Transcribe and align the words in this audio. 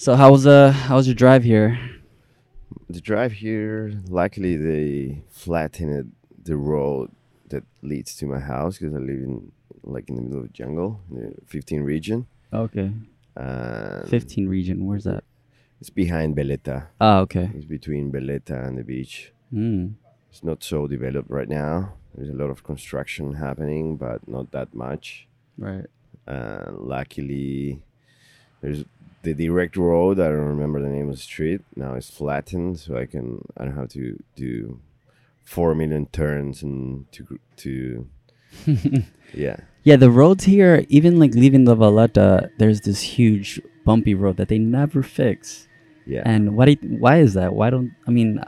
So 0.00 0.14
how 0.14 0.30
was 0.30 0.46
uh 0.46 0.70
how 0.70 0.94
was 0.94 1.08
your 1.08 1.16
drive 1.16 1.42
here? 1.42 1.76
The 2.88 3.00
drive 3.00 3.32
here, 3.32 4.00
luckily 4.08 4.56
they 4.56 5.24
flattened 5.28 6.12
the 6.40 6.56
road 6.56 7.10
that 7.48 7.64
leads 7.82 8.14
to 8.18 8.26
my 8.26 8.38
house 8.38 8.78
because 8.78 8.94
I 8.94 8.98
live 8.98 9.22
in 9.28 9.50
like 9.82 10.08
in 10.08 10.14
the 10.14 10.22
middle 10.22 10.38
of 10.38 10.44
the 10.44 10.52
jungle, 10.52 11.00
in 11.10 11.34
the 11.34 11.46
15 11.46 11.82
region. 11.82 12.28
Okay. 12.52 12.92
And 13.34 14.08
15 14.08 14.48
region. 14.48 14.86
Where's 14.86 15.02
that? 15.02 15.24
It's 15.80 15.90
behind 15.90 16.36
Veleta. 16.36 16.86
Oh, 17.00 17.18
okay. 17.22 17.50
It's 17.56 17.64
between 17.64 18.12
Veleta 18.12 18.68
and 18.68 18.78
the 18.78 18.84
beach. 18.84 19.32
Mm. 19.52 19.94
It's 20.30 20.44
not 20.44 20.62
so 20.62 20.86
developed 20.86 21.28
right 21.28 21.48
now. 21.48 21.94
There's 22.14 22.30
a 22.30 22.34
lot 22.34 22.50
of 22.50 22.62
construction 22.62 23.34
happening, 23.34 23.96
but 23.96 24.28
not 24.28 24.52
that 24.52 24.74
much. 24.74 25.26
Right. 25.56 25.86
Uh, 26.28 26.66
luckily, 26.70 27.82
there's 28.60 28.84
the 29.22 29.34
direct 29.34 29.76
road. 29.76 30.20
I 30.20 30.28
don't 30.28 30.54
remember 30.56 30.80
the 30.80 30.88
name 30.88 31.08
of 31.08 31.16
the 31.16 31.20
street. 31.22 31.60
Now 31.76 31.94
it's 31.94 32.10
flattened, 32.10 32.78
so 32.78 32.96
I 32.96 33.06
can 33.06 33.44
I 33.56 33.64
don't 33.64 33.76
have 33.76 33.88
to 33.90 34.18
do 34.36 34.80
four 35.44 35.74
million 35.74 36.06
turns 36.06 36.62
and 36.62 37.10
to 37.12 37.38
to 37.56 38.06
yeah 39.34 39.56
Yeah, 39.84 39.96
the 39.96 40.10
roads 40.10 40.44
here, 40.44 40.84
even 40.88 41.18
like 41.18 41.34
leaving 41.34 41.64
La 41.64 41.74
Veleta, 41.74 42.50
there's 42.58 42.80
this 42.82 43.00
huge 43.00 43.60
bumpy 43.84 44.14
road 44.14 44.36
that 44.36 44.48
they 44.48 44.58
never 44.58 45.02
fix. 45.02 45.66
yeah. 46.06 46.22
And 46.24 46.56
why 46.56 46.74
why 46.82 47.18
is 47.20 47.34
that? 47.34 47.54
Why 47.54 47.70
don't 47.70 47.92
I 48.06 48.10
mean 48.10 48.40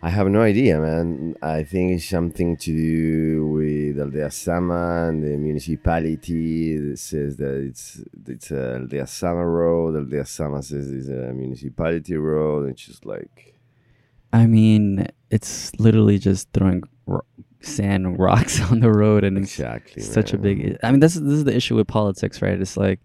I 0.00 0.10
have 0.10 0.28
no 0.28 0.42
idea, 0.42 0.78
man. 0.78 1.34
I 1.42 1.64
think 1.64 1.96
it's 1.96 2.08
something 2.08 2.56
to 2.58 2.72
do 2.72 3.46
with 3.48 3.98
Aldea 3.98 4.30
Zama 4.30 5.08
and 5.08 5.24
the 5.24 5.36
municipality 5.36 6.76
that 6.76 6.98
says 6.98 7.36
that 7.38 7.54
it's 7.54 8.00
it's 8.26 8.52
a 8.52 8.76
Aldea 8.76 9.06
Zama 9.08 9.44
road. 9.44 9.96
Aldea 9.96 10.24
Zama 10.24 10.62
says 10.62 10.92
it's 10.92 11.08
a 11.08 11.32
municipality 11.32 12.14
road. 12.16 12.68
It's 12.70 12.86
just 12.86 13.04
like 13.06 13.56
I 14.32 14.46
mean, 14.46 15.08
it's 15.30 15.74
literally 15.80 16.18
just 16.18 16.48
throwing 16.52 16.84
ro- 17.06 17.24
sand 17.60 18.20
rocks 18.20 18.60
on 18.70 18.78
the 18.78 18.92
road 18.92 19.24
and 19.24 19.36
it's 19.38 19.58
exactly 19.58 20.00
such 20.00 20.32
a 20.32 20.38
big 20.38 20.78
I 20.84 20.92
mean 20.92 21.00
this 21.00 21.16
is 21.16 21.22
this 21.22 21.34
is 21.34 21.44
the 21.44 21.56
issue 21.56 21.74
with 21.74 21.88
politics, 21.88 22.40
right? 22.40 22.60
It's 22.60 22.76
like 22.76 23.00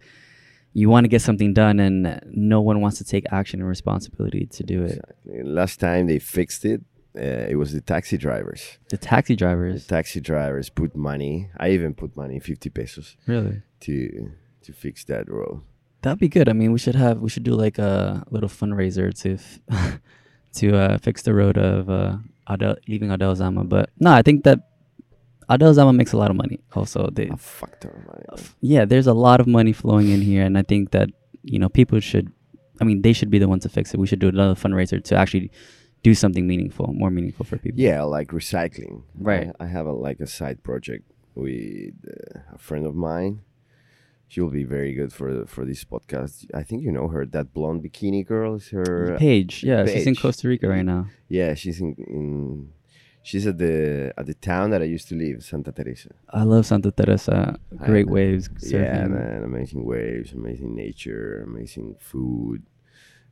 you 0.74 0.90
want 0.90 1.04
to 1.06 1.08
get 1.08 1.22
something 1.22 1.54
done 1.54 1.80
and 1.80 2.20
no 2.26 2.62
one 2.62 2.82
wants 2.82 2.98
to 2.98 3.04
take 3.04 3.26
action 3.32 3.60
and 3.60 3.70
responsibility 3.70 4.46
to 4.48 4.64
do 4.64 4.84
it. 4.84 5.00
Exactly. 5.26 5.44
Last 5.44 5.80
time 5.80 6.08
they 6.08 6.20
fixed 6.20 6.66
it, 6.66 6.82
uh, 7.16 7.22
it 7.48 7.56
was 7.58 7.74
the 7.74 7.82
taxi 7.82 8.18
drivers. 8.18 8.80
The 8.90 8.98
taxi 8.98 9.36
drivers. 9.36 9.86
The 9.86 9.96
taxi 9.96 10.20
drivers 10.20 10.70
put 10.70 10.96
money. 10.96 11.50
I 11.58 11.70
even 11.70 11.94
put 11.94 12.18
money, 12.18 12.40
fifty 12.40 12.70
pesos, 12.70 13.16
really. 13.28 13.62
to 13.82 14.32
to 14.64 14.74
fix 14.74 15.04
that 15.06 15.30
road. 15.30 15.62
That'd 16.02 16.20
be 16.20 16.28
good. 16.28 16.50
I 16.50 16.54
mean, 16.54 16.72
we 16.72 16.80
should 16.80 16.96
have 16.96 17.20
we 17.22 17.30
should 17.30 17.44
do 17.44 17.54
like 17.54 17.78
a 17.78 18.24
little 18.32 18.50
fundraiser 18.50 19.14
to 19.22 19.36
f- 19.36 20.00
to 20.54 20.76
uh, 20.76 20.98
fix 20.98 21.22
the 21.22 21.34
road 21.36 21.58
of 21.58 21.90
uh, 21.90 22.18
Adel, 22.48 22.76
leaving 22.88 23.12
Aldea 23.12 23.36
Zama. 23.36 23.64
But 23.64 23.92
no, 24.00 24.12
I 24.12 24.22
think 24.24 24.44
that 24.46 24.60
Aldea 25.50 25.74
Zama 25.74 25.94
makes 25.94 26.14
a 26.14 26.18
lot 26.18 26.30
of 26.32 26.38
money. 26.38 26.60
Also, 26.74 27.10
they, 27.12 27.28
A 27.30 27.38
fuck 27.38 27.80
ton 27.80 27.92
of 27.92 28.06
money. 28.06 28.24
man. 28.30 28.46
yeah, 28.62 28.86
there's 28.86 29.08
a 29.08 29.14
lot 29.14 29.40
of 29.40 29.48
money 29.48 29.74
flowing 29.74 30.10
in 30.10 30.22
here, 30.22 30.44
and 30.44 30.58
I 30.58 30.64
think 30.64 30.92
that 30.92 31.10
you 31.44 31.60
know 31.60 31.70
people 31.70 32.00
should. 32.00 32.32
I 32.82 32.86
mean, 32.86 33.02
they 33.02 33.14
should 33.14 33.30
be 33.30 33.40
the 33.40 33.48
ones 33.48 33.64
to 33.64 33.70
fix 33.70 33.94
it. 33.94 34.00
We 34.00 34.08
should 34.08 34.20
do 34.20 34.28
another 34.30 34.56
fundraiser 34.56 35.04
to 35.04 35.16
actually 35.16 35.52
do 36.02 36.14
something 36.16 36.46
meaningful, 36.48 36.88
more 36.94 37.10
meaningful 37.12 37.46
for 37.46 37.58
people. 37.58 37.80
Yeah, 37.80 38.02
like 38.04 38.30
recycling. 38.30 39.04
Right. 39.18 39.52
I, 39.60 39.66
I 39.66 39.68
have 39.68 39.86
a 39.86 39.94
like 39.94 40.20
a 40.20 40.28
side 40.28 40.64
project 40.64 41.10
with 41.36 41.94
uh, 42.08 42.40
a 42.54 42.58
friend 42.58 42.86
of 42.86 42.96
mine. 42.96 43.42
She'll 44.28 44.50
be 44.50 44.64
very 44.64 44.94
good 44.94 45.14
for 45.14 45.46
for 45.46 45.64
this 45.66 45.84
podcast. 45.86 46.48
I 46.54 46.64
think 46.64 46.82
you 46.84 46.92
know 46.92 47.08
her. 47.10 47.26
That 47.26 47.54
blonde 47.54 47.84
bikini 47.84 48.26
girl 48.26 48.56
is 48.56 48.70
her. 48.70 49.16
Paige, 49.20 49.64
yeah, 49.64 49.86
she's 49.86 50.08
in 50.08 50.16
Costa 50.16 50.48
Rica 50.48 50.68
right 50.68 50.84
now. 50.86 51.08
Yeah, 51.30 51.54
she's 51.54 51.80
in, 51.80 51.94
in. 52.08 52.74
She's 53.26 53.48
at 53.48 53.58
the 53.58 54.14
at 54.18 54.26
the 54.26 54.34
town 54.34 54.72
that 54.72 54.82
I 54.82 54.86
used 54.86 55.08
to 55.10 55.16
live, 55.16 55.44
Santa 55.44 55.72
Teresa. 55.72 56.10
I 56.30 56.44
love 56.44 56.66
Santa 56.66 56.92
Teresa. 56.92 57.58
Great 57.78 58.08
know. 58.08 58.14
waves. 58.14 58.50
Yeah, 58.62 59.08
man, 59.08 59.44
amazing 59.44 59.86
waves, 59.86 60.34
amazing 60.34 60.76
nature, 60.76 61.42
amazing 61.48 61.96
food. 62.00 62.64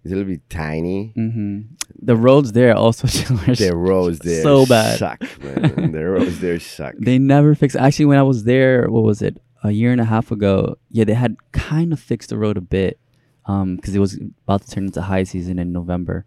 It's 0.03 0.11
a 0.11 0.15
little 0.15 0.31
bit 0.31 0.49
tiny. 0.49 1.11
hmm 1.13 1.61
The 2.01 2.15
roads 2.15 2.53
there 2.53 2.73
also 2.75 3.05
The 3.55 3.71
roads 3.75 4.19
there 4.19 4.41
so 4.41 4.65
bad. 4.65 4.97
suck, 4.97 5.21
man. 5.43 5.91
the 5.91 6.05
roads 6.05 6.39
there 6.39 6.59
suck. 6.59 6.95
They 6.97 7.19
never 7.19 7.53
fix. 7.53 7.75
Actually, 7.75 8.05
when 8.05 8.17
I 8.17 8.23
was 8.23 8.45
there, 8.45 8.89
what 8.89 9.03
was 9.03 9.21
it? 9.21 9.41
A 9.63 9.69
year 9.71 9.91
and 9.91 10.01
a 10.01 10.05
half 10.05 10.31
ago. 10.31 10.77
Yeah, 10.89 11.03
they 11.03 11.13
had 11.13 11.35
kind 11.51 11.93
of 11.93 11.99
fixed 11.99 12.29
the 12.29 12.37
road 12.39 12.57
a 12.57 12.61
bit, 12.61 12.97
um, 13.45 13.75
because 13.75 13.93
it 13.93 13.99
was 13.99 14.17
about 14.47 14.63
to 14.65 14.71
turn 14.71 14.85
into 14.85 15.01
high 15.03 15.23
season 15.23 15.59
in 15.59 15.71
November. 15.71 16.25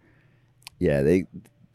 yeah 0.79 1.01
they 1.01 1.25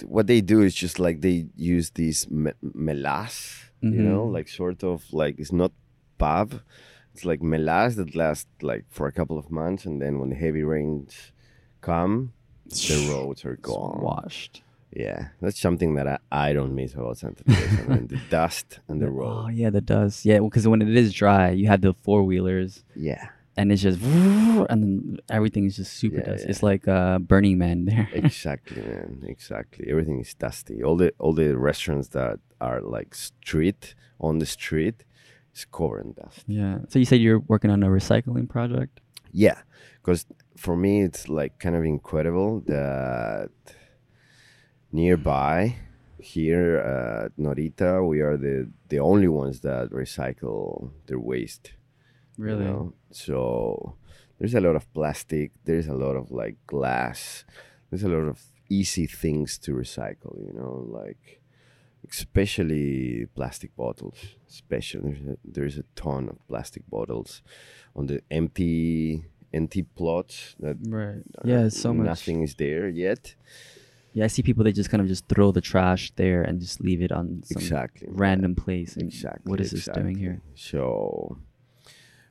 what 0.06 0.26
they 0.26 0.40
do 0.40 0.60
is 0.62 0.74
just 0.74 0.98
like 0.98 1.20
they 1.20 1.46
use 1.56 1.90
these 1.90 2.28
me- 2.30 2.52
melas 2.62 3.70
you 3.80 3.90
mm-hmm. 3.90 4.08
know 4.08 4.24
like 4.24 4.48
sort 4.48 4.82
of 4.84 5.04
like 5.12 5.38
it's 5.38 5.52
not 5.52 5.72
pav 6.18 6.62
it's 7.14 7.24
like 7.24 7.40
melas 7.42 7.96
that 7.96 8.14
last 8.14 8.46
like 8.62 8.84
for 8.90 9.06
a 9.06 9.12
couple 9.12 9.38
of 9.38 9.50
months 9.50 9.84
and 9.84 10.00
then 10.02 10.18
when 10.18 10.30
the 10.30 10.36
heavy 10.36 10.62
rains 10.62 11.32
come 11.80 12.32
the 12.66 13.08
roads 13.10 13.44
are 13.44 13.54
It's 13.54 13.62
gone 13.62 14.00
washed. 14.00 14.62
yeah 14.92 15.28
that's 15.40 15.58
something 15.60 15.94
that 15.94 16.06
i, 16.06 16.18
I 16.30 16.52
don't 16.52 16.74
miss 16.74 16.94
about 16.94 17.18
santa 17.18 17.42
teresa 17.44 17.88
man. 17.88 18.06
the 18.06 18.20
dust 18.30 18.80
and 18.88 19.00
the 19.00 19.10
roads. 19.10 19.46
Oh 19.46 19.48
yeah, 19.48 19.70
the 19.70 19.80
dust. 19.80 20.24
Yeah, 20.24 20.38
because 20.40 20.66
when 20.68 20.82
it 20.82 20.94
is 20.96 21.12
dry, 21.12 21.50
you 21.50 21.66
have 21.68 21.80
the 21.80 21.94
four 21.94 22.22
wheelers, 22.22 22.84
yeah 22.94 23.28
and 23.56 23.72
it's 23.72 23.82
just 23.82 24.00
and 24.02 24.82
then 24.82 25.18
everything 25.30 25.64
is 25.66 25.76
just 25.76 25.92
super 25.94 26.18
Yeah, 26.18 26.26
dust. 26.30 26.44
yeah. 26.44 26.50
It's 26.50 26.62
like 26.62 26.86
uh, 26.88 27.18
Burning 27.18 27.58
Man 27.58 27.84
there. 27.84 28.08
exactly 28.12 28.80
man 28.82 29.22
exactly 29.26 29.86
everything 29.90 30.20
is 30.20 30.34
dusty 30.34 30.82
all 30.82 30.96
the 30.96 31.12
all 31.18 31.32
the 31.32 31.56
restaurants 31.58 32.08
that 32.08 32.38
are 32.60 32.80
like 32.80 33.14
street 33.14 33.94
on 34.20 34.38
the 34.38 34.46
street 34.46 35.04
is 35.54 35.64
covered 35.64 36.04
in 36.06 36.12
dust 36.12 36.44
yeah. 36.46 36.78
So 36.88 36.98
you 36.98 37.04
said 37.04 37.20
you're 37.20 37.40
working 37.40 37.70
on 37.70 37.82
a 37.82 37.88
recycling 37.88 38.48
project. 38.48 39.00
Yeah, 39.32 39.58
because 40.00 40.26
for 40.56 40.76
me 40.76 41.02
it's 41.02 41.28
like 41.28 41.58
kind 41.58 41.76
of 41.76 41.84
incredible 41.84 42.60
that 42.66 43.50
nearby 44.92 45.76
here 46.18 46.76
at 46.76 47.36
Norita 47.38 48.06
we 48.06 48.20
are 48.20 48.36
the 48.36 48.70
the 48.88 48.98
only 48.98 49.28
ones 49.28 49.60
that 49.60 49.90
recycle 49.90 50.90
their 51.06 51.18
waste. 51.18 51.72
You 52.40 52.46
Really? 52.46 52.64
know? 52.64 52.94
So 53.10 53.96
there's 54.38 54.54
a 54.54 54.60
lot 54.60 54.76
of 54.76 54.92
plastic. 54.92 55.52
There's 55.64 55.86
a 55.88 55.94
lot 55.94 56.16
of 56.16 56.30
like 56.30 56.56
glass. 56.66 57.44
There's 57.90 58.02
a 58.04 58.08
lot 58.08 58.26
of 58.28 58.40
easy 58.68 59.06
things 59.06 59.58
to 59.58 59.72
recycle. 59.72 60.34
You 60.46 60.52
know, 60.58 60.86
like 61.00 61.40
especially 62.08 63.26
plastic 63.34 63.74
bottles. 63.76 64.16
Especially 64.48 65.00
there's 65.12 65.26
a, 65.34 65.36
there's 65.44 65.78
a 65.78 65.84
ton 65.94 66.28
of 66.28 66.36
plastic 66.48 66.82
bottles 66.88 67.42
on 67.94 68.06
the 68.06 68.20
empty 68.30 69.24
empty 69.52 69.82
plots 69.82 70.54
that 70.60 70.76
Right. 70.86 71.22
Yeah, 71.44 71.68
so 71.68 71.92
much. 71.92 72.06
nothing 72.06 72.42
is 72.42 72.54
there 72.54 72.88
yet. 72.88 73.34
Yeah, 74.12 74.24
I 74.24 74.28
see 74.28 74.42
people 74.42 74.64
they 74.64 74.72
just 74.72 74.90
kind 74.90 75.00
of 75.00 75.06
just 75.08 75.28
throw 75.28 75.52
the 75.52 75.60
trash 75.60 76.12
there 76.16 76.42
and 76.42 76.60
just 76.60 76.80
leave 76.80 77.00
it 77.02 77.12
on 77.12 77.42
some 77.44 77.60
Exactly. 77.62 78.08
random 78.10 78.54
place. 78.54 78.94
And 78.96 79.04
Exactly. 79.04 79.50
What 79.50 79.60
is 79.60 79.70
this 79.70 79.88
doing 79.92 80.16
here? 80.16 80.40
So 80.54 81.38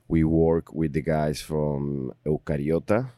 we 0.09 0.23
work 0.25 0.73
with 0.73 0.91
the 0.93 1.01
guys 1.01 1.39
from 1.41 2.11
Eucariota. 2.25 3.11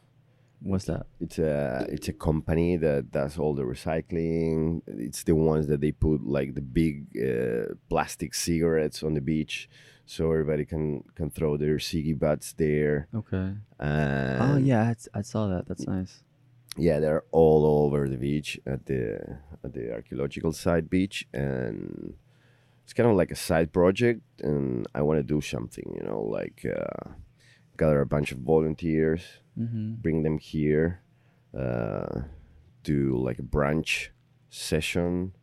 What's 0.60 0.84
that? 0.84 1.06
It's 1.18 1.38
a 1.40 1.86
it's 1.88 2.06
a 2.08 2.12
company 2.12 2.76
that 2.76 3.10
does 3.10 3.36
all 3.38 3.54
the 3.54 3.64
recycling. 3.64 4.82
It's 4.86 5.24
the 5.24 5.34
ones 5.34 5.66
that 5.66 5.80
they 5.80 5.90
put 5.90 6.24
like 6.24 6.54
the 6.54 6.60
big 6.60 6.94
uh, 7.18 7.74
plastic 7.88 8.32
cigarettes 8.34 9.02
on 9.02 9.14
the 9.14 9.20
beach, 9.20 9.68
so 10.06 10.30
everybody 10.30 10.64
can 10.64 11.02
can 11.16 11.30
throw 11.30 11.56
their 11.56 11.78
ciggy 11.78 12.16
butts 12.16 12.52
there. 12.52 13.08
Okay. 13.12 13.54
And 13.80 14.42
oh 14.42 14.56
yeah, 14.58 14.94
I 15.14 15.22
saw 15.22 15.48
that. 15.48 15.66
That's 15.66 15.86
nice. 15.88 16.22
yeah, 16.76 17.00
they're 17.00 17.24
all 17.32 17.66
over 17.66 18.08
the 18.08 18.16
beach 18.16 18.60
at 18.64 18.86
the 18.86 19.38
at 19.64 19.72
the 19.74 19.92
archaeological 19.92 20.52
site 20.52 20.88
beach, 20.88 21.26
and 21.32 22.14
it's 22.84 22.92
kind 22.92 23.08
of 23.10 23.16
like 23.16 23.30
a 23.30 23.36
side 23.36 23.72
project. 23.72 24.22
And 24.40 24.86
I 24.94 25.02
want 25.02 25.18
to 25.18 25.22
do 25.22 25.40
something, 25.40 25.94
you 25.96 26.06
know, 26.06 26.20
like 26.22 26.64
uh, 26.66 27.10
gather 27.76 28.00
a 28.00 28.06
bunch 28.06 28.32
of 28.32 28.38
volunteers, 28.38 29.22
Mm-hmm. 29.58 29.96
bring 30.00 30.22
them 30.22 30.38
here, 30.38 31.02
uh, 31.54 32.22
do 32.82 33.18
like 33.18 33.38
a 33.38 33.42
brunch 33.42 34.08
session, 34.48 35.34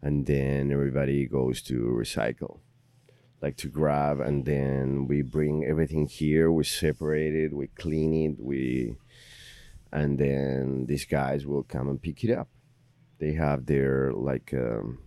and 0.00 0.26
then 0.26 0.70
everybody 0.70 1.26
goes 1.26 1.60
to 1.62 1.74
recycle, 1.74 2.60
like 3.42 3.56
to 3.56 3.68
grab, 3.68 4.20
and 4.20 4.44
then 4.46 5.08
we 5.08 5.22
bring 5.22 5.64
everything 5.64 6.06
here. 6.06 6.52
We 6.52 6.62
separate 6.62 7.34
it, 7.34 7.52
we 7.52 7.66
clean 7.66 8.14
it, 8.14 8.36
we, 8.38 8.94
and 9.90 10.20
then 10.20 10.86
these 10.86 11.04
guys 11.04 11.44
will 11.44 11.64
come 11.64 11.88
and 11.88 12.00
pick 12.00 12.22
it 12.22 12.30
up. 12.30 12.48
They 13.18 13.32
have 13.32 13.66
their 13.66 14.12
like. 14.12 14.54
Um, 14.54 14.98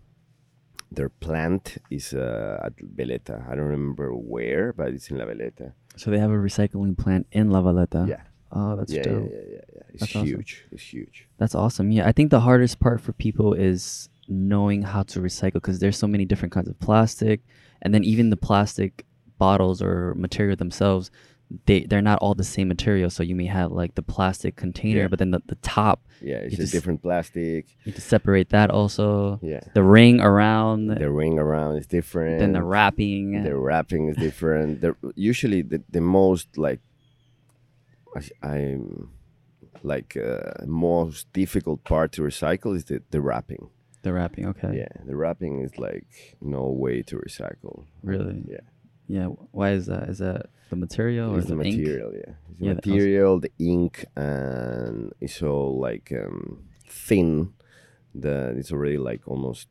their 0.91 1.09
plant 1.09 1.77
is 1.89 2.13
uh, 2.13 2.59
at 2.63 2.75
Veleta. 2.77 3.49
I 3.49 3.55
don't 3.55 3.65
remember 3.65 4.13
where, 4.13 4.73
but 4.73 4.89
it's 4.89 5.09
in 5.09 5.17
La 5.17 5.25
Veleta. 5.25 5.73
So 5.95 6.11
they 6.11 6.19
have 6.19 6.31
a 6.31 6.35
recycling 6.35 6.97
plant 6.97 7.27
in 7.31 7.49
La 7.49 7.61
Veleta. 7.61 8.07
Yeah. 8.07 8.21
Oh, 8.51 8.75
that's 8.75 8.91
yeah, 8.91 9.03
yeah, 9.05 9.11
dope. 9.13 9.29
yeah, 9.31 9.37
yeah, 9.37 9.61
yeah. 9.73 9.81
it's 9.89 9.99
That's 10.01 10.15
awesome. 10.15 10.27
huge. 10.27 10.65
It's 10.71 10.83
huge. 10.83 11.27
That's 11.37 11.55
awesome. 11.55 11.91
Yeah, 11.91 12.05
I 12.07 12.11
think 12.11 12.31
the 12.31 12.41
hardest 12.41 12.79
part 12.81 12.99
for 12.99 13.13
people 13.13 13.53
is 13.53 14.09
knowing 14.27 14.81
how 14.81 15.03
to 15.03 15.21
recycle 15.21 15.53
because 15.53 15.79
there's 15.79 15.97
so 15.97 16.07
many 16.07 16.25
different 16.25 16.51
kinds 16.51 16.67
of 16.67 16.77
plastic, 16.79 17.41
and 17.81 17.93
then 17.93 18.03
even 18.03 18.29
the 18.29 18.37
plastic 18.37 19.05
bottles 19.37 19.81
or 19.81 20.13
material 20.15 20.57
themselves, 20.57 21.11
they 21.65 21.81
they're 21.83 22.01
not 22.01 22.19
all 22.19 22.33
the 22.35 22.43
same 22.43 22.67
material. 22.67 23.09
So 23.09 23.23
you 23.23 23.35
may 23.35 23.45
have 23.47 23.71
like 23.71 23.95
the 23.95 24.01
plastic 24.01 24.55
container, 24.55 25.01
Yeah. 25.01 25.07
but 25.07 25.19
then 25.19 25.31
the, 25.31 25.41
the 25.47 25.55
top 25.55 26.01
Yeah, 26.21 26.37
it's 26.37 26.53
a 26.53 26.57
just- 26.57 26.71
different 26.73 27.01
plastic. 27.01 27.67
you 27.83 27.91
have 27.91 27.95
to 27.95 28.01
separate 28.01 28.49
that 28.49 28.69
also. 28.69 29.39
Yeah, 29.41 29.59
The 29.73 29.83
ring 29.83 30.21
around, 30.21 30.87
the 30.87 31.11
ring 31.11 31.39
around 31.39 31.77
is 31.77 31.87
different. 31.87 32.39
then 32.39 32.53
the 32.53 32.63
wrapping. 32.63 33.43
the 33.43 33.55
wrapping 33.57 34.07
is 34.09 34.17
different. 34.17 34.81
The, 34.81 34.95
usually, 35.15 35.61
the, 35.61 35.81
the 35.89 36.01
most 36.01 36.57
like 36.57 36.79
I, 38.15 38.21
I'm 38.53 39.09
like 39.83 40.15
uh, 40.17 40.65
most 40.65 41.31
difficult 41.33 41.83
part 41.83 42.11
to 42.13 42.21
recycle 42.21 42.75
is 42.75 42.85
the, 42.85 43.01
the 43.11 43.21
wrapping. 43.21 43.69
the 44.03 44.13
wrapping. 44.13 44.45
Okay. 44.47 44.77
Yeah, 44.77 45.03
the 45.05 45.15
wrapping 45.15 45.61
is 45.61 45.77
like 45.77 46.37
no 46.41 46.67
way 46.67 47.01
to 47.03 47.15
recycle. 47.17 47.85
Really. 48.03 48.43
Yeah, 48.47 48.59
Yeah. 49.07 49.25
Why 49.51 49.71
is 49.71 49.85
that? 49.87 50.09
Is 50.09 50.19
that 50.19 50.47
the 50.71 50.75
material 50.87 51.27
or 51.33 51.37
it's 51.39 51.47
the 51.47 51.55
the 51.55 51.63
ink? 51.63 51.77
material. 51.77 52.11
Yeah, 52.13 52.33
it's 52.49 52.59
the 52.59 52.65
Yeah, 52.65 52.73
material, 52.73 53.39
the 53.39 53.51
ink, 53.59 54.05
and 54.15 55.13
it's 55.25 55.39
all 55.43 55.79
like 55.79 56.11
um, 56.23 56.63
thin 56.89 57.53
that 58.15 58.55
it's 58.59 58.71
already 58.71 58.97
like 58.97 59.21
almost 59.27 59.67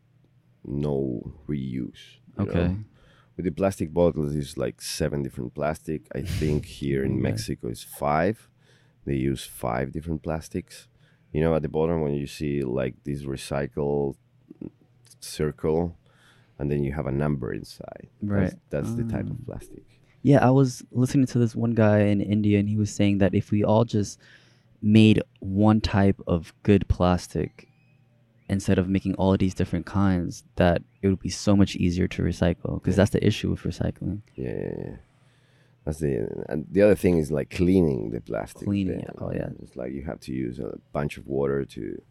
no 0.65 1.33
reuse. 1.49 2.03
you 2.39 2.45
know? 2.47 2.51
Okay. 2.53 2.77
With 3.37 3.45
the 3.47 3.51
plastic 3.61 3.89
bottles, 3.93 4.35
it's 4.37 4.57
like 4.65 4.81
seven 4.83 5.23
different 5.23 5.53
plastic. 5.55 6.01
I 6.15 6.23
think 6.41 6.67
here 6.67 7.03
in 7.05 7.13
Okay. 7.13 7.23
Mexico 7.29 7.69
is 7.69 7.83
five. 7.83 8.49
They 9.07 9.17
use 9.31 9.45
five 9.45 9.87
different 9.93 10.23
plastics. 10.23 10.87
You 11.33 11.41
know, 11.43 11.55
at 11.55 11.63
the 11.63 11.69
bottom 11.79 12.03
when 12.03 12.15
you 12.15 12.27
see 12.27 12.63
like 12.63 12.95
this 13.05 13.23
recycle 13.25 14.15
circle, 15.21 15.97
and 16.59 16.71
then 16.71 16.83
you 16.85 16.93
have 16.93 17.07
a 17.07 17.13
number 17.13 17.53
inside. 17.53 18.09
Right. 18.23 18.53
That's, 18.71 18.89
that's 18.89 18.95
the 18.95 19.05
type 19.05 19.27
Ah. 19.29 19.33
of 19.33 19.45
plastic. 19.47 19.85
Yeah, 20.23 20.47
I 20.47 20.51
was 20.51 20.85
listening 20.91 21.27
to 21.27 21.39
this 21.39 21.57
one 21.57 21.73
guy 21.73 22.01
in 22.01 22.21
India, 22.21 22.59
and 22.59 22.69
he 22.69 22.77
was 22.77 22.93
saying 22.93 23.19
that 23.19 23.35
if 23.35 23.51
we 23.51 23.65
all 23.65 23.85
just 23.85 24.19
made 24.83 25.23
one 25.41 25.81
type 25.81 26.21
of 26.27 26.53
good 26.63 26.87
plastic 26.89 27.69
instead 28.49 28.79
of 28.79 28.89
making 28.89 29.15
all 29.15 29.33
of 29.33 29.39
these 29.39 29.55
different 29.55 29.87
kinds, 29.87 30.45
that 30.57 30.83
it 31.03 31.09
would 31.09 31.21
be 31.21 31.31
so 31.31 31.57
much 31.57 31.77
easier 31.77 32.09
to 32.09 32.23
recycle. 32.23 32.75
Because 32.75 32.97
that's 32.97 33.13
the 33.13 33.25
issue 33.25 33.51
with 33.51 33.63
recycling. 33.63 34.21
Yeah, 34.35 34.51
yeah, 34.51 34.75
yeah. 34.79 34.97
That's 35.85 35.99
the 35.99 36.45
and 36.49 36.67
the 36.71 36.83
other 36.83 36.95
thing 36.95 37.19
is 37.19 37.33
like 37.33 37.51
cleaning 37.51 38.11
the 38.11 38.21
plastic. 38.21 38.67
Cleaning 38.67 38.99
then. 38.99 39.07
it, 39.09 39.17
oh, 39.19 39.33
yeah. 39.33 39.49
It's 39.63 39.77
like 39.77 39.93
you 39.93 40.03
have 40.05 40.21
to 40.21 40.33
use 40.33 40.59
a 40.59 40.79
bunch 40.93 41.17
of 41.17 41.27
water 41.27 41.65
to 41.65 42.03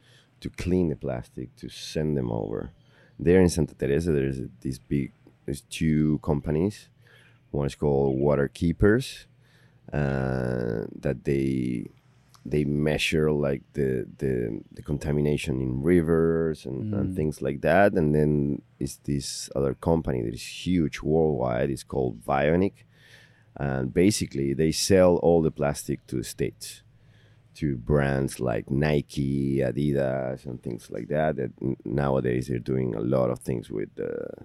to 0.41 0.49
clean 0.49 0.89
the 0.89 0.95
plastic 0.95 1.55
to 1.57 1.69
send 1.69 2.17
them 2.17 2.31
over. 2.31 2.71
There 3.19 3.41
in 3.41 3.49
Santa 3.49 3.75
Teresa, 3.75 4.11
there's 4.11 4.39
a, 4.39 4.49
these 4.61 4.79
big 4.79 5.11
there's 5.45 5.61
two 5.61 6.19
companies. 6.23 6.89
One 7.51 7.65
is 7.67 7.75
called 7.75 8.19
Water 8.19 8.47
Keepers, 8.47 9.27
uh, 9.91 10.85
that 11.01 11.23
they 11.23 11.89
they 12.45 12.63
measure 12.63 13.31
like 13.31 13.61
the 13.73 14.07
the, 14.17 14.61
the 14.71 14.81
contamination 14.81 15.59
in 15.61 15.83
rivers 15.83 16.65
and, 16.65 16.93
and 16.93 17.09
Mm. 17.09 17.15
things 17.15 17.41
like 17.41 17.61
that. 17.61 17.93
And 17.93 18.15
then 18.15 18.61
is 18.79 18.97
this 19.03 19.49
other 19.55 19.73
company 19.73 20.21
that 20.21 20.33
is 20.33 20.65
huge 20.67 21.01
worldwide. 21.01 21.69
It's 21.69 21.83
called 21.83 22.23
Bionic, 22.25 22.85
and 23.55 23.93
basically 23.93 24.53
they 24.53 24.71
sell 24.71 25.17
all 25.17 25.41
the 25.41 25.51
plastic 25.51 26.05
to 26.07 26.15
the 26.17 26.23
states 26.23 26.83
to 27.55 27.75
brands 27.77 28.39
like 28.39 28.71
Nike, 28.71 29.57
Adidas, 29.57 30.45
and 30.45 30.61
things 30.63 30.89
like 30.89 31.07
that. 31.09 31.35
That 31.35 31.51
nowadays 31.83 32.47
they're 32.47 32.59
doing 32.59 32.95
a 32.95 33.01
lot 33.01 33.29
of 33.29 33.39
things 33.39 33.69
with 33.69 33.89
uh, 33.99 34.43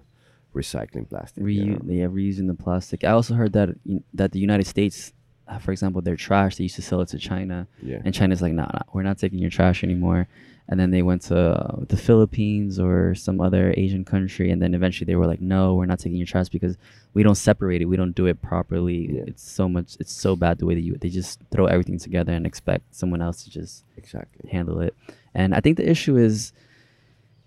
recycling 0.55 1.07
plastic. 1.09 1.43
you 1.45 1.65
know? 1.65 1.79
yeah, 1.85 2.05
reusing 2.05 2.47
the 2.47 2.55
plastic. 2.55 3.03
I 3.03 3.09
also 3.11 3.33
heard 3.35 3.53
that 3.53 3.69
that 4.13 4.31
the 4.31 4.39
United 4.39 4.65
States, 4.65 5.13
uh, 5.47 5.59
for 5.59 5.71
example, 5.71 6.01
their 6.01 6.15
trash 6.15 6.55
they 6.55 6.63
used 6.63 6.75
to 6.77 6.81
sell 6.81 7.01
it 7.01 7.09
to 7.09 7.19
China, 7.19 7.67
Yeah. 7.83 8.01
and 8.05 8.13
China's 8.13 8.41
like, 8.41 8.53
nah, 8.53 8.69
nah, 8.73 8.79
we're 8.93 9.03
not 9.03 9.17
taking 9.19 9.39
your 9.39 9.49
trash 9.51 9.83
anymore. 9.83 10.27
And 10.67 10.79
then 10.79 10.89
they 10.89 11.03
went 11.03 11.21
to 11.29 11.37
uh, 11.39 11.85
the 11.87 11.95
Philippines 11.97 12.79
or 12.79 13.13
some 13.13 13.39
other 13.39 13.71
Asian 13.77 14.03
country, 14.03 14.49
and 14.49 14.59
then 14.59 14.73
eventually 14.73 15.05
they 15.05 15.15
were 15.15 15.27
like, 15.27 15.39
no, 15.39 15.75
we're 15.75 15.85
not 15.85 15.99
taking 15.99 16.17
your 16.17 16.25
trash 16.25 16.49
because 16.49 16.75
we 17.13 17.21
don't 17.21 17.35
separate 17.35 17.83
it, 17.83 17.85
we 17.85 17.97
don't 17.97 18.15
do 18.15 18.25
it 18.25 18.41
properly. 18.41 19.01
Yeah. 19.13 19.25
It's 19.27 19.47
so 19.47 19.69
much, 19.69 19.95
it's 19.99 20.11
so 20.11 20.35
bad 20.35 20.57
the 20.57 20.65
way 20.65 20.73
that 20.73 20.81
you 20.81 20.97
they 20.97 21.09
just 21.09 21.39
throw 21.51 21.67
everything 21.67 21.99
together 21.99 22.33
and 22.33 22.47
expect 22.47 22.95
someone 22.95 23.21
else 23.21 23.43
to 23.43 23.51
just 23.51 23.83
Exactly. 23.97 24.49
handle 24.49 24.79
it. 24.81 24.95
And 25.35 25.53
I 25.53 25.59
think 25.59 25.77
the 25.77 25.87
issue 25.87 26.17
is 26.17 26.51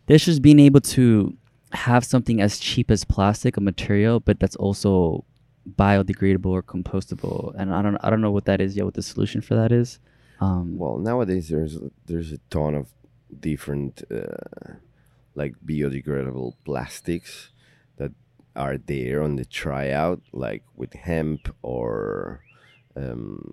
the 0.06 0.14
issue 0.14 0.30
is 0.30 0.38
being 0.38 0.60
able 0.60 0.80
to 0.96 1.34
have 1.72 2.04
something 2.04 2.40
as 2.40 2.58
cheap 2.58 2.90
as 2.90 3.04
plastic, 3.04 3.56
a 3.56 3.60
material, 3.60 4.20
but 4.20 4.40
that's 4.40 4.56
also 4.56 5.24
biodegradable 5.76 6.46
or 6.46 6.62
compostable. 6.62 7.54
And 7.58 7.74
I 7.74 7.82
don't 7.82 7.96
I 8.02 8.10
don't 8.10 8.20
know 8.20 8.30
what 8.30 8.46
that 8.46 8.60
is 8.60 8.76
yet. 8.76 8.84
What 8.84 8.94
the 8.94 9.02
solution 9.02 9.40
for 9.40 9.54
that 9.54 9.72
is? 9.72 9.98
Um, 10.40 10.78
Well, 10.78 10.98
nowadays 10.98 11.48
there's 11.48 11.78
there's 12.06 12.32
a 12.32 12.38
ton 12.50 12.74
of 12.74 12.88
different 13.40 14.02
uh, 14.10 14.74
like 15.34 15.54
biodegradable 15.64 16.54
plastics 16.64 17.50
that 17.96 18.12
are 18.56 18.78
there 18.78 19.22
on 19.22 19.36
the 19.36 19.44
tryout, 19.44 20.22
like 20.32 20.62
with 20.74 20.92
hemp 20.94 21.54
or 21.62 22.42
um, 22.96 23.52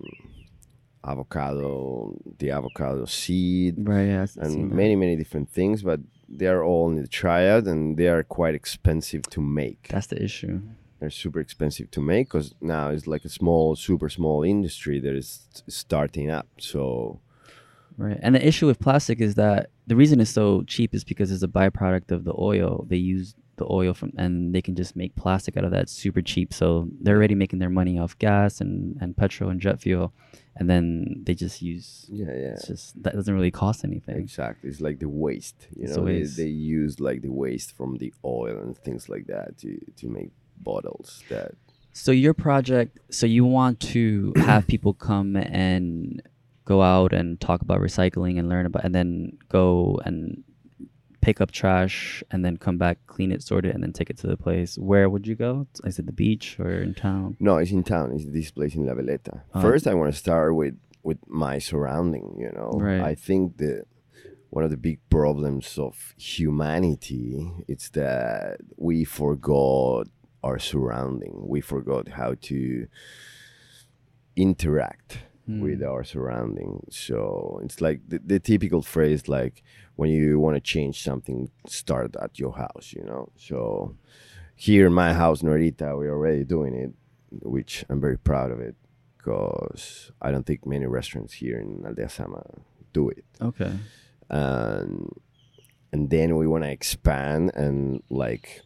avocado, 1.03 2.17
the 2.39 2.51
avocado 2.51 3.05
seed, 3.05 3.75
right. 3.77 4.05
Yeah, 4.05 4.25
and 4.37 4.71
that. 4.71 4.75
many 4.75 4.95
many 4.95 5.15
different 5.15 5.49
things, 5.49 5.83
but 5.83 5.99
they 6.27 6.47
are 6.47 6.63
all 6.63 6.89
in 6.89 6.95
the 6.95 7.07
triad 7.07 7.65
and 7.65 7.97
they 7.97 8.07
are 8.07 8.23
quite 8.23 8.55
expensive 8.55 9.23
to 9.23 9.41
make. 9.41 9.87
That's 9.89 10.07
the 10.07 10.21
issue. 10.21 10.61
They're 10.99 11.09
super 11.09 11.39
expensive 11.39 11.91
to 11.91 12.01
make 12.01 12.27
because 12.27 12.55
now 12.61 12.89
it's 12.89 13.05
like 13.05 13.25
a 13.25 13.29
small, 13.29 13.75
super 13.75 14.09
small 14.09 14.43
industry 14.43 14.99
that 14.99 15.13
is 15.13 15.47
starting 15.67 16.29
up. 16.29 16.47
So 16.57 17.19
Right. 17.97 18.19
And 18.21 18.35
the 18.35 18.45
issue 18.45 18.67
with 18.67 18.79
plastic 18.79 19.21
is 19.21 19.35
that 19.35 19.69
the 19.87 19.95
reason 19.95 20.19
it's 20.19 20.31
so 20.31 20.63
cheap 20.63 20.93
is 20.93 21.03
because 21.03 21.31
it's 21.31 21.43
a 21.43 21.47
byproduct 21.47 22.11
of 22.11 22.25
the 22.25 22.33
oil. 22.37 22.85
They 22.89 22.97
use 22.97 23.35
the 23.57 23.65
oil 23.69 23.93
from 23.93 24.11
and 24.17 24.53
they 24.53 24.61
can 24.61 24.75
just 24.75 24.95
make 24.95 25.15
plastic 25.15 25.57
out 25.57 25.63
of 25.63 25.71
that 25.71 25.89
super 25.89 26.21
cheap. 26.21 26.53
So 26.53 26.87
they're 27.01 27.15
already 27.15 27.35
making 27.35 27.59
their 27.59 27.69
money 27.69 27.97
off 27.97 28.17
gas 28.19 28.61
and, 28.61 28.97
and 29.01 29.15
petrol 29.15 29.49
and 29.49 29.59
jet 29.59 29.79
fuel. 29.79 30.13
And 30.57 30.69
then 30.69 31.21
they 31.23 31.33
just 31.33 31.61
use 31.61 32.05
yeah, 32.09 32.27
yeah. 32.27 32.53
it's 32.53 32.67
just 32.67 33.01
that 33.03 33.13
doesn't 33.13 33.33
really 33.33 33.51
cost 33.51 33.83
anything. 33.83 34.17
Exactly. 34.17 34.69
It's 34.69 34.81
like 34.81 34.99
the 34.99 35.09
waste. 35.09 35.67
You 35.75 35.85
It's 35.85 35.97
know, 35.97 36.05
they, 36.05 36.23
they 36.23 36.47
use 36.49 36.99
like 36.99 37.21
the 37.21 37.31
waste 37.31 37.75
from 37.75 37.97
the 37.97 38.13
oil 38.23 38.57
and 38.57 38.77
things 38.77 39.09
like 39.09 39.27
that 39.27 39.57
to, 39.59 39.79
to 39.97 40.07
make 40.07 40.31
bottles 40.57 41.23
that 41.29 41.51
So 41.91 42.11
your 42.11 42.33
project 42.33 42.99
so 43.09 43.25
you 43.25 43.45
want 43.45 43.79
to 43.81 44.33
have 44.37 44.67
people 44.67 44.93
come 44.93 45.35
and 45.35 46.21
go 46.65 46.81
out 46.81 47.13
and 47.13 47.39
talk 47.39 47.61
about 47.61 47.79
recycling 47.79 48.39
and 48.39 48.49
learn 48.49 48.65
about 48.65 48.83
and 48.83 48.95
then 48.95 49.37
go 49.49 49.99
and 50.03 50.43
pick 51.25 51.41
up 51.41 51.51
trash 51.51 52.23
and 52.31 52.39
then 52.45 52.55
come 52.65 52.77
back, 52.77 52.97
clean 53.07 53.31
it, 53.35 53.41
sort 53.41 53.65
it, 53.65 53.73
and 53.75 53.81
then 53.83 53.91
take 53.99 54.09
it 54.13 54.17
to 54.23 54.27
the 54.27 54.37
place. 54.37 54.71
Where 54.77 55.07
would 55.09 55.25
you 55.25 55.35
go? 55.47 55.51
Is 55.83 55.97
it 55.99 56.05
the 56.05 56.17
beach 56.23 56.47
or 56.59 56.71
in 56.87 56.93
town? 56.93 57.35
No, 57.39 57.57
it's 57.57 57.71
in 57.71 57.83
town. 57.83 58.11
It's 58.15 58.25
this 58.37 58.51
place 58.51 58.75
in 58.75 58.85
La 58.85 58.93
Veleta. 58.93 59.35
Uh-huh. 59.53 59.61
First, 59.61 59.87
I 59.87 59.93
want 59.99 60.09
to 60.13 60.17
start 60.25 60.55
with 60.61 60.75
with 61.09 61.17
my 61.27 61.55
surrounding. 61.69 62.27
You 62.43 62.51
know, 62.57 62.69
Right. 62.89 63.01
I 63.11 63.15
think 63.27 63.57
that 63.57 63.85
one 64.55 64.63
of 64.67 64.71
the 64.75 64.77
big 64.89 64.99
problems 65.09 65.67
of 65.87 66.13
humanity 66.17 67.51
is 67.67 67.89
that 68.01 68.57
we 68.77 69.03
forgot 69.03 70.07
our 70.47 70.59
surrounding. 70.59 71.35
We 71.53 71.59
forgot 71.61 72.03
how 72.19 72.31
to 72.49 72.87
interact 74.35 75.19
with 75.47 75.79
Hmm. 75.81 75.85
our 75.91 76.03
surrounding. 76.03 76.85
So 76.89 77.59
it's 77.63 77.79
like 77.81 77.99
the, 78.07 78.19
the 78.25 78.39
typical 78.39 78.81
phrase, 78.81 79.27
like 79.27 79.63
when 79.95 80.09
you 80.09 80.39
want 80.39 80.55
to 80.55 80.61
change 80.61 81.01
something, 81.01 81.49
start 81.67 82.15
at 82.21 82.39
your 82.39 82.53
house. 82.53 82.93
You 82.95 83.03
know, 83.03 83.31
so 83.37 83.95
here 84.55 84.87
in 84.87 84.93
my 84.93 85.13
house, 85.13 85.41
Norita, 85.41 85.97
we're 85.97 86.13
already 86.13 86.43
doing 86.43 86.73
it, 86.73 86.93
which 87.29 87.85
I'm 87.89 87.99
very 87.99 88.17
proud 88.17 88.51
of 88.51 88.59
it 88.59 88.75
because 89.17 90.11
I 90.21 90.31
don't 90.31 90.45
think 90.45 90.65
many 90.65 90.85
restaurants 90.85 91.33
here 91.33 91.59
in 91.59 91.83
Aldea 91.85 92.09
Zama 92.09 92.43
do 92.93 93.09
it. 93.09 93.25
Okay. 93.41 93.73
And 94.29 95.11
and 95.91 96.09
then 96.09 96.35
we 96.35 96.47
want 96.47 96.63
to 96.63 96.69
expand 96.69 97.51
and 97.55 98.03
like 98.09 98.61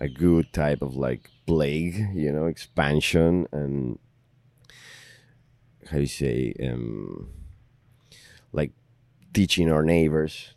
a 0.00 0.08
good 0.08 0.52
type 0.52 0.82
of 0.82 0.96
like 0.96 1.30
plague, 1.46 2.08
you 2.14 2.32
know, 2.32 2.46
expansion 2.46 3.46
and 3.52 3.98
how 5.90 5.98
you 5.98 6.06
say 6.06 6.54
um 6.62 7.30
like 8.52 8.72
teaching 9.32 9.70
our 9.70 9.82
neighbors. 9.82 10.53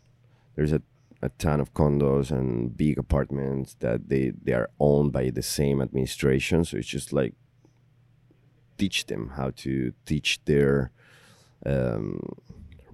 There's 0.58 0.72
a 0.72 0.82
a 1.20 1.30
ton 1.30 1.60
of 1.60 1.74
condos 1.74 2.30
and 2.30 2.76
big 2.76 2.96
apartments 2.96 3.76
that 3.80 4.08
they 4.08 4.32
they 4.44 4.52
are 4.52 4.70
owned 4.78 5.12
by 5.12 5.30
the 5.30 5.42
same 5.42 5.82
administration 5.82 6.64
so 6.64 6.76
it's 6.76 6.86
just 6.86 7.12
like 7.12 7.34
teach 8.78 9.06
them 9.06 9.32
how 9.36 9.50
to 9.50 9.92
teach 10.06 10.40
their 10.44 10.92
um, 11.66 12.20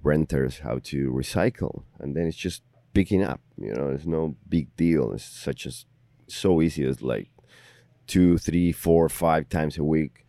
renters 0.03 0.59
how 0.59 0.79
to 0.83 1.11
recycle, 1.11 1.83
and 1.99 2.15
then 2.15 2.25
it's 2.27 2.37
just 2.37 2.63
picking 2.93 3.23
up. 3.23 3.41
You 3.57 3.73
know, 3.73 3.89
it's 3.89 4.05
no 4.05 4.35
big 4.49 4.75
deal. 4.75 5.13
It's 5.13 5.23
such 5.23 5.65
as 5.65 5.85
so 6.27 6.61
easy 6.61 6.83
as 6.85 7.01
like 7.01 7.29
two, 8.07 8.37
three, 8.37 8.71
four, 8.71 9.09
five 9.09 9.49
times 9.49 9.77
a 9.77 9.83
week. 9.83 10.25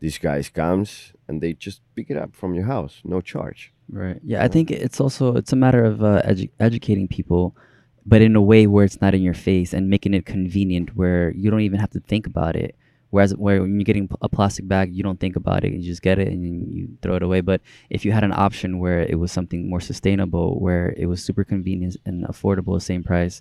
These 0.00 0.18
guys 0.18 0.48
comes 0.48 1.12
and 1.26 1.40
they 1.40 1.52
just 1.52 1.80
pick 1.96 2.10
it 2.10 2.16
up 2.16 2.34
from 2.34 2.54
your 2.54 2.64
house, 2.64 3.00
no 3.04 3.20
charge. 3.20 3.72
Right. 3.90 4.20
Yeah, 4.24 4.44
I 4.44 4.48
think 4.48 4.70
it's 4.70 5.00
also 5.00 5.34
it's 5.36 5.52
a 5.52 5.56
matter 5.56 5.84
of 5.84 6.02
uh, 6.02 6.22
edu- 6.26 6.50
educating 6.60 7.08
people, 7.08 7.56
but 8.04 8.20
in 8.20 8.36
a 8.36 8.42
way 8.42 8.66
where 8.66 8.84
it's 8.84 9.00
not 9.00 9.14
in 9.14 9.22
your 9.22 9.34
face 9.34 9.72
and 9.72 9.88
making 9.88 10.12
it 10.14 10.26
convenient, 10.26 10.94
where 10.96 11.30
you 11.32 11.50
don't 11.50 11.62
even 11.62 11.80
have 11.80 11.90
to 11.90 12.00
think 12.00 12.26
about 12.26 12.54
it. 12.56 12.74
Whereas 13.10 13.34
where 13.34 13.62
when 13.62 13.78
you're 13.80 13.84
getting 13.84 14.06
a 14.20 14.28
plastic 14.28 14.68
bag, 14.68 14.94
you 14.94 15.02
don't 15.02 15.18
think 15.18 15.34
about 15.36 15.64
it. 15.64 15.72
And 15.72 15.82
you 15.82 15.88
just 15.90 16.02
get 16.02 16.18
it 16.18 16.28
and 16.28 16.44
you- 16.74 16.98
throw 17.00 17.16
it 17.16 17.22
away. 17.22 17.40
But 17.40 17.62
if 17.88 18.04
you 18.04 18.12
had 18.12 18.24
an 18.24 18.32
option 18.32 18.78
where 18.78 19.00
it 19.00 19.18
was 19.18 19.32
something 19.32 19.70
more 19.70 19.80
sustainable, 19.80 20.60
where 20.60 20.92
it 20.98 21.06
was 21.06 21.22
super 21.24 21.42
convenient 21.42 21.96
and 22.04 22.24
affordable, 22.26 22.76
the 22.76 22.82
same 22.82 23.02
price, 23.02 23.40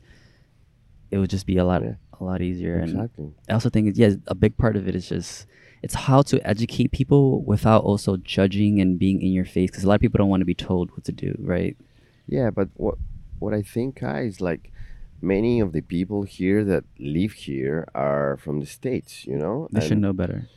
it 1.12 1.18
would 1.18 1.30
just 1.30 1.46
be 1.46 1.58
a 1.58 1.66
lot 1.66 1.84
Yeah. 1.84 1.96
a 2.20 2.24
lot 2.24 2.42
easier. 2.42 2.76
And 2.80 2.90
Exactly. 2.92 3.32
I 3.50 3.54
also 3.54 3.70
think 3.70 3.98
yeah, 3.98 4.14
a 4.28 4.36
big 4.36 4.56
part 4.56 4.78
of 4.78 4.88
it 4.88 4.96
is 4.96 5.10
just 5.10 5.46
it's 5.84 5.96
how 5.96 6.22
to 6.24 6.46
educate 6.48 6.92
people 6.92 7.42
without 7.44 7.84
also 7.84 8.18
judging 8.18 8.80
and 8.82 8.98
being 9.00 9.22
in 9.22 9.32
your 9.32 9.46
face 9.46 9.70
because 9.70 9.84
a 9.84 9.88
lot 9.88 9.96
of 9.96 10.02
people 10.02 10.18
don't 10.18 10.30
want 10.30 10.42
to 10.42 10.46
be 10.46 10.56
told 10.56 10.92
what 10.92 11.04
to 11.06 11.12
do, 11.12 11.36
right? 11.40 11.78
Yeah, 12.28 12.50
but 12.50 12.70
what 12.76 12.96
what 13.40 13.54
I 13.54 13.62
think 13.62 13.98
Kai, 13.98 14.22
is 14.22 14.42
like 14.42 14.72
many 15.22 15.60
of 15.60 15.72
the 15.74 15.82
people 15.82 16.24
here 16.24 16.64
that 16.66 16.84
live 17.00 17.34
here 17.34 17.88
are 17.94 18.38
from 18.38 18.60
the 18.60 18.66
states. 18.66 19.26
You 19.26 19.38
know, 19.38 19.68
They 19.72 19.88
should 19.88 20.00
know 20.00 20.14
better. 20.14 20.48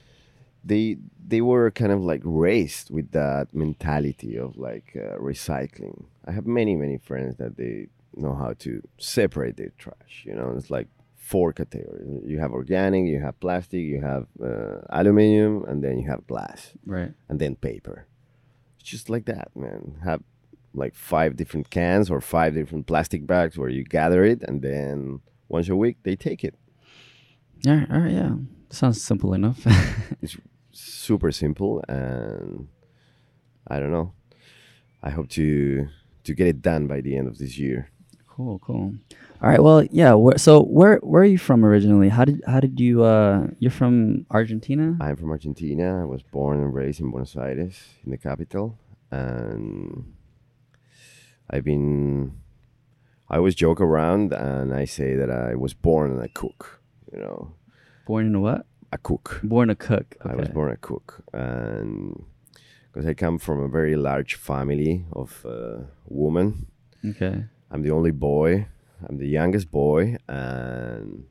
they 0.65 0.97
they 1.27 1.41
were 1.41 1.71
kind 1.71 1.93
of 1.93 2.03
like 2.03 2.23
raised 2.25 2.91
with 2.91 3.12
that 3.12 3.55
mentality 3.55 4.37
of 4.37 4.57
like 4.57 4.97
uh, 4.97 5.17
recycling. 5.19 6.05
I 6.27 6.33
have 6.33 6.47
many 6.47 6.75
many 6.77 6.99
friends 6.99 7.37
that 7.37 7.57
they 7.57 7.89
know 8.17 8.35
how 8.35 8.55
to 8.65 8.83
separate 8.99 9.57
their 9.57 9.73
trash. 9.79 10.25
You 10.27 10.35
know, 10.35 10.55
it's 10.57 10.71
like 10.71 10.89
four 11.31 11.53
categories. 11.53 12.07
You 12.33 12.39
have 12.45 12.53
organic, 12.61 13.03
you 13.13 13.21
have 13.27 13.37
plastic, 13.41 13.81
you 13.95 14.01
have 14.11 14.25
uh, 14.51 14.79
aluminum, 15.01 15.65
and 15.69 15.79
then 15.85 15.95
you 16.01 16.07
have 16.13 16.27
glass, 16.27 16.61
Right. 16.97 17.13
and 17.29 17.39
then 17.43 17.55
paper. 17.57 18.07
It's 18.81 18.89
just 18.95 19.09
like 19.11 19.25
that, 19.27 19.49
man. 19.55 19.83
Have 20.05 20.23
like 20.83 20.95
five 20.95 21.31
different 21.41 21.67
cans 21.71 22.11
or 22.11 22.21
five 22.21 22.55
different 22.55 22.87
plastic 22.87 23.27
bags 23.27 23.55
where 23.59 23.69
you 23.77 23.85
gather 23.85 24.23
it, 24.33 24.41
and 24.49 24.63
then 24.63 25.21
once 25.49 25.69
a 25.69 25.77
week 25.77 25.97
they 26.05 26.17
take 26.17 26.43
it. 26.49 26.55
Yeah. 27.67 27.85
All 27.91 28.01
right. 28.01 28.13
Yeah. 28.21 28.35
Sounds 28.71 29.03
simple 29.03 29.35
enough. 29.35 29.61
It's 30.23 30.37
super 30.73 31.31
simple 31.33 31.83
and 31.89 32.69
I 33.67 33.79
don't 33.81 33.93
know. 33.93 34.13
I 35.03 35.11
hope 35.11 35.29
to 35.31 35.89
to 36.25 36.35
get 36.35 36.47
it 36.47 36.63
done 36.63 36.87
by 36.87 37.01
the 37.03 37.17
end 37.19 37.29
of 37.29 37.37
this 37.39 37.59
year. 37.59 37.91
Cool. 38.41 38.59
Cool. 38.61 38.95
All 39.43 39.49
right. 39.51 39.63
Well, 39.63 39.85
yeah. 39.91 40.15
Where, 40.15 40.39
so 40.39 40.63
where 40.63 40.97
where 40.99 41.23
are 41.23 41.33
you 41.37 41.39
from 41.39 41.65
originally? 41.65 42.09
How 42.09 42.25
did 42.25 42.43
how 42.47 42.61
did 42.61 42.79
you 42.81 43.03
uh 43.05 43.49
you're 43.59 43.71
from 43.71 44.27
Argentina? 44.31 44.97
I'm 45.01 45.17
from 45.17 45.31
Argentina. 45.31 46.03
I 46.03 46.05
was 46.05 46.23
born 46.23 46.61
and 46.61 46.75
raised 46.75 47.01
in 47.01 47.11
Buenos 47.11 47.37
Aires, 47.37 47.77
in 48.05 48.11
the 48.11 48.19
capital, 48.19 48.79
and 49.11 50.15
I've 51.51 51.65
been. 51.65 52.33
I 53.29 53.37
always 53.37 53.55
joke 53.55 53.81
around 53.81 54.33
and 54.33 54.75
I 54.75 54.85
say 54.87 55.15
that 55.15 55.31
I 55.31 55.55
was 55.55 55.73
born 55.73 56.21
a 56.21 56.29
cook. 56.29 56.81
You 57.13 57.21
know, 57.21 57.53
Born 58.07 58.27
in 58.27 58.35
a 58.35 58.41
what? 58.41 58.67
a 58.93 58.99
cook. 58.99 59.41
Born 59.45 59.71
a 59.71 59.77
cook. 59.77 60.17
I 60.25 60.35
was 60.35 60.49
born 60.49 60.73
a 60.73 60.77
cook, 60.77 61.23
and 61.33 62.25
because 62.93 63.07
I 63.07 63.15
come 63.15 63.39
from 63.39 63.61
a 63.61 63.69
very 63.69 63.95
large 63.97 64.35
family 64.35 65.05
of 65.13 65.47
uh, 65.47 65.85
women. 66.09 66.67
Okay. 67.05 67.45
I'm 67.71 67.83
the 67.83 67.91
only 67.91 68.11
boy. 68.11 68.67
I'm 69.09 69.19
the 69.19 69.29
youngest 69.29 69.71
boy, 69.71 70.17
and 70.29 71.25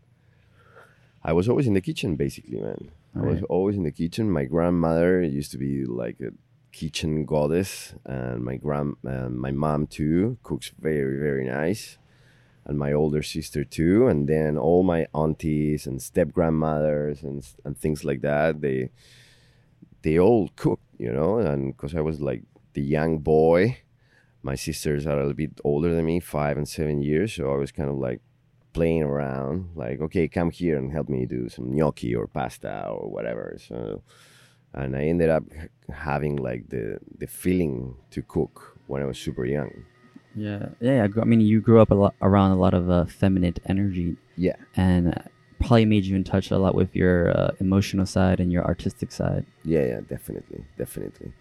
I 1.23 1.33
was 1.33 1.47
always 1.47 1.67
in 1.67 1.73
the 1.73 1.81
kitchen, 1.81 2.15
basically, 2.15 2.59
man. 2.59 2.91
I 3.15 3.21
was 3.21 3.43
always 3.43 3.75
in 3.75 3.83
the 3.83 3.91
kitchen. 3.91 4.31
My 4.31 4.45
grandmother 4.45 5.21
used 5.21 5.51
to 5.51 5.57
be 5.57 5.85
like 5.85 6.19
a 6.21 6.31
kitchen 6.71 7.25
goddess, 7.25 7.93
and 8.05 8.43
my 8.43 8.55
grand, 8.55 8.95
uh, 9.05 9.29
my 9.29 9.51
mom 9.51 9.87
too, 9.87 10.37
cooks 10.43 10.71
very, 10.79 11.19
very 11.19 11.45
nice, 11.45 11.97
and 12.65 12.77
my 12.77 12.93
older 12.93 13.23
sister 13.23 13.63
too, 13.63 14.07
and 14.07 14.27
then 14.29 14.57
all 14.57 14.83
my 14.83 15.07
aunties 15.13 15.87
and 15.87 16.01
step 16.01 16.31
grandmothers 16.31 17.23
and 17.23 17.45
and 17.65 17.77
things 17.77 18.03
like 18.03 18.21
that. 18.21 18.61
They 18.61 18.91
they 20.03 20.17
all 20.19 20.49
cook, 20.55 20.79
you 20.97 21.11
know, 21.11 21.39
and 21.39 21.75
because 21.75 21.95
I 21.95 22.01
was 22.01 22.21
like 22.21 22.43
the 22.73 22.81
young 22.81 23.19
boy 23.19 23.79
my 24.43 24.55
sisters 24.55 25.05
are 25.05 25.13
a 25.13 25.17
little 25.17 25.33
bit 25.33 25.59
older 25.63 25.93
than 25.93 26.05
me, 26.05 26.19
five 26.19 26.57
and 26.57 26.67
seven 26.67 27.01
years. 27.01 27.33
So 27.33 27.51
I 27.53 27.57
was 27.57 27.71
kind 27.71 27.89
of 27.89 27.97
like 27.97 28.21
playing 28.73 29.03
around, 29.03 29.69
like, 29.75 29.99
okay, 29.99 30.27
come 30.27 30.51
here 30.51 30.77
and 30.77 30.91
help 30.91 31.09
me 31.09 31.25
do 31.25 31.49
some 31.49 31.75
gnocchi 31.75 32.15
or 32.15 32.27
pasta 32.27 32.87
or 32.87 33.09
whatever. 33.09 33.57
So, 33.67 34.01
and 34.73 34.95
I 34.95 35.03
ended 35.05 35.29
up 35.29 35.43
having 35.91 36.35
like 36.37 36.69
the 36.69 36.99
the 37.17 37.27
feeling 37.27 37.95
to 38.11 38.21
cook 38.21 38.77
when 38.87 39.01
I 39.01 39.05
was 39.05 39.17
super 39.17 39.45
young. 39.45 39.71
Yeah. 40.35 40.69
Yeah. 40.79 40.95
yeah. 40.97 41.03
I 41.03 41.07
grew- 41.07 41.23
I 41.23 41.25
mean, 41.25 41.41
you 41.41 41.59
grew 41.59 41.81
up 41.81 41.91
a 41.91 41.95
lot 41.95 42.13
around 42.21 42.51
a 42.51 42.55
lot 42.59 42.73
of 42.73 42.89
uh, 42.89 43.05
feminine 43.05 43.55
energy, 43.65 44.15
Yeah, 44.37 44.55
and 44.75 45.09
uh, 45.15 45.21
probably 45.59 45.85
made 45.85 46.05
you 46.05 46.15
in 46.15 46.23
touch 46.23 46.51
a 46.51 46.57
lot 46.59 46.75
with 46.75 46.95
your 46.95 47.35
uh, 47.37 47.51
emotional 47.59 48.05
side 48.05 48.39
and 48.39 48.51
your 48.51 48.63
artistic 48.63 49.11
side. 49.11 49.45
yeah, 49.65 49.85
yeah, 49.85 49.99
definitely, 50.07 50.63
definitely. 50.77 51.33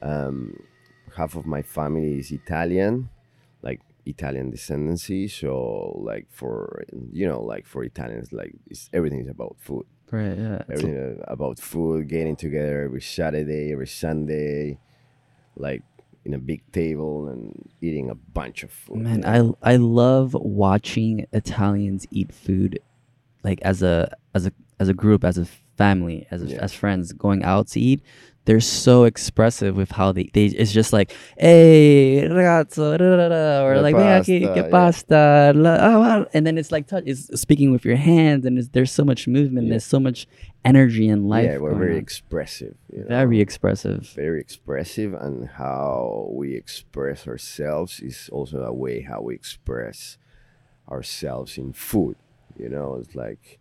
Um, 0.00 0.62
half 1.16 1.36
of 1.36 1.46
my 1.46 1.62
family 1.62 2.18
is 2.18 2.30
Italian, 2.30 3.10
like 3.62 3.80
Italian 4.06 4.52
descendancy. 4.52 5.30
So, 5.30 6.00
like 6.02 6.26
for 6.30 6.84
you 7.12 7.26
know, 7.28 7.42
like 7.42 7.66
for 7.66 7.84
Italians, 7.84 8.32
like 8.32 8.54
it's, 8.68 8.88
everything 8.92 9.20
is 9.20 9.28
about 9.28 9.56
food. 9.58 9.86
Right. 10.10 10.36
Yeah. 10.36 10.62
Everything 10.68 11.20
about 11.28 11.58
food, 11.60 12.08
getting 12.08 12.34
together 12.36 12.82
every 12.82 13.00
Saturday, 13.02 13.72
every 13.72 13.86
Sunday, 13.86 14.78
like 15.56 15.82
in 16.24 16.34
a 16.34 16.38
big 16.38 16.60
table 16.72 17.28
and 17.28 17.70
eating 17.80 18.10
a 18.10 18.14
bunch 18.14 18.62
of 18.62 18.70
food. 18.72 18.98
Man. 18.98 19.24
I 19.24 19.50
I 19.62 19.76
love 19.76 20.34
watching 20.34 21.26
Italians 21.32 22.06
eat 22.10 22.32
food, 22.32 22.80
like 23.44 23.60
as 23.62 23.82
a 23.82 24.14
as 24.34 24.46
a 24.46 24.52
as 24.80 24.88
a 24.88 24.94
group, 24.94 25.24
as 25.24 25.38
a 25.38 25.46
family, 25.76 26.26
as 26.30 26.42
a, 26.42 26.46
Yeah. 26.46 26.58
as 26.60 26.72
friends, 26.74 27.12
going 27.12 27.42
out 27.42 27.68
to 27.68 27.80
eat. 27.80 28.02
They're 28.46 28.58
so 28.60 29.04
expressive 29.04 29.76
with 29.76 29.92
how 29.92 30.12
they, 30.12 30.30
they 30.32 30.46
it's 30.46 30.72
just 30.72 30.92
like, 30.92 31.12
hey 31.38 32.26
ragazzo, 32.28 32.96
da, 32.98 33.16
da, 33.16 33.28
da," 33.28 33.64
or 33.64 33.80
like 33.80 33.94
venga 33.94 34.18
aquí, 34.20 34.40
pasta, 34.42 34.54
que 34.54 34.62
yeah. 34.64 34.70
pasta, 34.70 35.52
la, 35.54 35.76
ah, 35.78 36.02
ah," 36.02 36.24
and 36.32 36.46
then 36.46 36.56
it's 36.58 36.72
like 36.72 36.86
touch, 36.88 37.04
it's 37.06 37.28
speaking 37.38 37.70
with 37.70 37.84
your 37.84 37.96
hands, 37.96 38.46
and 38.46 38.58
it's, 38.58 38.68
there's 38.68 38.90
so 38.90 39.04
much 39.04 39.28
movement, 39.28 39.66
Yeah. 39.66 39.72
there's 39.72 39.84
so 39.84 40.00
much 40.00 40.26
energy 40.64 41.06
and 41.08 41.28
life. 41.28 41.44
yeah, 41.44 41.58
we're 41.58 41.74
very 41.74 41.94
on. 41.94 42.00
expressive. 42.00 42.74
You 42.92 43.00
know? 43.00 43.08
very 43.08 43.40
expressive. 43.40 44.08
very 44.16 44.40
expressive, 44.40 45.12
and 45.14 45.46
how 45.46 46.28
we 46.32 46.56
express 46.56 47.28
ourselves 47.28 48.00
is 48.00 48.30
also 48.32 48.64
a 48.64 48.72
way 48.72 49.02
how 49.02 49.20
we 49.20 49.34
express 49.34 50.16
ourselves 50.90 51.56
in 51.58 51.72
food. 51.72 52.16
You 52.58 52.68
know, 52.68 52.96
it's 53.00 53.14
like 53.14 53.59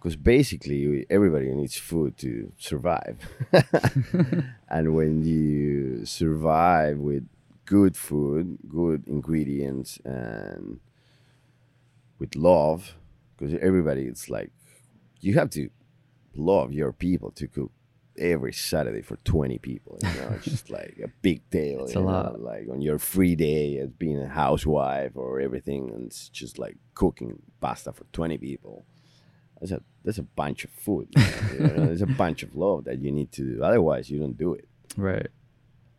because 0.00 0.16
basically 0.16 1.04
everybody 1.10 1.52
needs 1.52 1.76
food 1.76 2.16
to 2.18 2.52
survive, 2.56 3.18
and 4.68 4.94
when 4.94 5.22
you 5.22 6.06
survive 6.06 6.98
with 6.98 7.28
good 7.66 7.96
food, 7.96 8.58
good 8.66 9.06
ingredients, 9.06 9.98
and 10.04 10.80
with 12.18 12.34
love, 12.34 12.96
because 13.36 13.54
everybody 13.60 14.06
it's 14.06 14.30
like 14.30 14.50
you 15.20 15.34
have 15.34 15.50
to 15.50 15.68
love 16.34 16.72
your 16.72 16.92
people 16.92 17.30
to 17.32 17.46
cook 17.46 17.70
every 18.18 18.52
Saturday 18.52 19.02
for 19.02 19.16
20 19.24 19.58
people. 19.58 19.98
You 20.02 20.20
know, 20.20 20.32
it's 20.36 20.44
just 20.44 20.70
like 20.70 20.98
a 21.02 21.08
big 21.22 21.48
deal. 21.50 21.84
It's 21.84 21.92
a 21.94 22.00
know, 22.00 22.06
lot. 22.06 22.40
Like 22.40 22.68
on 22.70 22.80
your 22.80 22.98
free 22.98 23.34
day 23.34 23.78
as 23.78 23.90
being 23.90 24.20
a 24.20 24.28
housewife 24.28 25.12
or 25.14 25.40
everything, 25.40 25.90
and 25.90 26.06
it's 26.06 26.28
just 26.28 26.58
like 26.58 26.76
cooking 26.94 27.42
pasta 27.60 27.92
for 27.92 28.04
20 28.12 28.38
people. 28.38 28.84
That's 29.60 29.72
a 29.72 29.80
that's 30.04 30.18
a 30.18 30.22
bunch 30.22 30.64
of 30.64 30.70
food. 30.70 31.08
you 31.52 31.58
know, 31.60 31.86
there's 31.86 32.02
a 32.02 32.06
bunch 32.06 32.42
of 32.42 32.54
love 32.54 32.84
that 32.84 32.98
you 33.00 33.12
need 33.12 33.30
to 33.32 33.56
do. 33.56 33.62
Otherwise, 33.62 34.10
you 34.10 34.18
don't 34.18 34.36
do 34.38 34.54
it. 34.54 34.66
Right. 34.96 35.26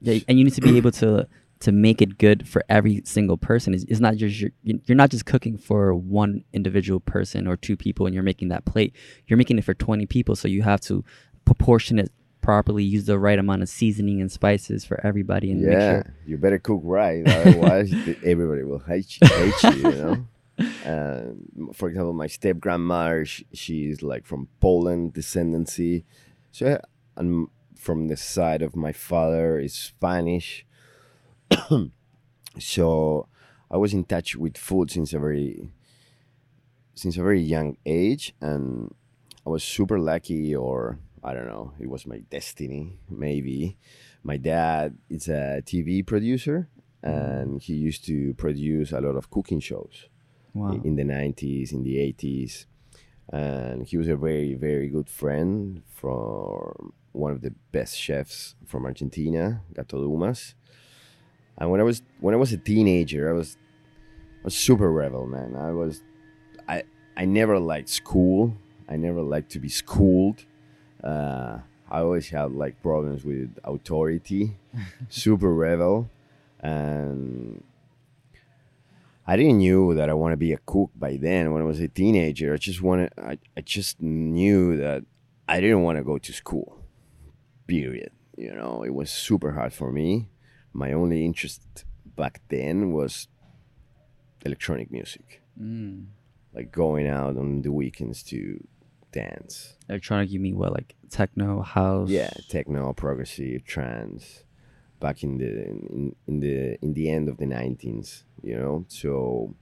Yeah, 0.02 0.20
and 0.28 0.38
you 0.40 0.44
need 0.46 0.56
to 0.56 0.62
be 0.62 0.78
able 0.78 0.92
to 0.94 1.28
to 1.60 1.72
make 1.72 2.02
it 2.02 2.18
good 2.18 2.48
for 2.48 2.64
every 2.70 3.04
single 3.06 3.38
person. 3.38 3.76
It's, 3.76 3.84
it's 3.84 4.00
not 4.00 4.16
just 4.16 4.40
your, 4.40 4.50
you- 4.64 4.82
you're 4.86 4.96
not 4.96 5.12
just 5.12 5.26
cooking 5.28 5.60
for 5.60 5.94
one 5.94 6.44
individual 6.54 7.00
person 7.00 7.48
or 7.48 7.56
two 7.56 7.78
people, 7.78 8.08
and 8.08 8.16
you're 8.16 8.24
making 8.24 8.48
that 8.50 8.66
plate. 8.66 8.96
You're 9.28 9.38
making 9.38 9.60
it 9.60 9.64
for 9.64 9.76
twenty 9.76 10.08
people, 10.08 10.36
so 10.36 10.48
you 10.48 10.64
have 10.64 10.82
to 10.82 11.06
proportion 11.46 12.00
it 12.00 12.12
properly, 12.42 12.84
use 12.84 13.06
the 13.06 13.20
right 13.20 13.38
amount 13.38 13.62
of 13.62 13.70
seasoning 13.70 14.20
and 14.20 14.32
spices 14.32 14.84
for 14.84 15.00
everybody, 15.06 15.52
and 15.52 15.62
make 15.62 15.72
yeah, 15.74 16.02
sure. 16.02 16.14
you 16.26 16.38
better 16.38 16.58
cook 16.58 16.82
right. 16.84 17.22
Otherwise, 17.28 17.94
everybody 18.26 18.64
will 18.64 18.80
hate 18.80 19.20
you. 19.22 19.28
Hate 19.28 19.64
you, 19.64 19.70
you 19.76 19.92
know. 19.92 20.28
And 20.84 21.76
for 21.76 21.90
example, 21.90 22.14
my 22.14 22.28
step 22.28 22.60
grandmother, 22.60 23.26
she, 23.26 23.46
she's 23.54 24.02
like 24.02 24.26
from 24.26 24.48
Poland 24.60 25.14
descendancy, 25.14 26.04
so 26.52 26.80
and 27.16 27.48
from 27.76 28.08
the 28.08 28.18
side 28.18 28.62
of 28.62 28.76
my 28.76 28.92
father 28.92 29.60
is 29.60 29.74
Spanish. 29.74 30.66
so 32.60 33.28
I 33.70 33.78
was 33.78 33.94
in 33.94 34.04
touch 34.04 34.36
with 34.36 34.58
food 34.58 34.92
since 34.92 35.14
a 35.14 35.20
very 35.20 35.70
since 36.94 37.18
a 37.18 37.24
very 37.24 37.42
young 37.42 37.78
age, 37.86 38.34
and 38.42 38.94
I 39.46 39.50
was 39.50 39.64
super 39.64 39.98
lucky, 39.98 40.56
or 40.56 41.00
I 41.24 41.34
don't 41.34 41.48
know, 41.48 41.74
it 41.80 41.90
was 41.90 42.06
my 42.06 42.20
destiny, 42.30 43.00
maybe. 43.10 43.78
My 44.24 44.38
dad 44.38 44.98
is 45.10 45.28
a 45.28 45.64
TV 45.66 46.06
producer, 46.06 46.70
mm-hmm. 47.04 47.18
and 47.18 47.62
he 47.62 47.74
used 47.74 48.06
to 48.06 48.34
produce 48.36 48.92
a 48.92 49.02
lot 49.02 49.16
of 49.16 49.32
cooking 49.32 49.60
shows 49.60 50.11
Wow. 50.54 50.80
in 50.84 50.96
the 50.96 51.04
90s, 51.04 51.72
in 51.72 51.84
the 51.84 51.98
80s. 51.98 52.66
And 53.32 53.86
he 53.88 53.98
was 53.98 54.08
a 54.08 54.16
very, 54.16 54.56
very 54.56 54.90
good 54.90 55.10
friend 55.10 55.84
from 55.96 56.94
one 57.14 57.32
of 57.32 57.42
the 57.42 57.54
best 57.72 57.98
chefs 57.98 58.56
from 58.66 58.86
Argentina, 58.86 59.62
Gato 59.74 59.98
Dumas. 59.98 60.56
And 61.58 61.70
when 61.70 61.80
I 61.80 61.84
was 61.84 62.02
when 62.20 62.34
I 62.34 62.38
was 62.38 62.52
a 62.54 62.58
teenager, 62.58 63.30
I 63.30 63.34
was 63.34 63.58
I 64.42 64.46
was 64.46 64.56
super 64.56 64.92
rebel, 64.92 65.28
man. 65.28 65.56
I 65.56 65.72
was 65.72 66.02
I 66.68 66.84
I 67.16 67.26
never 67.26 67.60
liked 67.60 67.90
school. 67.90 68.56
I 68.90 68.98
never 68.98 69.22
liked 69.22 69.52
to 69.52 69.60
be 69.60 69.70
schooled. 69.70 70.46
Uh, 71.04 71.60
I 71.90 72.00
always 72.00 72.30
had 72.30 72.52
like 72.52 72.82
problems 72.82 73.24
with 73.24 73.58
authority. 73.64 74.58
super 75.10 75.54
rebel, 75.54 76.10
and 76.60 77.64
I 79.28 79.36
didn't 79.38 79.60
knew 79.60 79.94
that 79.96 80.10
I 80.10 80.14
want 80.14 80.34
to 80.34 80.38
be 80.38 80.52
a 80.54 80.58
cook 80.66 80.92
by 80.96 81.18
then. 81.18 81.54
When 81.54 81.62
I 81.62 81.66
was 81.66 81.80
a 81.80 81.88
teenager, 81.88 82.54
I 82.54 82.58
just 82.58 82.82
wanted. 82.82 83.14
I, 83.18 83.38
I 83.56 83.62
just 83.62 84.02
knew 84.02 84.78
that 84.78 85.04
I 85.48 85.62
didn't 85.62 85.84
want 85.84 85.98
to 85.98 86.04
go 86.04 86.18
to 86.18 86.34
school. 86.34 86.78
Period. 87.68 88.12
You 88.38 88.54
know, 88.56 88.84
it 88.84 88.94
was 88.94 89.12
super 89.12 89.52
hard 89.52 89.74
for 89.74 89.92
me. 89.92 90.30
My 90.74 90.92
only 90.94 91.24
interest 91.26 91.86
back 92.16 92.42
then 92.50 92.92
was 92.92 93.28
electronic 94.46 94.92
music, 94.92 95.42
Mm. 95.60 96.06
like 96.54 96.72
going 96.72 97.08
out 97.08 97.38
on 97.38 97.62
the 97.62 97.72
weekends 97.72 98.24
to 98.24 98.66
dance. 99.12 99.76
Electronic, 99.90 100.32
you 100.32 100.40
mean 100.40 100.58
what? 100.58 100.74
Like 100.74 100.96
techno, 101.10 101.62
house? 101.62 102.10
Yeah, 102.10 102.32
techno, 102.50 102.94
progressive, 102.94 103.64
trance, 103.66 104.44
back 105.00 105.24
in 105.24 105.38
the 105.38 105.68
in, 105.68 106.16
in 106.28 106.40
the 106.40 106.78
in 106.82 106.94
the 106.94 107.10
end 107.10 107.30
of 107.30 107.38
the 107.38 107.46
19s, 107.46 108.24
you 108.44 108.58
know. 108.58 108.86
So 108.88 109.56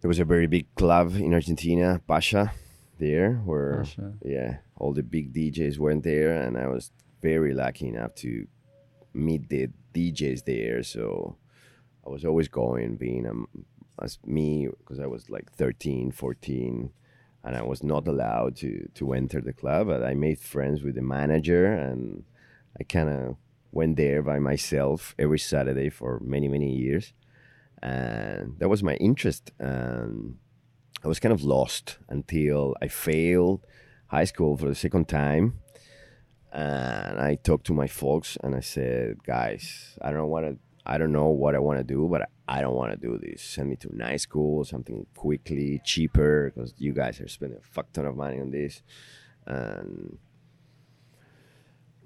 there 0.00 0.08
was 0.08 0.18
a 0.18 0.24
very 0.24 0.46
big 0.46 0.74
club 0.74 1.14
in 1.16 1.34
Argentina, 1.34 2.00
Pacha, 2.06 2.52
there 2.98 3.34
where 3.44 3.84
Pacha. 3.84 4.14
yeah, 4.24 4.58
all 4.76 4.92
the 4.92 5.02
big 5.02 5.32
DJs 5.32 5.78
went 5.78 6.04
there, 6.04 6.42
and 6.42 6.56
I 6.56 6.66
was 6.68 6.90
very 7.22 7.54
lucky 7.54 7.88
enough 7.88 8.14
to 8.16 8.46
meet 9.12 9.48
the 9.48 9.68
DJs 9.94 10.44
there. 10.44 10.82
So 10.82 11.36
I 12.06 12.10
was 12.10 12.24
always 12.24 12.48
going, 12.48 12.96
being 12.96 13.26
um, 13.26 13.48
as 14.00 14.18
me, 14.24 14.68
because 14.78 15.00
I 15.00 15.06
was 15.06 15.30
like 15.30 15.50
13, 15.52 16.12
14, 16.12 16.90
and 17.44 17.56
I 17.56 17.62
was 17.62 17.82
not 17.82 18.06
allowed 18.06 18.56
to 18.56 18.88
to 18.94 19.12
enter 19.12 19.40
the 19.40 19.52
club. 19.52 19.88
But 19.88 20.02
I 20.02 20.14
made 20.14 20.38
friends 20.38 20.82
with 20.82 20.94
the 20.94 21.02
manager, 21.02 21.66
and 21.66 22.24
I 22.78 22.84
kind 22.84 23.08
of 23.08 23.36
went 23.76 23.96
there 23.96 24.22
by 24.22 24.38
myself 24.50 25.14
every 25.24 25.38
Saturday 25.38 25.90
for 25.90 26.10
many, 26.34 26.48
many 26.56 26.70
years, 26.84 27.12
and 27.82 28.58
that 28.58 28.68
was 28.68 28.82
my 28.82 28.96
interest. 29.08 29.44
And 29.58 30.38
I 31.04 31.08
was 31.08 31.20
kind 31.20 31.32
of 31.32 31.42
lost 31.42 31.98
until 32.08 32.74
I 32.84 32.88
failed 32.88 33.60
high 34.08 34.28
school 34.32 34.56
for 34.56 34.68
the 34.68 34.74
second 34.74 35.06
time. 35.08 35.44
And 36.52 37.14
I 37.20 37.36
talked 37.48 37.66
to 37.66 37.74
my 37.74 37.86
folks 37.86 38.38
and 38.42 38.54
I 38.56 38.60
said, 38.60 39.22
guys, 39.24 39.98
I 40.00 40.10
don't 40.10 40.30
want 40.34 40.46
to, 40.46 40.52
I 40.86 40.96
don't 40.98 41.12
know 41.12 41.28
what 41.28 41.54
I 41.54 41.58
want 41.58 41.78
to 41.78 41.84
do, 41.84 42.08
but 42.08 42.22
I 42.48 42.58
don't 42.62 42.78
want 42.80 42.92
to 42.92 43.06
do 43.08 43.18
this. 43.18 43.42
Send 43.42 43.68
me 43.68 43.76
to 43.76 43.94
night 43.94 44.22
school, 44.22 44.64
something 44.64 45.04
quickly, 45.14 45.82
cheaper, 45.84 46.50
because 46.50 46.72
you 46.78 46.92
guys 46.92 47.20
are 47.20 47.28
spending 47.28 47.58
a 47.58 47.66
fuck 47.74 47.92
ton 47.92 48.06
of 48.06 48.16
money 48.16 48.40
on 48.40 48.50
this. 48.52 48.82
And 49.44 50.18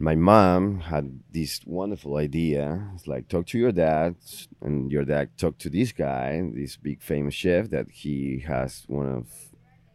my 0.00 0.14
mom 0.14 0.80
had 0.80 1.20
this 1.30 1.60
wonderful 1.66 2.16
idea. 2.16 2.90
It's 2.94 3.06
like 3.06 3.28
talk 3.28 3.46
to 3.48 3.58
your 3.58 3.70
dad, 3.70 4.16
and 4.62 4.90
your 4.90 5.04
dad 5.04 5.36
talked 5.36 5.60
to 5.60 5.68
this 5.68 5.92
guy, 5.92 6.40
this 6.54 6.78
big 6.78 7.02
famous 7.02 7.34
chef 7.34 7.68
that 7.68 7.90
he 7.90 8.42
has 8.46 8.84
one 8.88 9.06
of 9.06 9.26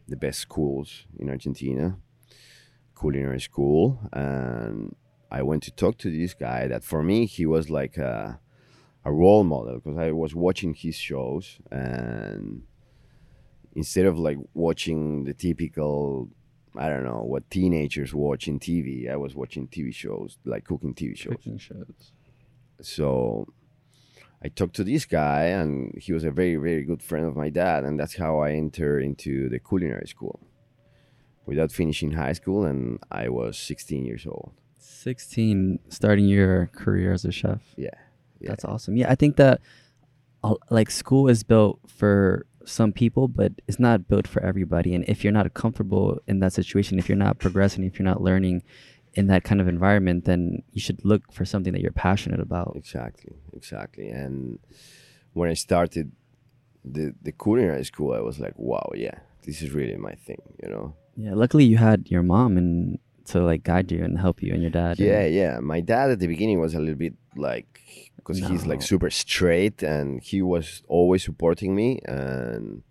the 0.06 0.16
best 0.16 0.38
schools 0.38 1.06
in 1.18 1.28
Argentina, 1.28 1.98
culinary 2.98 3.40
school. 3.40 3.98
And 4.12 4.94
I 5.28 5.42
went 5.42 5.64
to 5.64 5.72
talk 5.72 5.98
to 5.98 6.10
this 6.10 6.34
guy. 6.34 6.68
That 6.68 6.84
for 6.84 7.02
me, 7.02 7.26
he 7.26 7.44
was 7.44 7.68
like 7.68 7.96
a, 7.96 8.38
a 9.04 9.12
role 9.12 9.42
model 9.42 9.80
because 9.80 9.98
I 9.98 10.12
was 10.12 10.36
watching 10.36 10.72
his 10.72 10.94
shows 10.94 11.58
and 11.72 12.62
instead 13.74 14.06
of 14.06 14.20
like 14.20 14.38
watching 14.54 15.24
the 15.24 15.34
typical 15.34 16.30
I 16.78 16.88
don't 16.88 17.04
know 17.04 17.22
what 17.22 17.50
teenagers 17.50 18.14
watch 18.14 18.48
in 18.48 18.58
TV. 18.58 19.10
I 19.10 19.16
was 19.16 19.34
watching 19.34 19.68
TV 19.68 19.94
shows, 19.94 20.38
like 20.44 20.64
cooking 20.64 20.94
TV 20.94 21.16
shows. 21.16 21.32
Cooking 21.32 21.58
shows. 21.58 22.12
So 22.80 23.46
I 24.42 24.48
talked 24.48 24.76
to 24.76 24.84
this 24.84 25.04
guy, 25.04 25.44
and 25.44 25.96
he 25.98 26.12
was 26.12 26.24
a 26.24 26.30
very, 26.30 26.56
very 26.56 26.84
good 26.84 27.02
friend 27.02 27.26
of 27.26 27.36
my 27.36 27.50
dad, 27.50 27.84
and 27.84 27.98
that's 27.98 28.16
how 28.16 28.40
I 28.40 28.52
entered 28.52 29.02
into 29.02 29.48
the 29.48 29.58
culinary 29.58 30.06
school 30.06 30.40
without 31.46 31.72
finishing 31.72 32.12
high 32.12 32.32
school, 32.32 32.64
and 32.64 32.98
I 33.10 33.28
was 33.28 33.56
16 33.58 34.04
years 34.04 34.26
old. 34.26 34.52
16, 34.78 35.78
starting 35.88 36.26
your 36.26 36.66
career 36.74 37.12
as 37.12 37.24
a 37.24 37.32
chef. 37.32 37.62
Yeah, 37.76 37.90
yeah. 38.40 38.50
That's 38.50 38.64
awesome. 38.64 38.96
Yeah, 38.96 39.10
I 39.10 39.14
think 39.14 39.36
that 39.36 39.60
uh, 40.44 40.54
like 40.70 40.90
school 40.90 41.28
is 41.28 41.42
built 41.42 41.80
for 41.86 42.46
some 42.66 42.92
people, 42.92 43.28
but 43.28 43.52
it's 43.66 43.78
not 43.78 44.08
built 44.08 44.26
for 44.26 44.42
everybody. 44.42 44.94
And 44.94 45.04
if 45.08 45.22
you're 45.22 45.32
not 45.32 45.52
comfortable 45.54 46.18
in 46.26 46.40
that 46.40 46.52
situation, 46.52 46.98
if 46.98 47.08
you're 47.08 47.16
not 47.16 47.38
progressing, 47.38 47.84
if 47.84 47.98
you're 47.98 48.04
not 48.04 48.22
learning 48.22 48.62
in 49.14 49.28
that 49.28 49.44
kind 49.44 49.60
of 49.60 49.68
environment, 49.68 50.24
then 50.24 50.62
you 50.72 50.80
should 50.80 51.02
look 51.04 51.32
for 51.32 51.44
something 51.44 51.72
that 51.72 51.80
you're 51.80 51.92
passionate 51.92 52.40
about. 52.40 52.74
Exactly, 52.76 53.36
exactly. 53.54 54.08
And 54.10 54.58
when 55.32 55.48
I 55.48 55.54
started 55.54 56.12
the 56.84 57.14
the 57.22 57.32
culinary 57.32 57.84
school, 57.84 58.12
I 58.12 58.20
was 58.20 58.38
like, 58.38 58.54
wow, 58.56 58.90
yeah, 58.94 59.18
this 59.44 59.62
is 59.62 59.70
really 59.72 59.96
my 59.96 60.12
thing, 60.12 60.42
you 60.62 60.68
know. 60.68 60.94
Yeah, 61.16 61.34
luckily 61.34 61.64
you 61.64 61.78
had 61.78 62.10
your 62.10 62.22
mom 62.22 62.58
and 62.58 62.98
to 63.26 63.40
like 63.40 63.62
guide 63.64 63.90
you 63.90 64.04
and 64.04 64.18
help 64.18 64.42
you 64.42 64.52
and 64.52 64.62
your 64.62 64.70
dad. 64.70 64.98
Yeah, 64.98 65.24
yeah. 65.24 65.58
My 65.60 65.80
dad 65.80 66.10
at 66.10 66.18
the 66.18 66.26
beginning 66.26 66.60
was 66.60 66.74
a 66.74 66.80
little 66.80 66.94
bit 66.94 67.14
like 67.38 68.12
because 68.16 68.38
he's 68.38 68.66
like 68.66 68.82
super 68.82 69.10
straight 69.10 69.82
and 69.82 70.22
he 70.22 70.42
was 70.42 70.82
always 70.88 71.22
supporting 71.22 71.74
me 71.74 72.00
and 72.04 72.82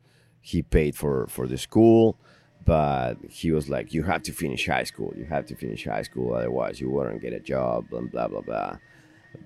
he 0.41 0.61
paid 0.61 0.95
for 0.95 1.27
for 1.27 1.47
the 1.47 1.57
school, 1.57 2.17
but 2.65 3.15
he 3.29 3.51
was 3.51 3.67
like, 3.67 3.93
"You 3.93 4.03
have 4.03 4.21
to 4.23 4.31
finish 4.31 4.67
high 4.67 4.83
school. 4.83 5.11
You 5.17 5.25
have 5.25 5.45
to 5.47 5.55
finish 5.55 5.85
high 5.85 6.03
school, 6.03 6.33
otherwise 6.33 6.79
you 6.79 6.89
wouldn't 6.89 7.21
get 7.21 7.33
a 7.33 7.39
job." 7.39 7.85
And 7.91 8.11
blah 8.11 8.27
blah 8.27 8.41
blah. 8.41 8.77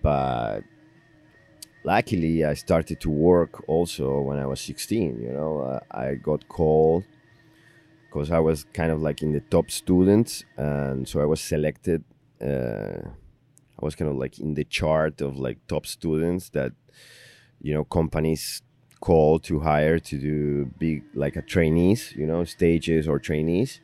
But 0.02 0.62
luckily, 1.84 2.46
I 2.46 2.54
started 2.54 3.00
to 3.02 3.10
work 3.10 3.64
also 3.68 4.22
when 4.22 4.38
I 4.40 4.46
was 4.46 4.60
16. 4.60 5.22
You 5.22 5.32
know, 5.32 5.62
uh, 5.62 5.80
I 5.92 6.16
got 6.16 6.48
called 6.50 7.06
because 8.06 8.30
I 8.32 8.40
was 8.40 8.66
kind 8.74 8.92
of 8.92 9.02
like 9.02 9.22
in 9.22 9.32
the 9.32 9.42
top 9.42 9.72
students, 9.72 10.44
and 10.58 11.08
so 11.08 11.22
I 11.22 11.26
was 11.26 11.42
selected. 11.42 12.04
Uh, 12.42 13.10
I 13.82 13.86
was 13.86 13.96
kind 13.96 14.12
of 14.12 14.18
like 14.18 14.40
in 14.40 14.56
the 14.56 14.66
chart 14.66 15.22
of 15.22 15.38
like 15.38 15.58
top 15.68 15.86
students 15.86 16.50
that 16.50 16.74
you 17.62 17.74
know 17.74 17.84
companies 17.84 18.62
call 19.00 19.40
to 19.40 19.60
hire 19.60 20.00
to 20.00 20.20
do 20.20 20.66
big 20.78 21.04
like 21.14 21.36
a 21.36 21.42
trainees, 21.42 22.14
you 22.16 22.26
know, 22.26 22.44
stages 22.44 23.08
or 23.08 23.20
trainees. 23.20 23.80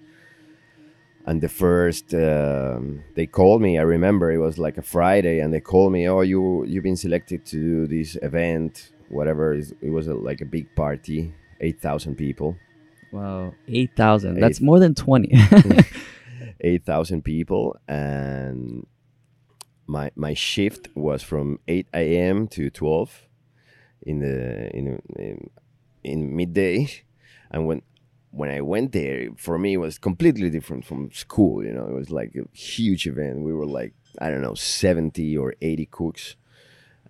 And 1.27 1.41
the 1.41 1.49
first 1.49 2.13
um, 2.13 3.03
they 3.15 3.25
called 3.25 3.61
me, 3.61 3.79
I 3.79 3.81
remember 3.83 4.31
it 4.31 4.37
was 4.37 4.57
like 4.57 4.77
a 4.77 4.83
Friday, 4.83 5.39
and 5.39 5.53
they 5.53 5.61
called 5.61 5.91
me, 5.91 6.07
"Oh, 6.07 6.21
you 6.21 6.65
you've 6.65 6.83
been 6.83 6.97
selected 6.97 7.45
to 7.47 7.57
do 7.57 7.87
this 7.87 8.17
event, 8.21 8.91
whatever." 9.09 9.53
It 9.53 9.89
was 9.89 10.07
a, 10.07 10.13
like 10.13 10.41
a 10.41 10.45
big 10.45 10.75
party, 10.75 11.33
eight 11.61 11.81
thousand 11.81 12.15
people. 12.15 12.57
Wow, 13.15 13.53
8,000. 13.69 14.41
That's 14.41 14.59
more 14.59 14.77
than 14.77 14.93
20. 14.93 15.31
8,000 16.59 17.23
people 17.23 17.77
and 17.87 18.85
my 19.87 20.11
my 20.15 20.33
shift 20.33 20.89
was 20.95 21.21
from 21.23 21.59
8 21.67 21.87
a.m. 21.93 22.47
to 22.49 22.69
12 22.69 23.27
in 24.05 24.19
the 24.19 24.69
in, 24.75 25.49
in 26.03 26.35
midday. 26.35 26.87
And 27.51 27.65
when 27.67 27.81
when 28.31 28.49
I 28.49 28.61
went 28.61 28.91
there 28.91 29.29
for 29.37 29.57
me 29.57 29.73
it 29.73 29.77
was 29.77 29.97
completely 29.97 30.49
different 30.49 30.85
from 30.85 31.11
school 31.11 31.63
you 31.63 31.71
know? 31.71 31.85
It 31.85 31.93
was 31.93 32.09
like 32.09 32.35
a 32.35 32.57
huge 32.57 33.07
event. 33.07 33.43
We 33.43 33.53
were 33.53 33.65
like 33.65 33.93
I 34.19 34.29
don't 34.29 34.41
know 34.41 34.55
70 34.55 35.37
or 35.37 35.55
80 35.61 35.85
cooks. 35.87 36.35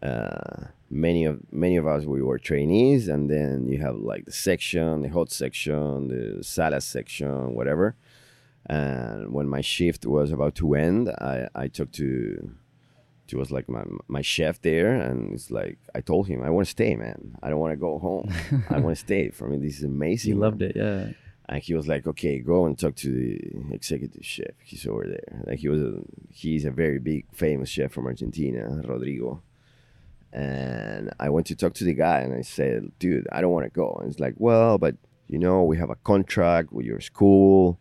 Uh, 0.01 0.67
many 0.89 1.25
of 1.25 1.39
many 1.51 1.77
of 1.77 1.87
us 1.87 2.05
we 2.05 2.21
were 2.21 2.37
trainees 2.37 3.07
and 3.07 3.29
then 3.29 3.67
you 3.67 3.79
have 3.79 3.95
like 3.95 4.25
the 4.25 4.31
section 4.31 5.01
the 5.01 5.09
hot 5.09 5.31
section 5.31 6.09
the 6.09 6.43
salad 6.43 6.83
section 6.83 7.53
whatever. 7.55 7.95
And 8.67 9.31
when 9.31 9.47
my 9.47 9.61
shift 9.61 10.07
was 10.07 10.31
about 10.31 10.55
to 10.55 10.73
end 10.73 11.09
i, 11.21 11.47
I 11.53 11.67
talked 11.67 11.93
to 11.95 12.55
he 13.27 13.35
was 13.35 13.51
like 13.51 13.67
my 13.67 13.83
my 14.07 14.21
chef 14.21 14.61
there, 14.61 14.93
and 14.93 15.33
it's 15.33 15.49
like 15.51 15.79
I 15.93 16.01
told 16.01 16.27
him 16.27 16.43
I 16.43 16.49
want 16.49 16.67
to 16.67 16.71
stay, 16.71 16.95
man. 16.95 17.37
I 17.41 17.49
don't 17.49 17.59
want 17.59 17.73
to 17.73 17.77
go 17.77 17.97
home. 17.99 18.31
I 18.69 18.79
want 18.79 18.95
to 18.95 18.99
stay. 19.03 19.29
For 19.29 19.47
me, 19.47 19.57
this 19.57 19.77
is 19.77 19.83
amazing. 19.83 20.33
Man." 20.33 20.41
loved 20.41 20.61
it, 20.61 20.75
yeah. 20.75 21.09
and 21.49 21.61
he 21.61 21.73
was 21.73 21.87
like, 21.87 22.05
"Okay, 22.07 22.39
go 22.39 22.65
and 22.65 22.77
talk 22.77 22.95
to 22.97 23.11
the 23.11 23.73
executive 23.73 24.25
chef. 24.25 24.53
He's 24.63 24.85
over 24.87 25.05
there. 25.07 25.43
Like 25.47 25.59
he 25.59 25.69
was, 25.69 25.81
a, 25.81 25.99
he's 26.31 26.65
a 26.65 26.71
very 26.71 26.99
big, 26.99 27.25
famous 27.33 27.69
chef 27.69 27.91
from 27.91 28.05
Argentina, 28.05 28.81
Rodrigo." 28.85 29.41
And 30.31 31.13
I 31.19 31.29
went 31.29 31.47
to 31.47 31.55
talk 31.55 31.73
to 31.75 31.85
the 31.85 31.93
guy, 31.93 32.19
and 32.19 32.33
I 32.33 32.41
said, 32.41 32.91
"Dude, 32.99 33.27
I 33.31 33.41
don't 33.41 33.51
want 33.51 33.65
to 33.65 33.71
go." 33.71 33.97
And 33.99 34.11
he's 34.11 34.19
like, 34.19 34.35
"Well, 34.37 34.77
but 34.77 34.95
you 35.27 35.39
know, 35.39 35.63
we 35.63 35.77
have 35.77 35.89
a 35.89 35.95
contract 35.95 36.71
with 36.71 36.85
your 36.85 37.01
school. 37.01 37.79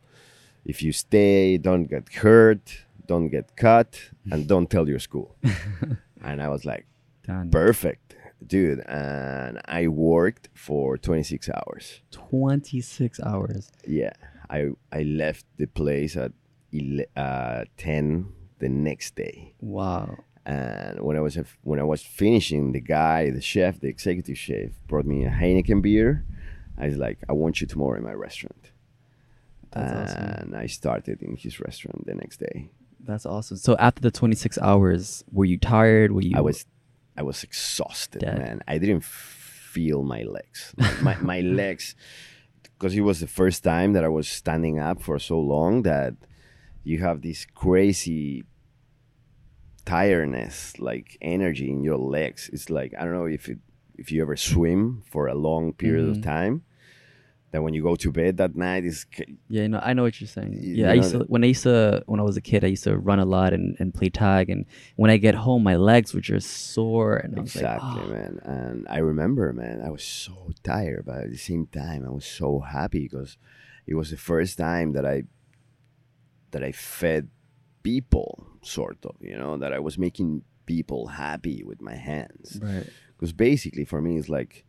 If 0.64 0.82
you 0.82 0.92
stay, 0.92 1.58
don't 1.58 1.84
get 1.84 2.10
hurt, 2.14 2.84
don't 3.06 3.28
get 3.28 3.56
cut, 3.56 4.00
and 4.30 4.46
don't 4.52 4.68
tell 4.70 4.88
your 4.88 4.98
school." 5.00 5.36
and 6.22 6.40
I 6.42 6.48
was 6.48 6.64
like, 6.64 6.86
Done. 7.26 7.50
"Perfect, 7.50 8.16
dude." 8.46 8.80
And 8.86 9.60
I 9.66 9.88
worked 9.88 10.48
for 10.54 10.96
26 10.98 11.48
hours. 11.50 12.00
26 12.10 13.20
hours. 13.20 13.70
Yeah, 13.86 14.12
I 14.50 14.70
I 14.92 15.02
left 15.02 15.44
the 15.56 15.66
place 15.66 16.16
at 16.16 16.32
ele- 16.72 17.06
uh, 17.16 17.64
ten 17.76 18.26
the 18.58 18.68
next 18.68 19.14
day, 19.16 19.54
Wow. 19.60 20.16
and 20.46 21.00
when 21.00 21.16
I 21.16 21.20
was 21.20 21.36
when 21.62 21.78
I 21.80 21.84
was 21.84 22.02
finishing, 22.02 22.72
the 22.72 22.80
guy, 22.80 23.30
the 23.30 23.40
chef, 23.40 23.80
the 23.80 23.88
executive 23.88 24.38
chef, 24.38 24.70
brought 24.86 25.06
me 25.06 25.24
a 25.24 25.30
Heineken 25.30 25.82
beer. 25.82 26.24
I 26.78 26.86
was 26.88 26.96
like, 26.96 27.18
"I 27.28 27.32
want 27.32 27.60
you 27.60 27.66
tomorrow 27.66 27.96
in 27.98 28.04
my 28.04 28.14
restaurant," 28.14 28.70
That's 29.72 30.12
awesome. 30.12 30.24
and 30.24 30.56
I 30.56 30.66
started 30.66 31.22
in 31.22 31.36
his 31.36 31.60
restaurant 31.60 32.06
the 32.06 32.14
next 32.14 32.38
day. 32.38 32.70
That's 33.06 33.26
awesome. 33.26 33.56
So 33.58 33.76
after 33.78 34.00
the 34.00 34.10
26 34.10 34.58
hours, 34.58 35.24
were 35.30 35.44
you 35.44 35.58
tired? 35.58 36.12
Were 36.12 36.22
you 36.22 36.36
I 36.36 36.40
was 36.40 36.64
I 37.16 37.22
was 37.22 37.44
exhausted, 37.44 38.20
Dead. 38.20 38.38
man. 38.38 38.62
I 38.66 38.78
didn't 38.78 39.04
feel 39.04 40.02
my 40.02 40.22
legs. 40.22 40.74
Like, 40.76 41.02
my 41.02 41.16
my 41.18 41.40
legs 41.62 41.94
because 42.62 42.94
it 42.96 43.02
was 43.02 43.20
the 43.20 43.26
first 43.26 43.62
time 43.62 43.92
that 43.92 44.04
I 44.04 44.08
was 44.08 44.26
standing 44.28 44.78
up 44.78 45.00
for 45.02 45.18
so 45.18 45.38
long 45.38 45.82
that 45.82 46.14
you 46.82 46.98
have 46.98 47.22
this 47.22 47.46
crazy 47.54 48.44
tiredness, 49.84 50.78
like 50.78 51.16
energy 51.20 51.70
in 51.70 51.82
your 51.84 51.98
legs. 51.98 52.50
It's 52.52 52.70
like 52.70 52.94
I 52.98 53.04
don't 53.04 53.12
know 53.14 53.26
if 53.26 53.48
it 53.48 53.58
if 53.96 54.10
you 54.10 54.22
ever 54.22 54.36
swim 54.36 55.02
for 55.10 55.28
a 55.28 55.34
long 55.34 55.72
period 55.72 56.08
of 56.08 56.16
Mhm. 56.18 56.22
time. 56.22 56.62
That 57.54 57.62
when 57.62 57.72
you 57.72 57.84
go 57.84 57.94
to 57.94 58.10
bed 58.10 58.38
that 58.38 58.56
night 58.56 58.84
is 58.84 59.06
Yeah, 59.48 59.68
no, 59.68 59.78
I 59.78 59.92
know 59.94 60.02
what 60.02 60.20
you're 60.20 60.26
saying. 60.26 60.54
You- 60.54 60.74
Yeah, 60.74 60.86
you 60.86 60.90
I 60.90 60.94
used 60.94 61.12
to 61.12 61.20
when 61.34 61.44
I 61.44 61.46
used 61.54 61.62
to 61.62 62.02
when 62.06 62.18
I 62.18 62.24
was 62.24 62.36
a 62.36 62.40
kid, 62.40 62.64
I 62.64 62.70
used 62.76 62.82
to 62.82 62.98
run 62.98 63.20
a 63.20 63.24
lot 63.24 63.52
and, 63.52 63.76
and 63.78 63.94
play 63.94 64.10
tag 64.10 64.50
and 64.50 64.66
when 64.96 65.08
I 65.08 65.18
get 65.18 65.36
home 65.36 65.62
my 65.62 65.76
legs 65.76 66.12
were 66.14 66.20
just 66.34 66.50
sore 66.74 67.14
and 67.14 67.38
I 67.38 67.42
was 67.42 67.54
Exactly, 67.54 68.00
like, 68.00 68.08
"Oh." 68.08 68.12
man. 68.12 68.40
And 68.42 68.86
I 68.90 68.98
remember, 68.98 69.52
man, 69.52 69.80
I 69.86 69.90
was 69.96 70.02
so 70.02 70.50
tired, 70.64 71.04
but 71.06 71.18
at 71.26 71.30
the 71.30 71.38
same 71.38 71.66
time, 71.66 72.04
I 72.04 72.10
was 72.10 72.26
so 72.26 72.58
happy 72.58 73.04
because 73.08 73.38
it 73.86 73.94
was 73.94 74.10
the 74.10 74.16
first 74.16 74.58
time 74.58 74.88
that 74.94 75.06
I 75.06 75.22
that 76.50 76.64
I 76.64 76.72
fed 76.72 77.28
people, 77.84 78.46
sort 78.62 78.98
of, 79.04 79.14
you 79.20 79.38
know, 79.38 79.56
that 79.58 79.72
I 79.72 79.78
was 79.78 79.96
making 79.96 80.42
people 80.66 81.06
happy 81.06 81.62
with 81.62 81.80
my 81.80 81.94
hands. 81.94 82.58
Right. 82.60 82.88
Because 83.16 83.32
basically, 83.32 83.84
for 83.84 84.00
me, 84.02 84.18
it's 84.18 84.28
like 84.28 84.63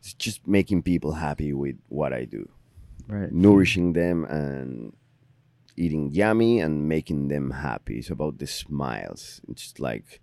it's 0.00 0.12
just 0.14 0.46
making 0.46 0.82
people 0.82 1.12
happy 1.12 1.52
with 1.52 1.76
what 1.88 2.12
I 2.12 2.24
do, 2.24 2.48
Right. 3.08 3.32
nourishing 3.32 3.92
them 3.94 4.24
and 4.24 4.92
eating 5.76 6.10
yummy 6.10 6.60
and 6.60 6.88
making 6.88 7.28
them 7.28 7.50
happy. 7.50 7.98
It's 7.98 8.10
about 8.10 8.38
the 8.38 8.46
smiles. 8.46 9.40
It's 9.48 9.78
like, 9.78 10.20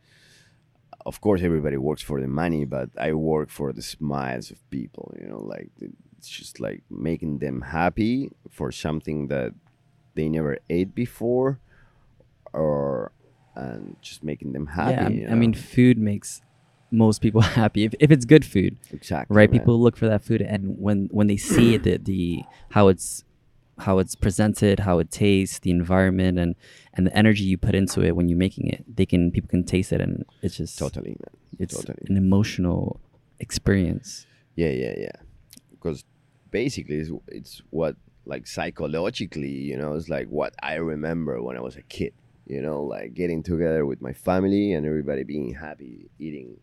of 1.06 1.22
course, 1.22 1.42
everybody 1.44 1.78
works 1.78 2.02
for 2.02 2.20
the 2.22 2.28
money, 2.28 2.66
but 2.66 2.90
I 2.98 3.14
work 3.14 3.50
for 3.50 3.72
the 3.74 3.82
smiles 3.82 4.52
of 4.52 4.58
people. 4.70 5.14
You 5.20 5.28
know, 5.28 5.40
like 5.40 5.70
it's 6.18 6.28
just 6.30 6.60
like 6.60 6.84
making 6.90 7.40
them 7.40 7.62
happy 7.62 8.32
for 8.50 8.72
something 8.72 9.28
that 9.28 9.54
they 10.16 10.28
never 10.30 10.58
ate 10.70 10.96
before, 10.96 11.60
or 12.54 13.12
and 13.56 13.96
just 14.02 14.24
making 14.24 14.52
them 14.54 14.68
happy. 14.68 14.92
yeah, 15.16 15.28
you 15.28 15.28
I 15.30 15.36
mean 15.36 15.54
food 15.54 15.98
makes 15.98 16.42
most 16.96 17.22
people 17.22 17.42
happy 17.62 17.84
if, 17.84 17.94
if 18.00 18.12
it's 18.12 18.26
good 18.26 18.46
food. 18.46 18.78
exactly 18.92 19.36
right 19.36 19.52
man. 19.52 19.60
people 19.60 19.80
look 19.80 19.98
for 19.98 20.08
that 20.08 20.24
food 20.24 20.42
and 20.42 20.78
when 20.80 21.08
when 21.12 21.28
they 21.28 21.38
see 21.38 21.76
it 21.76 21.84
the, 21.84 21.98
the 21.98 22.44
how 22.72 22.88
it's 22.88 23.24
how 23.80 24.00
it's 24.00 24.16
presented 24.16 24.80
how 24.80 25.00
it 25.00 25.12
tastes 25.12 25.60
the 25.60 25.70
environment 25.70 26.40
and 26.40 26.56
and 26.94 27.06
the 27.08 27.16
energy 27.16 27.44
you 27.44 27.58
put 27.58 27.76
into 27.76 28.02
it 28.02 28.16
when 28.16 28.30
you're 28.30 28.38
making 28.38 28.68
it 28.68 28.84
they 28.96 29.06
can 29.06 29.32
people 29.32 29.50
can 29.50 29.64
taste 29.64 29.92
it 29.92 30.00
and 30.00 30.26
it's 30.42 30.58
just 30.58 30.80
totally, 30.80 31.10
man. 31.10 31.36
it's 31.60 31.76
totally. 31.76 32.06
an 32.10 32.16
emotional 32.16 33.00
experience 33.40 34.26
Yeah, 34.56 34.70
yeah, 34.70 34.94
yeah. 34.98 35.18
Because 35.72 36.04
basically, 36.52 36.96
it's, 36.98 37.12
it's 37.28 37.62
what 37.70 37.96
like 38.26 38.48
psychologically, 38.48 39.50
you 39.52 39.78
know, 39.78 39.94
it's 39.94 40.10
like 40.10 40.28
what 40.28 40.56
I 40.64 40.76
remember 40.76 41.42
when 41.42 41.58
I 41.58 41.62
was 41.62 41.76
a 41.76 41.82
kid. 41.84 42.14
You 42.48 42.62
know, 42.62 42.84
like 42.84 43.16
getting 43.16 43.42
together 43.42 43.86
with 43.88 44.02
my 44.02 44.14
family 44.14 44.74
and 44.74 44.86
everybody 44.86 45.24
being 45.24 45.56
happy, 45.56 46.12
eating, 46.20 46.58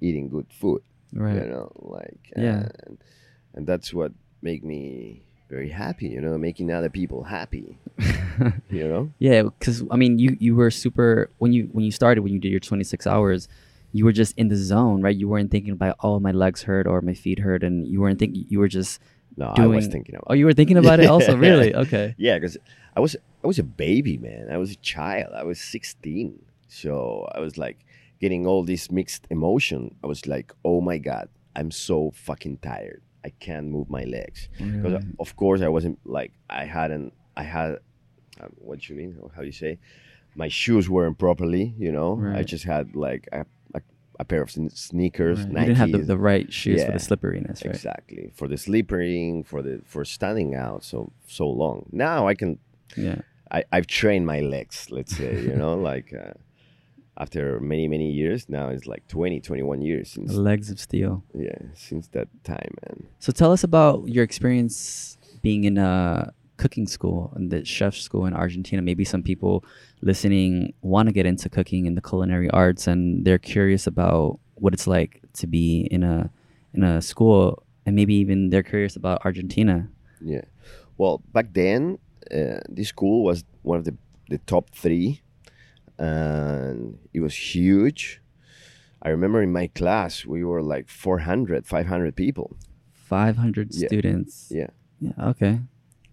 eating 0.00 0.28
good 0.28 0.46
food. 0.50 0.82
right 1.12 1.34
You 1.34 1.48
know, 1.48 1.72
like 1.76 2.32
Yeah. 2.36 2.68
and, 2.86 2.98
and 3.54 3.66
that's 3.66 3.92
what 3.94 4.12
make 4.42 4.62
me 4.64 5.22
very 5.48 5.68
happy. 5.70 6.08
You 6.08 6.20
know, 6.20 6.36
making 6.38 6.70
other 6.72 6.90
people 6.90 7.24
happy. 7.24 7.78
You 8.70 8.86
know. 8.86 9.10
yeah 9.18 9.42
because 9.44 9.82
i 9.90 9.96
mean 9.96 10.18
you 10.18 10.36
you 10.38 10.54
were 10.54 10.70
super 10.70 11.30
when 11.38 11.54
you 11.54 11.70
when 11.72 11.84
you 11.86 11.90
started 11.90 12.20
when 12.20 12.34
you 12.34 12.38
did 12.38 12.50
your 12.50 12.60
26 12.60 13.06
hours 13.06 13.48
you 13.92 14.04
were 14.04 14.12
just 14.12 14.36
in 14.36 14.48
the 14.48 14.56
zone 14.56 15.00
right 15.00 15.16
you 15.16 15.26
weren't 15.26 15.50
thinking 15.50 15.72
about 15.72 15.96
oh 16.02 16.20
my 16.20 16.32
legs 16.32 16.64
hurt 16.64 16.86
or 16.86 17.00
my 17.00 17.14
feet 17.14 17.38
hurt 17.38 17.62
and 17.62 17.86
you 17.88 17.98
weren't 18.02 18.18
thinking 18.18 18.44
you 18.50 18.58
were 18.58 18.68
just 18.68 19.00
No, 19.38 19.54
I 19.56 19.64
was 19.66 19.86
thinking 19.86 20.14
about. 20.16 20.24
oh 20.28 20.34
you 20.34 20.44
were 20.44 20.52
thinking 20.52 20.76
about 20.76 21.00
it 21.00 21.06
also 21.08 21.34
really 21.48 21.74
okay 21.74 22.14
Yeah, 22.18 22.36
because 22.38 22.58
I 22.94 23.00
was 23.00 23.16
I 23.42 23.46
was 23.46 23.58
a 23.58 23.64
baby, 23.64 24.18
man. 24.18 24.50
I 24.52 24.58
was 24.58 24.72
a 24.72 24.76
child. 24.94 25.32
I 25.32 25.44
was 25.44 25.58
16, 25.60 26.36
so 26.68 27.26
I 27.34 27.40
was 27.40 27.56
like 27.56 27.78
getting 28.20 28.46
all 28.46 28.64
this 28.64 28.90
mixed 28.90 29.26
emotion. 29.30 29.94
I 30.02 30.06
was 30.06 30.26
like, 30.26 30.52
oh 30.64 30.80
my 30.80 30.98
god, 30.98 31.28
I'm 31.54 31.70
so 31.70 32.10
fucking 32.14 32.58
tired. 32.58 33.02
I 33.24 33.30
can't 33.40 33.66
move 33.68 33.90
my 33.90 34.04
legs. 34.04 34.48
Because 34.58 34.92
Really? 34.92 35.06
of 35.18 35.34
course 35.36 35.60
I 35.62 35.68
wasn't 35.68 35.98
like 36.04 36.32
I 36.48 36.64
hadn't 36.64 37.12
I 37.36 37.42
had 37.42 37.78
um, 38.40 38.52
what 38.58 38.88
you 38.88 38.94
mean? 38.96 39.18
How 39.34 39.40
do 39.42 39.46
you 39.46 39.52
say? 39.52 39.78
My 40.34 40.48
shoes 40.48 40.88
weren't 40.88 41.18
properly. 41.18 41.74
You 41.78 41.90
know, 41.92 42.22
I 42.36 42.42
just 42.42 42.64
had 42.64 42.94
like 42.94 43.26
a, 43.32 43.44
a, 43.74 43.80
a 44.20 44.24
pair 44.24 44.42
of 44.42 44.50
sneakers. 44.50 45.38
Right. 45.40 45.48
You 45.48 45.54
didn't 45.60 45.76
have 45.76 45.92
the, 45.92 45.98
the 45.98 46.18
right 46.18 46.52
shoes 46.52 46.84
for 46.84 46.92
the 46.92 46.98
slipperiness, 46.98 47.64
right? 47.64 47.74
Exactly 47.74 48.30
for 48.34 48.46
the 48.46 48.56
sleeping, 48.58 49.42
for 49.44 49.62
the 49.62 49.80
for 49.84 50.04
standing 50.04 50.54
out 50.54 50.84
so 50.84 51.10
so 51.26 51.48
long. 51.48 51.86
Now 51.92 52.28
I 52.28 52.34
can 52.34 52.58
Yeah. 52.96 53.20
I, 53.50 53.64
I've 53.72 53.86
trained 53.86 54.26
my 54.26 54.40
legs, 54.40 54.88
let's 54.90 55.16
say, 55.16 55.40
you 55.40 55.54
know, 55.56 55.74
like 55.92 56.12
uh, 56.12 56.32
after 57.18 57.60
many, 57.60 57.88
many 57.88 58.10
years, 58.10 58.48
now 58.48 58.68
it's 58.68 58.86
like 58.86 59.06
20, 59.08 59.40
21 59.40 59.82
years 59.82 60.10
since, 60.10 60.32
Legs 60.32 60.70
of 60.70 60.78
steel. 60.78 61.24
yeah, 61.34 61.58
since 61.74 62.08
that 62.08 62.28
time, 62.44 62.74
man. 62.86 63.06
So 63.18 63.32
tell 63.32 63.52
us 63.52 63.64
about 63.64 64.08
your 64.08 64.24
experience 64.24 65.16
being 65.42 65.64
in 65.64 65.78
a 65.78 66.32
cooking 66.56 66.86
school 66.86 67.32
and 67.36 67.50
the 67.50 67.64
chef 67.64 67.94
school 67.94 68.26
in 68.26 68.32
Argentina. 68.34 68.82
Maybe 68.82 69.04
some 69.04 69.22
people 69.22 69.64
listening 70.00 70.72
want 70.82 71.08
to 71.08 71.12
get 71.12 71.26
into 71.26 71.48
cooking 71.48 71.86
and 71.86 71.96
the 71.96 72.00
culinary 72.02 72.50
arts 72.50 72.86
and 72.86 73.24
they're 73.24 73.38
curious 73.38 73.86
about 73.86 74.38
what 74.54 74.72
it's 74.72 74.86
like 74.86 75.20
to 75.34 75.46
be 75.46 75.86
in 75.90 76.02
a 76.02 76.30
in 76.72 76.82
a 76.82 77.02
school 77.02 77.62
and 77.84 77.94
maybe 77.94 78.14
even 78.14 78.50
they're 78.50 78.62
curious 78.62 78.96
about 78.96 79.24
Argentina. 79.24 79.88
Yeah. 80.20 80.44
Well, 80.98 81.22
back 81.32 81.52
then, 81.52 81.98
uh, 82.34 82.60
this 82.68 82.88
school 82.88 83.22
was 83.22 83.44
one 83.62 83.78
of 83.78 83.84
the, 83.84 83.94
the 84.28 84.38
top 84.38 84.70
three, 84.70 85.20
and 85.98 86.98
it 87.12 87.20
was 87.20 87.34
huge. 87.54 88.20
I 89.02 89.08
remember 89.10 89.42
in 89.42 89.52
my 89.52 89.68
class, 89.68 90.24
we 90.26 90.42
were 90.44 90.62
like 90.62 90.88
400, 90.88 91.66
500 91.66 92.16
people. 92.16 92.56
500 92.92 93.74
Yeah. 93.74 93.86
students. 93.88 94.50
Yeah. 94.50 94.70
Yeah, 95.00 95.12
okay. 95.30 95.60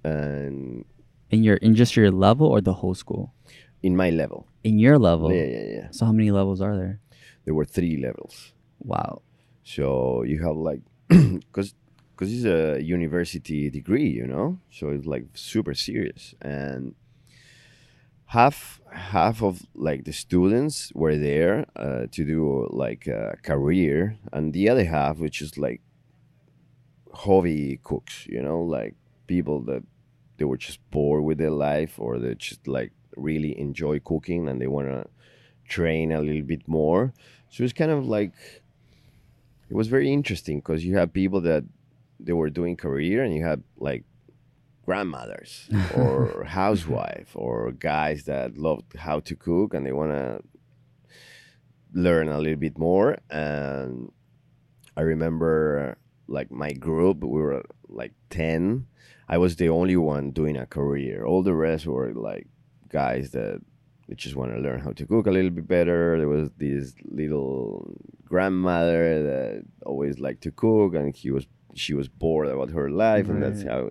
And 0.04 0.86
In 1.32 1.44
your 1.44 1.56
in 1.58 1.74
just 1.76 1.96
your 1.96 2.12
level 2.12 2.48
or 2.48 2.62
the 2.62 2.74
whole 2.74 2.94
school? 2.96 3.34
in 3.82 3.96
my 3.98 4.10
level, 4.12 4.48
In 4.64 4.80
your 4.80 4.98
level. 4.98 5.30
yeah, 5.34 5.44
yeah, 5.44 5.66
yeah, 5.78 5.88
So 5.92 6.06
how 6.06 6.14
many 6.14 6.32
levels 6.32 6.62
are 6.62 6.78
there? 6.78 7.00
there 7.46 7.54
were 7.54 7.66
three 7.66 7.98
levels. 7.98 8.54
Wow. 8.80 9.22
So 9.64 10.24
you 10.24 10.42
have 10.44 10.56
like, 10.56 10.82
because 11.10 11.74
because 12.16 12.32
it's 12.32 12.46
a 12.46 12.82
university 12.82 13.70
degree, 13.70 14.08
you 14.08 14.26
know, 14.28 14.60
so 14.72 14.88
it's 14.90 15.06
like 15.06 15.26
super 15.34 15.74
serious, 15.74 16.34
and 16.42 16.96
half 18.28 18.80
half 18.94 19.42
of 19.42 19.66
like 19.76 20.06
the 20.06 20.14
students 20.14 20.92
were 20.94 21.18
there 21.18 21.66
uh, 21.76 22.08
to 22.12 22.24
do 22.26 22.68
like 22.72 23.08
a 23.08 23.38
career, 23.44 24.18
and 24.32 24.54
the 24.54 24.70
other 24.70 24.86
half, 24.86 25.18
which 25.18 25.42
is 25.42 25.58
like 25.58 25.82
hobby 27.14 27.80
cooks, 27.84 28.26
you 28.28 28.42
know, 28.42 28.62
like 28.62 28.96
people 29.28 29.62
that 29.62 29.84
they 30.38 30.46
were 30.46 30.58
just 30.58 30.80
bored 30.92 31.24
with 31.24 31.38
their 31.38 31.52
life 31.52 32.00
or 32.00 32.20
they 32.20 32.36
just 32.36 32.68
like 32.68 32.92
really 33.16 33.58
enjoy 33.60 34.00
cooking 34.00 34.48
and 34.48 34.60
they 34.60 34.68
want 34.68 34.88
to 34.88 35.08
train 35.68 36.12
a 36.12 36.22
little 36.22 36.42
bit 36.42 36.68
more. 36.68 37.14
So 37.50 37.64
it's 37.64 37.74
kind 37.74 37.92
of 37.92 38.08
like 38.08 38.34
it 39.70 39.76
was 39.76 39.88
very 39.88 40.12
interesting 40.12 40.60
because 40.60 40.84
you 40.84 40.98
have 40.98 41.14
people 41.14 41.42
that 41.42 41.64
they 42.20 42.34
were 42.34 42.50
doing 42.50 42.76
career 42.76 43.24
and 43.24 43.34
you 43.34 43.44
had 43.44 43.64
like 43.78 44.04
grandmothers 44.86 45.70
or 45.96 46.44
housewife 46.46 47.32
or 47.36 47.72
guys 47.72 48.26
that 48.26 48.58
loved 48.58 48.96
how 48.98 49.20
to 49.22 49.36
cook 49.36 49.74
and 49.74 49.86
they 49.86 49.92
want 49.92 50.12
to 50.12 50.42
learn 51.94 52.28
a 52.28 52.40
little 52.40 52.60
bit 52.60 52.78
more. 52.78 53.18
And 53.30 54.12
i 54.96 55.02
remember 55.02 55.98
like 56.28 56.52
my 56.52 56.72
group 56.72 57.24
we 57.24 57.42
were 57.42 57.64
like 57.90 58.14
10 58.30 58.86
i 59.28 59.38
was 59.38 59.56
the 59.56 59.68
only 59.68 59.96
one 59.96 60.32
doing 60.32 60.58
a 60.58 60.66
career. 60.66 61.26
All 61.26 61.44
the 61.44 61.54
rest 61.54 61.86
were 61.86 62.14
like 62.14 62.48
guys 62.90 63.32
that 63.32 63.62
just 64.16 64.36
want 64.36 64.54
to 64.54 64.60
learn 64.60 64.80
how 64.80 64.92
to 64.92 65.06
cook 65.08 65.26
a 65.28 65.32
little 65.32 65.50
bit 65.50 65.68
better. 65.68 66.18
There 66.18 66.28
was 66.28 66.52
this 66.58 66.94
little 67.06 67.96
grandmother 68.26 69.24
that 69.24 69.64
always 69.86 70.20
liked 70.20 70.44
to 70.44 70.52
cook 70.52 70.94
and 70.94 71.16
he 71.16 71.32
was 71.32 71.48
she 71.74 71.94
was 71.94 72.08
bored 72.08 72.48
about 72.48 72.70
her 72.70 72.90
life 72.92 73.28
and 73.30 73.42
that's 73.42 73.64
how 73.64 73.90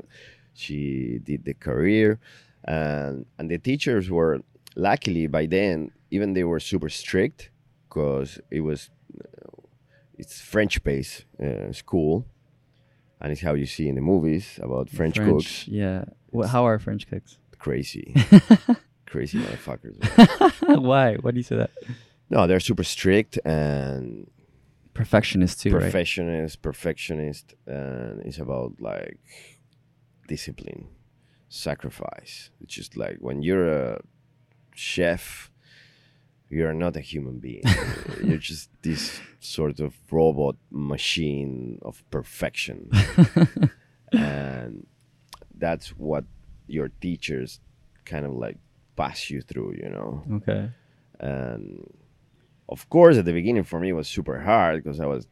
she 0.55 1.19
did 1.23 1.45
the 1.45 1.55
career 1.55 2.19
and 2.65 3.27
and 3.39 3.51
the 3.51 3.59
teachers 3.59 4.11
were 4.11 4.41
luckily 4.77 5.27
by 5.27 5.47
then 5.47 5.91
even 6.11 6.33
they 6.35 6.45
were 6.45 6.61
super 6.61 6.89
strict 6.89 7.51
because 7.89 8.41
it 8.51 8.61
was 8.61 8.91
it's 10.19 10.41
french 10.41 10.83
based 10.85 11.25
uh, 11.43 11.73
school 11.73 12.27
and 13.21 13.33
it's 13.33 13.41
how 13.41 13.55
you 13.55 13.67
see 13.67 13.89
in 13.89 13.95
the 13.95 14.01
movies 14.01 14.59
about 14.63 14.89
french, 14.91 15.17
cooks 15.17 15.69
Yeah. 15.69 16.05
What, 16.31 16.49
how 16.49 16.67
are 16.67 16.79
French 16.79 17.09
cooks? 17.09 17.39
crazy 17.59 18.15
crazy 19.07 19.39
motherfuckers 19.39 19.97
Why? 20.83 21.17
Why 21.17 21.31
do 21.31 21.37
you 21.37 21.43
say 21.43 21.57
that? 21.57 21.71
no 22.31 22.47
they're 22.47 22.61
super 22.61 22.85
strict 22.85 23.39
and 23.45 24.29
Perfectionist 24.95 25.63
too, 25.63 25.71
right? 25.73 25.83
perfectionist 25.85 26.61
perfectionist 26.61 27.55
and 27.67 28.21
it's 28.27 28.39
about 28.39 28.75
like 28.81 29.19
discipline 30.29 30.89
sacrifice. 31.49 32.51
It's 32.61 32.75
just 32.75 32.97
like 32.97 33.19
when 33.21 33.43
you're 33.43 33.69
a 33.69 34.01
chef 34.75 35.51
you're 36.49 36.75
not 36.75 36.97
a 36.97 37.01
human 37.01 37.39
being. 37.39 37.63
You're 38.23 38.37
just 38.37 38.69
this 38.83 39.21
sort 39.41 39.81
of 39.81 39.95
robot 40.11 40.57
machine 40.71 41.79
of 41.83 42.05
perfection. 42.11 42.91
And 44.13 44.87
that's 45.57 45.89
what 45.97 46.25
your 46.67 46.89
teachers 47.01 47.61
kind 48.05 48.27
of 48.27 48.33
like 48.33 48.59
pass 48.97 49.31
you 49.31 49.41
through 49.41 49.75
you 49.83 49.89
know? 49.89 50.23
Okay. 50.37 50.71
and 51.21 51.91
of 52.69 52.89
course 52.91 53.17
at 53.17 53.25
the 53.25 53.33
beginning 53.33 53.65
for 53.65 53.81
me 53.81 53.89
it 53.91 53.93
was 53.93 54.09
super 54.09 54.41
hard 54.41 54.83
because 54.83 55.01
i 55.01 55.07
was 55.07 55.27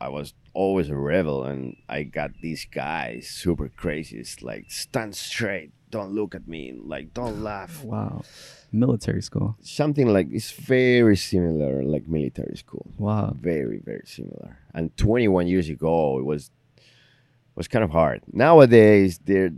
i 0.00 0.08
was 0.08 0.34
always 0.64 0.88
a 0.90 0.96
rebel 1.12 1.38
and 1.50 1.60
i 1.96 1.98
got 2.18 2.30
these 2.46 2.64
guys 2.82 3.28
super 3.42 3.68
crazy 3.82 4.16
it's 4.24 4.36
like 4.50 4.64
stand 4.84 5.12
straight 5.14 5.70
don't 5.90 6.12
look 6.18 6.34
at 6.34 6.44
me 6.54 6.62
like 6.94 7.06
don't 7.20 7.38
laugh 7.52 7.74
Wow. 7.84 8.22
Military 8.72 9.22
school. 9.28 9.48
something 9.60 10.08
like 10.16 10.28
it's 10.38 10.50
very 10.76 11.16
similar 11.32 11.72
like 11.94 12.04
military 12.18 12.56
school 12.64 12.86
Wow. 12.98 13.36
very 13.52 13.78
very 13.90 14.06
similar 14.06 14.50
and 14.76 14.84
21 14.96 15.46
years 15.46 15.68
ago 15.76 16.18
it 16.20 16.24
was 16.32 16.50
was 17.54 17.68
kind 17.68 17.84
of 17.84 17.90
hard 17.90 18.18
nowadays 18.32 19.10
they're 19.28 19.52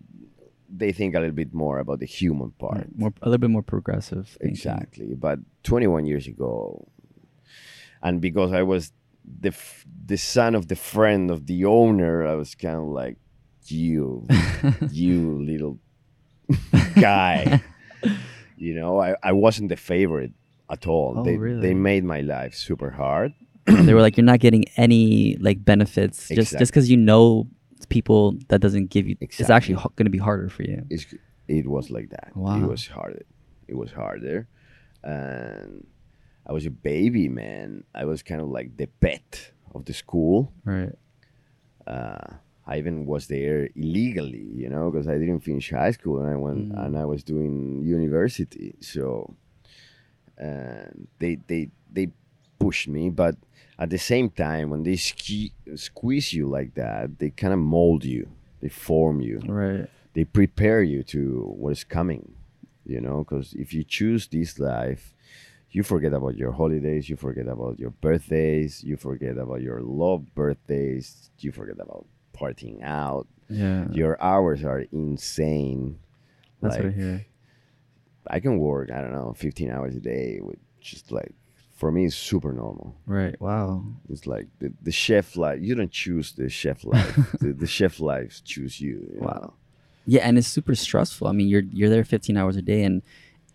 they 0.81 0.93
think 0.93 1.15
a 1.15 1.21
little 1.21 1.35
bit 1.45 1.53
more 1.65 1.79
about 1.85 1.99
the 2.05 2.07
human 2.21 2.51
part 2.65 2.87
More 2.95 3.13
a 3.23 3.29
little 3.29 3.45
bit 3.47 3.51
more 3.59 3.63
progressive. 3.75 4.27
thinking. 4.29 4.51
Exactly. 4.51 5.15
But 5.27 5.39
21 5.63 6.05
years 6.05 6.27
ago, 6.35 6.87
and 8.03 8.21
because 8.21 8.53
I 8.53 8.63
was 8.63 8.93
the 9.41 9.49
f- 9.49 9.85
the 10.07 10.17
son 10.17 10.55
of 10.55 10.69
the 10.69 10.77
friend 10.77 11.31
of 11.31 11.47
the 11.47 11.65
owner, 11.65 12.27
I 12.27 12.35
was 12.35 12.55
kind 12.55 12.77
of 12.77 12.89
like, 12.89 13.17
you, 13.67 14.27
you 14.91 15.43
little 15.45 15.79
guy. 17.01 17.63
you 18.57 18.75
know, 18.75 19.01
I, 19.01 19.17
I 19.23 19.33
wasn't 19.33 19.69
the 19.69 19.77
favorite 19.77 20.33
at 20.71 20.87
all. 20.87 21.15
Oh, 21.19 21.25
they 21.25 21.37
really? 21.37 21.61
they 21.61 21.75
made 21.75 22.05
my 22.05 22.21
life 22.21 22.55
super 22.55 22.91
hard. 22.91 23.33
they 23.67 23.93
were 23.95 24.01
like, 24.01 24.17
you're 24.17 24.25
not 24.25 24.41
getting 24.41 24.65
any 24.77 25.37
like 25.41 25.63
benefits 25.65 26.29
just 26.29 26.57
just 26.59 26.73
because 26.73 26.89
you 26.91 26.97
know 26.97 27.47
people 27.91 28.39
that 28.49 28.61
doesn't 28.61 28.87
give 28.91 29.07
you. 29.07 29.17
It's 29.21 29.39
Exactly. 29.41 29.75
actually 29.75 29.91
going 29.97 30.07
to 30.07 30.11
be 30.11 30.19
harder 30.19 30.49
for 30.49 30.63
you. 30.63 30.85
It's, 30.91 31.07
it 31.49 31.67
was 31.67 31.91
like 31.91 32.11
that. 32.11 32.35
Wow. 32.35 32.57
It 32.63 32.67
was 32.67 32.87
harder. 32.87 33.23
It 33.67 33.77
was 33.77 33.93
harder, 33.93 34.49
and 35.05 35.87
I 36.49 36.53
was 36.53 36.65
a 36.67 36.71
baby 36.71 37.29
man. 37.29 37.85
I 37.95 38.05
was 38.07 38.23
kind 38.23 38.41
of 38.41 38.49
like 38.49 38.77
the 38.77 38.87
pet 38.87 39.53
of 39.75 39.85
the 39.85 39.93
school. 39.93 40.53
Right. 40.65 40.95
uh, 41.87 42.27
I 42.67 42.77
even 42.79 43.07
was 43.07 43.29
there 43.29 43.69
illegally, 43.75 44.47
you 44.55 44.69
know, 44.69 44.91
because 44.91 45.07
I 45.09 45.17
didn't 45.19 45.41
finish 45.41 45.71
high 45.71 45.93
school 45.93 46.19
and 46.21 46.29
I 46.29 46.37
went 46.37 46.69
Mm. 46.73 46.85
and 46.87 46.99
I 46.99 47.07
was 47.07 47.25
doing 47.25 47.83
university. 47.83 48.75
So, 48.81 49.35
and 50.37 51.09
they 51.19 51.37
they 51.47 51.71
they 51.91 52.09
pushed 52.59 52.89
me, 52.89 53.09
but 53.11 53.37
at 53.79 53.91
the 53.91 53.99
same 53.99 54.29
time, 54.31 54.71
when 54.71 54.83
they 54.83 54.97
ski, 54.97 55.53
squeeze 55.77 56.33
you 56.33 56.47
like 56.49 56.75
that, 56.75 57.19
they 57.19 57.31
kind 57.31 57.53
of 57.53 57.59
mold 57.61 58.05
you, 58.05 58.29
they 58.61 58.69
form 58.69 59.21
you, 59.21 59.39
Right. 59.47 59.89
they 60.15 60.25
prepare 60.25 60.83
you 60.83 61.03
to 61.05 61.21
what 61.57 61.73
is 61.73 61.85
coming, 61.85 62.35
you 62.85 63.01
know, 63.01 63.19
because 63.25 63.55
if 63.55 63.73
you 63.73 63.83
choose 63.85 64.27
this 64.29 64.59
life. 64.59 65.15
You 65.71 65.83
forget 65.83 66.13
about 66.15 66.37
your 66.37 66.53
holidays, 66.53 67.09
you 67.11 67.17
forget 67.17 67.47
about 67.47 67.79
your 67.79 67.91
birthdays, 67.91 68.83
you 68.83 68.97
forget 68.97 69.37
about 69.37 69.61
your 69.61 69.81
love 69.83 70.35
birthdays, 70.35 71.31
you 71.41 71.53
forget 71.53 71.77
about 71.79 72.07
partying 72.35 72.83
out. 72.83 73.27
Yeah. 73.51 73.87
Your 73.91 74.21
hours 74.23 74.65
are 74.65 74.85
insane. 74.93 75.99
That's 76.63 76.77
what 76.77 76.85
I 76.85 76.89
Like, 76.89 76.97
hear. 76.97 77.27
I 78.31 78.41
can 78.41 78.59
work, 78.59 78.91
I 78.91 79.01
don't 79.01 79.13
know, 79.13 79.35
15 79.37 79.71
hours 79.71 79.95
a 79.97 80.01
day, 80.01 80.41
with 80.43 80.59
just 80.81 81.11
like, 81.13 81.33
for 81.77 81.93
me, 81.93 82.07
it's 82.07 82.17
super 82.17 82.53
normal. 82.53 82.97
Right. 83.07 83.41
Wow. 83.41 83.85
It's 84.11 84.27
like 84.27 84.49
the, 84.59 84.73
the 84.83 84.91
chef 84.93 85.37
life, 85.37 85.61
you 85.63 85.75
don't 85.75 85.91
choose 85.93 86.33
the 86.33 86.49
chef 86.49 86.85
life, 86.85 87.15
the, 87.41 87.53
the 87.53 87.67
chef 87.67 88.01
lives 88.01 88.41
choose 88.41 88.81
you. 88.81 89.09
you 89.15 89.21
Wow. 89.21 89.33
know? 89.43 89.55
Yeah, 90.07 90.23
and 90.23 90.39
it's 90.39 90.49
super 90.49 90.75
stressful. 90.75 91.27
I 91.29 91.33
mean, 91.33 91.49
you're 91.49 91.65
you're 91.71 91.91
there 91.91 92.03
15 92.03 92.35
hours 92.39 92.57
a 92.57 92.63
day, 92.63 92.83
and 92.83 93.03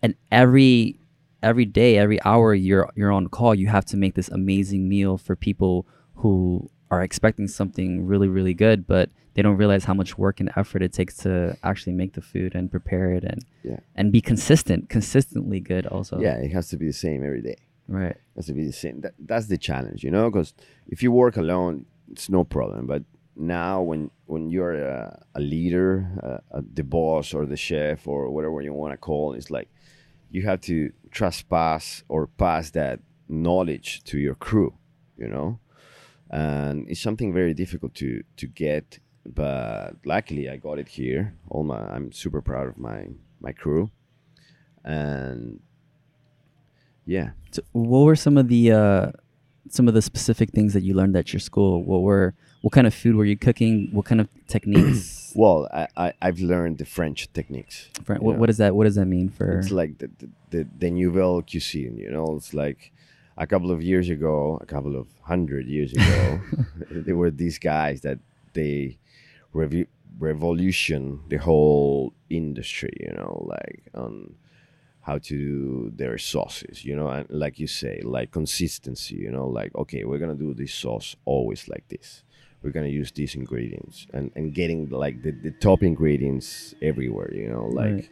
and 0.02 0.14
every 0.30 1.00
every 1.44 1.64
day, 1.80 1.90
every 2.04 2.18
hour 2.24 2.54
you're 2.54 2.88
you're 2.98 3.12
on 3.12 3.28
call. 3.28 3.54
You 3.54 3.68
have 3.68 3.84
to 3.92 3.96
make 3.96 4.14
this 4.14 4.28
amazing 4.40 4.82
meal 4.94 5.16
for 5.26 5.34
people 5.48 5.86
who 6.22 6.68
are 6.90 7.02
expecting 7.02 7.46
something 7.48 7.90
really 8.12 8.28
really 8.36 8.54
good, 8.54 8.78
but 8.86 9.06
they 9.34 9.42
don't 9.42 9.56
realize 9.64 9.84
how 9.90 9.94
much 10.02 10.10
work 10.24 10.36
and 10.40 10.48
effort 10.60 10.80
it 10.82 10.92
takes 10.92 11.14
to 11.24 11.56
actually 11.70 11.92
make 12.02 12.12
the 12.18 12.20
food 12.32 12.54
and 12.54 12.70
prepare 12.76 13.08
it 13.18 13.24
and 13.32 13.40
Yeah. 13.70 13.80
and 13.98 14.12
be 14.12 14.20
consistent, 14.32 14.88
consistently 14.96 15.60
good. 15.72 15.84
Also, 15.94 16.14
Yeah, 16.20 16.36
it 16.46 16.52
has 16.52 16.68
to 16.72 16.76
be 16.82 16.86
the 16.86 16.98
same 17.06 17.20
every 17.28 17.42
day. 17.50 17.58
right. 17.88 18.16
It 18.32 18.36
has 18.36 18.46
to 18.46 18.54
be 18.60 18.64
the 18.72 18.78
same. 18.84 18.96
That, 19.04 19.14
that's 19.30 19.46
the 19.54 19.58
challenge, 19.68 20.00
you 20.06 20.10
know, 20.16 20.26
because 20.30 20.50
if 20.94 20.98
you 21.02 21.10
work 21.22 21.36
alone, 21.44 21.74
it's 22.12 22.28
no 22.38 22.42
problem. 22.56 22.86
But 22.86 23.02
now, 23.36 23.82
when 23.90 24.10
when 24.32 24.42
you're 24.54 24.76
a, 24.96 24.98
a 25.34 25.40
leader, 25.54 25.90
uh, 26.26 26.38
uh, 26.56 26.62
the 26.78 26.84
boss 26.96 27.26
or 27.36 27.42
the 27.46 27.56
chef 27.68 27.98
or 28.12 28.20
whatever 28.34 28.62
you 28.62 28.72
want 28.82 28.92
to 28.96 29.00
call, 29.08 29.26
it's 29.38 29.50
like 29.58 29.68
you 30.34 30.42
have 30.42 30.60
to 30.60 30.92
trespass 31.12 32.02
or 32.08 32.26
pass 32.26 32.70
that 32.70 32.98
knowledge 33.28 34.02
to 34.02 34.18
your 34.18 34.34
crew, 34.34 34.74
you 35.16 35.28
know, 35.28 35.60
and 36.28 36.88
it's 36.90 37.00
something 37.00 37.32
very 37.32 37.54
difficult 37.54 37.94
to 37.94 38.24
to 38.36 38.46
get. 38.48 38.98
But 39.24 39.92
luckily, 40.04 40.50
I 40.50 40.56
got 40.56 40.78
it 40.78 40.88
here. 40.88 41.34
All 41.48 41.62
my, 41.62 41.78
I'm 41.94 42.10
super 42.10 42.42
proud 42.42 42.66
of 42.68 42.76
my 42.76 43.10
my 43.40 43.52
crew, 43.52 43.90
and 44.84 45.60
yeah. 47.06 47.30
So 47.52 47.62
what 47.70 48.00
were 48.00 48.16
some 48.16 48.36
of 48.36 48.48
the 48.48 48.72
uh, 48.72 49.12
some 49.70 49.86
of 49.86 49.94
the 49.94 50.02
specific 50.02 50.50
things 50.50 50.74
that 50.74 50.82
you 50.82 50.94
learned 50.94 51.16
at 51.16 51.32
your 51.32 51.40
school? 51.40 51.84
What 51.84 52.02
were 52.02 52.34
what 52.62 52.72
kind 52.72 52.88
of 52.88 52.92
food 52.92 53.14
were 53.14 53.24
you 53.24 53.36
cooking? 53.36 53.88
What 53.92 54.04
kind 54.04 54.20
of 54.20 54.28
techniques? 54.48 55.23
Well, 55.34 55.68
I, 55.72 55.88
I 55.96 56.12
I've 56.22 56.40
learned 56.40 56.78
the 56.78 56.84
French 56.84 57.32
techniques. 57.32 57.88
What, 58.06 58.22
know. 58.22 58.32
what 58.40 58.56
that 58.56 58.74
What 58.74 58.84
does 58.84 58.94
that 58.94 59.06
mean 59.06 59.28
for? 59.28 59.58
It's 59.58 59.70
like 59.70 59.98
the, 59.98 60.10
the 60.18 60.28
the 60.50 60.68
the 60.78 60.90
nouvelle 60.90 61.42
cuisine. 61.42 61.96
You 61.96 62.10
know, 62.10 62.36
it's 62.36 62.54
like 62.54 62.92
a 63.36 63.46
couple 63.46 63.70
of 63.70 63.82
years 63.82 64.08
ago, 64.08 64.58
a 64.60 64.66
couple 64.66 64.96
of 64.96 65.08
hundred 65.22 65.66
years 65.66 65.92
ago, 65.92 66.40
there 66.90 67.16
were 67.16 67.30
these 67.30 67.58
guys 67.58 68.02
that 68.02 68.18
they 68.52 68.98
revu- 69.54 69.88
revolution 70.18 71.20
the 71.28 71.38
whole 71.38 72.12
industry. 72.30 72.96
You 73.00 73.12
know, 73.12 73.46
like 73.46 73.82
on 73.94 74.34
how 75.00 75.18
to 75.18 75.34
do 75.36 75.92
their 75.94 76.16
sauces. 76.16 76.84
You 76.84 76.96
know, 76.96 77.08
and 77.08 77.26
like 77.28 77.58
you 77.58 77.66
say, 77.66 78.00
like 78.04 78.30
consistency. 78.30 79.16
You 79.16 79.30
know, 79.30 79.46
like 79.46 79.74
okay, 79.74 80.04
we're 80.04 80.18
gonna 80.18 80.34
do 80.34 80.54
this 80.54 80.74
sauce 80.74 81.16
always 81.24 81.68
like 81.68 81.88
this. 81.88 82.22
We're 82.64 82.70
gonna 82.70 82.88
use 82.88 83.12
these 83.12 83.34
ingredients 83.34 84.06
and 84.14 84.32
and 84.34 84.54
getting 84.54 84.88
like 84.88 85.22
the, 85.22 85.32
the 85.32 85.50
top 85.50 85.82
ingredients 85.82 86.74
everywhere. 86.80 87.30
You 87.34 87.48
know, 87.50 87.66
like 87.66 87.92
Right. 87.94 88.08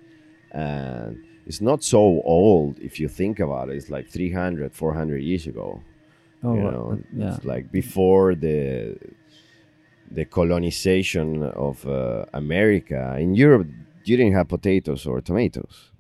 and 0.53 1.25
it's 1.47 1.61
not 1.61 1.83
so 1.83 2.21
old 2.25 2.79
if 2.79 3.01
you 3.01 3.09
think 3.09 3.41
about 3.41 3.71
it. 3.71 3.77
It's 3.77 3.91
like 3.91 4.09
300, 4.09 4.73
400 4.75 5.23
years 5.23 5.47
ago. 5.47 5.81
Oh, 6.45 6.55
you 6.55 6.69
uh, 6.69 6.71
know, 6.71 6.99
yeah. 7.17 7.35
it's 7.35 7.45
like 7.45 7.73
before 7.73 8.35
the 8.35 8.97
the 10.11 10.27
colonization 10.27 11.43
of 11.43 11.87
uh, 11.87 12.27
America 12.35 13.17
in 13.19 13.35
Europe. 13.35 13.67
You 14.05 14.17
didn't 14.17 14.35
have 14.35 14.49
potatoes 14.49 15.07
or 15.07 15.21
tomatoes. 15.21 15.92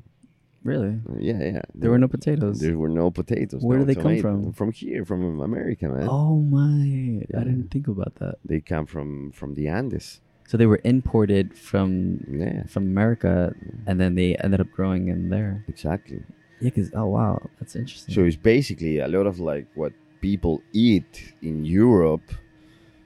Really? 0.64 1.00
Yeah, 1.18 1.42
yeah. 1.42 1.62
There 1.74 1.90
were 1.90 1.98
no 1.98 2.08
potatoes. 2.08 2.60
There 2.60 2.78
were 2.78 2.88
no 2.88 3.10
potatoes. 3.10 3.62
Where 3.62 3.78
no 3.78 3.84
do 3.84 3.94
they 3.94 4.00
come 4.00 4.18
from? 4.18 4.52
From 4.52 4.70
here, 4.72 5.04
from 5.04 5.40
America, 5.40 5.88
man. 5.88 6.06
Oh 6.08 6.36
my! 6.36 7.24
Yeah. 7.30 7.40
I 7.40 7.44
didn't 7.44 7.70
think 7.70 7.88
about 7.88 8.14
that. 8.16 8.36
They 8.44 8.60
come 8.60 8.86
from 8.86 9.32
from 9.32 9.54
the 9.54 9.66
Andes. 9.68 10.20
So 10.46 10.56
they 10.56 10.66
were 10.66 10.80
imported 10.84 11.56
from 11.56 12.20
Yeah, 12.30 12.64
from 12.66 12.84
America, 12.84 13.54
and 13.86 14.00
then 14.00 14.14
they 14.14 14.36
ended 14.36 14.60
up 14.60 14.70
growing 14.70 15.08
in 15.08 15.30
there. 15.30 15.64
exactly. 15.68 16.22
Yeah, 16.60 16.70
cause 16.70 16.90
oh 16.94 17.06
wow, 17.06 17.42
that's 17.58 17.74
interesting. 17.74 18.14
So 18.14 18.22
it's 18.24 18.36
basically 18.36 18.98
a 18.98 19.08
lot 19.08 19.26
of 19.26 19.40
like 19.40 19.66
what 19.74 19.92
people 20.20 20.62
eat 20.72 21.34
in 21.42 21.64
Europe. 21.64 22.30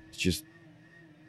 It's 0.09 0.19
just 0.19 0.45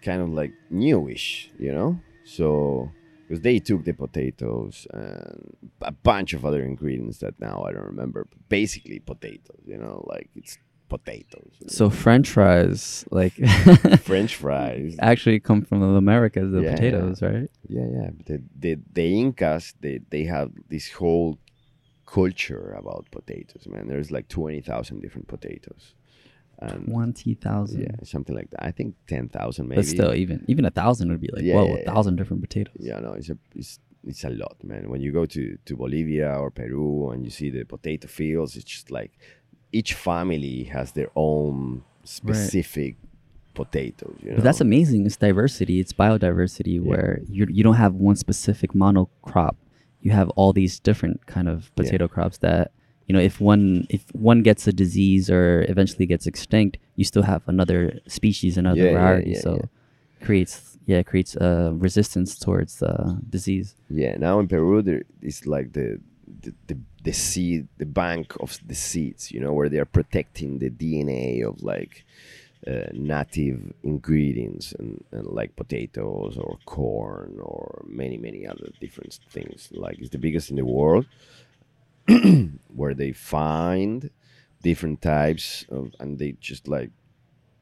kind 0.01 0.21
of 0.21 0.29
like 0.29 0.51
newish, 0.69 1.49
you 1.57 1.71
know. 1.71 1.99
So 2.25 2.91
because 3.27 3.41
they 3.41 3.59
took 3.59 3.83
the 3.83 3.93
potatoes 3.93 4.87
and 4.93 5.57
a 5.81 5.91
bunch 5.91 6.31
of 6.33 6.45
other 6.45 6.63
ingredients 6.63 7.17
that 7.19 7.37
now 7.39 7.65
I 7.67 7.73
don't 7.73 7.85
remember. 7.85 8.25
But 8.29 8.47
basically 8.47 8.99
potatoes, 8.99 9.61
you 9.65 9.77
know, 9.77 10.05
like 10.07 10.29
it's 10.35 10.57
potatoes. 10.87 11.51
So 11.67 11.89
French 11.89 12.29
fries, 12.29 13.03
like 13.11 13.33
French 14.03 14.35
fries. 14.35 14.95
actually 14.99 15.39
come 15.41 15.61
from 15.63 15.81
the 15.81 15.87
Americas, 15.87 16.51
the 16.53 16.61
Yeah, 16.61 16.71
potatoes, 16.71 17.21
right? 17.21 17.49
Yeah, 17.67 17.87
yeah. 17.91 18.09
The, 18.25 18.41
the 18.57 18.79
the 18.93 19.19
Incas, 19.19 19.73
they 19.81 19.99
they 20.09 20.23
have 20.23 20.51
this 20.69 20.91
whole 20.91 21.37
culture 22.05 22.73
about 22.79 23.07
potatoes, 23.11 23.67
man. 23.67 23.87
There's 23.87 24.11
like 24.11 24.27
twenty 24.29 24.61
thousand 24.61 25.01
different 25.01 25.27
potatoes, 25.27 25.93
and 26.59 26.85
Twenty 26.87 27.33
thousand. 27.35 27.81
yeah, 27.81 27.95
something 28.03 28.35
like 28.35 28.49
that. 28.51 28.63
I 28.65 28.71
think 28.71 28.95
ten 29.07 29.29
thousand 29.29 29.67
maybe. 29.67 29.79
But 29.81 29.85
still, 29.87 30.13
even 30.13 30.43
even 30.47 30.65
a 30.65 30.71
thousand 30.71 31.09
would 31.11 31.21
be 31.21 31.29
like, 31.31 31.43
Yeah, 31.43 31.55
whoa, 31.55 31.65
yeah, 31.67 31.73
a 31.73 31.77
yeah. 31.79 31.93
thousand 31.93 32.15
different 32.15 32.41
potatoes. 32.41 32.75
yeah, 32.79 32.99
no, 32.99 33.13
it's 33.13 33.29
a 33.29 33.37
it's 33.55 33.79
it's 34.05 34.23
a 34.23 34.29
lot, 34.29 34.55
man. 34.63 34.89
When 34.89 35.01
you 35.01 35.11
go 35.11 35.25
to 35.25 35.57
to 35.65 35.75
Bolivia 35.75 36.31
or 36.33 36.49
Peru 36.51 37.09
and 37.11 37.23
you 37.25 37.29
see 37.31 37.49
the 37.49 37.63
potato 37.65 38.07
fields, 38.07 38.55
it's 38.55 38.65
just 38.65 38.89
like 38.91 39.11
each 39.71 39.93
family 39.93 40.63
has 40.65 40.93
their 40.93 41.09
own 41.15 41.83
specific 42.03 42.95
potatoes. 43.53 44.15
You 44.23 44.29
know? 44.31 44.35
But 44.37 44.43
that's 44.43 44.61
amazing. 44.61 45.05
It's 45.05 45.17
diversity. 45.17 45.79
It's 45.79 45.93
biodiversity 45.93 46.81
where 46.81 47.21
you 47.29 47.47
you 47.49 47.63
don't 47.63 47.75
have 47.75 47.93
one 47.95 48.15
specific 48.15 48.71
monocrop. 48.73 49.55
You 50.01 50.11
have 50.11 50.29
all 50.31 50.53
these 50.53 50.79
different 50.79 51.25
kind 51.25 51.47
of 51.49 51.71
Yeah. 51.75 51.83
potato 51.83 52.07
crops 52.07 52.37
that 52.39 52.71
you 53.07 53.13
know 53.13 53.19
if 53.19 53.39
one 53.41 53.87
if 53.89 54.03
one 54.13 54.43
gets 54.43 54.67
a 54.67 54.73
disease 54.73 55.29
or 55.29 55.65
eventually 55.69 56.05
gets 56.05 56.27
extinct, 56.27 56.77
you 56.95 57.05
still 57.05 57.23
have 57.23 57.41
another 57.47 57.99
species, 58.07 58.57
another 58.57 58.83
Yeah, 58.83 58.91
yeah, 58.91 58.97
variety. 58.99 59.31
yeah, 59.31 59.39
so 59.41 59.51
yeah. 59.55 60.25
creates 60.25 60.77
yeah 60.85 61.01
creates 61.03 61.35
uh, 61.37 61.71
resistance 61.73 62.37
towards 62.37 62.81
uh, 62.83 63.15
disease. 63.29 63.75
Yeah, 63.89 64.17
now 64.17 64.39
in 64.39 64.47
Peru 64.47 64.81
there 64.81 65.03
is 65.21 65.45
like 65.47 65.73
the 65.73 65.99
the, 66.41 66.53
the 66.67 66.77
the 67.03 67.13
seed, 67.13 67.67
the 67.77 67.85
bank 67.85 68.35
of 68.41 68.59
the 68.67 68.75
seeds, 68.75 69.31
you 69.31 69.39
know, 69.39 69.53
where 69.53 69.69
they 69.69 69.79
are 69.79 69.85
protecting 69.85 70.59
the 70.59 70.69
DNA 70.69 71.47
of 71.47 71.63
like 71.63 72.05
uh, 72.67 72.87
native 72.91 73.71
ingredients 73.83 74.73
and, 74.77 75.03
and 75.11 75.25
like 75.27 75.55
potatoes 75.55 76.37
or 76.37 76.57
corn 76.65 77.37
or 77.41 77.85
many 77.87 78.17
many 78.17 78.45
other 78.45 78.69
different 78.81 79.19
things. 79.29 79.69
Like 79.71 79.99
it's 79.99 80.09
the 80.09 80.17
biggest 80.17 80.49
in 80.49 80.57
the 80.57 80.65
world, 80.65 81.05
where 82.75 82.93
they 82.93 83.11
find 83.11 84.09
different 84.63 85.01
types 85.01 85.65
of 85.69 85.93
and 85.99 86.19
they 86.19 86.33
just 86.39 86.67
like 86.67 86.91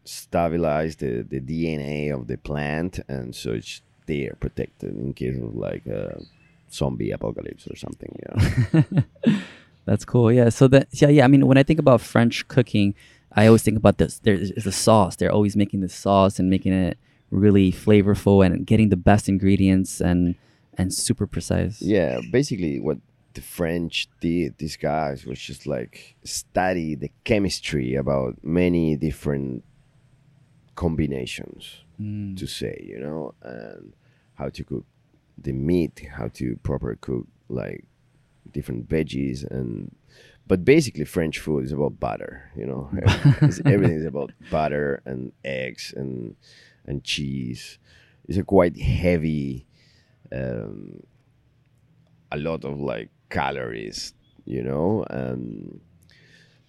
stabilize 0.05 0.95
the, 0.97 1.23
the 1.23 1.39
DNA 1.39 2.13
of 2.13 2.27
the 2.27 2.37
plant, 2.37 2.99
and 3.07 3.35
so 3.35 3.51
it's 3.51 3.81
there 4.05 4.35
protected 4.39 4.95
in 4.95 5.13
case 5.13 5.35
of 5.35 5.55
like 5.55 5.85
a 5.87 6.21
zombie 6.71 7.11
apocalypse 7.11 7.67
or 7.67 7.75
something. 7.75 8.17
Know? 8.27 9.35
That's 9.85 10.05
cool. 10.05 10.31
Yeah. 10.31 10.49
So 10.49 10.67
that 10.69 10.87
yeah, 10.91 11.09
yeah. 11.09 11.25
I 11.25 11.27
mean, 11.27 11.45
when 11.47 11.57
I 11.57 11.63
think 11.63 11.79
about 11.79 12.01
French 12.01 12.47
cooking, 12.47 12.95
I 13.31 13.47
always 13.47 13.63
think 13.63 13.77
about 13.77 13.97
this. 13.97 14.19
There 14.19 14.35
is 14.35 14.65
a 14.65 14.71
sauce. 14.71 15.15
They're 15.15 15.31
always 15.31 15.55
making 15.55 15.81
the 15.81 15.89
sauce 15.89 16.39
and 16.39 16.49
making 16.49 16.73
it 16.73 16.97
really 17.31 17.71
flavorful 17.71 18.45
and 18.45 18.65
getting 18.65 18.89
the 18.89 18.97
best 18.97 19.27
ingredients 19.27 19.99
and 19.99 20.35
and 20.77 20.93
super 20.93 21.25
precise. 21.25 21.81
yeah, 21.81 22.19
basically 22.31 22.79
what 22.79 22.97
the 23.35 23.41
French 23.41 24.07
did, 24.19 24.57
these 24.57 24.77
guys, 24.77 25.25
was 25.25 25.39
just 25.39 25.67
like 25.67 26.15
study 26.23 26.95
the 26.95 27.11
chemistry 27.23 27.93
about 27.95 28.35
many 28.43 28.95
different 28.95 29.63
combinations 30.75 31.81
Mm. 32.01 32.35
to 32.37 32.45
say, 32.45 32.83
you 32.85 32.99
know, 32.99 33.33
and 33.41 33.93
how 34.33 34.49
to 34.49 34.63
cook 34.65 34.83
the 35.37 35.53
meat, 35.53 36.05
how 36.17 36.27
to 36.27 36.57
proper 36.61 36.97
cook 36.99 37.25
like 37.47 37.85
different 38.51 38.89
veggies 38.89 39.49
and 39.49 39.95
but 40.47 40.63
basically 40.65 41.05
French 41.05 41.39
food 41.39 41.63
is 41.65 41.71
about 41.71 41.99
butter, 41.99 42.51
you 42.55 42.65
know. 42.67 42.89
Everything 43.65 43.97
is 44.01 44.05
about 44.05 44.31
butter 44.51 45.01
and 45.05 45.31
eggs 45.45 45.93
and 45.95 46.35
and 46.85 47.01
cheese. 47.03 47.79
It's 48.27 48.37
a 48.37 48.43
quite 48.43 48.75
heavy 48.79 49.65
um, 50.33 51.01
a 52.31 52.37
lot 52.37 52.65
of 52.65 52.77
like 52.79 53.09
calories, 53.29 54.13
you 54.45 54.63
know. 54.63 55.05
And 55.09 55.79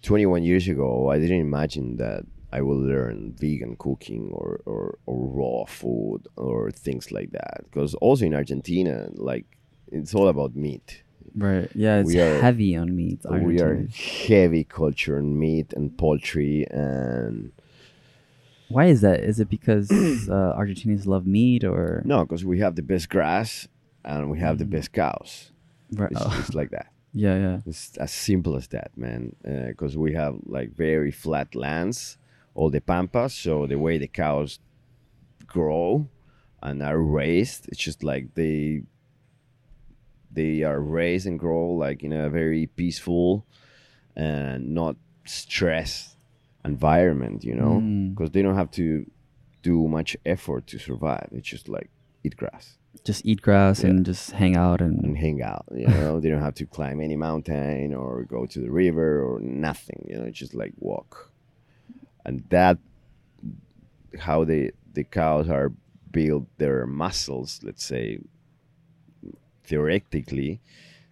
21 0.03 0.43
years 0.43 0.67
ago, 0.67 1.09
I 1.09 1.19
didn't 1.19 1.41
imagine 1.41 1.97
that 1.97 2.23
I 2.51 2.61
would 2.61 2.77
learn 2.77 3.33
vegan 3.37 3.75
cooking 3.77 4.29
or, 4.33 4.61
or, 4.65 4.97
or 5.05 5.27
raw 5.27 5.65
food 5.65 6.27
or 6.37 6.71
things 6.71 7.11
like 7.11 7.31
that. 7.31 7.61
Because 7.65 7.93
also 7.95 8.25
in 8.25 8.33
Argentina, 8.33 9.09
like 9.15 9.45
it's 9.91 10.15
all 10.15 10.27
about 10.29 10.55
meat. 10.55 11.03
Right. 11.35 11.69
Yeah. 11.75 11.99
It's 11.99 12.07
We 12.07 12.21
are- 12.21 12.39
heavy 12.39 12.75
on 12.75 12.95
meat. 12.95 13.19
We 13.29 13.59
are 13.61 13.85
heavy 14.27 14.63
culture 14.63 15.17
on 15.17 15.37
meat 15.37 15.73
and 15.73 15.95
poultry 15.97 16.65
and 16.71 17.51
Why 18.69 18.85
is 18.85 19.01
that? 19.01 19.19
Is 19.21 19.39
it 19.39 19.49
because 19.49 19.89
uh, 19.91 20.53
Argentinians 20.61 21.05
love 21.05 21.25
meat 21.27 21.63
or 21.63 22.01
no, 22.05 22.23
because 22.25 22.43
we 22.45 22.59
have 22.59 22.75
the 22.75 22.81
best 22.81 23.09
grass 23.09 23.67
and 24.03 24.29
we 24.31 24.39
have 24.39 24.57
the 24.57 24.65
Mm. 24.65 24.69
best 24.71 24.93
cows. 24.93 25.51
Right. 25.91 26.11
It's, 26.11 26.21
oh, 26.23 26.35
it's 26.39 26.53
like 26.53 26.71
that. 26.71 26.87
yeah, 27.13 27.35
yeah. 27.37 27.57
It's 27.65 27.95
as 27.97 28.11
simple 28.11 28.55
as 28.55 28.67
that, 28.69 28.91
man. 28.97 29.35
Because 29.43 29.97
we 29.97 30.13
have 30.13 30.35
like 30.45 30.75
very 30.75 31.11
flat 31.11 31.55
lands, 31.55 32.17
all 32.55 32.69
the 32.69 32.81
pampas. 32.81 33.33
So 33.33 33.67
the 33.67 33.77
way 33.77 33.97
the 33.97 34.07
cows 34.07 34.59
grow 35.47 36.07
and 36.61 36.81
are 36.83 36.99
raised, 36.99 37.67
it's 37.69 37.79
just 37.79 38.03
like 38.03 38.33
they 38.35 38.83
they 40.31 40.63
are 40.63 40.79
raised 40.79 41.25
and 41.25 41.39
grow 41.39 41.69
like 41.71 42.03
in 42.03 42.11
a 42.11 42.29
very 42.29 42.67
peaceful 42.67 43.45
and 44.15 44.73
not 44.73 44.95
stressed 45.25 46.17
environment, 46.65 47.43
you 47.43 47.55
know, 47.55 47.79
Mm. 47.81 48.13
because 48.13 48.31
they 48.31 48.41
don't 48.41 48.55
have 48.55 48.71
to 48.71 49.05
do 49.63 49.87
much 49.87 50.17
effort 50.25 50.67
to 50.67 50.77
survive. 50.77 51.29
It's 51.31 51.47
just 51.47 51.69
like 51.69 51.89
eat 52.23 52.35
grass 52.35 52.77
Just 53.03 53.25
eat 53.25 53.41
grass 53.41 53.83
Yeah. 53.83 53.89
and 53.91 54.05
just 54.05 54.31
hang 54.31 54.55
out 54.55 54.81
and 54.81 55.03
and 55.03 55.17
hang 55.17 55.41
out. 55.41 55.65
You 55.75 55.87
know, 55.87 56.19
they 56.19 56.29
don't 56.29 56.41
have 56.41 56.55
to 56.55 56.65
climb 56.65 56.99
any 57.01 57.15
mountain 57.15 57.93
or 57.93 58.23
go 58.23 58.45
to 58.45 58.59
the 58.59 58.71
river 58.71 59.21
or 59.23 59.39
nothing. 59.39 60.05
You 60.09 60.17
know, 60.17 60.29
just 60.29 60.53
like 60.53 60.73
walk, 60.79 61.31
and 62.25 62.43
that 62.49 62.77
how 64.19 64.43
the 64.45 64.71
the 64.93 65.03
cows 65.03 65.49
are 65.49 65.71
build 66.11 66.47
their 66.57 66.85
muscles. 66.85 67.59
Let's 67.63 67.83
say 67.85 68.19
theoretically, 69.63 70.59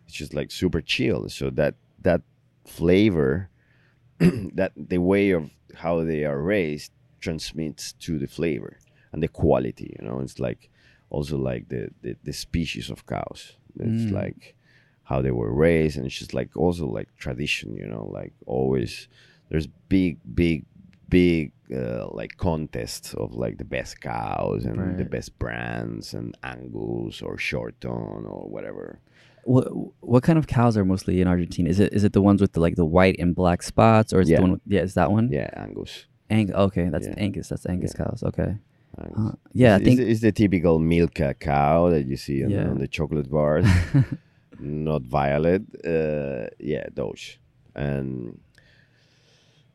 it's 0.06 0.16
just 0.16 0.34
like 0.34 0.52
super 0.52 0.82
chill. 0.82 1.30
So 1.30 1.50
that 1.52 1.76
that 2.02 2.22
flavor, 2.66 3.50
that 4.20 4.72
the 4.76 4.98
way 5.00 5.32
of 5.32 5.50
how 5.76 6.04
they 6.04 6.24
are 6.24 6.42
raised 6.42 6.92
transmits 7.20 7.94
to 7.94 8.18
the 8.20 8.28
flavor 8.28 8.78
and 9.12 9.22
the 9.22 9.28
quality. 9.28 9.96
You 10.00 10.08
know, 10.08 10.20
it's 10.20 10.40
like 10.40 10.70
also 11.10 11.38
like 11.38 11.70
the 11.70 11.90
the, 12.02 12.16
the 12.24 12.34
species 12.34 12.90
of 12.90 13.06
cows. 13.06 13.56
It's 13.80 14.06
Mm. 14.06 14.12
like 14.12 14.56
how 15.04 15.22
they 15.22 15.32
were 15.32 15.54
raised, 15.54 15.98
and 15.98 16.06
it's 16.06 16.18
just 16.18 16.34
like 16.34 16.56
also 16.58 16.86
like 16.88 17.10
tradition. 17.18 17.76
You 17.76 17.88
know, 17.88 18.06
like 18.12 18.34
always 18.46 19.08
there's 19.50 19.68
big 19.90 20.18
big 20.34 20.66
big 21.10 21.52
uh, 21.74 22.08
like 22.12 22.38
contests 22.38 23.14
of 23.14 23.34
like 23.36 23.58
the 23.58 23.66
best 23.66 24.02
cows 24.02 24.66
and 24.66 24.98
the 24.98 25.06
best 25.06 25.38
brands 25.40 26.14
and 26.14 26.36
Angus 26.44 27.22
or 27.22 27.38
Shorthorn 27.38 28.26
or 28.26 28.50
whatever. 28.50 29.00
What 29.44 29.66
what 30.02 30.24
kind 30.24 30.40
of 30.40 30.48
cows 30.48 30.76
are 30.78 30.86
mostly 30.86 31.22
in 31.22 31.28
Argentina? 31.28 31.70
Is 31.70 31.80
it 31.80 31.94
is 31.94 32.04
it 32.04 32.14
the 32.14 32.22
ones 32.22 32.42
with 32.42 32.54
the 32.54 32.60
like 32.60 32.76
the 32.76 32.86
white 32.86 33.18
and 33.20 33.36
black 33.36 33.62
spots, 33.62 34.12
or 34.14 34.22
is 34.22 34.30
it 34.30 34.38
the 34.38 34.42
one? 34.42 34.52
With, 34.54 34.62
yeah, 34.66 34.82
is 34.82 34.96
that 34.96 35.12
one? 35.12 35.30
Yeah, 35.32 35.50
Angus. 35.56 36.06
Ang- 36.32 36.54
okay, 36.56 36.90
that's 36.90 37.06
Yeah. 37.08 37.14
Angus. 37.18 37.50
That's 37.50 37.68
Angus 37.68 37.94
Yeah. 37.96 38.06
cows. 38.06 38.24
Okay. 38.24 38.58
Uh, 38.98 39.32
yeah, 39.54 39.74
I 39.74 39.76
it's, 39.78 39.86
think 39.86 40.00
it's, 40.00 40.22
the 40.22 40.32
typical 40.32 40.80
Milka 40.80 41.34
cow 41.34 41.90
that 41.90 42.06
you 42.06 42.18
see 42.18 42.44
on, 42.44 42.50
Yeah. 42.50 42.70
on 42.70 42.78
the 42.80 42.88
chocolate 42.88 43.30
bars. 43.30 43.66
not 44.60 45.02
violet. 45.04 45.64
Uh, 45.86 46.48
yeah, 46.60 46.86
those, 46.94 47.38
and 47.76 48.40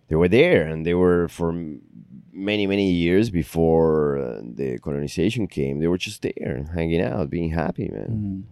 they 0.09 0.17
were 0.17 0.29
there, 0.29 0.67
and 0.67 0.87
they 0.87 0.95
were 0.95 1.29
for 1.29 1.53
many 2.33 2.67
many 2.67 2.91
years 2.91 3.31
before 3.31 4.19
uh, 4.19 4.41
the 4.43 4.79
colonization 4.79 5.47
came. 5.47 5.81
They 5.81 5.87
were 5.87 5.99
just 5.99 6.23
there, 6.23 6.67
hanging 6.75 7.03
out, 7.03 7.31
being 7.31 7.51
happy, 7.51 7.89
man. 7.89 8.09
Mm. 8.09 8.43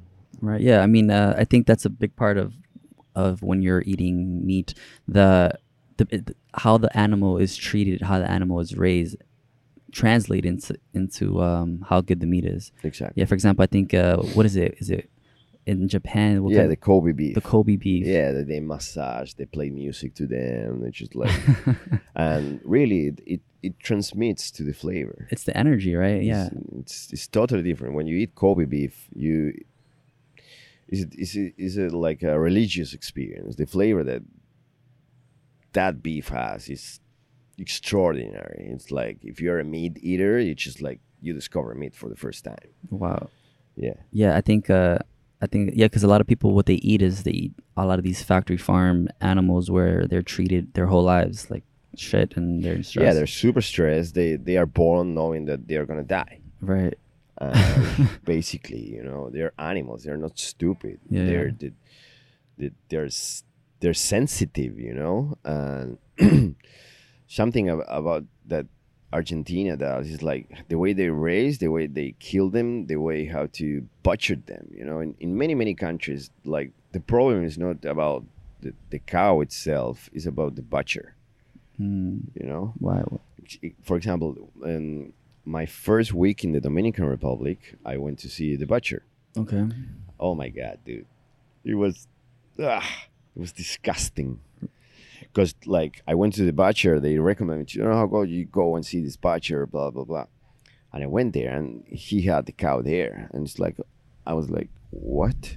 Right. 0.40 0.60
Yeah. 0.60 0.82
I 0.82 0.86
mean, 0.86 1.10
uh, 1.10 1.34
I 1.36 1.44
think 1.44 1.66
that's 1.66 1.84
a 1.84 1.90
big 1.90 2.14
part 2.14 2.38
of 2.38 2.54
of 3.14 3.42
when 3.42 3.62
you're 3.62 3.82
eating 3.86 4.46
meat. 4.46 4.74
The 5.08 5.58
the 5.96 6.34
how 6.54 6.78
the 6.78 6.96
animal 6.96 7.38
is 7.38 7.56
treated, 7.56 8.02
how 8.02 8.18
the 8.18 8.30
animal 8.30 8.60
is 8.60 8.76
raised, 8.76 9.16
translate 9.92 10.44
into 10.44 10.76
into 10.94 11.42
um, 11.42 11.84
how 11.88 12.00
good 12.00 12.20
the 12.20 12.26
meat 12.26 12.44
is. 12.44 12.72
Exactly. 12.82 13.20
Yeah. 13.20 13.26
For 13.26 13.34
example, 13.34 13.62
I 13.62 13.66
think 13.66 13.94
uh, 13.94 14.16
what 14.34 14.46
is 14.46 14.56
it? 14.56 14.76
Is 14.78 14.90
it 14.90 15.10
in 15.66 15.88
Japan? 15.88 16.42
what 16.42 16.54
yeah, 16.54 16.66
the 16.66 16.76
Kobe 16.76 17.12
beef. 17.12 17.34
the 17.34 17.40
Kobe 17.40 17.76
beef. 17.76 18.06
Yeah, 18.06 18.32
that 18.32 18.48
they 18.48 18.60
massage, 18.60 19.34
they 19.34 19.44
play 19.44 19.70
music 19.70 20.14
to 20.14 20.26
them. 20.26 20.82
They 20.82 20.90
just 20.90 21.14
like, 21.14 21.38
and 22.14 22.60
really, 22.64 23.08
it, 23.08 23.20
it 23.26 23.40
it 23.62 23.80
transmits 23.80 24.50
to 24.52 24.62
the 24.62 24.72
flavor. 24.72 25.28
It's 25.30 25.44
the 25.44 25.56
energy, 25.56 25.94
right? 25.94 26.22
Yeah. 26.22 26.46
It's, 26.46 26.54
it's 26.78 27.12
it's 27.12 27.26
totally 27.26 27.62
different. 27.62 27.94
When 27.94 28.06
you 28.06 28.16
eat 28.16 28.34
Kobe 28.34 28.64
beef, 28.64 29.08
you 29.14 29.52
is 30.88 31.02
it 31.02 31.14
is 31.14 31.36
it 31.36 31.54
is 31.56 31.76
it 31.76 31.92
like 31.92 32.22
a 32.22 32.38
religious 32.38 32.94
experience? 32.94 33.56
The 33.56 33.66
flavor 33.66 34.02
that 34.04 34.22
that 35.72 36.02
beef 36.02 36.28
has 36.28 36.68
is 36.68 37.00
extraordinary. 37.58 38.68
It's 38.72 38.90
like 38.90 39.18
if 39.22 39.40
you're 39.40 39.58
a 39.58 39.64
meat 39.64 39.98
eater, 40.02 40.38
it's 40.38 40.62
just 40.62 40.80
like 40.82 41.00
you 41.20 41.32
discover 41.32 41.74
meat 41.74 41.94
for 41.94 42.08
the 42.08 42.16
first 42.16 42.44
time. 42.44 42.56
Wow. 42.90 43.30
Yeah, 43.76 43.94
Yeah, 44.10 44.36
I 44.36 44.40
think 44.40 44.70
uh, 44.70 44.98
I 45.40 45.46
think 45.46 45.72
yeah, 45.74 45.86
because 45.86 46.02
a 46.02 46.08
lot 46.08 46.20
of 46.20 46.26
people 46.26 46.52
what 46.52 46.66
they 46.66 46.74
eat 46.74 47.00
is 47.00 47.22
they 47.22 47.30
eat 47.30 47.52
a 47.76 47.86
lot 47.86 47.98
of 47.98 48.04
these 48.04 48.22
factory 48.22 48.56
farm 48.56 49.08
animals 49.20 49.70
where 49.70 50.06
they're 50.06 50.22
treated 50.22 50.74
their 50.74 50.86
whole 50.86 51.04
lives 51.04 51.48
like 51.48 51.62
shit 51.96 52.36
and 52.36 52.64
they're 52.64 52.82
stressed. 52.82 53.04
yeah, 53.06 53.12
they're 53.12 53.26
super 53.26 53.60
stressed. 53.60 54.14
They 54.14 54.34
they 54.34 54.56
are 54.56 54.66
born 54.66 55.14
knowing 55.14 55.44
that 55.46 55.68
they 55.68 55.76
are 55.76 55.86
gonna 55.86 56.02
die. 56.04 56.40
right. 56.60 56.98
Uh, 57.40 57.54
basically, 58.24 58.84
you 58.96 59.02
know, 59.04 59.30
they're 59.30 59.52
animals. 59.60 60.02
They're 60.02 60.16
not 60.16 60.36
stupid. 60.40 60.98
Yeah, 61.08 61.24
they're 61.24 61.46
yeah. 61.48 61.54
The, 61.58 61.72
the, 62.58 62.72
they're 62.88 63.08
they're 63.78 63.94
sensitive, 63.94 64.80
you 64.80 64.92
know. 64.92 65.38
And 65.44 65.98
something 67.28 67.68
ab- 67.68 67.84
about 67.86 68.24
that 68.46 68.66
Argentina 69.12 69.76
does 69.76 70.08
is 70.10 70.22
like 70.22 70.46
the 70.68 70.76
way 70.78 70.92
they 70.92 71.08
raise, 71.08 71.58
the 71.58 71.68
way 71.68 71.86
they 71.86 72.14
kill 72.18 72.50
them, 72.50 72.86
the 72.86 72.96
way 72.96 73.24
how 73.26 73.46
to 73.52 73.86
butcher 74.02 74.36
them. 74.36 74.68
You 74.74 74.84
know, 74.84 75.00
in, 75.00 75.14
in 75.20 75.38
many 75.38 75.54
many 75.54 75.74
countries, 75.74 76.30
like 76.44 76.72
the 76.92 77.00
problem 77.00 77.44
is 77.44 77.56
not 77.56 77.84
about 77.84 78.24
the, 78.60 78.74
the 78.90 78.98
cow 78.98 79.40
itself; 79.40 80.10
is 80.12 80.26
about 80.26 80.56
the 80.56 80.62
butcher. 80.62 81.14
Mm, 81.80 82.22
You 82.34 82.46
know, 82.46 82.74
why? 82.78 83.02
for 83.82 83.96
example, 83.96 84.50
in 84.64 85.12
my 85.44 85.64
first 85.64 86.12
week 86.12 86.44
in 86.44 86.52
the 86.52 86.60
Dominican 86.60 87.06
Republic, 87.06 87.76
I 87.86 87.96
went 87.96 88.18
to 88.18 88.28
see 88.28 88.56
the 88.56 88.66
butcher. 88.66 89.04
Okay. 89.36 89.64
Oh 90.20 90.34
my 90.34 90.48
god, 90.50 90.80
dude, 90.84 91.06
it 91.64 91.76
was, 91.76 92.08
ah, 92.60 92.86
it 93.36 93.40
was 93.40 93.52
disgusting. 93.52 94.40
Because 95.20 95.54
like 95.66 96.02
I 96.06 96.14
went 96.14 96.34
to 96.34 96.44
the 96.44 96.52
butcher, 96.52 97.00
they 97.00 97.18
recommended 97.18 97.74
you 97.74 97.82
know 97.82 97.94
how 97.94 98.06
go 98.06 98.22
you 98.22 98.44
go 98.44 98.76
and 98.76 98.84
see 98.84 99.00
this 99.00 99.16
butcher, 99.16 99.66
blah 99.66 99.90
blah 99.90 100.04
blah, 100.04 100.26
and 100.92 101.02
I 101.02 101.06
went 101.06 101.34
there 101.34 101.52
and 101.52 101.84
he 101.88 102.22
had 102.22 102.46
the 102.46 102.52
cow 102.52 102.82
there, 102.82 103.28
and 103.32 103.46
it's 103.46 103.58
like, 103.58 103.76
I 104.26 104.34
was 104.34 104.50
like, 104.50 104.68
what? 104.90 105.56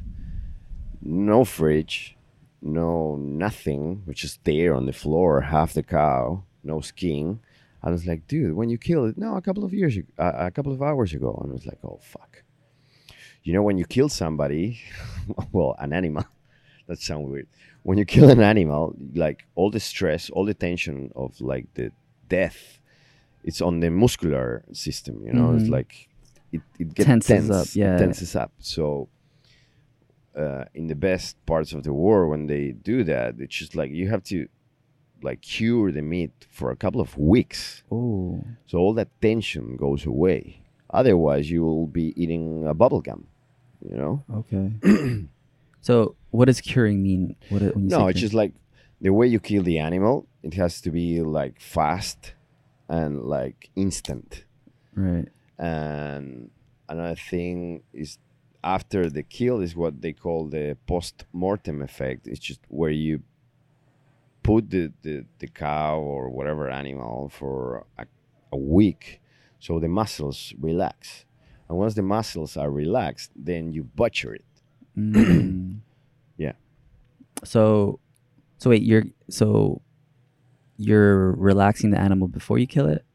No 1.02 1.46
fridge, 1.46 2.16
no 2.62 3.16
nothing, 3.16 4.04
which 4.06 4.24
is 4.24 4.40
there 4.44 4.76
on 4.76 4.86
the 4.86 4.94
floor, 4.94 5.42
half 5.42 5.74
the 5.74 5.84
cow, 5.84 6.44
no 6.64 6.82
skin. 6.82 7.40
I 7.84 7.90
was 7.90 8.06
like, 8.06 8.28
dude, 8.28 8.54
when 8.54 8.70
you 8.70 8.78
kill 8.78 9.06
it, 9.06 9.18
no, 9.18 9.36
a 9.36 9.42
couple 9.42 9.64
of 9.64 9.74
years, 9.74 9.98
uh, 10.20 10.32
a 10.36 10.52
couple 10.52 10.72
of 10.72 10.82
hours 10.82 11.14
ago, 11.14 11.40
and 11.42 11.52
I 11.52 11.54
was 11.54 11.66
like, 11.66 11.80
oh 11.84 12.00
fuck. 12.04 12.44
You 13.44 13.54
know, 13.54 13.64
when 13.64 13.80
you 13.80 13.86
kill 13.86 14.10
somebody, 14.10 14.80
well, 15.52 15.76
an 15.80 15.94
animal, 15.94 16.26
that 16.88 17.00
sounds 17.00 17.28
weird. 17.28 17.48
When 17.84 17.98
you 17.98 18.06
kill 18.06 18.30
an 18.30 18.42
animal, 18.42 18.96
like 19.16 19.46
all 19.56 19.72
the 19.72 19.80
stress, 19.80 20.30
all 20.30 20.46
the 20.46 20.54
tension 20.54 21.12
of 21.16 21.40
like 21.42 21.66
the 21.74 21.92
death, 22.30 22.80
it's 23.44 23.62
on 23.62 23.80
the 23.80 23.90
muscular 23.90 24.64
system. 24.74 25.24
You 25.26 25.34
know, 25.34 25.56
it's 25.56 25.64
Mhm. 25.66 25.72
like 25.72 26.08
it, 26.52 26.62
it 26.80 26.94
gets 26.94 27.08
Tenses 27.08 27.28
tense, 27.28 27.50
up, 27.50 27.68
it 27.68 27.76
yeah. 27.76 27.98
tenses 27.98 28.36
up. 28.36 28.52
So, 28.60 29.08
uh, 30.36 30.66
in 30.74 30.88
the 30.88 30.96
best 30.96 31.44
parts 31.46 31.74
of 31.74 31.84
the 31.84 31.94
world, 31.94 32.30
when 32.32 32.48
they 32.48 32.72
do 32.72 33.04
that, 33.06 33.36
it's 33.40 33.56
just 33.56 33.76
like 33.76 33.92
you 33.92 34.10
have 34.10 34.24
to 34.26 34.48
like 35.24 35.42
cure 35.42 35.92
the 35.92 36.02
meat 36.02 36.32
for 36.50 36.72
a 36.72 36.76
couple 36.76 37.00
of 37.02 37.18
weeks. 37.18 37.84
Oh. 37.92 38.44
So 38.66 38.78
all 38.80 38.94
that 38.96 39.10
tension 39.22 39.76
goes 39.78 40.06
away. 40.06 40.62
Otherwise, 40.90 41.50
you 41.50 41.64
will 41.64 41.88
be 41.88 42.14
eating 42.22 42.68
a 42.68 42.74
bubble 42.74 43.02
gum. 43.02 43.28
You 43.90 43.98
know? 43.98 44.24
Okay. 44.40 44.72
so, 45.82 46.16
what 46.32 46.46
does 46.46 46.62
curing 46.62 47.04
mean? 47.04 47.36
What 47.50 47.62
when 47.76 47.86
you 47.86 47.90
say 47.90 47.98
No, 47.98 48.08
it's 48.08 48.20
just 48.20 48.34
like 48.34 48.54
the 49.00 49.12
way 49.12 49.28
you 49.28 49.40
kill 49.40 49.64
the 49.64 49.80
animal. 49.80 50.28
It 50.44 50.54
has 50.56 50.82
to 50.82 50.92
be 50.92 51.22
like 51.22 51.62
fast 51.62 52.34
and 52.90 53.24
like 53.24 53.70
instant. 53.76 54.46
right. 54.96 55.30
And 55.58 56.50
another 56.90 57.16
thing 57.16 57.84
is 57.94 58.18
after 58.64 59.10
the 59.10 59.22
kill 59.22 59.62
is 59.62 59.76
what 59.76 60.02
they 60.02 60.14
call 60.14 60.48
the 60.48 60.76
post 60.88 61.26
mortem 61.32 61.82
effect. 61.84 62.28
It's 62.28 62.40
just 62.40 62.62
where 62.68 62.90
you 62.90 63.22
put 64.42 64.72
the, 64.72 64.92
the, 65.04 65.26
the 65.38 65.48
cow 65.48 66.00
or 66.00 66.30
whatever 66.30 66.68
animal 66.70 67.30
for 67.30 67.86
a, 68.00 68.08
a 68.52 68.58
week 68.58 69.22
so 69.62 69.80
the 69.80 69.88
muscles 69.88 70.54
relax. 70.60 71.26
And 71.70 71.78
once 71.78 71.94
the 71.94 72.02
muscles 72.02 72.58
are 72.58 72.72
relaxed, 72.72 73.32
then 73.36 73.72
you 73.72 73.84
butcher 73.84 74.34
it. 74.34 74.46
Mm. 74.98 75.78
So, 77.44 78.00
so 78.58 78.70
wait, 78.70 78.84
you're 78.84 79.04
so 79.30 79.82
you're 80.78 81.34
relaxing 81.34 81.92
the 81.92 82.00
animal 82.00 82.28
before 82.28 82.58
you 82.58 82.68
kill 82.68 82.88
it, 82.88 83.06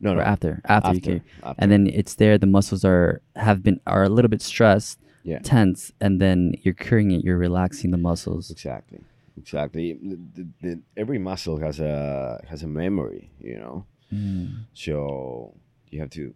No, 0.00 0.12
or 0.12 0.16
no. 0.16 0.22
after? 0.22 0.60
After, 0.66 0.94
you 0.94 1.00
kill, 1.00 1.20
after. 1.42 1.62
and 1.62 1.70
then 1.70 1.86
it's 1.86 2.14
there. 2.14 2.38
The 2.38 2.46
muscles 2.46 2.84
are 2.84 3.20
have 3.36 3.62
been 3.62 3.80
are 3.86 4.04
a 4.04 4.08
little 4.08 4.28
bit 4.30 4.42
stressed, 4.42 4.98
Yeah. 5.22 5.38
tense, 5.40 5.92
and 6.00 6.20
then 6.20 6.54
you're 6.62 6.74
curing 6.74 7.10
it. 7.10 7.24
You're 7.24 7.38
relaxing 7.38 7.90
the 7.90 7.98
muscles. 7.98 8.50
Exactly, 8.50 9.00
exactly. 9.36 9.98
The, 10.02 10.46
the, 10.62 10.80
every 10.96 11.18
muscle 11.18 11.58
has 11.58 11.80
a 11.80 12.42
has 12.48 12.62
a 12.62 12.68
memory, 12.68 13.30
you 13.40 13.58
know. 13.58 13.86
Mm. 14.12 14.64
So 14.74 15.54
you 15.90 16.00
have 16.00 16.10
to 16.10 16.34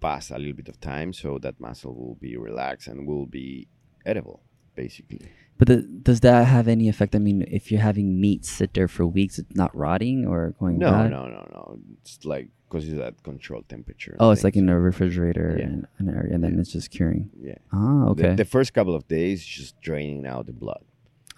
pass 0.00 0.30
a 0.30 0.38
little 0.38 0.54
bit 0.54 0.68
of 0.68 0.80
time 0.80 1.12
so 1.12 1.38
that 1.38 1.58
muscle 1.58 1.94
will 1.94 2.14
be 2.20 2.36
relaxed 2.36 2.86
and 2.88 3.06
will 3.06 3.26
be 3.26 3.66
edible, 4.06 4.42
basically. 4.76 5.28
But 5.58 5.68
the, 5.68 5.76
does 5.82 6.20
that 6.20 6.46
have 6.46 6.68
any 6.68 6.88
effect? 6.88 7.14
I 7.16 7.18
mean, 7.18 7.42
if 7.48 7.70
you're 7.72 7.80
having 7.80 8.20
meat 8.20 8.44
sit 8.44 8.74
there 8.74 8.86
for 8.88 9.04
weeks, 9.06 9.38
it's 9.40 9.54
not 9.56 9.74
rotting 9.76 10.24
or 10.24 10.54
going 10.60 10.78
No, 10.78 10.90
bad. 10.92 11.10
no, 11.10 11.24
no, 11.24 11.30
no. 11.30 11.48
No. 11.52 11.78
It's 12.00 12.24
like 12.24 12.48
because 12.70 12.86
it's 12.88 13.00
at 13.00 13.22
controlled 13.24 13.68
temperature. 13.68 14.16
Oh, 14.20 14.30
it's 14.30 14.44
like 14.44 14.54
in 14.56 14.68
a 14.68 14.78
refrigerator 14.78 15.56
Yeah. 15.58 15.64
in 15.64 15.86
an 15.98 16.08
area, 16.14 16.34
and 16.34 16.44
then 16.44 16.54
Yeah. 16.54 16.60
it's 16.60 16.72
just 16.72 16.90
curing. 16.90 17.30
yeah. 17.42 17.56
Ah, 17.72 18.04
The- 18.04 18.10
okay. 18.12 18.34
The, 18.36 18.44
first 18.44 18.72
couple 18.74 18.94
of 18.94 19.08
days, 19.08 19.44
just 19.44 19.80
draining 19.80 20.26
out 20.26 20.46
the 20.46 20.52
blood, 20.52 20.84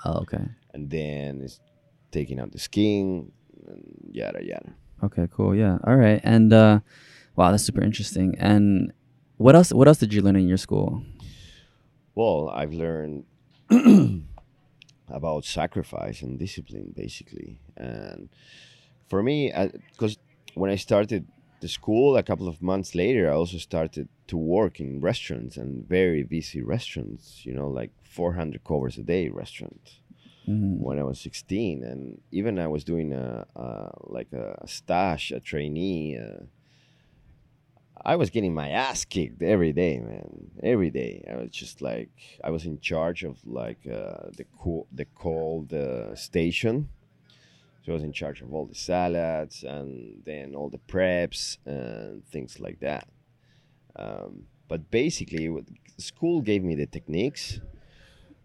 oh, 0.05 0.19
okay. 0.23 0.45
and 0.75 0.91
then 0.91 1.41
it's 1.41 1.61
taking 2.11 2.39
out 2.41 2.51
the 2.53 2.59
skin, 2.59 3.31
and 3.69 3.85
yada 4.13 4.45
yada. 4.45 4.75
Okay, 5.03 5.29
cool. 5.33 5.55
Yeah. 5.55 5.79
All 5.85 5.97
right. 5.97 6.21
And 6.25 6.53
uh 6.53 6.81
wow, 7.37 7.51
that's 7.53 7.65
super 7.65 7.83
interesting. 7.83 8.35
And 8.39 8.93
what 9.39 9.55
else 9.57 9.73
what 9.73 9.89
else 9.89 9.99
did 9.99 10.13
you 10.13 10.21
learn 10.21 10.37
in 10.37 10.47
your 10.49 10.59
school? 10.59 11.03
Well, 12.15 12.51
I've 12.51 12.75
learned 12.75 13.25
about 15.09 15.45
sacrifice 15.45 16.23
and 16.23 16.39
discipline, 16.39 16.93
basically. 16.97 17.59
And 17.77 18.29
for 19.09 19.23
me, 19.23 19.53
because 19.93 20.17
when 20.55 20.71
I 20.71 20.77
started 20.77 21.27
the 21.61 21.69
school, 21.69 22.17
a 22.17 22.23
couple 22.23 22.49
of 22.49 22.63
months 22.63 22.95
later, 22.95 23.31
I 23.31 23.35
also 23.35 23.59
started 23.59 24.09
to 24.29 24.37
work 24.37 24.81
in 24.81 25.01
restaurants 25.01 25.57
and 25.57 25.87
very 25.87 26.23
busy 26.23 26.63
restaurants. 26.63 27.45
You 27.45 27.55
know, 27.55 27.69
like 27.69 27.91
400 28.05 28.65
covers 28.65 28.99
a 28.99 29.03
day 29.03 29.29
restaurants 29.29 30.01
Mm. 30.49 30.79
when 30.79 30.99
I 30.99 31.05
was 31.05 31.21
16, 31.21 31.85
and 31.85 32.21
even 32.33 32.59
I 32.59 32.67
was 32.67 32.83
doing 32.83 33.13
a, 33.13 33.47
a 33.55 33.91
like 34.05 34.33
a 34.33 34.67
stash, 34.67 35.31
a 35.31 35.39
trainee. 35.39 36.19
Uh, 36.19 36.45
I 38.05 38.17
was 38.17 38.31
getting 38.31 38.55
my 38.55 38.69
ass 38.71 39.05
kicked 39.05 39.43
every 39.43 39.73
day, 39.73 39.99
man. 40.01 40.51
Every 40.63 40.91
day, 40.91 41.25
I 41.31 41.37
was 41.37 41.51
just 41.51 41.83
like 41.83 42.11
I 42.43 42.51
was 42.51 42.65
in 42.65 42.81
charge 42.81 43.25
of 43.25 43.39
like 43.47 43.87
uh, 43.87 44.31
the 44.37 44.45
cool, 44.59 44.87
the 44.93 45.05
cold 45.15 45.73
uh, 45.73 46.15
station. 46.15 46.89
So 47.85 47.93
I 47.93 47.95
was 47.95 48.03
in 48.03 48.13
charge 48.13 48.41
of 48.43 48.53
all 48.55 48.67
the 48.67 48.75
salads 48.75 49.65
and 49.65 50.23
then 50.25 50.55
all 50.55 50.69
the 50.69 50.79
preps 50.93 51.59
and 51.67 52.25
things 52.27 52.61
like 52.61 52.81
that. 52.81 53.09
Um, 53.97 54.45
but 54.69 54.91
basically, 54.91 55.49
what- 55.49 55.65
school 55.99 56.41
gave 56.43 56.63
me 56.63 56.75
the 56.75 56.87
techniques, 56.87 57.61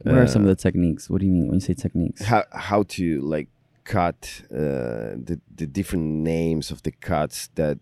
What 0.03 0.15
are 0.17 0.27
some 0.27 0.43
Uh, 0.43 0.49
of 0.49 0.57
the 0.57 0.61
techniques? 0.61 1.09
What 1.09 1.19
do 1.21 1.25
you 1.27 1.31
mean 1.31 1.47
when 1.47 1.55
you 1.55 1.61
say 1.61 1.73
techniques? 1.73 2.21
how 2.25 2.43
how 2.51 2.83
to 2.97 3.21
like 3.21 3.47
cut 3.85 4.41
uh, 4.51 5.15
the 5.29 5.39
the 5.61 5.67
different 5.67 6.05
names 6.23 6.71
of 6.71 6.81
the 6.83 6.91
cuts 6.91 7.47
that 7.55 7.77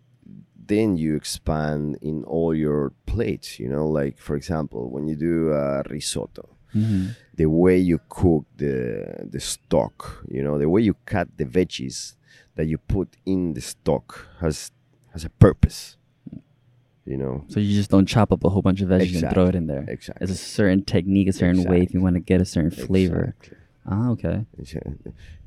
then 0.67 0.97
you 0.97 1.15
expand 1.15 1.97
in 2.01 2.23
all 2.25 2.53
your 2.55 2.91
plates. 3.05 3.59
You 3.59 3.69
know, 3.69 3.87
like 3.87 4.17
for 4.17 4.35
example, 4.35 4.89
when 4.89 5.07
you 5.07 5.15
do 5.15 5.51
uh, 5.53 5.83
risotto, 5.89 6.49
hmm 6.73 7.07
the 7.35 7.47
way 7.47 7.77
you 7.79 7.99
cook 8.09 8.45
the 8.57 9.27
the 9.29 9.39
stock, 9.39 10.23
you 10.29 10.43
know, 10.43 10.59
the 10.59 10.69
way 10.69 10.81
you 10.81 10.95
cut 11.05 11.27
the 11.37 11.45
veggies 11.45 12.15
that 12.55 12.65
you 12.67 12.77
put 12.77 13.09
in 13.25 13.53
the 13.53 13.61
stock 13.61 14.27
has 14.39 14.71
has 15.13 15.25
a 15.25 15.29
purpose. 15.29 15.97
You 17.05 17.17
know, 17.17 17.43
So 17.49 17.59
you 17.59 17.73
just 17.75 17.89
don't 17.89 18.05
chop 18.05 18.31
up 18.31 18.43
a 18.45 18.49
whole 18.49 18.61
bunch 18.61 18.79
of 18.81 18.87
veggies 18.89 19.21
and 19.21 19.29
throw 19.33 19.47
it 19.47 19.55
in 19.55 19.67
there. 19.67 19.83
exactly. 19.89 20.23
It's 20.23 20.31
a 20.31 20.37
certain 20.37 20.83
technique, 20.85 21.27
a 21.27 21.33
certain 21.33 21.61
way 21.65 21.81
if 21.81 21.93
you 21.93 21.99
want 22.01 22.15
to 22.15 22.21
get 22.21 22.39
a 22.39 22.45
certain 22.45 22.71
flavor. 22.71 23.35
Exactly. 23.41 23.57
Ah, 23.85 24.09
okay. 24.11 24.45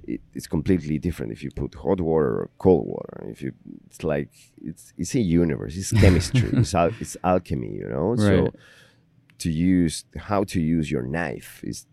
It's, 0.07 0.14
it, 0.14 0.20
it's 0.34 0.46
completely 0.46 0.98
different 0.98 1.32
if 1.32 1.42
you 1.42 1.50
put 1.50 1.74
hot 1.74 2.00
water 2.00 2.28
or 2.42 2.50
cold 2.59 2.86
water. 2.86 3.26
If 3.30 3.42
you, 3.42 3.52
it's 3.86 4.02
like 4.04 4.30
it's 4.62 4.92
it's 4.98 5.14
a 5.14 5.20
universe. 5.20 5.76
It's 5.76 5.92
chemistry. 6.02 6.50
it's 6.52 6.74
al- 6.74 6.92
it's 7.00 7.16
alchemy. 7.24 7.72
You 7.80 7.88
know. 7.88 8.09
Right. 8.11 8.18
So 8.18 8.52
to 9.38 9.50
use 9.50 10.04
how 10.16 10.44
to 10.44 10.61
use 10.61 10.90
your 10.90 11.02
knife 11.02 11.61
is. 11.64 11.86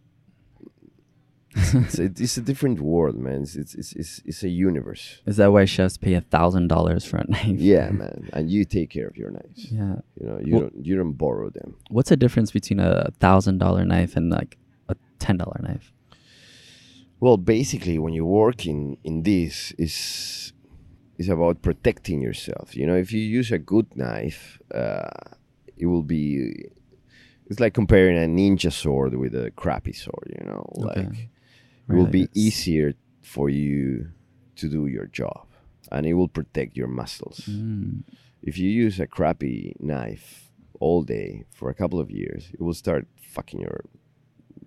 It's, 1.56 2.00
a, 2.00 2.04
it's 2.26 2.38
a 2.38 2.42
different 2.42 2.80
world, 2.80 3.16
man. 3.18 3.44
It's, 3.44 3.56
it's 3.56 3.76
it's 3.76 3.94
it's 3.94 4.22
it's 4.26 4.44
a 4.44 4.50
universe. 4.50 5.22
Is 5.28 5.38
that 5.38 5.52
why 5.52 5.66
chefs 5.66 5.98
pay 5.98 6.16
a 6.16 6.22
thousand 6.22 6.68
dollars 6.68 7.06
for 7.06 7.18
a 7.18 7.26
knife? 7.30 7.46
Yeah, 7.46 7.90
man. 7.92 8.30
And 8.34 8.50
you 8.50 8.66
take 8.66 8.90
care 8.90 9.08
of 9.08 9.16
your 9.18 9.30
knives. 9.30 9.72
Yeah. 9.72 9.98
You 10.20 10.26
know, 10.28 10.40
you 10.44 10.52
Well- 10.54 10.62
don't 10.62 10.86
you 10.86 10.96
don't 10.96 11.14
borrow 11.14 11.50
them. 11.52 11.76
What's 11.90 12.10
the 12.10 12.18
difference 12.18 12.52
between 12.52 12.80
a 12.80 13.12
thousand 13.20 13.60
dollar 13.60 13.86
knife 13.86 14.16
and 14.16 14.32
like 14.32 14.58
a 14.90 14.96
ten 15.20 15.38
dollar 15.38 15.60
knife? 15.62 15.93
Well, 17.24 17.38
basically, 17.38 17.98
when 18.00 18.14
you 18.14 18.26
work 18.26 18.66
in 18.66 18.98
in 19.06 19.24
this 19.24 19.72
is 19.78 20.52
is 21.18 21.30
about 21.30 21.62
protecting 21.62 22.20
yourself. 22.22 22.76
You 22.76 22.86
know, 22.86 22.98
if 22.98 23.14
you 23.14 23.22
use 23.22 23.50
a 23.50 23.60
good 23.74 23.88
knife, 23.96 24.60
uh, 24.76 25.24
it 25.78 25.86
will 25.86 26.04
be. 26.04 26.26
It's 27.48 27.62
like 27.62 27.74
comparing 27.74 28.18
a 28.18 28.28
ninja 28.28 28.72
sword 28.74 29.16
with 29.16 29.34
a 29.36 29.52
crappy 29.52 29.94
sword. 29.94 30.28
You 30.38 30.44
know, 30.50 30.64
Okay. 30.80 30.88
like 30.90 31.30
it 31.90 31.94
will 31.98 32.12
be 32.20 32.28
easier 32.34 32.94
for 33.22 33.48
you 33.50 34.12
to 34.60 34.66
do 34.68 34.88
your 34.88 35.08
job, 35.22 35.46
and 35.94 36.06
it 36.06 36.16
will 36.16 36.32
protect 36.40 36.76
your 36.76 36.90
muscles. 37.02 37.40
Mm. 37.48 38.04
If 38.42 38.58
you 38.58 38.70
use 38.86 39.00
a 39.00 39.08
crappy 39.08 39.78
knife 39.80 40.52
all 40.82 41.04
day 41.04 41.46
for 41.58 41.70
a 41.70 41.74
couple 41.82 42.00
of 42.02 42.12
years, 42.12 42.52
it 42.54 42.60
will 42.60 42.80
start 42.86 43.08
fucking 43.36 43.62
your 43.62 43.80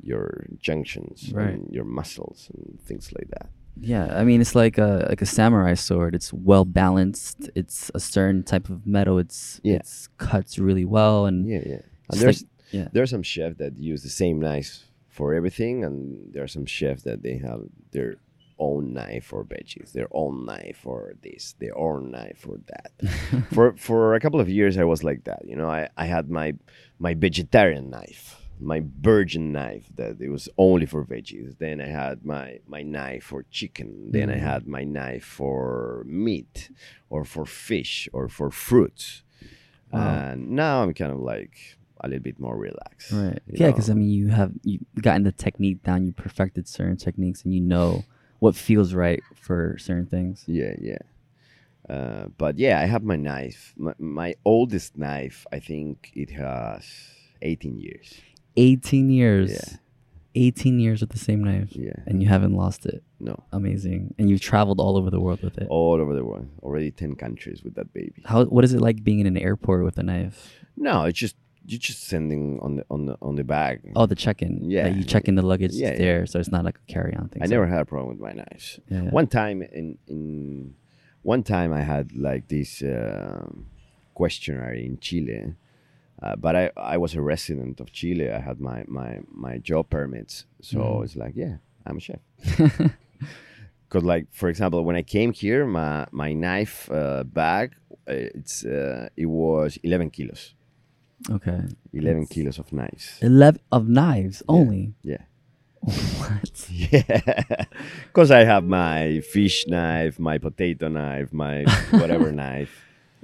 your 0.06 0.46
junctions 0.68 1.32
Right. 1.32 1.54
and 1.54 1.68
your 1.76 1.84
muscles 1.84 2.50
and 2.54 2.78
things 2.88 3.12
like 3.18 3.28
that. 3.30 3.48
Yeah, 3.78 4.06
I 4.20 4.24
mean 4.24 4.40
it's 4.40 4.54
like 4.54 4.78
a 4.78 5.06
like 5.10 5.22
a 5.22 5.26
samurai 5.26 5.74
sword. 5.74 6.14
It's 6.14 6.32
well 6.32 6.64
balanced. 6.64 7.50
It's 7.54 7.90
a 7.94 8.00
certain 8.00 8.42
type 8.42 8.68
of 8.70 8.86
metal. 8.86 9.18
It's 9.18 9.60
Yeah. 9.62 9.76
it's 9.80 10.08
cuts 10.18 10.58
really 10.58 10.84
well 10.86 11.26
and 11.28 11.46
Yeah, 11.48 11.62
yeah. 11.72 11.82
And 12.10 12.20
there's 12.20 12.42
like- 12.42 12.50
yeah. 12.78 12.88
there 12.92 13.02
are 13.02 13.12
some 13.16 13.22
chefs 13.22 13.56
that 13.58 13.72
use 13.92 14.02
the 14.02 14.14
same 14.22 14.38
knife 14.40 14.72
for 15.16 15.34
everything, 15.34 15.84
and 15.84 16.32
there 16.32 16.42
are 16.42 16.48
some 16.56 16.66
chefs 16.66 17.02
that 17.02 17.22
they 17.22 17.36
have 17.38 17.60
their 17.92 18.16
own 18.58 18.94
knife 18.94 19.24
for 19.30 19.44
veggies, 19.44 19.92
their 19.92 20.08
own 20.12 20.46
knife 20.46 20.78
for 20.82 21.14
this, 21.22 21.54
their 21.58 21.76
own 21.76 22.10
knife 22.10 22.38
for 22.38 22.56
that. 22.72 22.90
for 23.54 23.66
for 23.76 24.14
a 24.14 24.20
couple 24.20 24.40
of 24.40 24.48
years, 24.48 24.78
I 24.78 24.84
was 24.84 25.02
like 25.04 25.24
that. 25.24 25.42
You 25.50 25.56
know, 25.56 25.68
I, 25.68 25.88
I 25.96 26.06
had 26.06 26.30
my 26.30 26.54
my 26.98 27.12
vegetarian 27.14 27.90
knife, 27.90 28.24
my 28.60 28.82
virgin 29.00 29.52
knife 29.52 29.86
that 29.96 30.20
it 30.20 30.28
was 30.30 30.48
only 30.56 30.86
for 30.86 31.04
veggies. 31.04 31.58
Then 31.58 31.80
I 31.80 31.86
had 31.86 32.24
my 32.24 32.60
my 32.66 32.82
knife 32.82 33.24
for 33.24 33.44
chicken. 33.50 34.10
Then 34.10 34.30
I 34.30 34.36
Mm. 34.36 34.40
had 34.40 34.66
my 34.66 34.84
knife 34.84 35.24
for 35.24 36.04
meat, 36.06 36.70
or 37.10 37.24
for 37.24 37.44
fish, 37.46 38.08
or 38.12 38.28
for 38.28 38.50
fruits. 38.50 39.22
Wow. 39.92 40.00
And 40.30 40.50
now 40.50 40.82
I'm 40.82 40.94
kind 40.94 41.12
of 41.12 41.18
like 41.20 41.76
a 42.00 42.08
little 42.08 42.22
bit 42.22 42.38
more 42.40 42.56
relaxed. 42.56 43.12
Right. 43.12 43.40
Yeah, 43.46 43.68
because 43.68 43.88
I 43.90 43.94
mean, 43.94 44.10
you 44.10 44.28
have 44.28 44.52
you 44.62 44.78
gotten 45.00 45.22
the 45.24 45.32
technique 45.32 45.82
down. 45.82 46.04
You 46.06 46.12
perfected 46.12 46.66
certain 46.68 46.96
techniques, 46.96 47.44
and 47.44 47.54
you 47.54 47.60
know 47.60 48.04
what 48.38 48.54
feels 48.56 48.92
right 48.94 49.22
for 49.34 49.76
certain 49.78 50.06
things. 50.06 50.44
Yeah, 50.46 50.74
yeah. 50.80 50.98
Uh, 51.88 52.26
but 52.36 52.58
yeah, 52.58 52.80
I 52.80 52.86
have 52.86 53.04
my 53.04 53.16
knife. 53.16 53.72
My, 53.76 53.94
my 53.98 54.34
oldest 54.44 54.98
knife, 54.98 55.46
I 55.52 55.60
think 55.60 56.10
it 56.14 56.30
has 56.30 56.84
18 57.42 57.78
years. 57.78 58.14
Eighteen 58.56 59.10
years. 59.10 59.50
Yeah. 59.52 59.76
Eighteen 60.34 60.78
years 60.80 61.00
with 61.00 61.10
the 61.10 61.18
same 61.18 61.42
knife, 61.42 61.70
Yeah. 61.74 61.94
and 62.06 62.22
you 62.22 62.28
haven't 62.28 62.54
lost 62.54 62.84
it. 62.84 63.02
No. 63.18 63.42
Amazing. 63.52 64.14
And 64.18 64.28
you've 64.28 64.42
traveled 64.42 64.78
all 64.80 64.96
over 64.98 65.10
the 65.10 65.20
world 65.20 65.42
with 65.42 65.56
it. 65.56 65.66
All 65.70 65.94
over 66.00 66.14
the 66.14 66.24
world. 66.24 66.46
Already 66.62 66.90
10 66.90 67.14
countries 67.16 67.62
with 67.64 67.74
that 67.76 67.94
baby. 67.94 68.22
How? 68.26 68.44
What 68.44 68.62
is 68.62 68.74
it 68.74 68.80
like 68.82 69.02
being 69.02 69.20
in 69.20 69.26
an 69.26 69.38
airport 69.38 69.84
with 69.84 69.96
a 69.96 70.02
knife? 70.02 70.52
No, 70.76 71.04
it's 71.04 71.18
just 71.18 71.36
you're 71.64 71.78
just 71.80 72.04
sending 72.04 72.60
on 72.60 72.76
the 72.76 72.84
on 72.90 73.06
the 73.06 73.16
on 73.22 73.36
the 73.36 73.44
bag. 73.44 73.80
Oh, 73.96 74.04
the 74.06 74.14
check-in. 74.14 74.70
Yeah. 74.70 74.88
Like 74.88 74.96
you 74.96 75.04
check 75.04 75.26
in 75.26 75.34
the 75.36 75.42
luggage 75.42 75.72
Yeah, 75.72 75.88
it's 75.88 76.00
yeah. 76.00 76.04
there, 76.06 76.26
so 76.26 76.38
it's 76.38 76.50
not 76.52 76.64
like 76.64 76.78
a 76.86 76.92
carry-on 76.92 77.28
thing. 77.30 77.42
I 77.42 77.46
so- 77.46 77.52
never 77.54 77.66
had 77.66 77.80
a 77.80 77.84
problem 77.86 78.10
with 78.10 78.20
my 78.20 78.32
knives. 78.32 78.78
Yeah. 78.90 79.08
One 79.10 79.26
time 79.28 79.62
in 79.62 79.96
in 80.06 80.74
one 81.22 81.42
time 81.42 81.72
I 81.72 81.80
had 81.80 82.14
like 82.14 82.48
this 82.48 82.82
um 82.82 83.66
questionnaire 84.14 84.74
in 84.74 84.98
Chile, 84.98 85.54
uh, 86.22 86.36
but 86.36 86.54
I 86.56 86.70
I 86.76 86.96
was 86.96 87.14
a 87.14 87.20
resident 87.22 87.80
of 87.80 87.92
Chile. 87.92 88.30
I 88.30 88.40
had 88.40 88.60
my 88.60 88.84
my 88.88 89.20
my 89.30 89.58
job 89.58 89.88
permits, 89.90 90.46
so 90.60 90.78
Mm. 90.78 91.04
it's 91.04 91.16
like 91.16 91.34
yeah, 91.36 91.56
I'm 91.86 91.96
a 91.96 92.00
chef. 92.00 92.20
Because 93.88 94.02
like 94.04 94.26
for 94.32 94.48
example, 94.48 94.82
when 94.84 94.96
I 94.96 95.02
came 95.02 95.32
here, 95.32 95.64
my 95.64 96.06
my 96.10 96.32
knife 96.32 96.90
uh, 96.90 97.22
bag, 97.24 97.74
uh, 98.08 98.12
it's 98.34 98.64
uh, 98.64 99.08
it 99.16 99.26
was 99.26 99.78
11 99.84 100.10
kilos, 100.10 100.54
okay. 101.30 101.60
11 101.92 102.22
It's- 102.22 102.28
kilos 102.34 102.58
of 102.58 102.72
knives. 102.72 103.18
Eleven 103.22 103.60
of 103.70 103.88
knives 103.88 104.42
Yeah. 104.42 104.56
only. 104.56 104.94
Yeah. 105.02 105.22
what? 106.18 106.50
Yeah, 106.90 107.64
because 108.12 108.32
I 108.32 108.42
have 108.44 108.64
my 108.66 109.20
fish 109.20 109.66
knife, 109.68 110.18
my 110.18 110.38
potato 110.38 110.88
knife, 110.88 111.32
my 111.32 111.64
whatever 111.92 112.32
knife. 112.32 112.74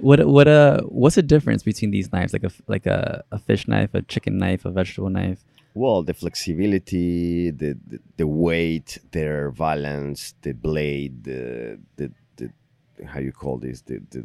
What 0.07 0.19
what 0.35 0.47
uh 0.47 0.81
what's 1.01 1.15
the 1.15 1.21
difference 1.33 1.63
between 1.63 1.91
these 1.91 2.11
knives? 2.13 2.33
Like 2.35 2.43
a 2.43 2.51
like 2.67 2.85
a, 2.85 3.23
a 3.31 3.39
fish 3.47 3.63
knife, 3.67 3.91
a 3.93 4.01
chicken 4.13 4.37
knife, 4.37 4.65
a 4.65 4.71
vegetable 4.71 5.09
knife. 5.09 5.39
Well, 5.75 6.03
the 6.03 6.13
flexibility, 6.13 7.49
the, 7.61 7.71
the 7.91 7.99
the 8.17 8.27
weight, 8.27 8.89
their 9.11 9.51
balance, 9.51 10.35
the 10.45 10.53
blade, 10.53 11.23
the 11.23 11.79
the, 11.97 12.11
the 12.37 12.47
how 13.11 13.19
you 13.19 13.31
call 13.31 13.57
this, 13.57 13.81
the, 13.81 13.95
the 14.11 14.21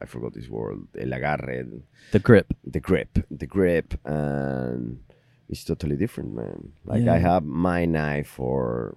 I 0.00 0.06
forgot 0.06 0.34
this 0.34 0.48
word, 0.48 0.78
el 0.98 1.12
agarre, 1.18 1.58
The 2.12 2.18
grip. 2.28 2.48
the 2.64 2.80
grip, 2.80 3.12
the 3.30 3.46
grip, 3.46 3.88
and 4.04 5.00
it's 5.48 5.64
totally 5.64 5.96
different, 5.96 6.30
man. 6.34 6.72
Like 6.84 7.04
Yeah. 7.04 7.14
I 7.14 7.18
have 7.18 7.44
my 7.44 7.84
knife 7.86 8.28
for 8.28 8.94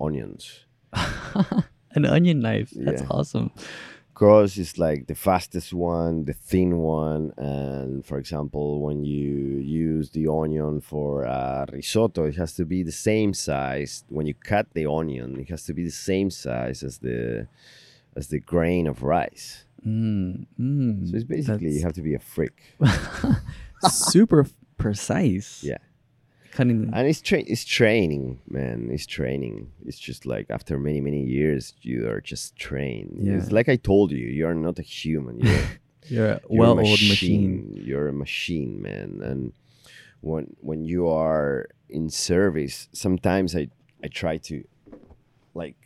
onions. 0.00 0.44
An 1.96 2.04
onion 2.04 2.40
knife. 2.40 2.70
That's 2.76 3.02
Yeah. 3.02 3.08
awesome. 3.10 3.50
Because 4.14 4.58
it's 4.58 4.78
like 4.78 5.08
the 5.08 5.14
fastest 5.16 5.72
one, 5.72 6.24
the 6.24 6.32
thin 6.32 6.78
one, 6.78 7.32
and 7.36 8.06
for 8.06 8.16
example, 8.16 8.80
when 8.80 9.02
you 9.02 9.58
use 9.58 10.10
the 10.10 10.28
onion 10.28 10.80
for 10.80 11.26
uh, 11.26 11.66
risotto, 11.72 12.24
it 12.24 12.36
has 12.36 12.52
to 12.54 12.64
be 12.64 12.84
the 12.84 12.92
same 12.92 13.34
size. 13.34 14.04
When 14.08 14.26
you 14.26 14.34
cut 14.34 14.68
the 14.72 14.86
onion, 14.86 15.40
it 15.40 15.50
has 15.50 15.64
to 15.64 15.74
be 15.74 15.82
the 15.84 15.90
same 15.90 16.30
size 16.30 16.84
as 16.84 16.98
the 16.98 17.48
as 18.16 18.28
the 18.28 18.38
grain 18.38 18.86
of 18.86 19.02
rice. 19.02 19.64
Mm, 19.84 20.46
mm, 20.60 21.10
So 21.10 21.16
it's 21.16 21.24
basically 21.24 21.72
you 21.72 21.82
have 21.82 21.94
to 21.94 22.02
be 22.02 22.14
a 22.14 22.20
freak. 22.20 22.76
super 23.88 24.46
precise. 24.76 25.64
Yeah. 25.64 25.78
Cutting. 26.54 26.90
And 26.92 27.08
it's 27.08 27.20
tra- 27.20 27.42
it's 27.46 27.64
training, 27.64 28.40
man. 28.48 28.88
It's 28.92 29.06
training. 29.06 29.72
It's 29.84 29.98
just 29.98 30.24
like 30.24 30.46
after 30.50 30.78
many 30.78 31.00
many 31.00 31.22
years, 31.24 31.74
you 31.82 32.08
are 32.08 32.20
just 32.20 32.54
trained. 32.54 33.18
Yeah. 33.20 33.34
It's 33.34 33.50
like 33.50 33.68
I 33.68 33.74
told 33.74 34.12
you, 34.12 34.18
you 34.18 34.46
are 34.46 34.54
not 34.54 34.78
a 34.78 34.82
human. 34.82 35.40
You're 35.40 35.64
You're 36.08 36.26
a 36.26 36.40
You're 36.50 36.60
well 36.60 36.78
a 36.78 36.82
oiled 36.82 37.02
machine. 37.08 37.72
You're 37.74 38.08
a 38.08 38.12
machine, 38.12 38.80
man. 38.80 39.20
And 39.22 39.52
when 40.20 40.54
when 40.60 40.84
you 40.84 41.08
are 41.08 41.66
in 41.88 42.08
service, 42.08 42.88
sometimes 42.92 43.56
I 43.56 43.68
I 44.04 44.08
try 44.08 44.36
to 44.48 44.62
like 45.54 45.76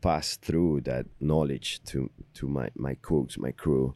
pass 0.00 0.36
through 0.36 0.82
that 0.82 1.06
knowledge 1.18 1.82
to 1.86 2.08
to 2.34 2.46
my 2.46 2.70
my 2.76 2.94
cooks, 2.94 3.36
my 3.36 3.50
crew. 3.52 3.94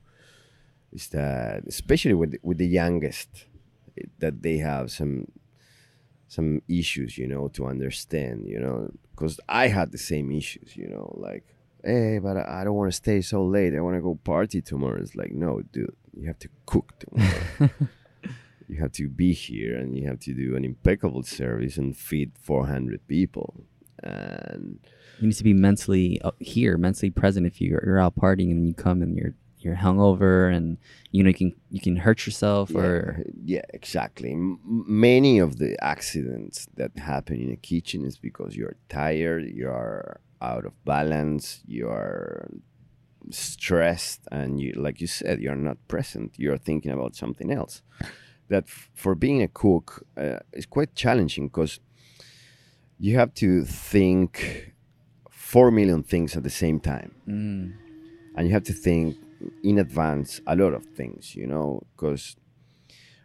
Is 0.93 1.09
that 1.09 1.65
especially 1.67 2.15
with 2.15 2.37
with 2.43 2.59
the 2.59 2.67
youngest, 2.67 3.47
eh, 3.99 4.07
that 4.19 4.43
they 4.43 4.59
have 4.59 4.91
some 4.91 5.27
some 6.29 6.63
issues, 6.69 7.17
you 7.17 7.27
know, 7.27 7.49
to 7.49 7.67
understand, 7.67 8.47
you 8.47 8.59
know, 8.59 8.91
because 9.13 9.39
I 9.49 9.69
had 9.69 9.93
the 9.93 9.99
same 9.99 10.31
issues, 10.31 10.77
you 10.77 10.89
know, 10.89 11.15
like 11.19 11.45
hey, 11.85 12.19
but 12.19 12.37
I 12.37 12.65
don't 12.65 12.75
want 12.75 12.91
to 12.91 12.97
stay 12.97 13.21
so 13.21 13.45
late. 13.45 13.73
I 13.73 13.81
want 13.81 13.95
to 13.95 14.03
go 14.03 14.17
party 14.17 14.61
tomorrow. 14.61 15.01
It's 15.01 15.15
like, 15.15 15.31
no, 15.31 15.63
dude, 15.73 15.95
you 16.19 16.27
have 16.27 16.39
to 16.41 16.49
cook 16.67 16.93
tomorrow. 16.99 17.71
You 18.69 18.81
have 18.81 18.93
to 18.93 19.09
be 19.09 19.33
here 19.33 19.77
and 19.77 19.97
you 19.97 20.09
have 20.09 20.19
to 20.21 20.35
do 20.35 20.57
an 20.57 20.65
impeccable 20.65 21.23
service 21.23 21.77
and 21.77 21.97
feed 21.97 22.33
400 22.41 23.07
people. 23.07 23.65
And 24.03 24.81
You 25.21 25.29
need 25.29 25.37
to 25.37 25.45
be 25.45 25.55
mentally 25.55 26.21
uh, 26.23 26.33
here, 26.41 26.77
mentally 26.77 27.11
present. 27.11 27.47
If 27.47 27.61
you're, 27.61 27.83
you're 27.85 28.01
out 28.01 28.17
partying 28.17 28.51
and 28.51 28.67
you 28.67 28.75
come 28.75 29.03
and 29.03 29.17
you're 29.17 29.35
you're 29.59 29.77
hungover 29.77 30.55
and 30.55 30.79
you 31.13 31.23
know 31.23 31.29
you 31.29 31.35
can 31.35 31.53
you 31.71 31.81
can 31.81 31.97
hurt 31.97 32.27
yourself 32.27 32.71
or 32.75 33.23
yeah, 33.45 33.63
exactly. 33.73 34.33
M- 34.33 34.61
many 35.09 35.39
of 35.39 35.57
the 35.59 35.77
accidents 35.83 36.67
that 36.77 36.93
happen 36.99 37.41
in 37.41 37.51
a 37.51 37.57
kitchen 37.57 38.05
is 38.05 38.17
because 38.19 38.55
you're 38.57 38.77
tired, 38.89 39.45
you 39.61 39.69
are 39.69 40.21
out 40.43 40.65
of 40.67 40.73
balance, 40.85 41.63
you 41.67 41.89
are 41.89 42.49
stressed, 43.31 44.21
and 44.31 44.61
you, 44.61 44.73
like 44.77 45.01
you 45.01 45.07
said, 45.07 45.41
you're 45.41 45.57
not 45.57 45.79
present. 45.89 46.35
You're 46.37 46.59
thinking 46.59 46.93
about 46.93 47.17
something 47.17 47.51
else. 47.53 47.83
That 48.49 48.65
f- 48.69 48.91
for 48.95 49.15
being 49.15 49.43
a 49.43 49.49
cook 49.49 50.05
uh, 50.17 50.39
is 50.53 50.67
quite 50.67 50.95
challenging 50.95 51.49
because 51.49 51.81
you 52.99 53.17
have 53.19 53.35
to 53.35 53.65
think 53.65 54.73
four 55.31 55.71
million 55.71 56.03
things 56.03 56.37
at 56.37 56.43
the 56.43 56.51
same 56.51 56.81
time 56.81 57.15
Mm. 57.29 57.73
and 58.37 58.47
you 58.47 58.53
have 58.55 58.65
to 58.65 58.73
think 58.73 59.17
in 59.63 59.79
advance 59.79 60.41
a 60.47 60.55
lot 60.57 60.73
of 60.75 60.85
things 60.99 61.35
you 61.37 61.47
know 61.47 61.83
because 61.93 62.37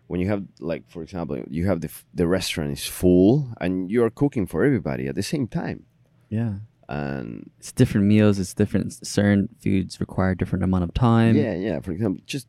when 0.07 0.20
you 0.20 0.28
have 0.28 0.43
like 0.59 0.84
for 0.89 1.01
example 1.03 1.41
you 1.49 1.66
have 1.68 1.80
the, 1.82 1.88
f- 1.88 2.05
the 2.14 2.28
restaurant 2.28 2.72
is 2.72 2.86
full 2.86 3.53
and 3.62 3.89
you're 3.89 4.09
cooking 4.09 4.45
for 4.45 4.64
everybody 4.64 5.07
at 5.07 5.16
the 5.16 5.24
same 5.24 5.47
time 5.47 5.86
yeah. 6.30 6.53
and 6.89 7.49
It's 7.59 7.72
different 7.74 8.07
meals. 8.07 8.39
It's 8.39 8.53
different. 8.53 8.88
Certain 9.05 9.49
foods 9.62 9.99
require 9.99 10.34
different 10.36 10.64
amount 10.64 10.84
of 10.86 10.93
time. 10.93 11.36
yeah 11.36 11.53
yeah 11.68 11.80
for 11.82 11.91
example 11.91 12.22
just 12.26 12.47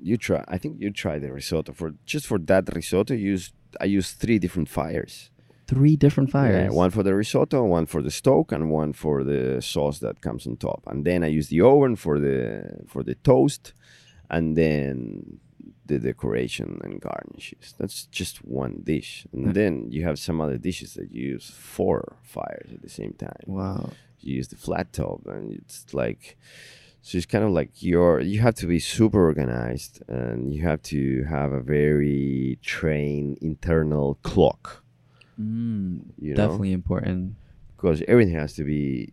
you 0.00 0.16
try 0.16 0.44
i 0.48 0.58
think 0.58 0.80
you 0.80 0.90
try 0.90 1.18
the 1.18 1.32
risotto 1.32 1.72
for 1.72 1.94
just 2.04 2.26
for 2.26 2.38
that 2.50 2.64
risotto 2.74 3.14
you 3.14 3.30
use 3.36 3.52
i 3.80 3.84
use 3.98 4.12
three 4.12 4.38
different 4.44 4.68
fires 4.68 5.30
Three 5.66 5.96
different 5.96 6.28
Yeah, 6.28 6.42
fires. 6.42 6.74
one 6.74 6.90
for 6.90 7.02
the 7.02 7.14
risotto, 7.14 7.64
one 7.64 7.86
for 7.86 8.02
the 8.02 8.10
stoke, 8.10 8.52
and 8.52 8.70
one 8.70 8.92
for 8.92 9.24
the 9.24 9.60
sauce 9.62 9.98
that 10.00 10.20
comes 10.20 10.46
on 10.46 10.56
top. 10.56 10.82
And 10.86 11.04
then 11.04 11.24
I 11.24 11.28
use 11.28 11.48
the 11.48 11.62
oven 11.62 11.96
for 11.96 12.20
the 12.20 12.84
for 12.86 13.02
the 13.02 13.14
toast, 13.14 13.72
and 14.30 14.56
then 14.56 15.40
the 15.86 15.98
decoration 15.98 16.80
and 16.84 17.00
garnishes. 17.00 17.74
That's 17.78 18.06
just 18.06 18.38
one 18.44 18.80
dish. 18.84 19.26
And 19.32 19.44
Yeah. 19.46 19.52
then 19.52 19.90
you 19.90 20.02
have 20.04 20.18
some 20.18 20.40
other 20.44 20.58
dishes 20.58 20.94
that 20.94 21.10
you 21.14 21.32
use 21.34 21.50
four 21.50 22.16
fires 22.22 22.70
at 22.72 22.82
the 22.82 22.88
same 22.88 23.14
time. 23.14 23.44
Wow. 23.46 23.90
You 24.20 24.36
use 24.36 24.48
the 24.48 24.56
flat 24.56 24.92
top, 24.92 25.26
and 25.26 25.52
it's 25.52 25.92
like 25.94 26.36
so 27.02 27.18
it's 27.18 27.26
kind 27.26 27.44
of 27.44 27.50
like 27.50 27.70
you're 27.82 28.20
you 28.20 28.40
have 28.40 28.54
to 28.56 28.66
be 28.66 28.78
super 28.78 29.22
organized, 29.24 30.02
and 30.08 30.52
you 30.54 30.62
have 30.62 30.80
to 30.82 31.24
have 31.24 31.52
a 31.52 31.60
very 31.60 32.58
trained 32.62 33.38
internal 33.40 34.18
clock. 34.22 34.83
Mm, 35.40 36.12
You 36.18 36.34
know? 36.34 36.36
definitely 36.36 36.72
important. 36.72 37.34
because 37.76 38.02
everything 38.08 38.34
has 38.34 38.54
to 38.54 38.64
be 38.64 39.12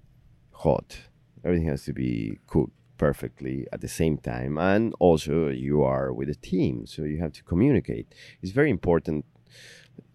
hot 0.52 0.98
everything 1.44 1.68
has 1.68 1.84
to 1.86 1.94
be 1.94 2.38
cooked 2.48 2.74
perfectly 2.98 3.66
at 3.74 3.82
the 3.82 3.88
same 3.88 4.16
time 4.18 4.58
and 4.60 4.94
also 5.00 5.48
you 5.50 5.82
are 5.82 6.14
with 6.14 6.30
a 6.30 6.36
team 6.36 6.86
so 6.86 7.02
you 7.04 7.18
have 7.20 7.34
to 7.34 7.44
communicate 7.44 8.06
it's 8.44 8.52
very 8.52 8.70
important 8.70 9.26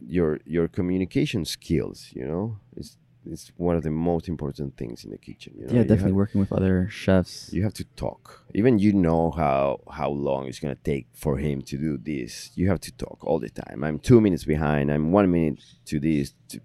your 0.01 0.39
your 0.47 0.69
communication 0.69 1.45
skills 1.45 2.11
you 2.15 2.25
know 2.25 2.59
it's 2.77 2.97
it's 3.33 3.51
one 3.57 3.77
of 3.77 3.83
the 3.83 3.91
most 3.91 4.29
important 4.29 4.77
things 4.77 5.05
in 5.05 5.11
the 5.11 5.19
kitchen 5.19 5.53
you 5.59 5.67
know? 5.67 5.73
Yeah, 5.75 5.83
definitely 5.83 6.11
have- 6.13 6.15
working 6.23 6.41
with 6.41 6.53
other 6.53 6.89
chefs. 6.91 7.53
you 7.53 7.63
have 7.63 7.75
to 7.75 7.85
talk. 7.97 8.45
Even 8.55 8.79
you 8.79 8.93
know 8.93 9.31
how 9.43 9.81
how 9.91 10.11
long 10.11 10.47
it's 10.49 10.61
going 10.61 10.75
to 10.75 10.83
take 10.83 11.07
for 11.13 11.37
him 11.39 11.63
to 11.63 11.77
do 11.77 11.93
this. 12.13 12.51
You 12.55 12.69
have 12.69 12.81
to 12.81 12.93
talk 13.05 13.19
all 13.27 13.39
the 13.39 13.51
time. 13.51 13.79
I'm 13.85 13.99
two 13.99 14.21
minutes 14.21 14.45
behind. 14.45 14.91
I'm 14.91 15.13
one 15.13 15.31
minute 15.31 15.63
to 15.91 16.01
this. 16.01 16.35
To- 16.51 16.61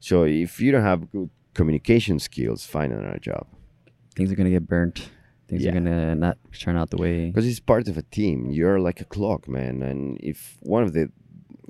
so 0.00 0.24
if 0.24 0.60
you 0.60 0.70
don't 0.72 0.82
have 0.92 1.10
good 1.12 1.30
communication 1.54 2.18
skills 2.20 2.64
find 2.64 2.92
another 2.92 3.18
job. 3.18 3.46
Things 4.16 4.30
are 4.30 4.36
gonna 4.36 4.50
get 4.58 4.66
burnt. 4.68 5.10
Things 5.48 5.62
Yeah. 5.64 5.70
are 5.70 5.74
gonna 5.74 6.14
not 6.14 6.36
turn 6.64 6.76
out 6.76 6.90
the 6.90 6.98
way. 6.98 7.26
because 7.28 7.46
it's 7.46 7.58
part 7.72 7.88
of 7.88 7.96
a 7.98 8.02
team. 8.02 8.50
You're 8.50 8.78
like 8.88 9.00
a 9.00 9.04
clock 9.16 9.48
man. 9.48 9.82
And 9.82 10.18
if 10.20 10.56
one 10.60 10.82
of 10.86 10.92
the 10.92 11.10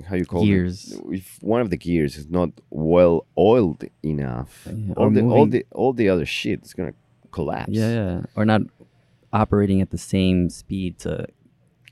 how 0.07 0.17
you 0.17 0.25
call 0.25 0.45
Gears. 0.45 0.93
it 0.93 1.01
if 1.11 1.39
one 1.41 1.61
of 1.61 1.71
the 1.71 1.77
gears 1.77 2.17
is 2.17 2.29
not 2.29 2.51
well 2.71 3.27
oiled 3.37 3.85
enough 4.05 4.67
Yeah, 4.67 4.95
all 4.97 5.11
the 5.11 5.23
all 5.23 5.47
the 5.47 5.67
all 5.73 5.93
the 5.93 6.09
other 6.09 6.27
shit 6.27 6.63
is 6.65 6.75
going 6.75 6.93
to 6.93 6.99
collapse 7.31 7.71
Yeah, 7.71 7.91
yeah. 7.91 8.23
Or 8.37 8.45
not 8.45 8.63
operating 9.33 9.81
at 9.81 9.91
the 9.91 9.99
same 9.99 10.51
speed 10.51 10.99
to 11.01 11.27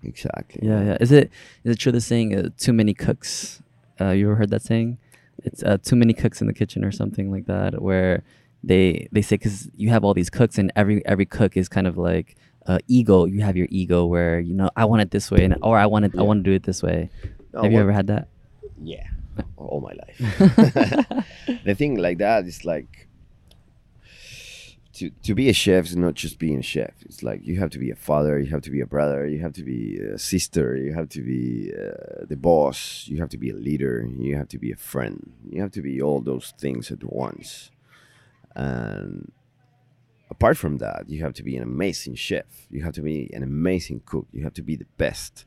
exactly 0.02 0.66
Yeah, 0.66 0.82
yeah. 0.82 0.96
Is 1.00 1.12
it 1.12 1.30
is 1.64 1.74
it 1.74 1.78
true 1.78 1.92
the 1.92 2.00
saying 2.00 2.34
uh, 2.36 2.48
too 2.56 2.72
many 2.72 2.94
cooks? 2.94 3.62
Uh, 4.00 4.10
you 4.10 4.26
ever 4.26 4.36
heard 4.36 4.50
that 4.50 4.62
saying? 4.62 4.98
It's 5.44 5.62
uh, 5.62 5.78
too 5.78 5.96
many 5.96 6.12
cooks 6.12 6.40
in 6.40 6.46
the 6.46 6.52
kitchen 6.54 6.84
or 6.84 6.92
something 6.92 7.30
like 7.30 7.46
that, 7.46 7.80
where 7.80 8.22
they 8.64 9.08
they 9.12 9.22
say 9.22 9.36
because 9.36 9.68
you 9.76 9.90
have 9.90 10.04
all 10.04 10.14
these 10.14 10.30
cooks 10.30 10.58
and 10.58 10.72
every 10.76 11.04
every 11.06 11.26
cook 11.26 11.56
is 11.56 11.68
kind 11.68 11.86
of 11.86 11.96
like 11.96 12.36
uh, 12.66 12.78
ego. 12.88 13.26
You 13.26 13.42
have 13.42 13.56
your 13.56 13.68
ego 13.70 14.06
where 14.06 14.40
you 14.40 14.54
know 14.54 14.70
I 14.76 14.84
want 14.84 15.02
it 15.02 15.10
this 15.10 15.30
way 15.30 15.44
and 15.44 15.56
or 15.62 15.78
I 15.78 15.86
want 15.86 16.04
it 16.06 16.12
I 16.18 16.22
want 16.22 16.44
to 16.44 16.50
do 16.50 16.54
it 16.54 16.64
this 16.64 16.82
way. 16.82 17.10
No, 17.56 17.62
have 17.62 17.72
you 17.72 17.76
what- 17.78 17.82
ever 17.82 17.92
had 17.92 18.06
that? 18.08 18.28
Yeah, 18.82 19.06
all 19.56 19.80
my 19.80 19.92
life. 20.02 20.18
the 21.64 21.74
thing 21.74 21.96
like 21.96 22.18
that 22.18 22.46
is 22.46 22.64
like 22.64 23.08
to 24.94 25.10
to 25.22 25.34
be 25.34 25.48
a 25.48 25.52
chef 25.52 25.86
is 25.86 25.96
not 25.96 26.14
just 26.14 26.38
being 26.38 26.58
a 26.58 26.62
chef. 26.62 26.92
It's 27.02 27.22
like 27.22 27.40
you 27.46 27.58
have 27.58 27.70
to 27.70 27.78
be 27.78 27.90
a 27.90 27.96
father, 27.96 28.38
you 28.38 28.50
have 28.50 28.62
to 28.62 28.70
be 28.70 28.80
a 28.80 28.86
brother, 28.86 29.26
you 29.26 29.40
have 29.40 29.52
to 29.54 29.62
be 29.64 29.98
a 29.98 30.18
sister, 30.18 30.76
you 30.76 30.92
have 30.94 31.08
to 31.10 31.22
be 31.22 31.72
uh, 31.72 32.24
the 32.28 32.36
boss, 32.36 33.06
you 33.08 33.18
have 33.20 33.30
to 33.30 33.38
be 33.38 33.50
a 33.50 33.54
leader, 33.54 34.06
you 34.18 34.36
have 34.36 34.48
to 34.48 34.58
be 34.58 34.70
a 34.72 34.76
friend, 34.76 35.32
you 35.50 35.60
have 35.62 35.72
to 35.72 35.82
be 35.82 36.00
all 36.02 36.20
those 36.20 36.52
things 36.58 36.90
at 36.90 37.02
once. 37.04 37.70
And 38.54 39.32
apart 40.30 40.56
from 40.56 40.78
that, 40.78 41.04
you 41.08 41.22
have 41.22 41.34
to 41.34 41.42
be 41.42 41.56
an 41.56 41.62
amazing 41.62 42.14
chef. 42.14 42.46
You 42.70 42.82
have 42.84 42.94
to 42.94 43.02
be 43.02 43.30
an 43.34 43.42
amazing 43.42 44.02
cook. 44.06 44.26
You 44.32 44.42
have 44.44 44.54
to 44.54 44.62
be 44.62 44.76
the 44.76 44.86
best 44.96 45.44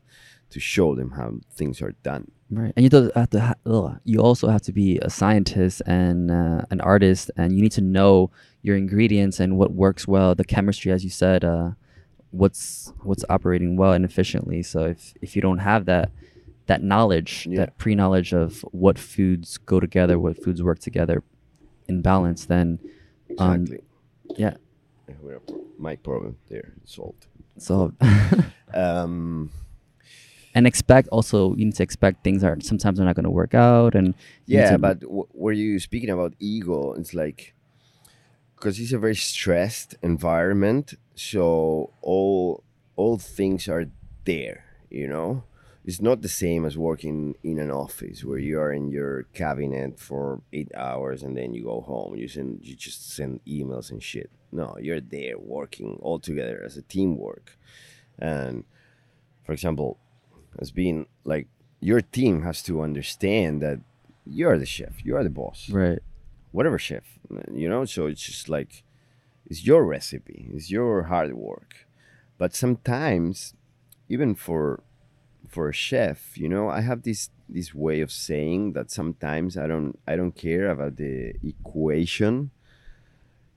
to 0.50 0.60
show 0.60 0.94
them 0.94 1.12
how 1.12 1.34
things 1.52 1.80
are 1.82 1.92
done. 2.02 2.30
Right, 2.50 2.72
and 2.76 2.82
you 2.92 3.10
have 3.14 3.30
to. 3.30 3.40
Ha- 3.40 3.54
ugh, 3.64 4.00
you 4.04 4.18
also 4.20 4.48
have 4.48 4.62
to 4.62 4.72
be 4.72 4.98
a 4.98 5.08
scientist 5.10 5.82
and 5.86 6.30
uh, 6.30 6.62
an 6.70 6.80
artist, 6.80 7.30
and 7.36 7.54
you 7.54 7.62
need 7.62 7.72
to 7.72 7.80
know 7.80 8.30
your 8.62 8.76
ingredients 8.76 9.38
and 9.40 9.56
what 9.56 9.72
works 9.72 10.08
well, 10.08 10.34
the 10.34 10.44
chemistry, 10.44 10.90
as 10.90 11.04
you 11.04 11.10
said, 11.10 11.44
uh, 11.44 11.70
what's 12.32 12.92
what's 13.02 13.24
operating 13.30 13.76
well 13.76 13.92
and 13.92 14.04
efficiently. 14.04 14.62
So 14.64 14.84
if 14.86 15.14
if 15.22 15.36
you 15.36 15.42
don't 15.42 15.58
have 15.58 15.84
that 15.86 16.10
that 16.66 16.82
knowledge, 16.82 17.46
Yeah. 17.48 17.58
that 17.60 17.78
pre 17.78 17.94
knowledge 17.94 18.32
of 18.32 18.62
what 18.72 18.98
foods 18.98 19.56
go 19.58 19.78
together, 19.78 20.18
what 20.18 20.42
foods 20.42 20.60
work 20.62 20.80
together 20.80 21.22
in 21.88 22.02
balance, 22.02 22.46
then 22.46 22.78
um, 23.38 23.62
Exactly. 23.62 23.84
yeah, 24.36 24.54
we 25.22 25.32
have 25.32 25.42
mic 25.78 26.02
problem 26.02 26.36
there. 26.48 26.72
Solved. 26.84 27.26
so 27.58 27.92
Um, 28.74 29.50
and 30.54 30.66
expect 30.66 31.08
also 31.08 31.54
you 31.56 31.64
need 31.66 31.74
to 31.76 31.82
expect 31.82 32.24
things 32.24 32.42
are 32.44 32.58
sometimes 32.60 32.96
they're 32.98 33.06
not 33.06 33.16
going 33.16 33.24
to 33.24 33.30
work 33.30 33.54
out, 33.54 33.94
and 33.94 34.14
yeah, 34.46 34.70
to- 34.72 34.78
but 34.78 35.00
w- 35.00 35.28
were 35.32 35.52
you 35.52 35.78
speaking 35.78 36.10
about 36.10 36.34
ego? 36.38 36.92
It's 36.94 37.14
like 37.14 37.54
because 38.56 38.78
it's 38.78 38.92
a 38.92 38.98
very 38.98 39.16
stressed 39.16 39.94
environment, 40.02 40.94
so 41.14 41.92
all 42.02 42.62
all 42.96 43.16
things 43.18 43.68
are 43.68 43.86
there. 44.24 44.64
You 44.90 45.06
know, 45.08 45.44
it's 45.84 46.00
not 46.00 46.20
the 46.22 46.28
same 46.28 46.66
as 46.66 46.76
working 46.76 47.36
in 47.42 47.58
an 47.58 47.70
office 47.70 48.24
where 48.24 48.38
you 48.38 48.58
are 48.60 48.72
in 48.72 48.90
your 48.90 49.22
cabinet 49.32 49.98
for 49.98 50.42
eight 50.52 50.70
hours 50.74 51.22
and 51.22 51.36
then 51.36 51.54
you 51.54 51.62
go 51.64 51.80
home. 51.80 52.16
You 52.16 52.28
send 52.28 52.60
you 52.62 52.74
just 52.74 53.10
send 53.14 53.40
emails 53.46 53.90
and 53.90 54.02
shit. 54.02 54.30
No, 54.52 54.76
you're 54.80 55.00
there 55.00 55.38
working 55.38 55.98
all 56.02 56.18
together 56.18 56.60
as 56.66 56.76
a 56.76 56.82
teamwork, 56.82 57.56
and 58.18 58.64
for 59.44 59.52
example, 59.52 59.96
as 60.58 60.70
being 60.70 61.06
like 61.24 61.46
your 61.80 62.00
team 62.00 62.42
has 62.42 62.62
to 62.64 62.82
understand 62.82 63.62
that 63.62 63.80
you 64.26 64.48
are 64.48 64.58
the 64.58 64.66
chef, 64.66 65.04
you 65.04 65.16
are 65.16 65.24
the 65.24 65.30
boss, 65.30 65.70
right, 65.70 66.00
whatever 66.52 66.78
chef, 66.78 67.04
you 67.52 67.68
know. 67.68 67.84
So 67.84 68.06
it's 68.06 68.22
just 68.22 68.48
like 68.48 68.82
it's 69.46 69.64
your 69.66 69.84
recipe, 69.84 70.48
it's 70.52 70.70
your 70.70 71.04
hard 71.04 71.34
work. 71.34 71.86
But 72.38 72.54
sometimes, 72.54 73.54
even 74.08 74.34
for 74.34 74.82
for 75.48 75.68
a 75.68 75.72
chef, 75.72 76.38
you 76.38 76.48
know, 76.48 76.68
I 76.68 76.80
have 76.80 77.02
this 77.02 77.30
this 77.48 77.74
way 77.74 78.00
of 78.00 78.12
saying 78.12 78.72
that 78.72 78.90
sometimes 78.90 79.56
I 79.56 79.66
don't 79.66 79.98
I 80.06 80.16
don't 80.16 80.34
care 80.34 80.70
about 80.70 80.96
the 80.96 81.34
equation. 81.42 82.50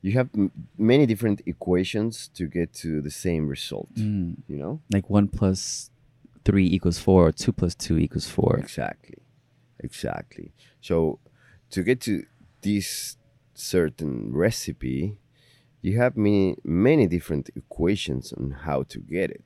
You 0.02 0.14
have 0.14 0.30
m- 0.36 0.52
many 0.78 1.06
different 1.06 1.41
equations 1.46 2.30
to 2.34 2.46
get 2.48 2.74
to 2.76 3.00
the 3.00 3.12
same 3.12 3.48
result. 3.48 3.94
Mm. 3.96 4.38
You 4.48 4.58
know. 4.58 4.82
like 4.91 5.10
one 5.10 5.28
plus 5.28 5.89
three 6.46 6.68
equals 6.68 7.00
four, 7.00 7.28
or 7.28 7.32
two 7.32 7.52
plus 7.54 7.76
two 7.76 7.98
equals 7.98 8.28
four. 8.28 8.58
Exactly. 8.60 9.20
Exactly. 9.80 10.52
So 10.82 11.20
to 11.72 11.84
get 11.84 12.02
to 12.02 12.24
this 12.62 13.18
certain 13.54 14.32
recipe, 14.34 15.18
you 15.82 15.98
have 15.98 16.16
many 16.16 16.56
many 16.64 17.08
different 17.08 17.50
equations 17.56 18.34
on 18.34 18.52
how 18.66 18.84
to 18.84 19.00
get 19.00 19.30
it. 19.32 19.44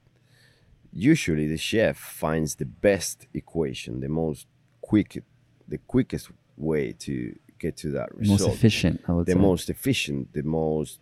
usually 0.93 1.47
the 1.47 1.57
chef 1.57 1.97
finds 1.97 2.55
the 2.55 2.65
best 2.65 3.27
equation, 3.33 3.99
the 3.99 4.09
most 4.09 4.47
quick, 4.81 5.23
the 5.67 5.77
quickest 5.93 6.29
way 6.55 6.91
to 6.93 7.35
get 7.59 7.75
to 7.77 7.91
that 7.91 8.09
result. 8.15 8.41
Most 8.41 8.55
efficient, 8.55 9.01
I 9.07 9.11
would 9.13 9.25
the 9.25 9.33
say. 9.33 9.39
most 9.39 9.69
efficient, 9.69 10.33
the 10.33 10.43
most 10.43 10.99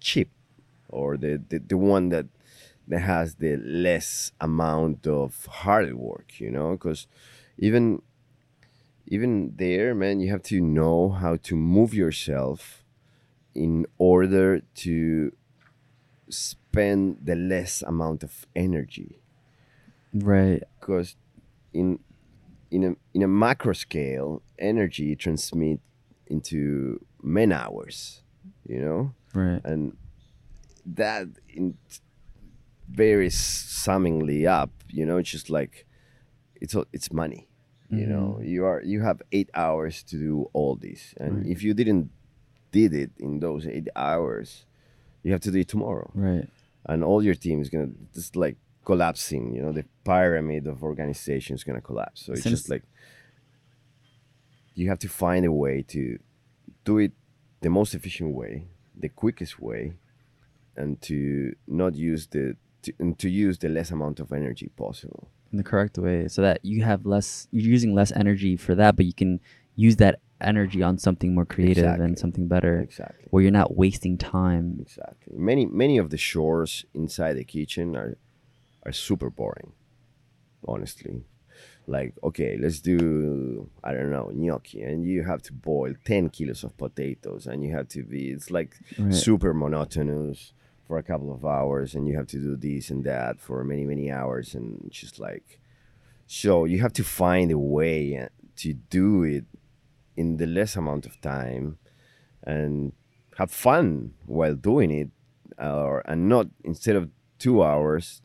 cheap, 0.00 0.30
or 0.88 1.16
the, 1.16 1.42
the, 1.48 1.58
the 1.58 1.76
one 1.76 2.10
that 2.10 2.26
that 2.88 3.00
has 3.00 3.36
the 3.36 3.56
less 3.56 4.32
amount 4.40 5.06
of 5.06 5.46
hard 5.46 5.94
work, 5.94 6.38
you 6.40 6.50
know, 6.50 6.72
because 6.72 7.06
even 7.58 8.02
even 9.06 9.52
there, 9.56 9.94
man, 9.94 10.20
you 10.20 10.30
have 10.30 10.42
to 10.42 10.60
know 10.60 11.10
how 11.10 11.36
to 11.36 11.54
move 11.56 11.92
yourself 11.94 12.84
in 13.54 13.84
order 13.98 14.60
to 14.74 15.32
spend 16.28 17.18
the 17.22 17.34
less 17.34 17.82
amount 17.82 18.22
of 18.22 18.46
energy 18.56 19.20
right. 20.14 20.62
because 20.80 21.16
in 21.72 21.98
in 22.70 22.82
a 22.84 22.96
in 23.12 23.22
a 23.22 23.28
macro 23.28 23.72
scale, 23.72 24.42
energy 24.58 25.14
transmit 25.14 25.80
into 26.26 27.04
man 27.22 27.52
hours, 27.52 28.22
you 28.66 28.80
know, 28.80 29.12
Right. 29.34 29.60
and 29.64 29.96
that 30.86 31.26
in 31.48 31.76
very 32.90 33.30
summingly 33.30 34.46
up, 34.46 34.70
you 34.88 35.04
know, 35.06 35.18
it's 35.18 35.30
just 35.30 35.50
like 35.50 35.86
it's 36.60 36.74
it's 36.92 37.12
money. 37.12 37.48
You 37.90 37.98
mm-hmm. 37.98 38.10
know, 38.12 38.40
you 38.42 38.64
are 38.64 38.82
you 38.82 39.02
have 39.02 39.22
eight 39.32 39.50
hours 39.54 40.02
to 40.04 40.16
do 40.16 40.50
all 40.52 40.76
this, 40.76 41.14
and 41.18 41.38
Right. 41.38 41.46
if 41.46 41.62
you 41.62 41.74
didn't 41.74 42.10
did 42.72 42.92
it 42.94 43.10
in 43.18 43.40
those 43.40 43.66
eight 43.66 43.88
hours, 43.94 44.66
you 45.22 45.32
have 45.32 45.40
to 45.42 45.50
do 45.50 45.58
it 45.58 45.68
tomorrow 45.68 46.10
Right. 46.14 46.48
and 46.86 47.04
all 47.04 47.22
your 47.22 47.34
team 47.36 47.60
is 47.60 47.68
gonna 47.70 47.92
just 48.14 48.34
like 48.36 48.56
collapsing. 48.84 49.54
You 49.54 49.62
know, 49.62 49.72
the 49.72 49.84
pyramid 50.04 50.66
of 50.66 50.82
organization 50.82 51.54
is 51.54 51.62
gonna 51.64 51.80
collapse. 51.80 52.22
So 52.24 52.32
it's 52.32 52.42
Since- 52.42 52.60
just 52.60 52.70
like 52.70 52.82
you 54.74 54.88
have 54.88 54.98
to 55.00 55.08
find 55.08 55.44
a 55.46 55.52
way 55.52 55.82
to 55.88 56.18
do 56.84 56.98
it 56.98 57.12
the 57.60 57.70
most 57.70 57.94
efficient 57.94 58.34
way, 58.34 58.66
the 58.98 59.08
quickest 59.08 59.60
way, 59.60 59.94
and 60.76 61.00
to 61.02 61.54
not 61.66 61.94
use 61.94 62.26
the 62.26 62.56
to, 62.84 62.92
and 62.98 63.18
to 63.18 63.28
use 63.28 63.58
the 63.58 63.68
less 63.68 63.90
amount 63.90 64.20
of 64.20 64.32
energy 64.32 64.68
possible. 64.76 65.22
in 65.52 65.58
the 65.58 65.64
correct 65.72 65.96
way 65.98 66.18
so 66.34 66.40
that 66.42 66.58
you 66.70 66.78
have 66.90 67.00
less 67.14 67.28
you're 67.52 67.70
using 67.76 67.92
less 68.00 68.10
energy 68.22 68.56
for 68.64 68.74
that 68.80 68.92
but 68.96 69.04
you 69.10 69.16
can 69.22 69.32
use 69.86 69.96
that 70.04 70.14
energy 70.40 70.82
on 70.88 70.94
something 71.06 71.30
more 71.34 71.44
creative 71.54 71.84
Exactly. 71.84 72.04
and 72.06 72.18
something 72.24 72.46
better 72.54 72.74
Exactly. 72.80 73.26
where 73.30 73.42
you're 73.44 73.58
not 73.62 73.70
wasting 73.84 74.14
time 74.18 74.66
Exactly. 74.86 75.32
Many 75.50 75.64
many 75.66 75.96
of 76.02 76.06
the 76.12 76.18
chores 76.28 76.72
inside 77.02 77.34
the 77.40 77.44
kitchen 77.56 77.86
are 78.00 78.12
are 78.86 78.92
super 78.92 79.30
boring. 79.40 79.72
Honestly. 80.66 81.24
Like, 81.86 82.14
okay, 82.28 82.56
let's 82.62 82.80
do 82.80 82.98
I 83.82 83.92
don't 83.92 84.10
know, 84.10 84.30
gnocchi 84.32 84.80
and 84.82 85.04
you 85.06 85.22
have 85.30 85.42
to 85.42 85.52
boil 85.52 85.92
10 86.04 86.30
kilos 86.30 86.64
of 86.64 86.76
potatoes 86.76 87.46
and 87.46 87.62
you 87.64 87.70
have 87.76 87.88
to 87.88 88.02
be 88.02 88.30
it's 88.30 88.50
like 88.50 88.72
Right. 88.98 89.14
super 89.14 89.52
monotonous 89.54 90.52
for 90.86 90.98
a 90.98 91.02
couple 91.02 91.32
of 91.32 91.44
hours 91.44 91.94
and 91.94 92.06
you 92.06 92.16
have 92.16 92.26
to 92.26 92.38
do 92.38 92.56
this 92.56 92.90
and 92.90 93.04
that 93.04 93.40
for 93.40 93.64
many 93.64 93.84
many 93.84 94.10
hours 94.10 94.54
and 94.54 94.86
just 94.90 95.18
like 95.18 95.58
so 96.26 96.64
you 96.64 96.80
have 96.80 96.92
to 96.92 97.04
find 97.04 97.50
a 97.50 97.58
way 97.58 98.16
uh, 98.16 98.28
to 98.56 98.74
do 98.74 99.22
it 99.22 99.44
in 100.16 100.36
the 100.36 100.46
less 100.46 100.76
amount 100.76 101.06
of 101.06 101.20
time 101.20 101.78
and 102.42 102.92
have 103.38 103.50
fun 103.50 104.12
while 104.26 104.54
doing 104.54 104.90
it 104.90 105.10
or 105.58 106.02
and 106.06 106.28
not 106.28 106.46
instead 106.62 106.96
of 106.96 107.10
two 107.38 107.62
hours 107.62 108.22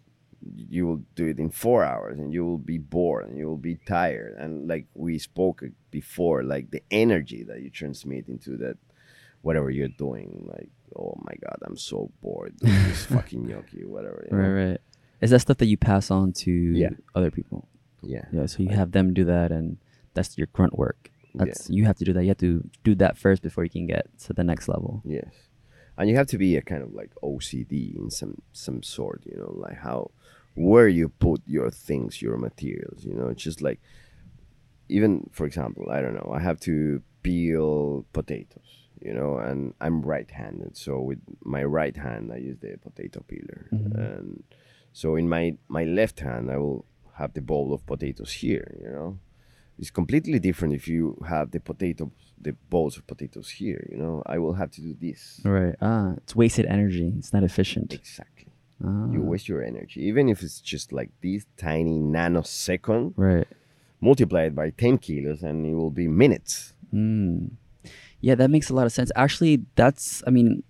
you 0.55 0.87
will 0.87 1.01
do 1.15 1.27
it 1.27 1.39
in 1.39 1.49
four 1.49 1.83
hours 1.83 2.17
and 2.17 2.33
you 2.33 2.45
will 2.45 2.57
be 2.57 2.77
bored 2.77 3.27
and 3.27 3.37
you 3.37 3.47
will 3.47 3.57
be 3.57 3.75
tired 3.85 4.35
and 4.37 4.67
like 4.67 4.85
we 4.93 5.17
spoke 5.17 5.63
before 5.91 6.43
like 6.43 6.71
the 6.71 6.81
energy 6.91 7.43
that 7.43 7.61
you 7.61 7.69
transmit 7.69 8.27
into 8.27 8.55
that 8.55 8.77
whatever 9.41 9.69
you're 9.69 9.87
doing 9.87 10.45
like 10.47 10.69
oh 10.97 11.13
my 11.23 11.33
god 11.41 11.57
i'm 11.63 11.77
so 11.77 12.09
bored 12.21 12.53
this 12.59 13.05
fucking 13.13 13.47
gnocchi 13.47 13.85
whatever 13.85 14.25
you 14.29 14.35
know? 14.37 14.43
right 14.43 14.69
right 14.69 14.81
is 15.21 15.31
that 15.31 15.39
stuff 15.39 15.57
that 15.57 15.65
you 15.67 15.77
pass 15.77 16.09
on 16.11 16.31
to 16.33 16.51
Yeah. 16.51 16.89
other 17.15 17.31
people 17.31 17.67
yeah 18.01 18.25
yeah 18.31 18.45
so 18.45 18.63
you 18.63 18.69
have 18.69 18.91
them 18.91 19.13
do 19.13 19.25
that 19.25 19.51
and 19.51 19.77
that's 20.13 20.37
your 20.37 20.47
grunt 20.53 20.77
work 20.77 21.11
Yeah. 21.33 21.45
that's 21.45 21.69
you 21.69 21.85
have 21.85 21.97
to 21.97 22.05
do 22.05 22.13
that 22.13 22.23
you 22.23 22.29
have 22.29 22.37
to 22.37 22.67
do 22.83 22.95
that 22.95 23.17
first 23.17 23.41
before 23.41 23.63
you 23.63 23.69
can 23.69 23.87
get 23.87 24.07
to 24.25 24.33
the 24.33 24.43
next 24.43 24.67
level 24.67 25.01
Yes, 25.05 25.33
and 25.97 26.09
you 26.09 26.15
have 26.15 26.27
to 26.27 26.37
be 26.37 26.55
a 26.55 26.61
kind 26.61 26.81
of 26.81 26.93
like 26.93 27.11
OCD 27.21 27.93
in 27.97 28.09
some 28.09 28.35
some 28.53 28.81
sort. 28.81 29.21
You 29.25 29.37
know, 29.37 29.51
like 29.65 29.77
how 29.79 30.11
where 30.55 30.87
you 30.87 31.09
put 31.09 31.41
your 31.45 31.69
things, 31.69 32.21
your 32.21 32.37
materials. 32.37 33.03
You 33.03 33.13
know, 33.15 33.27
it's 33.27 33.43
just 33.43 33.61
like 33.61 33.79
even 34.87 35.29
for 35.31 35.45
example, 35.45 35.85
I 35.91 36.01
don't 36.01 36.15
know. 36.15 36.31
I 36.33 36.39
have 36.39 36.59
to 36.61 37.01
peel 37.21 38.05
potatoes. 38.13 38.87
You 39.01 39.13
know, 39.13 39.37
and 39.37 39.73
I'm 39.79 40.01
right-handed, 40.01 40.75
so 40.75 40.99
with 40.99 41.19
my 41.43 41.63
right 41.63 41.95
hand 41.95 42.31
I 42.33 42.37
use 42.37 42.57
the 42.59 42.77
potato 42.77 43.23
peeler, 43.27 43.67
and 43.71 44.43
so 44.91 45.15
in 45.15 45.29
my 45.29 45.55
my 45.67 45.85
left 45.85 46.19
hand 46.19 46.51
I 46.51 46.57
will 46.57 46.85
have 47.15 47.33
the 47.33 47.41
bowl 47.41 47.73
of 47.73 47.85
potatoes 47.85 48.31
here. 48.31 48.67
You 48.81 48.89
know, 48.89 49.19
it's 49.79 49.89
completely 49.89 50.39
different 50.39 50.73
if 50.73 50.87
you 50.87 51.17
have 51.27 51.51
the 51.51 51.59
potato 51.59 52.11
the 52.41 52.53
bowls 52.69 52.97
of 52.97 53.05
potatoes 53.05 53.49
here 53.49 53.85
you 53.91 53.97
know? 53.97 54.23
I 54.25 54.37
will 54.37 54.53
have 54.53 54.71
to 54.71 54.81
do 54.81 54.95
this. 54.99 55.41
Right. 55.43 55.75
Ah 55.81 56.13
it's 56.17 56.35
wasted 56.35 56.65
energy. 56.65 57.13
It's 57.17 57.33
not 57.33 57.43
efficient. 57.43 57.93
Exactly. 57.93 58.51
Ah, 58.83 59.11
you 59.11 59.21
waste 59.21 59.49
your 59.49 59.63
energy. 59.63 60.01
Even 60.03 60.29
if 60.29 60.41
it's 60.41 60.61
just 60.61 60.93
like 60.93 61.11
this 61.21 61.45
tiny 61.57 61.99
nanosecond 61.99 63.13
right. 63.17 63.47
multiply 63.99 64.43
it 64.43 64.55
by 64.55 64.69
10 64.69 64.97
kilos 64.99 65.43
and 65.43 65.65
it 65.65 65.73
will 65.73 65.91
be 65.91 66.07
minutes. 66.07 66.73
Mm. 66.93 67.51
Yeah, 68.21 68.35
that 68.35 68.49
makes 68.49 68.69
a 68.69 68.73
lot 68.75 68.85
of 68.85 68.91
sense. 68.91 69.11
Actually, 69.15 69.65
that's 69.75 70.23
I 70.27 70.29
mean, 70.29 70.63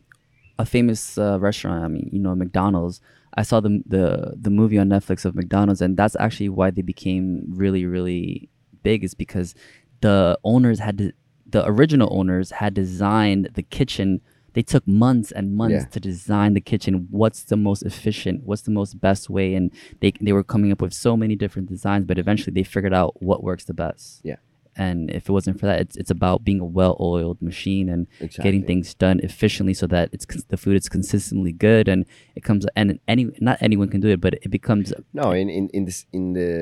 a 0.57 0.65
famous 0.65 1.17
uh, 1.17 1.39
restaurant. 1.39 1.83
I 1.83 1.87
mean, 1.87 2.09
you 2.11 2.19
know, 2.19 2.35
McDonald's. 2.35 3.01
I 3.35 3.43
saw 3.43 3.59
the 3.59 3.81
the 3.85 4.33
the 4.39 4.49
movie 4.49 4.77
on 4.77 4.89
Netflix 4.89 5.25
of 5.25 5.35
McDonald's, 5.35 5.81
and 5.81 5.95
that's 5.97 6.15
actually 6.19 6.49
why 6.49 6.71
they 6.71 6.81
became 6.81 7.43
really 7.47 7.85
really 7.85 8.49
big. 8.83 9.03
Is 9.03 9.13
because 9.13 9.55
the 10.01 10.37
owners 10.43 10.79
had 10.79 10.97
to, 10.99 11.11
the 11.45 11.65
original 11.67 12.09
owners 12.11 12.51
had 12.51 12.73
designed 12.73 13.49
the 13.53 13.63
kitchen. 13.63 14.21
They 14.53 14.63
took 14.63 14.87
months 14.87 15.31
and 15.31 15.55
months 15.55 15.73
Yeah. 15.83 15.85
to 15.91 15.99
design 15.99 16.53
the 16.55 16.61
kitchen. 16.61 17.07
What's 17.11 17.43
the 17.43 17.55
most 17.55 17.83
efficient? 17.83 18.43
What's 18.45 18.63
the 18.63 18.71
most 18.71 18.99
best 18.99 19.29
way? 19.29 19.53
And 19.53 19.71
they 20.01 20.11
they 20.19 20.33
were 20.33 20.43
coming 20.43 20.71
up 20.71 20.81
with 20.81 20.93
so 20.93 21.15
many 21.15 21.35
different 21.35 21.69
designs, 21.69 22.05
but 22.05 22.17
eventually 22.17 22.53
they 22.53 22.63
figured 22.63 22.93
out 22.93 23.21
what 23.21 23.43
works 23.43 23.65
the 23.65 23.73
best 23.75 24.21
yeah 24.23 24.37
and 24.85 25.11
if 25.11 25.23
it 25.29 25.31
wasn't 25.37 25.59
for 25.59 25.65
that 25.69 25.79
it's, 25.83 25.95
it's 26.01 26.09
about 26.17 26.43
being 26.43 26.59
a 26.59 26.65
well-oiled 26.79 27.39
machine 27.41 27.87
and 27.93 28.07
Exactly. 28.19 28.43
getting 28.45 28.63
things 28.69 28.93
done 29.05 29.19
efficiently 29.29 29.73
so 29.81 29.85
that 29.87 30.09
it's 30.15 30.25
the 30.53 30.57
food 30.63 30.75
is 30.81 30.87
consistently 30.97 31.51
good 31.67 31.85
and 31.91 32.05
it 32.37 32.43
comes 32.43 32.65
and 32.75 32.87
any 33.07 33.23
not 33.47 33.57
anyone 33.67 33.89
can 33.93 34.01
do 34.05 34.09
it 34.15 34.21
but 34.25 34.33
it 34.45 34.49
becomes 34.59 34.87
no 35.21 35.27
in 35.41 35.47
in, 35.49 35.63
in 35.77 35.83
this 35.85 35.99
in 36.17 36.25
the 36.33 36.53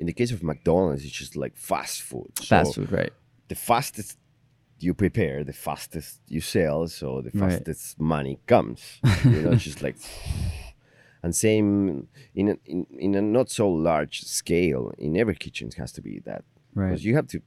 in 0.00 0.06
the 0.10 0.12
case 0.20 0.30
of 0.32 0.42
mcdonald's 0.42 1.04
it's 1.04 1.12
just 1.24 1.34
like 1.36 1.54
fast 1.56 2.02
food 2.02 2.30
fast 2.52 2.74
food 2.76 2.90
right 3.00 3.12
the 3.48 3.54
fastest 3.54 4.18
you 4.78 4.92
prepare 4.94 5.42
the 5.44 5.52
fastest 5.68 6.20
you 6.34 6.40
sell 6.40 6.86
so 6.88 7.06
the 7.22 7.30
Right. 7.38 7.50
fastest 7.52 7.98
money 8.00 8.34
comes 8.52 8.80
you 9.34 9.40
know 9.42 9.52
it's 9.52 9.62
just 9.70 9.82
like 9.86 9.96
and 11.22 11.34
same 11.34 12.08
in 12.34 12.46
a, 12.52 12.56
in, 12.66 12.86
in 13.06 13.14
a 13.14 13.22
not 13.22 13.48
so 13.50 13.68
large 13.68 14.16
scale 14.22 14.92
in 14.98 15.16
every 15.16 15.34
kitchen 15.34 15.70
has 15.76 15.92
to 15.92 16.02
be 16.08 16.14
that 16.30 16.44
right. 16.76 16.90
because 16.90 17.04
you 17.04 17.16
have 17.16 17.26
to 17.28 17.40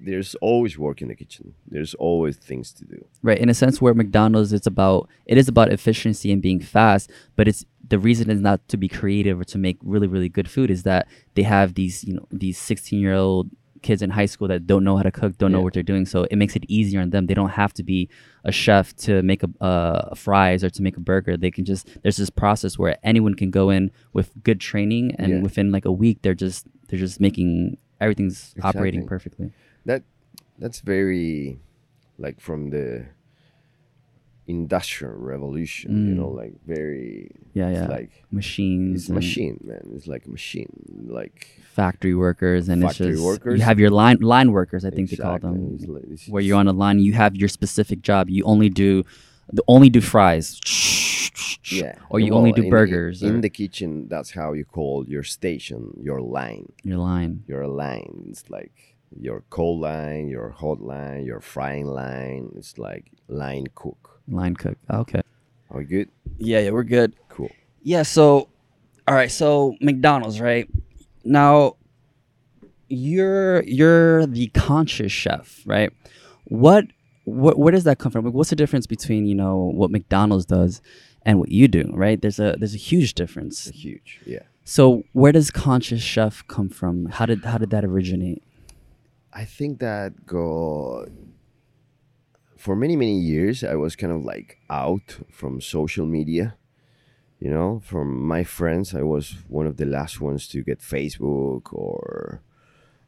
there's 0.00 0.36
always 0.36 0.78
work 0.78 1.02
in 1.02 1.08
the 1.08 1.14
kitchen. 1.16 1.54
There's 1.66 1.92
always 1.94 2.36
things 2.36 2.70
to 2.74 2.84
do. 2.84 3.04
Right 3.20 3.36
in 3.44 3.48
a 3.48 3.54
sense 3.54 3.80
where 3.82 3.94
mcdonald's 3.94 4.52
it's 4.52 4.66
about 4.66 5.08
it 5.26 5.36
is 5.36 5.48
about 5.48 5.72
efficiency 5.72 6.30
and 6.32 6.40
being 6.40 6.60
fast 6.60 7.10
but 7.36 7.48
it's 7.48 7.64
the 7.86 7.98
reason 7.98 8.30
is 8.30 8.40
not 8.40 8.60
to 8.68 8.76
be 8.76 8.88
creative 8.88 9.40
or 9.40 9.44
to 9.44 9.58
make 9.58 9.76
really 9.82 10.06
really 10.06 10.28
good 10.28 10.48
food 10.48 10.70
is 10.70 10.82
that 10.84 11.08
they 11.34 11.42
have 11.42 11.74
these 11.74 12.04
you 12.04 12.14
know 12.14 12.26
these 12.30 12.58
16 12.58 13.00
year 13.00 13.14
old 13.14 13.50
kids 13.82 14.02
in 14.02 14.10
high 14.10 14.26
school 14.26 14.48
that 14.48 14.66
don't 14.66 14.84
know 14.84 14.96
how 14.96 15.02
to 15.02 15.10
cook 15.10 15.38
don't 15.38 15.52
know 15.52 15.60
what 15.60 15.72
they're 15.74 15.82
doing 15.82 16.04
so 16.06 16.26
it 16.30 16.36
makes 16.36 16.56
it 16.56 16.64
easier 16.68 17.00
on 17.00 17.10
them. 17.10 17.26
They 17.26 17.34
don't 17.34 17.50
have 17.50 17.72
to 17.74 17.82
be 17.82 18.08
a 18.44 18.52
chef 18.52 18.94
to 19.06 19.22
make 19.22 19.42
a 19.42 19.64
uh, 19.64 20.14
fries 20.14 20.64
or 20.64 20.70
to 20.70 20.82
make 20.82 20.96
a 20.96 21.00
burger. 21.00 21.36
They 21.36 21.50
can 21.50 21.64
just 21.64 21.88
there's 22.02 22.16
this 22.16 22.30
process 22.30 22.78
where 22.78 22.96
anyone 23.02 23.34
can 23.34 23.50
go 23.50 23.70
in 23.70 23.90
with 24.12 24.32
good 24.42 24.60
training 24.60 25.14
and 25.18 25.28
Yeah. 25.32 25.40
within 25.42 25.70
like 25.70 25.84
a 25.84 25.92
week 25.92 26.18
they're 26.22 26.34
just 26.34 26.66
they're 26.88 26.98
just 26.98 27.20
making 27.20 27.76
everything's 28.00 28.54
operating 28.62 29.06
perfectly. 29.06 29.52
That 29.86 30.02
that's 30.58 30.80
very 30.80 31.58
like 32.18 32.40
from 32.40 32.70
the 32.70 33.06
industrial 34.46 35.12
revolution 35.14 36.08
you 36.08 36.14
know 36.14 36.28
like 36.28 36.54
very 36.66 37.30
Mm. 37.30 37.46
yeah 37.52 37.70
yeah. 37.70 37.86
like 37.86 38.24
machines 38.30 39.02
it's 39.02 39.10
machine 39.10 39.60
man. 39.62 39.82
It's 39.94 40.06
like 40.06 40.24
a 40.24 40.30
machine 40.30 40.72
like 41.06 41.48
factory 41.74 42.14
workers 42.14 42.70
and 42.70 42.80
Factory 42.82 43.08
it's 43.08 43.16
just 43.16 43.24
workers. 43.26 43.58
you 43.58 43.64
have 43.64 43.78
your 43.78 43.90
line 43.90 44.18
line 44.20 44.52
workers 44.52 44.86
I 44.86 44.90
think 44.90 45.10
they 45.10 45.16
call 45.16 45.38
them. 45.38 45.74
It's 45.74 45.86
like- 45.86 46.02
it's- 46.04 46.28
where 46.30 46.42
you're 46.42 46.56
on 46.56 46.66
a 46.66 46.72
line 46.72 46.98
you 46.98 47.12
have 47.12 47.36
your 47.36 47.48
specific 47.48 48.00
job. 48.00 48.30
You 48.30 48.42
only 48.44 48.70
do 48.70 49.04
the 49.52 49.62
only 49.68 49.90
do 49.90 50.00
fries 50.00 50.58
Yeah. 51.70 51.94
Or 52.10 52.20
you 52.20 52.32
only 52.34 52.52
do 52.52 52.62
in- 52.62 52.70
burgers 52.70 53.22
In, 53.22 53.36
or- 53.36 53.40
the 53.40 53.50
kitchen, 53.50 54.08
that's 54.08 54.30
how 54.32 54.52
you 54.52 54.64
call 54.64 55.04
your 55.08 55.22
station, 55.22 55.92
your 56.02 56.20
line. 56.20 56.72
Your 56.82 56.98
line. 56.98 57.44
Your 57.46 57.66
line. 57.66 58.26
It's 58.30 58.48
like 58.50 58.72
your 59.18 59.42
cold 59.50 59.80
line, 59.80 60.28
your 60.28 60.50
hot 60.50 60.80
line, 60.80 61.24
your 61.24 61.40
frying 61.40 61.86
line. 61.86 62.52
It's 62.56 62.78
like 62.78 63.10
line 63.28 63.66
cook. 63.74 64.20
Line 64.28 64.54
cook. 64.56 64.78
Okay. 64.90 65.22
Are 65.70 65.78
we 65.78 65.84
good? 65.84 66.08
Yeah, 66.38 66.60
yeah, 66.60 66.70
we're 66.70 66.82
good. 66.84 67.14
Cool. 67.28 67.50
Yeah, 67.82 68.02
so 68.02 68.48
all 69.06 69.14
right, 69.14 69.30
so 69.30 69.74
McDonald's, 69.80 70.40
right? 70.40 70.68
Now 71.24 71.76
you're 72.88 73.62
you're 73.64 74.26
the 74.26 74.48
conscious 74.48 75.12
chef, 75.12 75.62
right? 75.66 75.92
What 76.44 76.86
what 77.24 77.58
where 77.58 77.72
does 77.72 77.84
that 77.84 77.98
come 77.98 78.10
from? 78.12 78.24
Like, 78.24 78.34
What's 78.34 78.50
the 78.50 78.56
difference 78.56 78.86
between, 78.86 79.26
you 79.26 79.34
know, 79.34 79.56
what 79.74 79.90
McDonald's 79.90 80.46
does 80.46 80.80
and 81.28 81.38
what 81.38 81.50
you 81.50 81.68
do, 81.68 81.90
right? 81.92 82.20
There's 82.22 82.40
a 82.40 82.56
there's 82.58 82.74
a 82.74 82.84
huge 82.90 83.12
difference. 83.12 83.68
Huge. 83.68 84.20
Yeah. 84.24 84.44
So 84.64 85.02
where 85.12 85.30
does 85.30 85.50
conscious 85.50 86.00
chef 86.00 86.42
come 86.48 86.70
from? 86.70 86.94
How 87.16 87.26
did 87.26 87.44
how 87.44 87.58
did 87.58 87.68
that 87.68 87.84
originate? 87.84 88.42
I 89.30 89.44
think 89.44 89.78
that 89.80 90.24
go 90.24 91.06
for 92.56 92.74
many 92.74 92.96
many 92.96 93.18
years 93.20 93.62
I 93.62 93.74
was 93.74 93.94
kind 93.94 94.10
of 94.10 94.24
like 94.24 94.58
out 94.70 95.18
from 95.30 95.60
social 95.60 96.06
media. 96.06 96.56
You 97.40 97.50
know, 97.50 97.80
from 97.84 98.26
my 98.26 98.42
friends, 98.42 98.94
I 98.94 99.02
was 99.02 99.36
one 99.48 99.66
of 99.66 99.76
the 99.76 99.84
last 99.84 100.20
ones 100.20 100.48
to 100.48 100.62
get 100.62 100.80
Facebook 100.80 101.72
or 101.72 102.40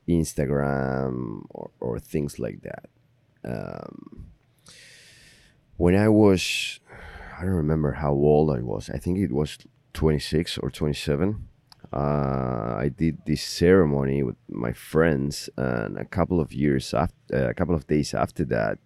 Instagram 0.06 1.46
or, 1.48 1.70
or 1.80 1.98
things 1.98 2.38
like 2.38 2.60
that. 2.62 2.84
Um, 3.42 4.30
when 5.78 5.96
I 5.96 6.08
was, 6.10 6.78
I 7.41 7.45
don't 7.45 7.53
remember 7.53 7.93
how 7.93 8.12
old 8.12 8.51
I 8.51 8.61
was. 8.61 8.91
I 8.91 8.99
think 8.99 9.18
it 9.18 9.32
was 9.32 9.57
26 9.95 10.59
or 10.59 10.70
27 10.70 11.49
uh, 11.93 12.76
I 12.78 12.91
did 12.97 13.18
this 13.26 13.43
ceremony 13.43 14.22
with 14.22 14.36
my 14.49 14.72
friends, 14.72 15.51
and 15.57 15.99
a 15.99 16.05
couple 16.05 16.41
of 16.41 16.53
years 16.53 16.95
after, 16.95 17.14
uh, 17.32 17.49
a 17.49 17.55
couple 17.55 17.74
of 17.74 17.86
days 17.86 18.14
after 18.14 18.45
that, 18.45 18.78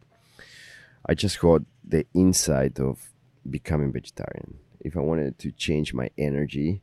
I 1.07 1.15
just 1.15 1.39
got 1.39 1.63
the 1.87 2.07
insight 2.15 2.81
of 2.81 3.13
becoming 3.49 3.93
vegetarian. 3.93 4.59
If 4.81 4.97
I 4.97 5.01
wanted 5.01 5.39
to 5.41 5.53
change 5.53 5.93
my 5.93 6.11
energy, 6.17 6.81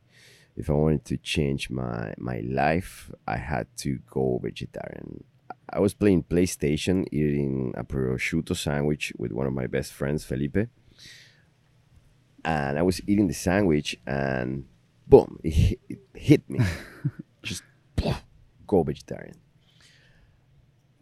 if 0.56 0.70
I 0.70 0.74
wanted 0.74 1.04
to 1.06 1.16
change 1.16 1.70
my 1.70 2.14
my 2.18 2.40
life, 2.40 3.10
I 3.26 3.38
had 3.38 3.66
to 3.78 3.98
go 4.08 4.38
vegetarian. 4.40 5.24
I 5.68 5.80
was 5.80 5.94
playing 5.94 6.24
PlayStation, 6.24 7.06
eating 7.10 7.74
a 7.76 7.82
prosciutto 7.82 8.54
sandwich 8.54 9.12
with 9.18 9.32
one 9.32 9.46
of 9.46 9.54
my 9.54 9.66
best 9.66 9.92
friends, 9.92 10.24
Felipe, 10.24 10.68
and 12.44 12.78
I 12.78 12.82
was 12.82 13.00
eating 13.06 13.28
the 13.28 13.34
sandwich 13.34 13.96
and 14.06 14.66
boom, 15.06 15.38
it 15.44 15.50
hit, 15.54 15.80
it 15.88 15.98
hit 16.14 16.50
me. 16.50 16.60
Just 17.42 17.62
go 18.66 18.82
vegetarian. 18.82 19.36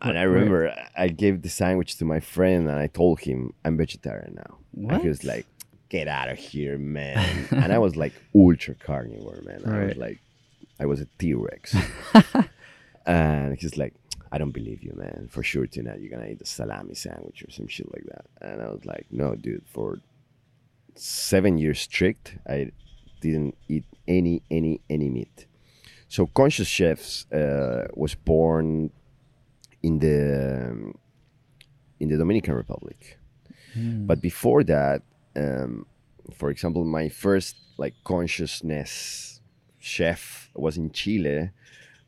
And 0.03 0.19
I 0.19 0.25
Right. 0.25 0.33
remember 0.33 0.75
I 0.97 1.09
gave 1.09 1.43
the 1.43 1.49
sandwich 1.51 1.97
to 1.99 2.05
my 2.05 2.21
friend 2.21 2.69
and 2.69 2.79
I 2.79 2.87
told 2.87 3.21
him 3.21 3.53
I'm 3.65 3.77
vegetarian 3.77 4.35
now. 4.35 4.59
And 4.95 5.03
he 5.03 5.09
was 5.09 5.25
like, 5.25 5.47
"Get 5.91 6.09
out 6.09 6.29
of 6.31 6.39
here, 6.39 6.79
man!" 6.79 7.47
and 7.51 7.73
I 7.73 7.79
was 7.79 7.97
like 7.97 8.15
ultra 8.35 8.75
carnivore, 8.75 9.41
man. 9.45 9.63
I 9.67 9.85
was 9.87 9.97
like, 9.97 10.19
I 10.79 10.87
was 10.87 11.01
a 11.01 11.07
T 11.19 11.35
Rex. 11.35 11.77
and 13.07 13.59
he's 13.59 13.77
like, 13.77 13.95
"I 14.33 14.39
don't 14.39 14.53
believe 14.53 14.83
you, 14.83 14.93
man. 14.97 15.29
For 15.31 15.43
sure 15.43 15.67
tonight 15.67 16.01
you're 16.01 16.11
gonna 16.11 16.31
eat 16.31 16.41
a 16.41 16.47
salami 16.47 16.95
sandwich 16.95 17.43
or 17.47 17.51
some 17.51 17.67
shit 17.69 17.93
like 17.93 18.05
that." 18.13 18.25
And 18.41 18.63
I 18.63 18.69
was 18.71 18.85
like, 18.85 19.07
"No, 19.11 19.35
dude. 19.35 19.65
For 19.67 19.99
seven 20.95 21.59
years 21.59 21.81
strict, 21.81 22.37
I 22.49 22.71
didn't 23.21 23.57
eat 23.69 23.85
any 24.07 24.43
any 24.51 24.81
any 24.89 25.09
meat. 25.09 25.47
So 26.09 26.27
Conscious 26.27 26.67
Chefs 26.69 27.31
uh, 27.33 27.87
was 27.95 28.15
born 28.15 28.91
in 29.83 29.99
the 29.99 30.71
um, 30.71 30.95
in 32.01 32.09
the 32.09 32.17
Dominican 32.17 32.55
Republic, 32.55 33.19
but 34.07 34.21
before 34.21 34.65
that, 34.65 35.03
um, 35.37 35.87
for 36.35 36.51
example, 36.51 36.85
my 36.85 37.09
first 37.09 37.57
like 37.79 37.95
consciousness 38.05 39.41
chef 39.79 40.51
was 40.55 40.77
in 40.77 40.91
Chile, 40.91 41.51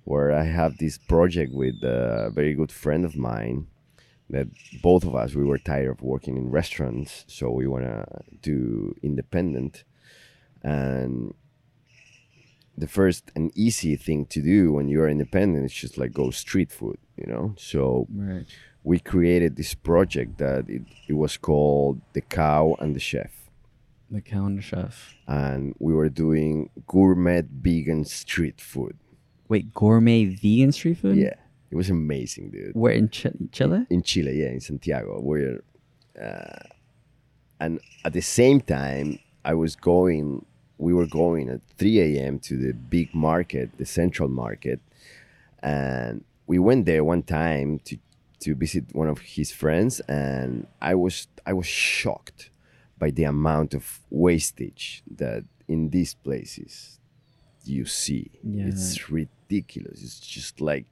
where 0.04 0.32
I 0.32 0.44
have 0.44 0.78
this 0.78 0.98
project 0.98 1.52
with 1.52 1.82
a 1.82 2.30
very 2.34 2.54
good 2.54 2.72
friend 2.72 3.04
of 3.04 3.16
mine 3.16 3.66
that 4.32 4.48
both 4.82 5.04
of 5.04 5.14
us 5.14 5.34
we 5.34 5.44
were 5.44 5.58
tired 5.58 5.90
of 5.94 6.02
working 6.02 6.36
in 6.36 6.50
restaurants 6.50 7.24
so 7.28 7.44
we 7.50 7.66
want 7.66 7.84
to 7.84 8.04
do 8.50 8.94
independent 9.02 9.84
and 10.62 11.34
the 12.76 12.88
first 12.88 13.30
and 13.36 13.50
easy 13.54 13.94
thing 13.96 14.24
to 14.26 14.40
do 14.40 14.72
when 14.72 14.88
you're 14.88 15.08
independent 15.08 15.64
is 15.64 15.72
just 15.84 15.98
like 15.98 16.12
go 16.12 16.30
street 16.30 16.70
food 16.72 16.98
you 17.20 17.26
know 17.32 17.54
so 17.58 18.06
Right. 18.10 18.46
we 18.82 18.98
created 18.98 19.56
this 19.56 19.74
project 19.74 20.38
that 20.38 20.68
it, 20.68 20.82
it 21.08 21.12
was 21.24 21.36
called 21.36 22.00
the 22.14 22.22
cow 22.22 22.76
and 22.80 22.96
the 22.96 23.00
chef 23.00 23.32
The 24.10 24.20
Cow 24.22 24.46
and 24.46 24.56
the 24.58 24.62
chef. 24.62 25.14
and 25.26 25.74
we 25.78 25.92
were 25.98 26.08
doing 26.08 26.70
gourmet 26.86 27.42
vegan 27.66 28.04
street 28.06 28.60
food 28.60 28.96
Wait, 29.48 29.74
gourmet 29.74 30.24
vegan 30.24 30.72
street 30.72 30.98
food? 31.02 31.16
yeah 31.16 31.34
it 31.72 31.76
was 31.76 31.88
amazing 31.90 32.50
dude 32.50 32.74
Where 32.74 32.92
in 32.92 33.08
Ch- 33.08 33.26
Chile? 33.50 33.86
in 33.88 34.02
Chile, 34.02 34.32
yeah, 34.40 34.50
in 34.56 34.60
Santiago, 34.60 35.18
where, 35.20 35.62
uh, 36.20 36.58
and 37.58 37.80
at 38.04 38.12
the 38.12 38.20
same 38.22 38.60
time, 38.60 39.18
I 39.44 39.54
was 39.54 39.74
going. 39.74 40.44
We 40.78 40.92
were 40.92 41.06
going 41.06 41.48
at 41.48 41.60
3 41.78 42.00
a.m. 42.00 42.40
to 42.40 42.56
the 42.56 42.72
big 42.72 43.14
market, 43.14 43.66
the 43.78 43.86
central 43.86 44.28
market, 44.28 44.80
and 45.62 46.24
we 46.46 46.58
went 46.58 46.86
there 46.86 47.04
one 47.04 47.22
time 47.22 47.78
to 47.84 47.96
to 48.40 48.54
visit 48.54 48.84
one 48.92 49.08
of 49.08 49.18
his 49.20 49.50
friends, 49.52 50.00
and 50.00 50.66
I 50.80 50.94
was 50.94 51.28
I 51.46 51.52
was 51.52 51.66
shocked 51.66 52.50
by 52.98 53.10
the 53.10 53.24
amount 53.24 53.74
of 53.74 54.00
wastage 54.10 55.02
that 55.16 55.44
in 55.68 55.90
these 55.90 56.14
places 56.14 56.98
you 57.64 57.84
see. 57.84 58.30
Yeah. 58.42 58.66
It's 58.66 59.08
ridiculous. 59.10 60.02
It's 60.02 60.20
just 60.20 60.60
like 60.60 60.86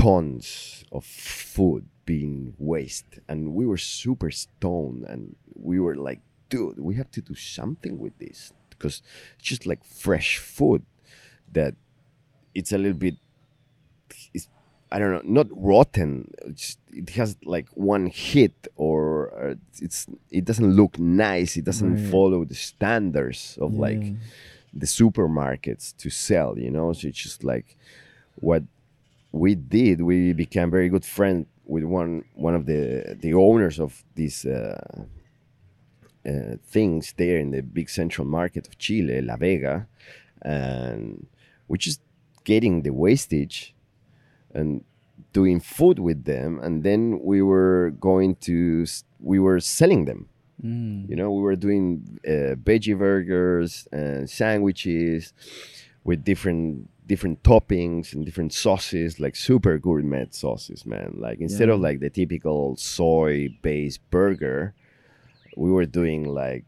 tons 0.00 0.84
of 0.92 1.04
food 1.04 1.84
being 2.06 2.54
waste. 2.58 3.18
And 3.28 3.54
we 3.54 3.66
were 3.66 3.76
super 3.76 4.30
stoned 4.30 5.04
and 5.04 5.36
we 5.54 5.78
were 5.78 5.94
like 5.94 6.20
dude 6.48 6.78
we 6.80 6.94
have 6.96 7.10
to 7.12 7.20
do 7.20 7.34
something 7.34 7.98
with 7.98 8.18
this 8.18 8.52
because 8.70 9.02
it's 9.38 9.46
just 9.52 9.66
like 9.66 9.84
fresh 9.84 10.38
food 10.38 10.82
that 11.52 11.74
it's 12.54 12.72
a 12.72 12.78
little 12.78 12.98
bit 13.06 13.14
it's, 14.34 14.48
i 14.90 14.98
don't 14.98 15.12
know 15.12 15.22
not 15.24 15.46
rotten 15.52 16.32
it 16.92 17.10
has 17.10 17.36
like 17.44 17.68
one 17.74 18.06
hit 18.06 18.66
or 18.76 19.00
uh, 19.38 19.54
it's 19.80 20.06
it 20.30 20.44
doesn't 20.44 20.72
look 20.74 20.98
nice 20.98 21.56
it 21.56 21.64
doesn't 21.64 21.94
Right. 21.94 22.10
follow 22.10 22.44
the 22.44 22.54
standards 22.54 23.56
of 23.60 23.74
like 23.74 24.02
the 24.74 24.86
supermarkets 24.86 25.96
to 25.98 26.10
sell 26.10 26.58
you 26.58 26.70
know? 26.70 26.92
So 26.92 27.08
it's 27.08 27.18
just 27.18 27.44
like 27.44 27.76
what 28.36 28.62
we 29.32 29.54
did 29.54 30.02
we 30.02 30.32
became 30.32 30.70
very 30.70 30.88
good 30.88 31.04
friends 31.04 31.46
with 31.64 31.84
one 31.84 32.24
one 32.34 32.54
of 32.54 32.66
the 32.66 33.16
the 33.20 33.32
owners 33.34 33.78
of 33.78 34.04
these 34.14 34.44
uh, 34.44 35.04
uh, 36.28 36.56
things 36.66 37.14
there 37.16 37.38
in 37.38 37.50
the 37.50 37.62
big 37.62 37.88
central 37.88 38.26
market 38.26 38.66
of 38.66 38.76
Chile, 38.76 39.22
La 39.22 39.36
Vega, 39.36 39.86
and 40.42 41.26
we're 41.66 41.76
just 41.76 42.02
getting 42.44 42.82
the 42.82 42.90
wastage 42.90 43.74
and 44.52 44.84
doing 45.32 45.60
food 45.60 45.98
with 45.98 46.24
them, 46.24 46.58
and 46.60 46.82
then 46.82 47.20
we 47.22 47.40
were 47.40 47.92
going 48.00 48.34
to 48.36 48.84
we 49.20 49.38
were 49.38 49.60
selling 49.60 50.04
them. 50.04 50.28
Mm. 50.62 51.08
You 51.08 51.16
know, 51.16 51.30
we 51.30 51.40
were 51.40 51.56
doing 51.56 52.20
uh, 52.26 52.54
veggie 52.56 52.98
burgers 52.98 53.88
and 53.92 54.28
sandwiches 54.28 55.32
with 56.04 56.22
different 56.22 56.89
different 57.12 57.38
toppings 57.50 58.04
and 58.14 58.20
different 58.28 58.52
sauces, 58.64 59.10
like 59.24 59.34
super 59.48 59.74
gourmet 59.86 60.26
sauces, 60.42 60.80
man. 60.92 61.08
Like 61.26 61.38
instead 61.46 61.68
of 61.72 61.76
like 61.86 61.98
the 62.04 62.10
typical 62.20 62.60
soy-based 62.76 64.00
burger, 64.16 64.58
we 65.62 65.68
were 65.76 65.86
doing 66.00 66.22
like 66.42 66.64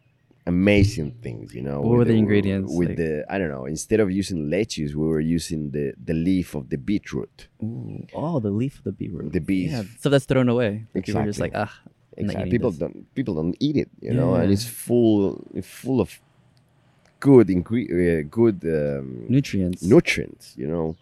amazing 0.54 1.10
things. 1.24 1.46
You 1.58 1.62
know, 1.68 1.78
What 1.86 1.96
were 1.98 2.08
the 2.12 2.18
ingredients, 2.24 2.68
With 2.78 2.88
like- 2.90 3.00
the 3.02 3.10
I 3.32 3.36
don't 3.38 3.52
know. 3.56 3.66
Instead 3.76 4.00
of 4.04 4.08
using 4.20 4.38
lettuce, 4.56 4.90
we 5.00 5.06
were 5.12 5.24
using 5.38 5.60
the 5.76 5.86
the 6.08 6.16
leaf 6.28 6.48
of 6.60 6.64
the 6.72 6.78
beetroot. 6.88 7.36
Ooh. 7.62 8.04
Oh, 8.22 8.36
the 8.46 8.54
leaf 8.60 8.74
of 8.80 8.84
the 8.88 8.94
beetroot. 9.00 9.32
The 9.38 9.44
beef. 9.52 9.70
Yeah, 9.74 9.84
stuff 10.00 10.10
that's 10.14 10.28
thrown 10.30 10.48
away. 10.54 10.70
Like 10.94 11.04
People 11.06 11.20
are 11.22 11.26
just 11.32 11.40
Exactly. 11.40 11.60
like, 11.60 11.68
ah. 11.68 11.74
Exactly. 12.22 12.50
People 12.54 12.70
this." 12.72 12.82
don't 12.84 12.96
people 13.18 13.34
don't 13.40 13.56
eat 13.66 13.76
it, 13.84 13.90
you 14.06 14.12
know, 14.18 14.30
and 14.40 14.48
it's 14.54 14.66
full 14.86 15.18
it's 15.58 15.70
full 15.84 15.98
of 16.04 16.08
good 17.22 17.46
ingre- 17.56 17.90
uh, 17.94 18.22
good 18.40 18.58
um, 18.64 19.26
Nutrients. 19.28 19.82
nutrients, 19.94 20.46
you 20.56 20.66
know. 20.66 20.96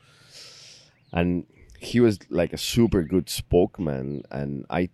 And 1.18 1.46
he 1.78 1.98
was 2.06 2.18
like 2.28 2.52
a 2.52 2.58
super 2.58 3.02
good 3.02 3.26
spokesman, 3.28 4.22
and 4.30 4.64
I 4.68 4.90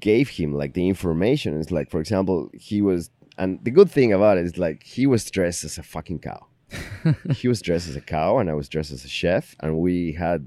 gave 0.00 0.28
him 0.38 0.50
like 0.62 0.72
the 0.72 0.86
information. 0.88 1.60
It's 1.60 1.70
like, 1.70 1.90
for 1.90 2.00
example, 2.00 2.38
he 2.68 2.78
was 2.88 3.10
And 3.38 3.50
the 3.66 3.70
good 3.78 3.90
thing 3.96 4.10
about 4.18 4.38
it 4.38 4.44
is 4.46 4.56
like 4.66 4.78
he 4.96 5.04
was 5.06 5.22
dressed 5.30 5.62
as 5.68 5.78
a 5.78 5.82
fucking 5.82 6.20
cow. 6.20 6.42
he 7.40 7.48
was 7.52 7.60
dressed 7.66 7.88
as 7.90 7.96
a 7.96 8.00
cow 8.16 8.38
and 8.38 8.48
I 8.50 8.54
was 8.60 8.68
dressed 8.68 8.92
as 8.92 9.04
a 9.04 9.12
chef 9.22 9.54
and 9.62 9.70
we 9.86 9.96
had 10.24 10.40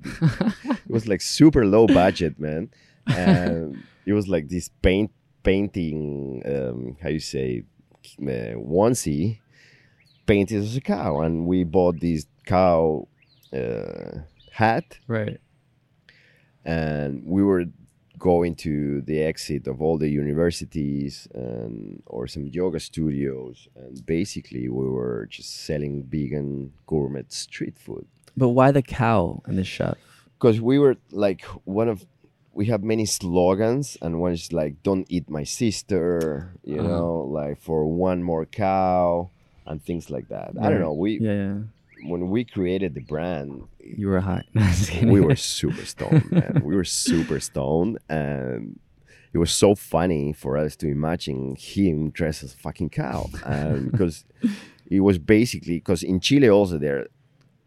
it 0.90 0.94
was 0.98 1.06
like 1.12 1.22
super 1.22 1.64
low 1.76 1.86
budget, 1.88 2.34
man. 2.40 2.64
And 3.08 3.84
it 4.10 4.14
was 4.14 4.28
like 4.28 4.46
this 4.50 4.70
paint 4.82 5.12
painting 5.44 6.42
um 6.54 6.80
how 7.02 7.10
you 7.18 7.22
say 7.22 7.64
uh, 8.22 8.56
onesie 8.80 9.40
painted 10.34 10.60
as 10.64 10.76
a 10.76 10.82
cow 10.82 11.12
and 11.26 11.34
we 11.52 11.64
bought 11.64 12.00
this 12.00 12.22
cow 12.46 13.08
uh, 13.54 14.12
hat 14.62 14.86
right. 15.08 15.38
and 16.66 17.24
we 17.26 17.42
were 17.44 17.66
going 18.18 18.54
to 18.54 19.02
the 19.10 19.18
exit 19.32 19.64
of 19.72 19.82
all 19.82 19.98
the 19.98 20.10
universities 20.10 21.28
and 21.34 22.04
or 22.06 22.28
some 22.28 22.46
yoga 22.48 22.80
studios 22.80 23.68
and 23.76 24.06
basically 24.06 24.68
we 24.80 24.86
were 24.98 25.26
just 25.38 25.52
selling 25.66 26.04
vegan 26.04 26.74
gourmet 26.86 27.24
street 27.30 27.78
food 27.86 28.06
But 28.36 28.50
why 28.50 28.72
the 28.72 28.82
cow 29.04 29.42
in 29.48 29.56
the 29.56 29.64
shop? 29.64 29.98
because 30.36 30.58
we 30.62 30.76
were 30.84 30.96
like 31.26 31.42
one 31.80 31.90
of 31.94 32.06
we 32.60 32.66
have 32.72 32.84
many 32.84 33.06
slogans 33.06 33.86
and 34.02 34.12
one 34.26 34.34
is 34.34 34.52
like 34.62 34.74
don't 34.84 35.06
eat 35.16 35.28
my 35.40 35.46
sister 35.46 36.10
you 36.72 36.80
Uh-huh. 36.80 36.88
know 36.90 37.12
like 37.40 37.58
for 37.68 37.80
one 38.10 38.20
more 38.32 38.46
cow 38.46 39.30
and 39.70 39.82
things 39.82 40.10
like 40.10 40.28
that 40.30 40.52
i 40.62 40.70
don't 40.70 40.82
know 40.82 40.94
we 40.94 41.20
Yeah, 41.20 41.34
yeah. 41.34 41.58
when 42.12 42.30
we 42.30 42.44
created 42.44 42.94
the 42.96 43.02
brand 43.14 43.52
You 44.02 44.08
were 44.08 44.20
high. 44.22 44.44
No, 44.54 44.62
I'm 44.64 44.70
just 44.74 44.90
kidding. 44.92 45.12
we 45.12 45.22
were 45.22 45.36
super 45.38 45.86
stoned, 45.94 46.32
man. 46.32 46.62
We 46.70 46.76
were 46.76 46.86
super 46.86 47.40
stoned, 47.40 47.98
and 48.10 48.80
it 49.34 49.38
was 49.44 49.52
so 49.52 49.70
funny 49.76 50.34
for 50.34 50.52
us 50.58 50.76
to 50.82 50.88
imagine 50.88 51.56
him 51.58 52.10
dressed 52.20 52.42
as 52.44 52.54
a 52.54 52.58
fucking 52.58 52.90
cow, 53.04 53.22
because 53.92 54.26
it 54.98 55.02
was 55.10 55.18
basically 55.38 55.78
because 55.82 56.02
in 56.12 56.20
Chile 56.20 56.50
also 56.50 56.78
there 56.78 56.98
are 57.00 57.08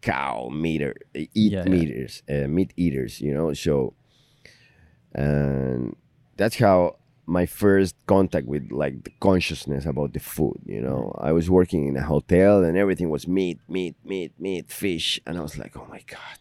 cow 0.01 0.49
meter 0.65 0.91
eat 1.13 1.29
Yeah, 1.53 1.63
yeah. 1.63 1.69
meters, 1.75 2.13
uh, 2.33 2.47
meat 2.55 2.71
eaters, 2.75 3.13
you 3.25 3.33
know. 3.37 3.53
So, 3.53 3.93
and 5.13 5.95
that's 6.37 6.57
how 6.57 6.97
my 7.25 7.45
first 7.45 7.95
contact 8.05 8.45
with 8.47 8.71
like 8.71 9.03
the 9.03 9.11
consciousness 9.19 9.85
about 9.85 10.11
the 10.13 10.19
food 10.19 10.59
you 10.65 10.81
know 10.81 11.13
i 11.21 11.31
was 11.31 11.49
working 11.49 11.87
in 11.87 11.95
a 11.95 12.03
hotel 12.03 12.63
and 12.63 12.77
everything 12.77 13.09
was 13.09 13.27
meat 13.27 13.59
meat 13.69 13.95
meat 14.03 14.31
meat 14.39 14.69
fish 14.69 15.19
and 15.25 15.37
i 15.37 15.41
was 15.41 15.57
like 15.57 15.75
oh 15.77 15.87
my 15.89 16.01
god 16.07 16.37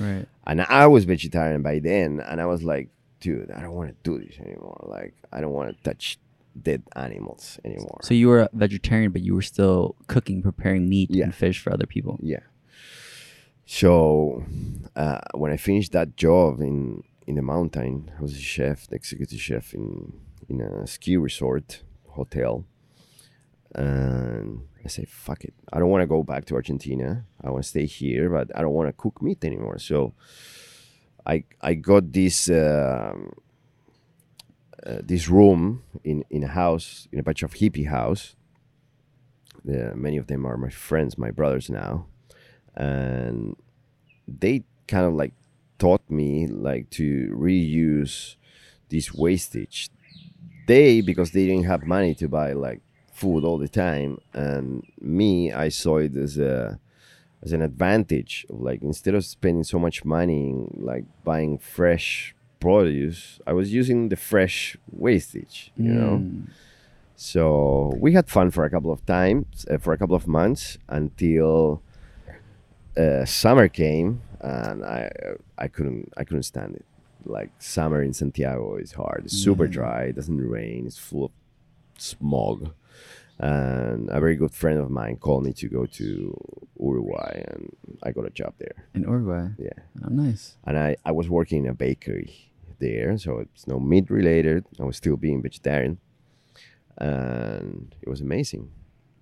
right. 0.00 0.26
and 0.46 0.60
I 0.62 0.86
was 0.88 1.04
vegetarian 1.04 1.62
by 1.62 1.78
then, 1.78 2.20
and 2.20 2.38
I 2.40 2.44
was 2.46 2.62
like, 2.62 2.90
dude, 3.20 3.50
I 3.50 3.60
don't 3.62 3.72
want 3.72 3.88
to 3.90 3.96
do 4.10 4.22
this 4.22 4.38
anymore. 4.38 4.78
Like, 4.86 5.14
I 5.32 5.40
don't 5.40 5.52
want 5.52 5.74
to 5.74 5.82
touch 5.82 6.18
dead 6.60 6.82
animals 6.94 7.58
anymore. 7.64 8.00
So 8.02 8.12
you 8.12 8.28
were 8.28 8.40
a 8.40 8.50
vegetarian, 8.52 9.10
but 9.10 9.22
you 9.22 9.34
were 9.34 9.40
still 9.54 9.96
cooking, 10.06 10.42
preparing 10.42 10.86
meat 10.90 11.08
Yeah. 11.10 11.24
and 11.24 11.34
fish 11.34 11.58
for 11.62 11.72
other 11.72 11.86
people. 11.86 12.18
yeah. 12.22 12.40
So 13.64 14.44
uh, 14.94 15.20
when 15.34 15.50
I 15.52 15.56
finished 15.56 15.92
that 15.92 16.16
job 16.16 16.60
in 16.60 17.02
in 17.26 17.34
the 17.34 17.42
mountain, 17.42 18.10
I 18.18 18.22
was 18.22 18.34
a 18.34 18.40
chef, 18.40 18.86
the 18.86 18.96
executive 18.96 19.40
chef 19.40 19.74
in 19.74 20.12
in 20.48 20.60
a 20.60 20.86
ski 20.86 21.16
resort 21.16 21.82
hotel, 22.10 22.64
and 23.74 24.62
I 24.84 24.88
say, 24.88 25.04
fuck 25.04 25.44
it, 25.44 25.54
I 25.72 25.78
don't 25.78 25.90
want 25.90 26.02
to 26.02 26.06
go 26.06 26.22
back 26.22 26.44
to 26.46 26.54
Argentina. 26.54 27.24
I 27.42 27.50
want 27.50 27.64
to 27.64 27.68
stay 27.68 27.86
here, 27.86 28.30
but 28.30 28.56
I 28.56 28.62
don't 28.62 28.72
want 28.74 28.88
to 28.88 28.92
cook 28.92 29.20
meat 29.20 29.44
anymore. 29.44 29.78
So 29.78 30.14
I 31.26 31.44
I 31.60 31.74
got 31.74 32.12
this. 32.12 32.48
Um, 32.48 33.32
uh, 34.86 35.00
this 35.02 35.28
room 35.28 35.82
in, 36.04 36.24
in 36.30 36.44
a 36.44 36.48
house 36.48 37.08
in 37.10 37.18
a 37.18 37.22
bunch 37.22 37.42
of 37.42 37.54
hippie 37.54 37.88
house 37.88 38.36
the, 39.64 39.92
many 39.96 40.16
of 40.16 40.28
them 40.28 40.46
are 40.46 40.56
my 40.56 40.68
friends 40.68 41.18
my 41.18 41.30
brothers 41.30 41.68
now 41.68 42.06
and 42.76 43.56
they 44.28 44.62
kind 44.86 45.04
of 45.06 45.14
like 45.14 45.32
taught 45.78 46.02
me 46.10 46.46
like 46.46 46.88
to 46.90 47.28
reuse 47.36 48.36
this 48.88 49.12
wastage 49.12 49.88
they 50.66 51.00
because 51.00 51.30
they 51.32 51.46
didn't 51.46 51.64
have 51.64 51.84
money 51.84 52.14
to 52.14 52.28
buy 52.28 52.52
like 52.52 52.80
food 53.12 53.44
all 53.44 53.58
the 53.58 53.68
time 53.68 54.18
and 54.32 54.84
me 55.00 55.52
i 55.52 55.68
saw 55.68 55.98
it 55.98 56.16
as 56.16 56.38
a 56.38 56.78
as 57.42 57.52
an 57.52 57.62
advantage 57.62 58.44
of 58.50 58.60
like 58.60 58.82
instead 58.82 59.14
of 59.14 59.24
spending 59.24 59.64
so 59.64 59.78
much 59.78 60.04
money 60.04 60.50
in, 60.50 60.70
like 60.78 61.04
buying 61.24 61.56
fresh 61.58 62.34
produce 62.60 63.38
i 63.46 63.52
was 63.52 63.72
using 63.72 64.08
the 64.08 64.16
fresh 64.16 64.76
wastage 64.90 65.70
you 65.76 65.92
know 65.92 66.16
Mm. 66.18 66.46
so 67.14 67.94
we 68.00 68.12
had 68.12 68.28
fun 68.28 68.50
for 68.50 68.64
a 68.64 68.70
couple 68.70 68.92
of 68.92 69.04
times, 69.06 69.64
uh, 69.70 69.78
for 69.78 69.92
a 69.92 69.98
couple 69.98 70.16
of 70.16 70.26
months 70.26 70.78
until 70.88 71.82
uh, 72.96 73.24
summer 73.24 73.68
came, 73.68 74.20
and 74.40 74.84
I 74.84 75.10
I 75.58 75.68
couldn't 75.68 76.12
I 76.16 76.24
couldn't 76.24 76.44
stand 76.44 76.74
it. 76.76 76.84
Like 77.24 77.50
summer 77.58 78.02
in 78.02 78.12
Santiago 78.12 78.76
is 78.76 78.92
hard. 78.92 79.22
It's 79.24 79.36
super 79.36 79.64
Yeah. 79.64 79.70
dry. 79.78 80.02
It 80.10 80.16
doesn't 80.16 80.40
rain. 80.40 80.86
It's 80.86 80.98
full 80.98 81.24
of 81.26 81.30
smog. 81.98 82.72
And 83.38 84.08
a 84.08 84.18
very 84.18 84.36
good 84.36 84.54
friend 84.54 84.78
of 84.80 84.88
mine 84.90 85.16
called 85.16 85.44
me 85.44 85.52
to 85.54 85.68
go 85.68 85.84
to 85.84 86.08
Uruguay, 86.80 87.44
and 87.48 87.76
I 88.02 88.12
got 88.12 88.24
a 88.26 88.30
job 88.30 88.54
there. 88.58 88.76
In 88.94 89.02
Uruguay. 89.02 89.48
Yeah, 89.58 89.78
Oh, 90.02 90.08
nice. 90.08 90.56
and 90.64 90.78
I 90.78 90.96
I 91.04 91.12
was 91.12 91.28
working 91.28 91.64
in 91.64 91.70
a 91.70 91.74
bakery 91.74 92.30
there, 92.78 93.18
so 93.18 93.40
it's 93.40 93.66
no 93.66 93.78
meat 93.78 94.08
related. 94.10 94.64
I 94.80 94.84
was 94.84 94.96
still 94.96 95.16
being 95.18 95.42
vegetarian, 95.42 95.98
and 96.98 97.94
it 98.00 98.08
was 98.08 98.20
amazing. 98.20 98.70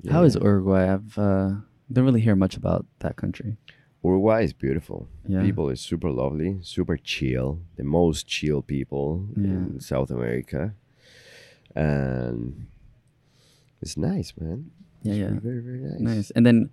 How 0.08 0.22
is 0.22 0.34
Uruguay? 0.36 0.92
I've 0.92 1.18
uh, 1.18 1.50
don't 1.92 2.04
really 2.04 2.20
hear 2.20 2.36
much 2.36 2.56
about 2.56 2.86
that 3.00 3.16
country. 3.16 3.56
Uruguay 4.02 4.42
is 4.44 4.52
beautiful. 4.52 5.08
Yeah. 5.26 5.42
People 5.42 5.70
is 5.70 5.80
super 5.80 6.10
lovely, 6.10 6.58
super 6.62 6.96
chill. 6.98 7.60
The 7.76 7.84
most 7.84 8.26
chill 8.26 8.60
people 8.62 9.26
Yeah. 9.36 9.44
in 9.44 9.80
South 9.80 10.10
America, 10.10 10.74
and 11.74 12.66
it's 13.80 13.96
nice, 13.96 14.32
man. 14.38 14.70
Yeah, 15.02 15.12
It's 15.12 15.18
yeah. 15.34 15.40
Very, 15.40 15.60
very 15.60 15.78
nice. 15.80 16.00
Nice. 16.00 16.30
And 16.32 16.44
then, 16.46 16.70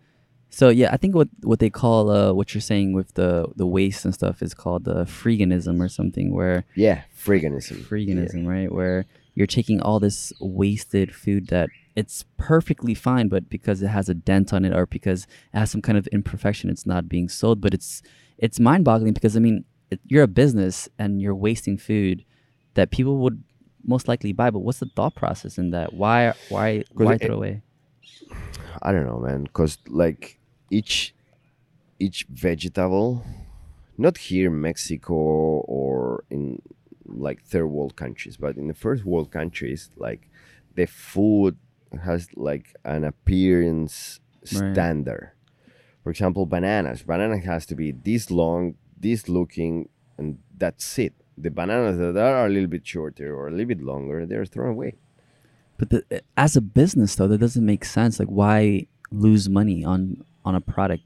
so 0.50 0.70
yeah, 0.70 0.90
I 0.94 0.98
think 0.98 1.16
what 1.16 1.30
what 1.44 1.60
they 1.60 1.70
call 1.70 2.10
uh, 2.10 2.34
what 2.34 2.54
you're 2.54 2.62
saying 2.62 2.94
with 2.94 3.14
the 3.14 3.48
the 3.56 3.66
waste 3.66 4.06
and 4.06 4.14
stuff 4.14 4.42
is 4.42 4.54
called 4.54 4.88
uh, 4.88 5.06
freeganism 5.06 5.82
or 5.82 5.88
something, 5.90 6.34
where 6.34 6.66
Yeah, 6.76 7.04
freeganism. 7.16 7.78
freeganism, 7.88 8.46
right? 8.48 8.72
Where 8.72 9.06
you're 9.34 9.48
taking 9.48 9.82
all 9.82 10.00
this 10.00 10.34
wasted 10.40 11.16
food 11.16 11.48
that 11.48 11.70
it's 11.96 12.26
perfectly 12.38 12.94
fine, 12.94 13.28
but 13.28 13.50
because 13.50 13.82
it 13.82 13.88
has 13.88 14.10
a 14.10 14.14
dent 14.14 14.54
on 14.54 14.66
it 14.66 14.74
or 14.74 14.86
because 14.86 15.24
it 15.54 15.58
has 15.58 15.72
some 15.72 15.82
kind 15.82 15.98
of 15.98 16.08
imperfection, 16.08 16.70
it's 16.70 16.86
not 16.86 17.10
being 17.10 17.30
sold. 17.30 17.62
But 17.62 17.74
it's 17.74 18.02
it's 18.38 18.60
mind-boggling 18.60 19.14
because 19.14 19.36
I 19.36 19.40
mean, 19.40 19.66
it, 19.90 20.00
you're 20.08 20.24
a 20.24 20.28
business 20.28 20.90
and 20.98 21.22
you're 21.22 21.36
wasting 21.36 21.78
food 21.78 22.24
that 22.74 22.92
people 22.92 23.18
would 23.18 23.44
most 23.84 24.08
likely 24.08 24.32
buy. 24.34 24.50
But 24.50 24.60
what's 24.60 24.80
the 24.80 24.90
thought 24.96 25.16
process 25.16 25.58
in 25.58 25.72
that? 25.72 25.94
Why 25.94 26.34
why 26.50 26.84
why 26.94 27.14
it- 27.16 27.22
throw 27.22 27.36
away? 27.36 27.62
I 28.82 28.92
don't 28.92 29.06
know, 29.06 29.20
man, 29.20 29.44
because 29.44 29.78
like 29.88 30.40
each 30.70 31.14
each 32.00 32.26
vegetable, 32.30 33.24
not 33.98 34.18
here 34.18 34.48
in 34.48 34.62
Mexico 34.62 35.14
or 35.14 36.24
in 36.30 36.62
like 37.06 37.44
third 37.44 37.68
world 37.68 37.96
countries, 37.96 38.38
but 38.38 38.58
in 38.58 38.68
the 38.68 38.74
first 38.74 39.06
world 39.06 39.32
countries, 39.32 39.90
like 39.98 40.30
the 40.76 40.86
food 40.86 41.58
has 42.04 42.30
like 42.36 42.76
an 42.86 43.04
appearance 43.04 44.20
Right. 44.44 44.74
standard. 44.74 45.34
For 46.04 46.10
example, 46.10 46.46
bananas. 46.48 47.04
Banana 47.04 47.38
has 47.40 47.66
to 47.68 47.76
be 47.76 47.92
this 47.92 48.32
long, 48.32 48.76
this 49.00 49.30
looking, 49.30 49.88
and 50.18 50.40
that's 50.58 50.98
it. 50.98 51.14
The 51.38 51.52
bananas 51.52 51.98
that 52.00 52.18
are 52.18 52.48
a 52.48 52.50
little 52.50 52.68
bit 52.70 52.86
shorter 52.88 53.36
or 53.36 53.48
a 53.48 53.52
little 53.52 53.68
bit 53.68 53.82
longer, 53.82 54.26
they're 54.26 54.46
thrown 54.46 54.72
away. 54.72 54.96
But 55.78 55.90
the, 55.92 56.24
as 56.36 56.56
a 56.56 56.62
business, 56.62 57.16
though, 57.16 57.28
that 57.28 57.38
doesn't 57.40 57.66
make 57.66 57.86
sense. 57.86 58.20
Like, 58.20 58.30
why 58.30 58.88
lose 59.12 59.48
money 59.50 59.84
on 59.84 60.24
on 60.44 60.56
a 60.56 60.62
product? 60.62 61.04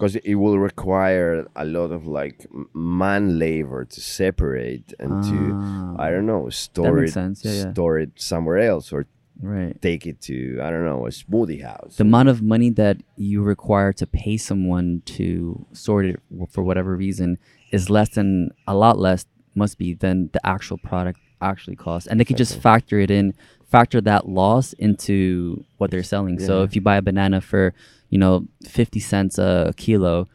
Because 0.00 0.16
it 0.16 0.34
will 0.36 0.58
require 0.58 1.46
a 1.54 1.64
lot 1.66 1.92
of 1.92 2.06
like 2.06 2.46
man 2.72 3.38
labor 3.38 3.84
to 3.84 4.00
separate 4.00 4.94
and 4.98 5.22
to 5.24 5.38
Ah, 5.52 5.94
I 6.04 6.10
don't 6.10 6.24
know 6.24 6.48
store 6.48 7.04
it. 7.04 7.14
Yeah, 7.14 7.32
yeah. 7.52 7.72
store 7.72 7.98
it 7.98 8.10
somewhere 8.16 8.58
else 8.58 8.92
or 8.94 9.04
right. 9.42 9.80
take 9.82 10.06
it 10.06 10.20
to 10.22 10.58
I 10.62 10.70
don't 10.70 10.86
know 10.86 11.06
a 11.06 11.10
smoothie 11.10 11.62
house. 11.62 11.96
The 11.96 12.04
amount 12.04 12.30
of 12.30 12.40
money 12.40 12.70
that 12.70 12.96
you 13.16 13.42
require 13.42 13.92
to 14.00 14.06
pay 14.06 14.38
someone 14.38 15.02
to 15.16 15.66
sort 15.72 16.06
it 16.06 16.18
for 16.50 16.62
whatever 16.64 16.96
reason 16.96 17.36
is 17.70 17.90
less 17.90 18.08
than 18.10 18.50
a 18.66 18.74
lot 18.74 18.98
less 18.98 19.26
must 19.54 19.76
be 19.78 19.92
than 19.94 20.30
the 20.32 20.40
actual 20.46 20.78
product 20.78 21.20
actually 21.42 21.76
costs, 21.76 22.06
and 22.08 22.18
they 22.18 22.24
could 22.24 22.36
just 22.36 22.58
factor 22.60 22.98
it 23.00 23.10
in, 23.10 23.34
factor 23.70 24.00
that 24.00 24.28
loss 24.28 24.72
into 24.74 25.64
what 25.78 25.90
they're 25.90 26.02
selling. 26.02 26.38
So 26.40 26.62
if 26.62 26.74
you 26.74 26.80
buy 26.80 26.96
a 26.96 27.02
banana 27.02 27.40
for 27.40 27.72
you 28.08 28.18
know 28.18 28.46
fifty 28.66 29.00
cents 29.00 29.38
a 29.38 29.72
kilo, 29.76 30.28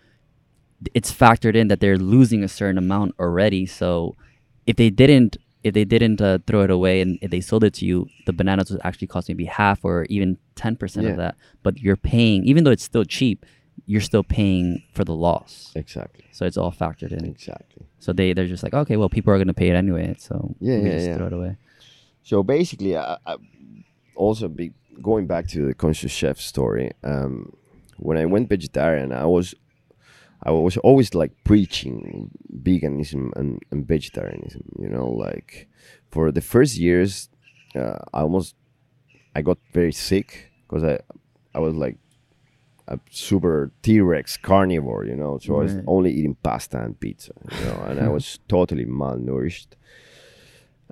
it's 0.93 1.11
factored 1.13 1.55
in 1.55 1.67
that 1.69 1.79
they're 1.79 1.97
losing 1.97 2.43
a 2.43 2.47
certain 2.47 2.77
amount 2.77 3.15
already. 3.19 3.65
So 3.65 4.15
if 4.65 4.75
they 4.75 4.89
didn't 4.89 5.37
if 5.63 5.73
they 5.73 5.83
didn't 5.83 6.21
uh, 6.21 6.37
throw 6.45 6.61
it 6.61 6.69
away 6.69 7.01
and 7.01 7.17
if 7.23 7.31
they 7.31 7.41
sold 7.41 7.63
it 7.63 7.73
to 7.73 7.85
you, 7.85 8.07
the 8.27 8.33
bananas 8.33 8.69
would 8.69 8.81
actually 8.83 9.07
cost 9.07 9.27
maybe 9.29 9.45
half 9.45 9.83
or 9.83 10.05
even 10.09 10.37
ten 10.55 10.75
percent 10.75 11.05
Yeah. 11.05 11.11
of 11.13 11.17
that. 11.17 11.35
But 11.63 11.79
you're 11.79 11.97
paying, 11.97 12.43
even 12.45 12.63
though 12.63 12.71
it's 12.71 12.83
still 12.83 13.03
cheap, 13.03 13.45
you're 13.87 14.01
still 14.01 14.23
paying 14.23 14.83
for 14.93 15.03
the 15.03 15.15
loss. 15.15 15.71
Exactly. 15.75 16.25
So 16.31 16.45
it's 16.45 16.55
all 16.57 16.71
factored 16.71 17.11
in. 17.11 17.25
Exactly. 17.25 17.87
So 17.99 18.13
they 18.13 18.33
they're 18.33 18.45
just 18.47 18.61
like, 18.63 18.75
okay, 18.75 18.95
well, 18.95 19.09
people 19.09 19.33
are 19.33 19.37
gonna 19.39 19.55
pay 19.55 19.69
it 19.69 19.75
anyway, 19.75 20.15
so 20.19 20.55
Yeah, 20.59 20.79
we 20.79 20.87
yeah, 20.89 20.95
just 20.95 21.07
yeah. 21.07 21.17
throw 21.17 21.27
it 21.27 21.33
away. 21.33 21.57
So 22.25 22.41
basically, 22.41 22.97
I, 22.97 23.17
I 23.27 23.35
also 24.15 24.47
be 24.47 24.73
going 24.99 25.27
back 25.27 25.47
to 25.49 25.67
the 25.67 25.75
conscious 25.75 26.11
chef 26.11 26.39
story. 26.41 26.91
Um, 27.03 27.53
when 27.97 28.17
I 28.17 28.25
went 28.25 28.49
vegetarian, 28.49 29.13
I 29.13 29.27
was 29.27 29.53
I 30.41 30.49
was 30.49 30.75
always 30.77 31.13
like 31.13 31.31
preaching 31.43 32.31
veganism 32.51 33.31
and, 33.35 33.61
and 33.69 33.87
vegetarianism. 33.87 34.63
You 34.79 34.89
know, 34.89 35.07
like 35.07 35.67
for 36.09 36.31
the 36.31 36.41
first 36.41 36.77
years, 36.77 37.29
uh, 37.75 37.99
I 38.11 38.21
almost 38.21 38.55
I 39.35 39.43
got 39.43 39.59
very 39.71 39.93
sick 39.93 40.51
because 40.67 40.83
I 40.83 40.97
I 41.53 41.59
was 41.59 41.75
like 41.75 41.99
a 42.87 42.99
super 43.11 43.71
T 43.83 43.99
Rex 44.01 44.35
carnivore. 44.35 45.05
You 45.05 45.15
know, 45.15 45.37
so 45.37 45.57
I 45.57 45.63
was 45.65 45.77
only 45.85 46.11
eating 46.11 46.37
pasta 46.41 46.81
and 46.81 46.99
pizza. 46.99 47.33
You 47.51 47.65
know, 47.65 47.83
and 47.87 47.99
I 47.99 48.07
was 48.17 48.39
totally 48.47 48.85
malnourished. 48.85 49.67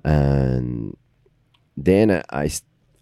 And 0.03 0.95
then 1.77 2.23
I, 2.31 2.49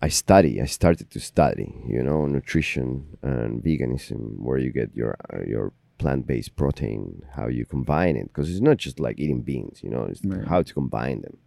I 0.01 0.07
study. 0.09 0.61
I 0.61 0.65
started 0.65 1.09
to 1.11 1.19
study, 1.19 1.73
you 1.87 2.01
know, 2.03 2.25
nutrition 2.25 3.17
and 3.21 3.63
veganism, 3.63 4.39
where 4.39 4.57
you 4.57 4.71
get 4.71 4.89
your 4.95 5.15
uh, 5.33 5.43
your 5.45 5.73
plant 5.97 6.25
based 6.25 6.55
protein, 6.55 7.23
how 7.35 7.47
you 7.47 7.65
combine 7.65 8.15
it, 8.15 8.27
because 8.27 8.49
it's 8.49 8.61
not 8.61 8.77
just 8.77 8.99
like 8.99 9.19
eating 9.19 9.41
beans, 9.41 9.81
you 9.83 9.89
know, 9.89 10.03
it's 10.03 10.21
Right. 10.25 10.47
how 10.47 10.61
to 10.63 10.73
combine 10.73 11.21
them. 11.21 11.37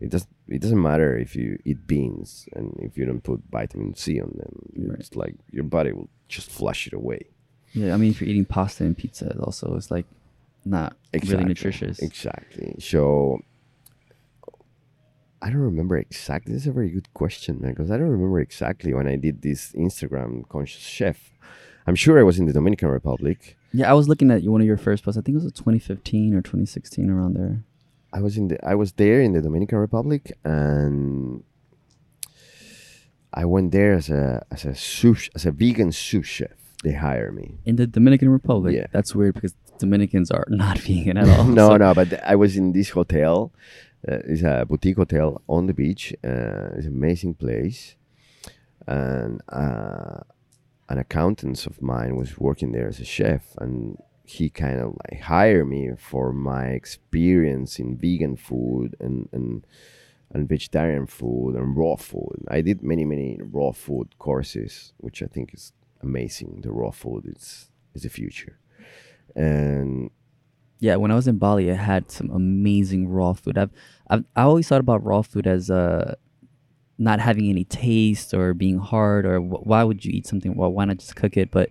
It 0.00 0.10
does. 0.10 0.26
It 0.48 0.60
doesn't 0.60 0.82
matter 0.82 1.16
if 1.16 1.36
you 1.36 1.58
eat 1.64 1.86
beans 1.86 2.48
and 2.54 2.76
if 2.82 2.96
you 2.98 3.04
don't 3.06 3.22
put 3.22 3.40
vitamin 3.50 3.94
C 3.94 4.20
on 4.20 4.32
them. 4.36 4.90
Right. 4.90 4.98
It's 5.00 5.14
like 5.14 5.34
your 5.50 5.64
body 5.64 5.92
will 5.92 6.08
just 6.28 6.50
flush 6.50 6.86
it 6.86 6.92
away. 6.92 7.26
Yeah, 7.72 7.94
I 7.94 7.96
mean, 7.98 8.10
if 8.10 8.20
you're 8.20 8.28
eating 8.30 8.46
pasta 8.46 8.84
and 8.84 8.96
pizza, 8.96 9.26
it 9.28 9.38
also 9.38 9.76
it's 9.76 9.90
like 9.90 10.06
not 10.64 10.96
really 11.28 11.44
nutritious. 11.44 12.00
Exactly. 12.00 12.74
So 12.80 13.40
I 15.42 15.48
don't 15.48 15.58
remember 15.60 15.96
exactly. 15.96 16.52
This 16.52 16.62
is 16.62 16.68
a 16.68 16.72
very 16.72 16.90
good 16.90 17.12
question, 17.14 17.58
man, 17.60 17.72
because 17.72 17.90
I 17.90 17.96
don't 17.96 18.08
remember 18.08 18.40
exactly 18.40 18.92
when 18.92 19.06
I 19.08 19.16
did 19.16 19.40
this 19.42 19.72
Instagram 19.72 20.48
conscious 20.48 20.82
chef. 20.82 21.30
I'm 21.86 21.94
sure 21.94 22.18
I 22.18 22.22
was 22.22 22.38
in 22.38 22.46
the 22.46 22.52
Dominican 22.52 22.88
Republic. 22.88 23.56
Yeah, 23.72 23.90
I 23.90 23.94
was 23.94 24.06
looking 24.08 24.30
at 24.30 24.42
one 24.44 24.60
of 24.60 24.66
your 24.66 24.76
first 24.76 25.02
posts. 25.04 25.16
I 25.18 25.22
think 25.22 25.36
it 25.38 25.42
was 25.42 25.52
2015 25.52 26.34
or 26.34 26.42
2016 26.42 27.08
around 27.08 27.34
there. 27.34 27.64
I 28.12 28.20
was 28.20 28.36
in 28.36 28.48
the 28.48 28.58
I 28.66 28.74
was 28.74 28.92
there 28.92 29.20
in 29.20 29.32
the 29.32 29.40
Dominican 29.40 29.78
Republic 29.78 30.32
and 30.44 31.42
I 33.32 33.44
went 33.44 33.70
there 33.72 33.94
as 33.94 34.10
a 34.10 34.44
as 34.50 34.64
a 34.64 34.74
sous 34.74 35.30
as 35.34 35.46
a 35.46 35.52
vegan 35.52 35.92
sous 35.92 36.26
chef. 36.26 36.50
They 36.82 36.92
hire 36.92 37.30
me. 37.30 37.58
In 37.64 37.76
the 37.76 37.86
Dominican 37.86 38.28
Republic. 38.30 38.74
Yeah. 38.74 38.86
That's 38.90 39.14
weird 39.14 39.34
because 39.34 39.54
Dominicans 39.78 40.30
are 40.30 40.44
not 40.48 40.78
vegan 40.78 41.16
at 41.16 41.28
all. 41.38 41.44
no, 41.44 41.68
so- 41.70 41.76
no, 41.76 41.94
but 41.94 42.22
I 42.24 42.34
was 42.36 42.56
in 42.56 42.72
this 42.72 42.90
hotel. 42.90 43.52
Uh, 44.06 44.18
it's 44.24 44.42
a 44.42 44.64
boutique 44.68 44.96
hotel 44.96 45.42
on 45.48 45.66
the 45.66 45.74
beach. 45.74 46.14
Uh, 46.24 46.70
it's 46.76 46.86
an 46.86 46.94
amazing 46.94 47.34
place, 47.34 47.96
and 48.86 49.42
uh, 49.48 50.20
an 50.88 50.98
accountant 50.98 51.66
of 51.66 51.82
mine 51.82 52.16
was 52.16 52.38
working 52.38 52.72
there 52.72 52.88
as 52.88 52.98
a 52.98 53.04
chef, 53.04 53.54
and 53.58 53.98
he 54.24 54.48
kind 54.48 54.80
of 54.80 54.96
like 55.10 55.20
hired 55.22 55.68
me 55.68 55.90
for 55.98 56.32
my 56.32 56.66
experience 56.66 57.78
in 57.78 57.96
vegan 57.96 58.36
food 58.36 58.96
and 59.00 59.28
and 59.32 59.66
and 60.32 60.48
vegetarian 60.48 61.06
food 61.06 61.56
and 61.56 61.76
raw 61.76 61.96
food. 61.96 62.44
I 62.48 62.60
did 62.60 62.82
many 62.82 63.04
many 63.04 63.38
raw 63.40 63.72
food 63.72 64.18
courses, 64.18 64.92
which 64.98 65.22
I 65.22 65.26
think 65.26 65.52
is 65.52 65.72
amazing. 66.02 66.60
The 66.62 66.72
raw 66.72 66.90
food 66.90 67.26
is 67.36 67.70
is 67.94 68.02
the 68.02 68.08
future, 68.08 68.58
and 69.34 70.10
Yeah, 70.80 70.96
when 70.96 71.10
I 71.10 71.14
was 71.14 71.28
in 71.28 71.36
Bali, 71.38 71.70
I 71.70 71.74
had 71.74 72.10
some 72.10 72.30
amazing 72.30 73.08
raw 73.08 73.34
food. 73.34 73.56
I've, 73.58 73.70
I've 74.08 74.24
I 74.34 74.42
always 74.42 74.66
thought 74.66 74.80
about 74.80 75.04
raw 75.04 75.20
food 75.22 75.46
as 75.46 75.70
uh, 75.70 76.14
not 76.98 77.20
having 77.20 77.48
any 77.50 77.64
taste 77.64 78.32
or 78.34 78.54
being 78.54 78.78
hard 78.78 79.24
or 79.26 79.38
wh- 79.40 79.66
why 79.66 79.84
would 79.84 80.04
you 80.04 80.12
eat 80.12 80.26
something? 80.26 80.54
Well, 80.56 80.72
why 80.72 80.86
not 80.86 80.98
just 80.98 81.16
cook 81.16 81.36
it? 81.36 81.50
But 81.50 81.68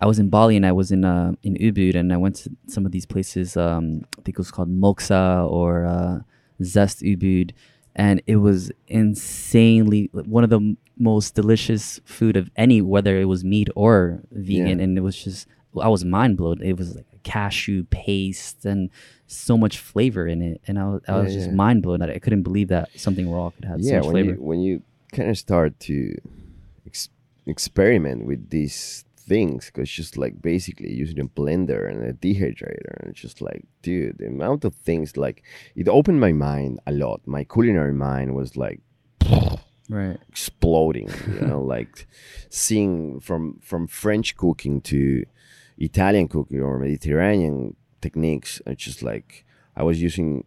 I 0.00 0.06
was 0.06 0.18
in 0.18 0.28
Bali 0.30 0.56
and 0.56 0.64
I 0.66 0.72
was 0.72 0.92
in 0.92 1.04
uh, 1.04 1.32
in 1.42 1.54
Ubud 1.54 1.94
and 1.94 2.12
I 2.12 2.16
went 2.18 2.36
to 2.36 2.50
some 2.66 2.84
of 2.86 2.92
these 2.92 3.06
places. 3.06 3.56
Um, 3.56 4.02
I 4.18 4.22
think 4.22 4.34
it 4.36 4.38
was 4.38 4.50
called 4.50 4.68
Moksa 4.70 5.50
or 5.50 5.86
uh, 5.86 6.20
Zest 6.62 7.00
Ubud, 7.00 7.52
and 7.96 8.22
it 8.26 8.36
was 8.36 8.70
insanely 8.88 10.10
one 10.12 10.44
of 10.44 10.50
the 10.50 10.56
m- 10.56 10.76
most 10.98 11.34
delicious 11.34 11.98
food 12.04 12.36
of 12.36 12.50
any, 12.56 12.82
whether 12.82 13.18
it 13.18 13.24
was 13.24 13.42
meat 13.42 13.68
or 13.74 14.20
vegan, 14.32 14.78
Yeah. 14.78 14.84
and 14.84 14.98
it 14.98 15.00
was 15.00 15.16
just 15.22 15.46
I 15.80 15.88
was 15.88 16.04
mind 16.04 16.36
blown. 16.36 16.62
It 16.62 16.76
was 16.76 16.96
like 16.96 17.06
a 17.12 17.18
cashew 17.18 17.84
paste 17.90 18.64
and 18.64 18.90
so 19.26 19.56
much 19.56 19.78
flavor 19.78 20.26
in 20.26 20.42
it, 20.42 20.60
and 20.66 20.78
I 20.78 20.84
was, 20.86 21.02
I 21.08 21.22
Yeah, 21.22 21.28
just 21.28 21.48
yeah. 21.50 21.54
mind 21.54 21.82
blown 21.82 22.00
that 22.00 22.10
I 22.10 22.18
couldn't 22.18 22.42
believe 22.42 22.68
that 22.68 22.88
something 22.96 23.30
raw 23.30 23.50
could 23.50 23.64
have 23.64 23.82
so 23.82 23.88
yeah 23.90 23.96
much 23.98 24.06
when 24.06 24.12
flavor. 24.14 24.30
you 24.32 24.42
when 24.42 24.60
you 24.60 24.82
kind 25.12 25.30
of 25.30 25.38
start 25.38 25.78
to 25.80 26.16
ex- 26.86 27.08
experiment 27.46 28.26
with 28.26 28.50
these 28.50 29.04
things 29.16 29.66
because 29.66 29.88
just 29.88 30.16
like 30.16 30.42
basically 30.42 30.90
using 30.92 31.20
a 31.20 31.24
blender 31.24 31.88
and 31.88 32.02
a 32.04 32.12
dehydrator 32.12 33.04
and 33.04 33.14
just 33.14 33.40
like 33.40 33.62
dude 33.82 34.18
the 34.18 34.26
amount 34.26 34.64
of 34.64 34.74
things 34.74 35.16
like 35.16 35.42
it 35.76 35.88
opened 35.88 36.18
my 36.18 36.32
mind 36.32 36.80
a 36.88 36.92
lot 36.92 37.20
my 37.26 37.44
culinary 37.44 37.92
mind 37.94 38.34
was 38.34 38.56
like 38.56 38.80
right. 39.88 40.18
exploding 40.28 41.08
you 41.32 41.40
know 41.46 41.60
like 41.76 42.06
seeing 42.48 43.20
from 43.20 43.58
from 43.62 43.86
french 43.86 44.36
cooking 44.36 44.80
to 44.80 45.24
italian 45.80 46.28
cooking 46.28 46.60
or 46.60 46.78
mediterranean 46.78 47.74
techniques 48.00 48.60
it's 48.66 48.84
just 48.84 49.02
like 49.02 49.44
i 49.76 49.82
was 49.82 50.00
using 50.02 50.44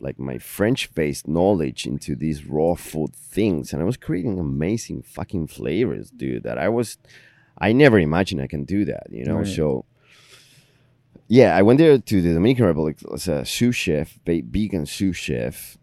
like 0.00 0.18
my 0.18 0.38
french 0.38 0.92
based 0.94 1.28
knowledge 1.28 1.86
into 1.86 2.16
these 2.16 2.44
raw 2.46 2.74
food 2.74 3.14
things 3.14 3.72
and 3.72 3.80
i 3.82 3.84
was 3.84 3.96
creating 3.96 4.38
amazing 4.38 5.02
fucking 5.02 5.46
flavors 5.46 6.10
dude 6.10 6.42
that 6.42 6.58
i 6.58 6.68
was 6.68 6.98
i 7.58 7.72
never 7.72 7.98
imagined 7.98 8.40
i 8.40 8.46
can 8.46 8.64
do 8.64 8.84
that 8.84 9.04
you 9.10 9.24
know 9.24 9.38
Right. 9.38 9.46
so 9.46 9.84
yeah 11.28 11.56
i 11.56 11.62
went 11.62 11.78
there 11.78 11.98
to 11.98 12.20
the 12.22 12.32
dominican 12.34 12.64
republic 12.66 12.96
as 13.14 13.28
a 13.28 13.44
sous 13.44 13.76
chef 13.76 14.18
vegan 14.26 14.86
sous 14.86 15.16
chef 15.16 15.78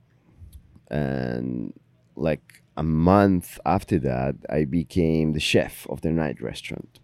and 0.90 1.74
like 2.16 2.64
a 2.76 2.84
month 2.84 3.60
after 3.66 4.00
that 4.00 4.36
i 4.50 4.66
became 4.66 5.34
the 5.34 5.40
chef 5.40 5.88
of 5.90 6.02
the 6.02 6.12
night 6.12 6.42
restaurant 6.42 7.00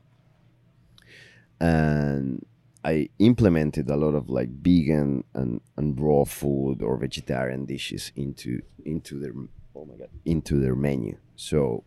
and 1.59 2.45
i 2.83 3.09
implemented 3.19 3.89
a 3.89 3.95
lot 3.95 4.13
of 4.15 4.29
like 4.29 4.49
vegan 4.49 5.23
and, 5.33 5.61
and 5.77 5.99
raw 5.99 6.23
food 6.23 6.81
or 6.81 6.97
vegetarian 6.97 7.65
dishes 7.65 8.11
into 8.15 8.61
into 8.85 9.19
their 9.19 9.33
oh 9.75 9.85
my 9.85 9.95
god 9.95 10.09
into 10.25 10.59
their 10.59 10.75
menu 10.75 11.17
so 11.35 11.83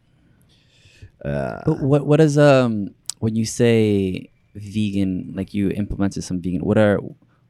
uh, 1.25 1.63
But 1.67 1.81
what 1.81 2.07
what 2.07 2.21
is 2.21 2.39
um 2.39 2.95
when 3.19 3.35
you 3.35 3.45
say 3.45 4.31
vegan, 4.55 5.33
like 5.35 5.55
you 5.55 5.71
implemented 5.71 6.25
some 6.25 6.41
vegan? 6.41 6.61
What 6.61 6.79
are 6.79 7.01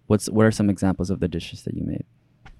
what's 0.06 0.28
what 0.30 0.46
are 0.46 0.50
some 0.50 0.70
examples 0.70 1.10
of 1.10 1.20
the 1.20 1.28
dishes 1.28 1.62
that 1.64 1.74
you 1.74 1.84
made? 1.84 2.04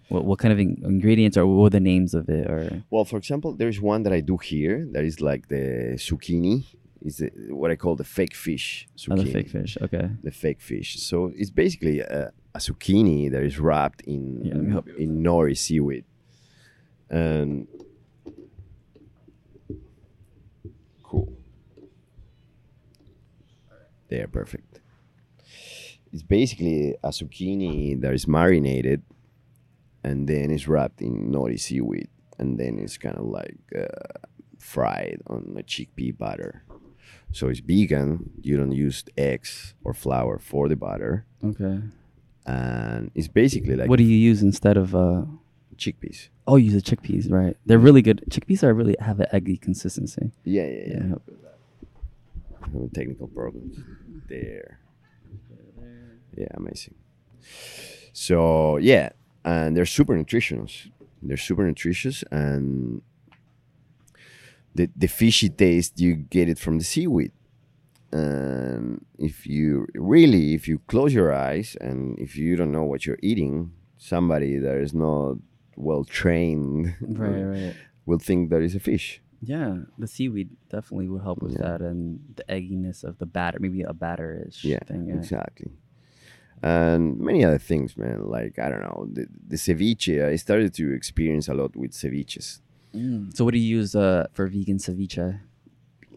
What 0.09 0.25
what 0.25 0.39
kind 0.39 0.53
of 0.53 0.59
in- 0.59 0.81
ingredients 0.85 1.37
or 1.37 1.47
what 1.47 1.63
were 1.63 1.71
the 1.71 1.81
names 1.81 2.15
of 2.15 2.29
it 2.29 2.51
or 2.51 2.83
Well, 2.91 3.05
for 3.05 3.17
example, 3.17 3.55
there's 3.55 3.81
one 3.81 4.03
that 4.05 4.13
I 4.13 4.21
do 4.21 4.37
here 4.37 4.87
that 4.93 5.05
is 5.05 5.21
like 5.21 5.49
the 5.49 5.95
zucchini. 5.97 6.65
Is 7.09 7.17
the, 7.23 7.31
what 7.61 7.71
I 7.71 7.77
call 7.77 7.97
the 7.97 8.05
fake 8.19 8.35
fish 8.35 8.87
zucchini. 8.97 9.13
other 9.13 9.27
fake 9.37 9.49
fish? 9.49 9.73
Okay. 9.87 10.07
The 10.23 10.31
fake 10.31 10.61
fish. 10.61 10.91
So 11.01 11.33
it's 11.35 11.51
basically 11.51 12.01
a, 12.01 12.33
a 12.55 12.59
zucchini 12.59 13.31
that 13.33 13.43
is 13.43 13.59
wrapped 13.59 14.01
in 14.03 14.23
Yeah, 14.45 14.55
let 14.55 14.63
me 14.65 14.73
help 14.73 14.87
you. 14.89 14.97
in 14.97 15.23
nori 15.23 15.57
seaweed, 15.57 16.05
and 17.09 17.67
cool. 21.03 21.27
They 24.09 24.21
are 24.21 24.29
perfect. 24.29 24.81
It's 26.13 26.23
basically 26.23 26.95
a 27.03 27.11
zucchini 27.19 28.01
that 28.03 28.13
is 28.19 28.27
marinated 28.27 29.03
and 30.05 30.29
then 30.29 30.51
it's 30.51 30.67
wrapped 30.69 31.01
in 31.03 31.31
nori 31.33 31.59
seaweed 31.59 32.09
and 32.39 32.59
then 32.61 32.79
it's 32.79 32.97
kind 32.99 33.17
of 33.17 33.27
like 33.27 33.59
uh, 33.77 34.29
fried 34.59 35.21
on 35.27 35.57
a 35.59 35.63
chickpea 35.63 36.17
butter 36.17 36.65
so 37.33 37.49
it's 37.49 37.61
vegan 37.61 38.31
you 38.43 38.57
don't 38.57 38.73
use 38.73 39.05
eggs 39.17 39.75
or 39.85 39.93
flour 39.95 40.39
for 40.39 40.69
the 40.69 40.77
butter 40.77 41.25
Okay. 41.45 41.81
and 42.47 43.11
it's 43.15 43.29
basically 43.29 43.77
like 43.77 43.89
what 43.89 43.99
do 43.99 44.05
you 44.05 44.17
use 44.17 44.43
instead 44.43 44.77
of 44.77 44.95
uh 44.95 45.23
chickpeas 45.77 46.29
oh 46.47 46.57
you 46.57 46.71
use 46.73 46.75
the 46.83 46.97
chickpeas, 46.97 47.31
right? 47.31 47.57
They're 47.67 47.79
really 47.79 48.01
good. 48.03 48.25
Chickpeas 48.31 48.63
are 48.65 48.73
really 48.75 48.97
have 49.01 49.21
an 49.21 49.27
eggy 49.33 49.57
consistency. 49.59 50.33
yeah 50.45 50.67
yeah 50.67 50.85
yeah, 50.87 51.03
Yeah. 51.11 51.15
Having 52.65 52.91
technical 52.91 53.29
problems 53.29 53.77
there 54.29 54.79
yeah 56.37 56.49
amazing 56.55 56.95
so 58.13 58.77
yeah 58.79 59.11
and 59.45 59.77
they're 59.77 59.87
super 59.87 60.17
nutritious 60.17 60.89
They're 61.23 61.37
super 61.37 61.65
nutritious 61.67 62.23
and 62.31 63.03
the 64.75 64.89
the 64.97 65.09
fishy 65.09 65.49
taste 65.49 66.01
you 66.01 66.15
get 66.17 66.49
it 66.49 66.59
from 66.59 66.79
the 66.79 66.85
seaweed. 66.85 67.33
And 68.13 69.05
if 69.19 69.47
you 69.47 69.87
really, 69.95 70.55
if 70.55 70.67
you 70.67 70.79
close 70.87 71.13
your 71.13 71.33
eyes 71.33 71.77
and 71.81 72.19
if 72.19 72.37
you 72.37 72.57
don't 72.57 72.73
know 72.73 72.85
what 72.85 73.05
you're 73.05 73.19
eating, 73.23 73.73
somebody 73.99 74.57
that 74.59 74.77
is 74.79 74.95
not 74.95 75.37
well 75.77 76.05
trained 76.05 76.95
Right, 77.01 77.43
right. 77.43 77.75
will 78.07 78.19
think 78.19 78.49
that 78.51 78.63
is 78.63 78.75
a 78.75 78.81
fish. 78.81 79.21
Yeah, 79.43 79.77
the 79.99 80.07
seaweed 80.09 80.51
definitely 80.71 81.09
will 81.09 81.21
help 81.21 81.43
with 81.43 81.53
Yeah. 81.53 81.63
that, 81.69 81.81
and 81.83 82.21
the 82.37 82.45
egginess 82.49 83.05
of 83.05 83.19
the 83.19 83.27
batter, 83.27 83.59
maybe 83.61 83.83
a 83.83 83.93
batterish 83.93 84.65
Yeah, 84.65 84.81
thing. 84.87 85.07
Yeah. 85.09 85.17
exactly. 85.17 85.71
And 86.63 87.21
many 87.21 87.45
other 87.45 87.59
things, 87.59 87.97
man. 87.97 88.25
Like 88.27 88.59
I 88.59 88.69
don't 88.71 88.83
know, 88.83 89.07
the, 89.13 89.27
the 89.47 89.57
ceviche. 89.57 90.25
I 90.25 90.35
started 90.37 90.75
to 90.75 90.93
experience 90.93 91.47
a 91.49 91.55
lot 91.55 91.77
with 91.77 91.93
ceviches. 91.93 92.61
Mm. 92.95 93.37
So, 93.37 93.45
what 93.45 93.53
do 93.55 93.59
you 93.61 93.77
use 93.79 93.95
uh, 93.95 94.27
for 94.33 94.47
vegan 94.47 94.79
ceviche? 94.79 95.41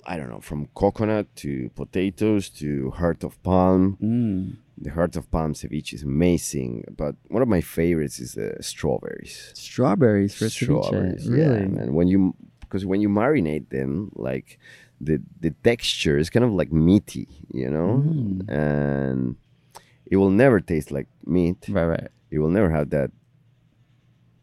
I 0.06 0.18
don't 0.18 0.30
know, 0.30 0.40
from 0.40 0.68
coconut 0.74 1.28
to 1.38 1.70
potatoes 1.76 2.50
to 2.62 2.90
heart 2.92 3.24
of 3.24 3.42
palm. 3.44 3.98
Mm. 4.02 4.58
The 4.84 4.90
heart 4.92 5.16
of 5.16 5.30
palm 5.30 5.54
ceviche 5.54 5.94
is 5.94 6.02
amazing, 6.04 6.86
but 6.98 7.16
one 7.28 7.44
of 7.44 7.48
my 7.48 7.62
favorites 7.62 8.20
is 8.20 8.34
the 8.34 8.56
strawberries. 8.62 9.52
Strawberries 9.54 10.34
for 10.34 10.46
ceviche. 10.46 10.92
Really? 11.30 11.40
yeah. 11.40 11.52
And 11.84 11.94
when 11.94 12.08
you, 12.08 12.34
because 12.62 12.84
when 12.84 13.00
you 13.02 13.10
marinate 13.10 13.70
them, 13.70 14.12
like 14.16 14.58
the 15.00 15.22
the 15.40 15.52
texture 15.64 16.18
is 16.18 16.30
kind 16.32 16.44
of 16.46 16.52
like 16.52 16.72
meaty, 16.72 17.28
you 17.54 17.70
know, 17.70 18.04
Mm. 18.04 18.50
and 18.50 19.36
it 20.08 20.18
will 20.18 20.32
never 20.32 20.60
taste 20.60 20.90
like 20.92 21.08
meat. 21.26 21.58
Right, 21.70 21.86
right. 21.86 22.08
It 22.32 22.40
will 22.40 22.50
never 22.50 22.70
have 22.72 22.90
that 22.90 23.12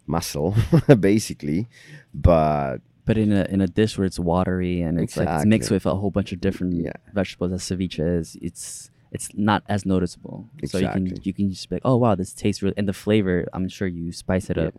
muscle, 0.09 0.55
basically, 1.01 1.69
but 2.15 2.79
But 3.05 3.17
in 3.19 3.33
a 3.33 3.45
in 3.45 3.61
a 3.61 3.67
dish 3.69 3.97
where 3.99 4.07
it's 4.07 4.19
watery 4.19 4.83
and 4.83 4.99
it's 5.01 5.17
like 5.17 5.29
it's 5.29 5.47
mixed 5.47 5.71
with 5.71 5.87
a 5.87 5.95
whole 5.95 6.11
bunch 6.11 6.33
of 6.33 6.41
different 6.41 6.75
Yeah. 6.75 6.93
vegetables 7.15 7.53
as 7.53 7.63
ceviche 7.63 8.01
is, 8.21 8.37
it's 8.43 8.91
it's 9.13 9.29
not 9.35 9.63
as 9.69 9.87
noticeable. 9.87 10.49
So 10.67 10.77
you 10.79 10.89
can 10.97 11.05
you 11.23 11.33
can 11.33 11.49
just 11.51 11.69
be 11.69 11.77
like, 11.77 11.87
oh 11.87 11.97
wow, 11.97 12.15
this 12.15 12.33
tastes 12.35 12.61
really, 12.63 12.77
and 12.77 12.89
the 12.89 12.93
flavor. 12.93 13.47
I'm 13.55 13.69
sure 13.69 13.89
you 13.89 14.13
spice 14.13 14.51
it 14.51 14.57
Yeah. 14.57 14.69
up. 14.69 14.75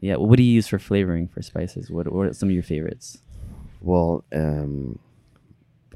Yeah. 0.00 0.16
What 0.18 0.36
do 0.38 0.42
you 0.42 0.52
use 0.58 0.66
for 0.66 0.78
flavoring 0.80 1.28
for 1.28 1.42
spices? 1.42 1.90
What 1.90 2.10
what 2.12 2.26
are 2.26 2.34
some 2.34 2.48
of 2.50 2.54
your 2.54 2.64
favorites? 2.66 3.22
Well, 3.80 4.24
um, 4.34 4.98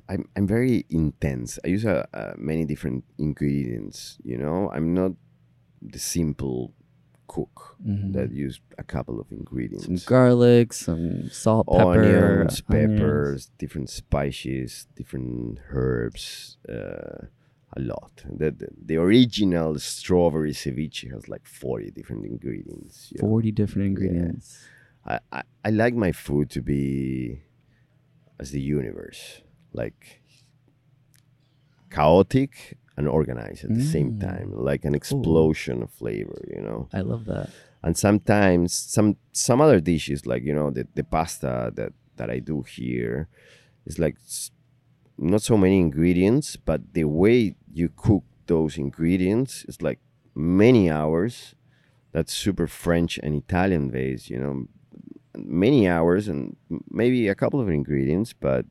I'm 0.08 0.28
I'm 0.36 0.46
very 0.46 0.86
intense. 0.90 1.58
I 1.64 1.74
use 1.74 1.84
uh, 1.84 2.06
uh, 2.14 2.34
many 2.38 2.64
different 2.64 3.02
ingredients. 3.18 4.18
You 4.22 4.38
know, 4.38 4.70
I'm 4.70 4.94
not 4.94 5.12
the 5.82 5.98
simple 5.98 6.70
cook 7.36 7.56
Mhm. 7.84 8.12
that 8.16 8.28
use 8.46 8.56
a 8.78 8.84
couple 8.94 9.16
of 9.22 9.26
ingredients. 9.38 9.86
Some 9.86 10.00
garlic, 10.14 10.68
some 10.72 11.04
salt, 11.44 11.66
pepper, 11.66 11.90
onions, 12.00 12.60
peppers, 12.74 13.40
different 13.62 13.88
spices, 13.90 14.70
different 14.98 15.58
herbs. 15.70 16.56
Uh, 16.76 17.26
a 17.78 17.80
lot. 17.94 18.14
The, 18.40 18.48
the 18.60 18.68
the 18.90 18.96
original 19.06 19.70
strawberry 19.78 20.54
ceviche 20.62 21.06
has 21.14 21.22
like 21.34 21.46
forty 21.62 21.90
different 21.98 22.24
ingredients. 22.32 22.94
you 23.12 23.18
know. 23.18 23.28
Forty 23.28 23.52
different 23.60 23.86
ingredients. 23.92 24.46
I, 25.12 25.16
I, 25.38 25.42
I 25.68 25.70
like 25.82 25.94
my 26.06 26.12
food 26.12 26.46
to 26.56 26.60
be 26.62 27.40
as 28.42 28.48
the 28.56 28.60
universe, 28.78 29.22
like 29.82 30.00
chaotic 31.90 32.78
and 32.96 33.08
organized 33.08 33.64
at 33.64 33.74
the 33.74 33.82
same 33.82 34.12
Mm. 34.12 34.20
time, 34.20 34.48
like 34.70 34.84
an 34.84 34.94
explosion 34.94 35.82
of 35.82 35.90
flavor, 35.90 36.40
you 36.54 36.62
know. 36.62 36.88
I 36.92 37.00
love 37.02 37.24
that. 37.26 37.50
And 37.82 37.96
sometimes 37.96 38.72
some 38.72 39.16
some 39.32 39.60
other 39.60 39.80
dishes, 39.80 40.26
like 40.26 40.42
you 40.48 40.54
know 40.54 40.70
the, 40.70 40.86
the 40.94 41.04
pasta 41.04 41.70
that 41.76 41.92
that 42.16 42.30
I 42.30 42.38
do 42.40 42.62
here, 42.62 43.28
is 43.84 43.98
like 43.98 44.16
not 45.18 45.42
so 45.42 45.56
many 45.56 45.78
ingredients, 45.78 46.56
but 46.56 46.80
the 46.94 47.04
way 47.04 47.54
you 47.72 47.88
cook 47.94 48.24
those 48.46 48.76
ingredients 48.78 49.64
is 49.68 49.82
like 49.82 49.98
many 50.34 50.90
hours. 50.90 51.54
That's 52.12 52.32
super 52.32 52.66
French 52.66 53.18
and 53.22 53.34
Italian 53.34 53.90
based, 53.90 54.30
you 54.30 54.38
know, 54.38 54.66
many 55.36 55.86
hours 55.88 56.28
and 56.28 56.56
maybe 56.90 57.28
a 57.28 57.34
couple 57.34 57.60
of 57.60 57.68
ingredients, 57.68 58.32
but 58.32 58.64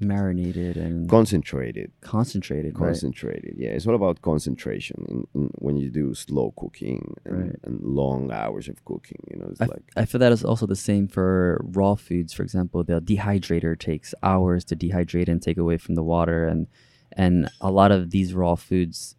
Marinated 0.00 0.76
and 0.76 1.08
concentrated. 1.08 1.90
concentrated. 2.00 2.78
right? 2.78 2.86
Concentrated, 2.86 3.54
yeah. 3.56 3.70
It's 3.70 3.86
all 3.86 3.94
about 3.96 4.22
concentration 4.22 5.04
in, 5.08 5.26
in 5.34 5.50
when 5.58 5.76
you 5.76 5.90
do 5.90 6.14
slow 6.14 6.52
cooking 6.56 7.14
and, 7.24 7.38
Right. 7.42 7.56
and 7.64 7.82
long 7.82 8.30
hours 8.30 8.68
of 8.68 8.84
cooking. 8.84 9.18
You 9.30 9.38
know, 9.40 9.48
it's 9.50 9.60
I, 9.60 9.66
like 9.66 9.82
I 9.96 10.04
feel 10.04 10.20
that 10.20 10.30
is 10.32 10.44
also 10.44 10.66
the 10.66 10.76
same 10.76 11.08
for 11.08 11.60
raw 11.64 11.94
foods. 11.96 12.32
For 12.32 12.42
example, 12.44 12.84
the 12.84 13.00
dehydrator 13.00 13.76
takes 13.78 14.14
hours 14.22 14.64
to 14.66 14.76
dehydrate 14.76 15.28
and 15.28 15.42
take 15.42 15.58
away 15.58 15.78
from 15.78 15.94
the 15.96 16.02
water, 16.04 16.46
and 16.46 16.68
and 17.16 17.50
a 17.60 17.70
lot 17.70 17.90
of 17.90 18.10
these 18.10 18.34
raw 18.34 18.54
foods 18.54 19.16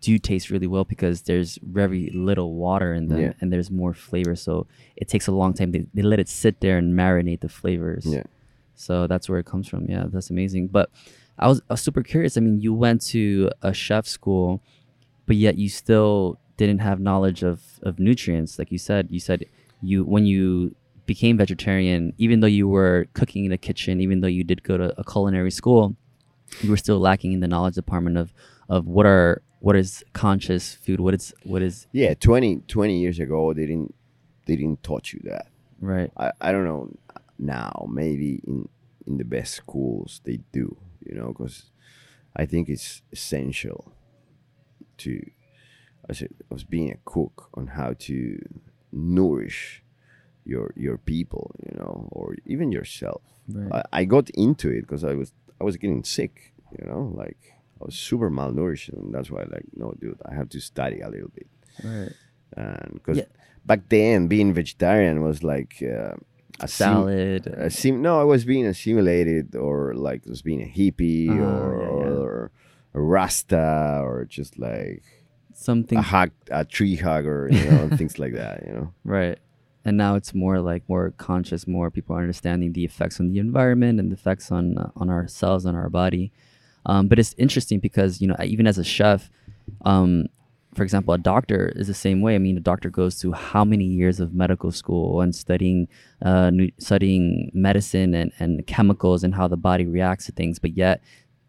do 0.00 0.18
taste 0.18 0.50
really 0.50 0.66
well 0.66 0.84
because 0.84 1.22
there's 1.22 1.58
very 1.62 2.10
little 2.10 2.54
water 2.54 2.92
in 2.92 3.06
them 3.08 3.20
Yeah. 3.20 3.32
and 3.40 3.52
there's 3.52 3.70
more 3.70 3.94
flavor. 3.94 4.34
So 4.36 4.66
it 4.96 5.06
takes 5.08 5.26
a 5.28 5.32
long 5.32 5.54
time. 5.54 5.70
They, 5.72 5.86
they 5.94 6.02
let 6.02 6.18
it 6.18 6.28
sit 6.28 6.60
there 6.60 6.76
and 6.76 6.92
marinate 6.98 7.40
the 7.40 7.48
flavors. 7.48 8.04
yeah. 8.06 8.24
So 8.82 9.06
that's 9.06 9.28
where 9.28 9.38
it 9.38 9.46
comes 9.46 9.68
from. 9.68 9.86
Yeah, 9.86 10.04
that's 10.08 10.30
amazing. 10.30 10.68
But 10.68 10.90
I 11.38 11.48
was, 11.48 11.60
I 11.70 11.74
was 11.74 11.80
super 11.80 12.02
curious. 12.02 12.36
I 12.36 12.40
mean, 12.40 12.60
you 12.60 12.74
went 12.74 13.00
to 13.08 13.50
a 13.62 13.72
chef 13.72 14.06
school, 14.06 14.62
but 15.26 15.36
yet 15.36 15.56
you 15.56 15.68
still 15.68 16.38
didn't 16.56 16.80
have 16.80 17.00
knowledge 17.00 17.42
of, 17.42 17.62
of 17.82 17.98
nutrients. 17.98 18.58
Like 18.58 18.70
you 18.70 18.78
said, 18.78 19.08
you 19.10 19.20
said 19.20 19.46
you 19.80 20.04
when 20.04 20.26
you 20.26 20.74
became 21.06 21.36
vegetarian, 21.36 22.12
even 22.18 22.40
though 22.40 22.46
you 22.46 22.68
were 22.68 23.06
cooking 23.14 23.44
in 23.44 23.50
the 23.50 23.58
kitchen, 23.58 24.00
even 24.00 24.20
though 24.20 24.28
you 24.28 24.44
did 24.44 24.62
go 24.62 24.76
to 24.76 24.94
a 25.00 25.04
culinary 25.04 25.50
school, 25.50 25.96
you 26.60 26.70
were 26.70 26.76
still 26.76 26.98
lacking 26.98 27.32
in 27.32 27.40
the 27.40 27.48
knowledge 27.48 27.74
department 27.74 28.16
of 28.18 28.32
of 28.68 28.86
what 28.86 29.06
are 29.06 29.42
what 29.60 29.76
is 29.76 30.04
conscious 30.12 30.74
food, 30.74 31.00
what 31.00 31.14
is 31.14 31.32
what 31.44 31.62
is 31.62 31.86
Yeah, 31.92 32.14
20, 32.14 32.62
20 32.68 32.98
years 32.98 33.18
ago, 33.18 33.52
they 33.52 33.66
didn't 33.66 33.94
they 34.46 34.56
didn't 34.56 34.82
taught 34.82 35.12
you 35.12 35.20
that. 35.24 35.46
right. 35.80 36.10
I, 36.16 36.32
I 36.40 36.52
don't 36.52 36.64
know 36.64 36.90
now. 37.42 37.86
Maybe 37.90 38.40
in 38.46 38.68
in 39.06 39.18
the 39.18 39.24
best 39.24 39.54
schools 39.54 40.20
they 40.24 40.38
do, 40.52 40.76
you 41.04 41.14
know, 41.14 41.28
because 41.28 41.70
I 42.36 42.46
think 42.46 42.68
it's 42.68 43.02
essential 43.12 43.92
to 44.98 45.20
as, 46.08 46.22
as 46.54 46.64
being 46.64 46.90
a 46.92 46.98
cook 47.04 47.50
on 47.54 47.66
how 47.68 47.94
to 47.98 48.38
nourish 48.92 49.82
your 50.44 50.72
your 50.76 50.98
people, 50.98 51.54
you 51.64 51.78
know, 51.78 52.08
or 52.12 52.36
even 52.46 52.72
yourself. 52.72 53.22
Right. 53.48 53.82
I, 53.92 54.00
I 54.00 54.04
got 54.04 54.30
into 54.30 54.70
it 54.70 54.82
because 54.82 55.04
I 55.04 55.14
was 55.14 55.32
I 55.60 55.64
was 55.64 55.76
getting 55.76 56.04
sick, 56.04 56.54
you 56.78 56.86
know, 56.86 57.12
like 57.14 57.38
I 57.80 57.84
was 57.86 57.94
super 57.94 58.30
malnourished, 58.30 58.92
and 58.92 59.14
that's 59.14 59.30
why 59.30 59.42
like 59.42 59.66
no, 59.74 59.94
dude, 60.00 60.20
I 60.24 60.34
have 60.34 60.48
to 60.50 60.60
study 60.60 61.00
a 61.00 61.08
little 61.08 61.30
bit, 61.34 61.48
right. 61.82 62.12
and 62.56 62.94
because 62.94 63.18
Yeah. 63.18 63.24
back 63.64 63.88
then 63.88 64.26
being 64.28 64.52
vegetarian 64.52 65.22
was 65.22 65.42
like 65.42 65.82
uh, 65.82 66.14
a 66.60 66.68
Salad. 66.68 67.46
a 67.46 67.70
sim- 67.70 68.02
no, 68.02 68.20
I 68.20 68.24
was 68.24 68.44
being 68.44 68.66
assimilated 68.66 69.56
or 69.56 69.94
like 69.94 70.24
was 70.26 70.42
being 70.42 70.62
a 70.62 70.66
hippie 70.66 71.28
Ah, 71.30 71.34
or, 71.34 71.82
yeah, 71.82 71.88
yeah. 72.08 72.16
or 72.16 72.50
a 72.94 73.00
rasta 73.00 74.00
or 74.04 74.24
just 74.24 74.58
like 74.58 75.02
something 75.54 75.98
a 75.98 76.02
hug, 76.02 76.30
a 76.50 76.64
tree 76.64 76.96
hugger, 76.96 77.48
you 77.50 77.64
know, 77.70 77.82
and 77.84 77.98
things 77.98 78.18
like 78.18 78.34
that, 78.34 78.64
you 78.66 78.72
know. 78.72 78.92
Right. 79.04 79.38
And 79.84 79.96
now 79.96 80.14
it's 80.14 80.32
more 80.32 80.60
like 80.60 80.88
more 80.88 81.10
conscious, 81.16 81.66
more 81.66 81.90
people 81.90 82.14
are 82.14 82.20
understanding 82.20 82.72
the 82.72 82.84
effects 82.84 83.18
on 83.18 83.30
the 83.30 83.38
environment 83.38 83.98
and 83.98 84.10
the 84.10 84.14
effects 84.14 84.52
on 84.52 84.78
uh, 84.78 84.90
on 84.94 85.10
ourselves, 85.10 85.66
on 85.66 85.74
our 85.74 85.90
body. 85.90 86.30
Um, 86.86 87.08
but 87.08 87.18
it's 87.18 87.34
interesting 87.36 87.80
because 87.80 88.20
you 88.20 88.28
know 88.28 88.36
even 88.44 88.66
as 88.68 88.78
a 88.78 88.84
chef, 88.84 89.28
um, 89.84 90.26
for 90.74 90.82
example, 90.82 91.12
a 91.14 91.18
doctor 91.18 91.72
is 91.76 91.86
the 91.86 91.94
same 91.94 92.20
way. 92.22 92.34
I 92.34 92.38
mean, 92.38 92.56
a 92.56 92.60
doctor 92.60 92.88
goes 92.90 93.16
through 93.16 93.32
how 93.32 93.64
many 93.64 93.84
years 93.84 94.20
of 94.20 94.32
medical 94.34 94.72
school 94.72 95.20
and 95.20 95.34
studying 95.34 95.88
uh, 96.22 96.50
studying 96.78 97.50
medicine 97.52 98.14
and, 98.14 98.32
and 98.38 98.66
chemicals 98.66 99.22
and 99.24 99.34
how 99.34 99.48
the 99.48 99.56
body 99.56 99.86
reacts 99.86 100.26
to 100.26 100.32
things, 100.32 100.58
but 100.58 100.76
yet 100.76 101.02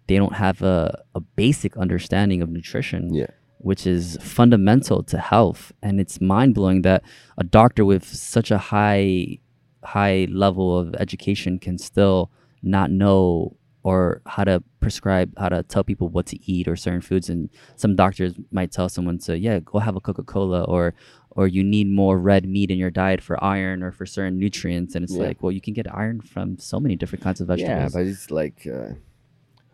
they 0.07 0.17
don't 0.17 0.33
have 0.35 0.61
a, 0.61 1.01
a 1.15 1.21
basic 1.21 1.77
understanding 1.77 2.41
of 2.41 2.49
nutrition 2.49 3.13
Yeah. 3.13 3.27
which 3.59 3.87
is 3.87 4.17
fundamental 4.21 5.03
to 5.03 5.17
health 5.17 5.71
and 5.81 6.01
it's 6.01 6.19
mind-blowing 6.19 6.81
that 6.81 7.03
a 7.37 7.45
doctor 7.45 7.85
with 7.85 8.03
such 8.05 8.51
a 8.51 8.57
high 8.57 9.37
high 9.83 10.27
level 10.29 10.77
of 10.77 10.93
education 10.95 11.59
can 11.59 11.77
still 11.77 12.29
not 12.61 12.91
know 12.91 13.55
or 13.83 14.21
how 14.25 14.43
to 14.43 14.63
prescribe 14.79 15.31
how 15.37 15.49
to 15.49 15.61
tell 15.63 15.83
people 15.83 16.07
what 16.09 16.25
to 16.27 16.37
eat 16.51 16.67
or 16.67 16.75
certain 16.75 17.01
foods. 17.01 17.29
And 17.29 17.49
some 17.75 17.95
doctors 17.95 18.33
might 18.51 18.71
tell 18.71 18.89
someone 18.89 19.17
to 19.19 19.37
yeah 19.37 19.59
go 19.59 19.79
have 19.79 19.95
a 19.95 19.99
coca-cola 19.99 20.63
or 20.63 20.93
or 21.31 21.47
you 21.47 21.63
need 21.63 21.89
more 21.89 22.17
red 22.17 22.47
meat 22.47 22.69
in 22.71 22.77
your 22.77 22.91
diet 22.91 23.21
for 23.21 23.43
iron 23.43 23.83
or 23.83 23.91
for 23.91 24.05
certain 24.05 24.39
nutrients. 24.39 24.95
And 24.95 25.03
it's 25.03 25.13
Yeah. 25.13 25.23
like 25.27 25.43
well 25.43 25.51
you 25.51 25.61
can 25.61 25.73
get 25.73 25.93
iron 25.93 26.21
from 26.21 26.57
so 26.57 26.79
many 26.79 26.95
different 26.95 27.23
kinds 27.23 27.41
of 27.41 27.47
vegetables. 27.47 27.93
Yeah, 27.93 27.99
but 27.99 28.07
it's 28.07 28.31
like 28.31 28.65
uh, 28.67 28.93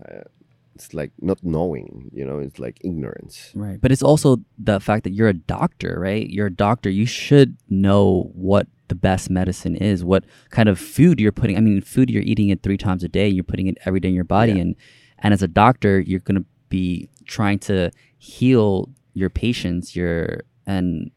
uh, 0.05 0.23
it's 0.79 0.93
like 0.93 1.11
not 1.19 1.43
knowing. 1.43 2.09
You 2.13 2.25
know, 2.25 2.39
it's 2.39 2.57
like 2.57 2.79
ignorance. 2.83 3.51
Right. 3.53 3.79
But 3.81 3.91
it's 3.91 4.01
also 4.01 4.37
the 4.57 4.79
fact 4.79 5.03
that 5.03 5.11
you're 5.11 5.27
a 5.27 5.33
doctor, 5.33 5.99
right? 5.99 6.27
You're 6.29 6.47
a 6.47 6.55
doctor. 6.55 6.89
You 6.89 7.05
should 7.05 7.57
know 7.67 8.31
what 8.33 8.67
the 8.87 8.95
best 8.95 9.29
medicine 9.29 9.75
is, 9.75 10.03
what 10.03 10.23
kind 10.51 10.69
of 10.69 10.79
food 10.79 11.19
you're 11.19 11.33
putting. 11.33 11.57
I 11.57 11.59
mean, 11.59 11.81
food 11.81 12.09
you're 12.09 12.23
eating 12.23 12.49
it 12.49 12.63
three 12.63 12.77
times 12.77 13.03
a 13.03 13.09
day, 13.09 13.27
you're 13.27 13.43
putting 13.43 13.67
it 13.67 13.77
every 13.85 13.99
day 13.99 14.07
in 14.07 14.15
your 14.15 14.23
body. 14.23 14.53
Yeah. 14.53 14.61
And, 14.61 14.75
and 15.19 15.33
as 15.33 15.43
a 15.43 15.47
doctor, 15.47 15.99
you're 15.99 16.21
going 16.21 16.41
to 16.41 16.45
be 16.69 17.09
trying 17.25 17.59
to 17.59 17.91
heal 18.17 18.89
your 19.13 19.29
patients, 19.29 19.95
your, 19.95 20.43
and, 20.65 21.11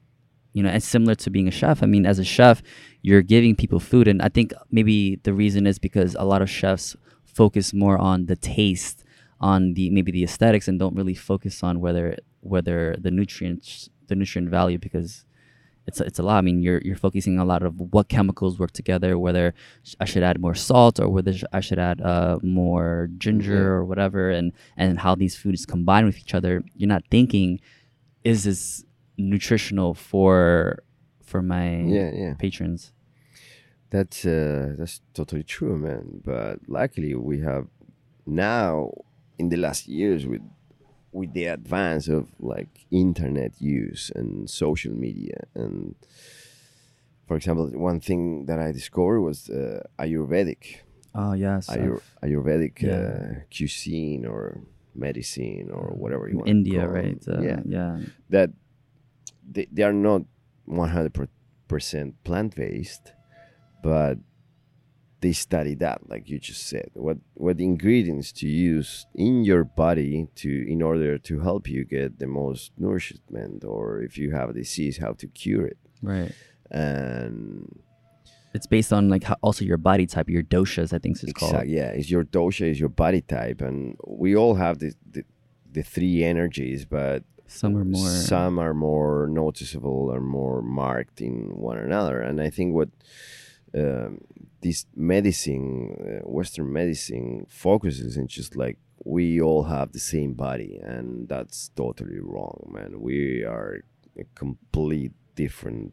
you 0.52 0.62
know, 0.62 0.70
it's 0.70 0.86
similar 0.86 1.14
to 1.14 1.30
being 1.30 1.47
a 1.47 1.52
chef. 1.52 1.82
I 1.82 1.86
mean, 1.86 2.05
as 2.05 2.18
a 2.18 2.24
chef, 2.24 2.62
you're 3.01 3.22
giving 3.22 3.55
people 3.55 3.78
food. 3.78 4.09
And 4.09 4.20
I 4.20 4.28
think 4.28 4.52
maybe 4.72 5.20
the 5.22 5.32
reason 5.32 5.66
is 5.66 5.78
because 5.78 6.16
a 6.18 6.24
lot 6.24 6.43
of 6.43 6.51
chefs 6.51 6.97
focus 7.24 7.72
more 7.72 7.97
on 7.97 8.26
the 8.26 8.36
taste 8.36 9.05
on 9.43 9.74
the 9.74 9.90
maybe 9.90 10.12
the 10.12 10.24
aesthetics 10.24 10.69
and 10.69 10.78
don't 10.78 10.94
really 10.97 11.14
focus 11.14 11.62
on 11.62 11.81
whether 11.81 12.16
whether 12.40 12.97
the 12.98 13.10
nutrients 13.10 13.90
the 14.09 14.14
nutrient 14.14 14.48
value 14.51 14.78
because 14.78 15.24
it's 15.86 16.01
it's 16.01 16.20
a 16.20 16.23
lot. 16.23 16.39
I 16.39 16.43
mean, 16.43 16.62
you're 16.62 16.81
you're 16.86 16.97
focusing 17.09 17.39
a 17.39 17.44
lot 17.44 17.62
of 17.64 17.73
what 17.93 18.09
chemicals 18.09 18.56
work 18.59 18.70
together, 18.70 19.19
whether 19.19 19.52
I 19.98 20.05
should 20.05 20.23
add 20.23 20.39
more 20.40 20.55
salt 20.55 21.01
or 21.01 21.09
whether 21.09 21.32
sh- 21.32 21.43
I 21.52 21.59
should 21.60 21.81
add 21.81 22.01
uh, 22.01 22.39
more 22.43 23.09
ginger 23.19 23.62
Mhm. 23.64 23.74
or 23.74 23.85
whatever, 23.85 24.31
and 24.31 24.52
and 24.77 25.01
how 25.01 25.16
these 25.16 25.35
foods 25.35 25.66
combine 25.66 26.05
with 26.06 26.19
each 26.19 26.35
other. 26.35 26.62
You're 26.77 26.89
not 26.97 27.02
thinking, 27.10 27.59
is 28.23 28.44
this 28.44 28.85
nutritional 29.19 29.93
for 29.94 30.85
for 31.20 31.43
my 31.43 31.81
Yeah, 31.82 32.10
yeah. 32.14 32.35
patrons? 32.39 32.93
That's 33.90 34.24
uh, 34.24 34.74
that's 34.78 35.01
totally 35.14 35.43
true, 35.43 35.77
man. 35.77 36.23
But 36.24 36.60
luckily, 36.69 37.14
we 37.16 37.40
have 37.40 37.66
now 38.24 38.93
in 39.43 39.48
the 39.55 39.60
last 39.66 39.82
years 40.01 40.20
with 40.32 40.44
with 41.19 41.31
the 41.39 41.47
advance 41.59 42.05
of 42.19 42.24
like 42.52 42.73
internet 43.05 43.52
use 43.60 44.02
and 44.19 44.31
social 44.64 44.94
media 45.06 45.39
and 45.62 45.94
for 47.27 47.35
example 47.39 47.66
one 47.90 48.01
thing 48.09 48.23
that 48.48 48.59
i 48.66 48.69
discovered 48.81 49.20
was 49.28 49.39
uh, 49.51 49.81
ayurvedic 50.05 50.64
Oh 51.14 51.35
yes, 51.47 51.69
Ayur- 51.69 52.01
I've- 52.23 52.32
ayurvedic 52.32 52.74
Yeah. 52.81 52.94
uh, 52.97 53.32
cuisine 53.55 54.23
or 54.35 54.43
medicine 55.05 55.66
or 55.77 55.86
whatever 56.02 56.24
you 56.31 56.36
want 56.39 56.48
India, 56.56 56.82
right? 56.98 57.20
Uh, 57.28 57.43
yeah 57.48 57.60
yeah, 57.77 57.93
that 58.35 58.48
they, 59.55 59.66
they 59.74 59.85
are 59.89 59.98
not 60.09 60.23
100% 60.66 61.28
plant-based 62.24 63.05
but 63.82 64.16
they 65.23 65.32
study 65.32 65.74
that 65.85 65.99
like 66.12 66.24
you 66.28 66.39
just 66.51 66.65
said 66.73 66.89
what 67.07 67.16
what 67.35 67.57
ingredients 67.61 68.28
to 68.40 68.47
use 68.73 69.07
in 69.15 69.35
your 69.51 69.65
body 69.65 70.27
to 70.35 70.51
in 70.74 70.81
order 70.82 71.16
to 71.28 71.35
help 71.49 71.65
you 71.74 71.85
get 71.85 72.19
the 72.19 72.27
most 72.27 72.73
nourishment 72.77 73.65
or 73.65 74.03
if 74.03 74.19
you 74.20 74.32
have 74.39 74.49
a 74.51 74.53
disease 74.62 74.99
how 75.05 75.12
to 75.12 75.27
cure 75.28 75.65
it 75.73 75.78
right. 76.03 76.32
and 76.70 77.81
It's 78.55 78.66
based 78.77 78.93
on 78.93 79.03
like 79.15 79.24
how, 79.31 79.36
also 79.47 79.62
your 79.65 79.81
body 79.90 80.07
type, 80.15 80.28
your 80.36 80.47
doshas. 80.57 80.93
I 80.97 80.99
think 81.03 81.12
it's 81.23 81.32
called. 81.40 81.66
Yeah 81.78 81.90
it's 81.99 82.11
your 82.15 82.24
dosha 82.36 82.66
is 82.73 82.78
your 82.85 82.93
body 83.05 83.23
type 83.36 83.61
and 83.69 83.97
we 84.23 84.31
all 84.40 84.55
have 84.65 84.74
the 84.82 84.90
the, 85.15 85.23
the 85.77 85.82
three 85.94 86.16
energies 86.32 86.81
but 86.99 87.19
Some 87.47 87.73
are 87.78 87.85
more. 87.97 88.09
some 88.32 88.55
are 88.65 88.74
more 88.89 89.15
noticeable 89.44 90.03
or 90.15 90.20
more 90.39 90.59
marked 90.85 91.19
in 91.28 91.35
one 91.69 91.78
another 91.89 92.16
and 92.27 92.36
i 92.49 92.51
think 92.57 92.69
what 92.78 92.90
um, 93.82 94.12
this 94.62 94.86
medicine 94.94 95.66
uh, 96.01 96.28
western 96.39 96.72
medicine 96.72 97.47
focuses 97.48 98.16
in 98.16 98.26
just 98.28 98.56
like 98.56 98.78
we 99.05 99.40
all 99.40 99.64
have 99.64 99.93
the 99.93 99.98
same 100.14 100.32
body 100.34 100.78
and 100.82 101.28
that's 101.28 101.70
totally 101.76 102.20
wrong 102.20 102.59
man 102.72 103.01
we 103.01 103.43
are 103.44 103.82
a 104.18 104.24
complete 104.34 105.12
different 105.34 105.93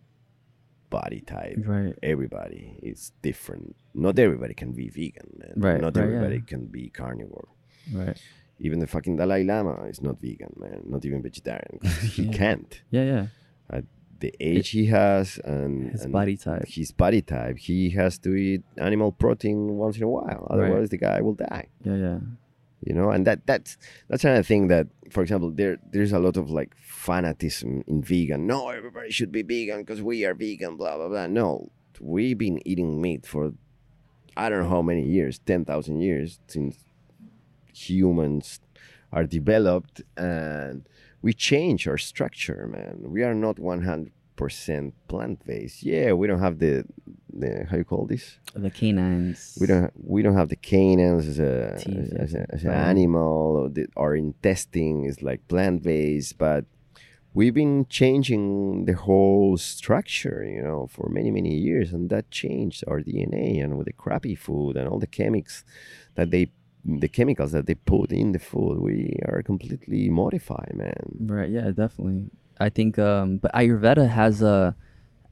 body 0.89 1.21
type 1.21 1.57
Right. 1.65 1.95
everybody 2.03 2.79
is 2.81 3.11
different 3.21 3.75
not 3.93 4.17
everybody 4.19 4.53
can 4.53 4.71
be 4.73 4.89
vegan 4.89 5.29
man 5.37 5.53
Right, 5.55 5.81
not 5.81 5.95
right, 5.95 6.03
everybody 6.05 6.35
yeah. 6.37 6.41
can 6.53 6.65
be 6.67 6.89
carnivore 6.89 7.47
Right. 7.93 8.17
even 8.59 8.79
the 8.79 8.87
fucking 8.87 9.15
Dalai 9.17 9.43
Lama 9.43 9.75
is 9.85 10.01
not 10.01 10.19
vegan, 10.21 10.53
man. 10.57 10.81
Not 10.85 11.05
even 11.05 11.21
vegetarian. 11.23 11.79
'cause 11.81 11.97
he 12.17 12.27
can't. 12.41 12.71
Yeah. 12.91 13.05
Yeah. 13.71 13.81
The 14.19 14.33
age 14.39 14.69
he 14.69 14.87
has 14.87 15.39
and 15.45 15.91
His 15.91 16.03
and 16.03 16.11
body 16.13 16.35
type. 16.35 16.65
his 16.67 16.91
body 16.91 17.21
type, 17.21 17.57
he 17.57 17.89
has 17.91 18.17
to 18.19 18.35
eat 18.35 18.63
animal 18.77 19.11
protein 19.13 19.77
once 19.77 19.95
in 19.97 20.03
a 20.03 20.09
while. 20.09 20.45
Otherwise, 20.49 20.89
the 20.89 20.97
guy 20.97 21.21
will 21.21 21.35
die. 21.35 21.67
Yeah. 21.83 21.95
Yeah. 21.95 22.19
You 22.85 22.93
know, 22.95 23.09
and 23.11 23.25
that 23.27 23.45
that's 23.45 23.77
that's 24.09 24.23
another 24.23 24.43
thing 24.43 24.67
that, 24.69 24.87
for 25.09 25.21
example, 25.21 25.51
there 25.51 25.77
there's 25.91 26.13
a 26.13 26.19
lot 26.19 26.37
of 26.37 26.49
like 26.49 26.75
fanatism 27.05 27.83
in 27.87 28.01
vegan. 28.01 28.47
No, 28.47 28.69
everybody 28.69 29.11
should 29.11 29.31
be 29.31 29.41
vegan 29.41 29.79
because 29.83 30.01
we 30.01 30.23
are 30.25 30.33
vegan. 30.33 30.77
Blah 30.77 30.95
blah 30.97 31.09
blah. 31.09 31.27
No, 31.27 31.71
we've 31.99 32.37
been 32.37 32.65
eating 32.65 33.01
meat 33.01 33.25
for 33.25 33.53
I 34.37 34.47
don't 34.49 34.63
know 34.63 34.69
how 34.69 34.81
many 34.81 35.03
years, 35.05 35.39
ten 35.39 35.65
thousand 35.65 35.99
years 36.01 36.39
since 36.47 36.77
humans 37.73 38.59
are 39.11 39.25
developed, 39.25 40.01
and 40.15 40.87
we 41.21 41.33
change 41.33 41.87
our 41.87 41.97
structure, 41.97 42.67
man. 42.71 43.11
We 43.11 43.23
are 43.23 43.33
not 43.33 43.59
one 43.59 43.83
hundred 43.83 44.11
percent 44.35 44.93
plant 45.07 45.45
based. 45.45 45.83
Yeah, 45.83 46.13
we 46.13 46.27
don't 46.27 46.39
have 46.39 46.59
the 46.59 46.85
the 47.33 47.65
how 47.69 47.77
you 47.77 47.83
call 47.83 48.05
this 48.05 48.39
The 48.55 48.69
canines. 48.69 49.57
we 49.59 49.67
don't 49.67 49.91
we 49.95 50.21
don't 50.21 50.35
have 50.35 50.49
the 50.49 50.55
canines 50.55 51.27
as 51.27 51.39
a 51.39 51.75
Teeth 51.77 52.13
as, 52.17 52.33
a, 52.33 52.45
as 52.49 52.63
an 52.63 52.69
right. 52.69 52.89
animal 52.89 53.57
or 53.57 53.69
the, 53.69 53.87
our 53.95 54.15
intestine 54.15 55.05
is 55.05 55.21
like 55.21 55.47
plant 55.47 55.83
based 55.83 56.37
but 56.37 56.65
we've 57.33 57.53
been 57.53 57.85
changing 57.87 58.85
the 58.85 58.93
whole 58.93 59.57
structure 59.57 60.43
you 60.43 60.61
know 60.61 60.87
for 60.89 61.07
many 61.09 61.29
many 61.31 61.53
years 61.55 61.93
and 61.93 62.09
that 62.09 62.31
changed 62.31 62.83
our 62.87 62.99
dna 62.99 63.63
and 63.63 63.77
with 63.77 63.85
the 63.85 63.93
crappy 63.93 64.35
food 64.35 64.75
and 64.75 64.87
all 64.89 64.99
the 64.99 65.07
chemics 65.07 65.63
that 66.15 66.31
they 66.31 66.49
the 66.85 67.07
chemicals 67.07 67.51
that 67.51 67.65
they 67.67 67.75
put 67.75 68.11
in 68.11 68.31
the 68.31 68.39
food 68.39 68.79
we 68.79 69.13
are 69.27 69.41
completely 69.43 70.09
modified 70.09 70.71
man 70.75 70.95
Right. 71.19 71.49
Yeah. 71.49 71.71
Definitely. 71.71 72.29
I 72.59 72.69
think. 72.69 72.97
Um. 72.99 73.37
But 73.37 73.53
Ayurveda 73.53 74.07
has 74.09 74.41
a. 74.41 74.75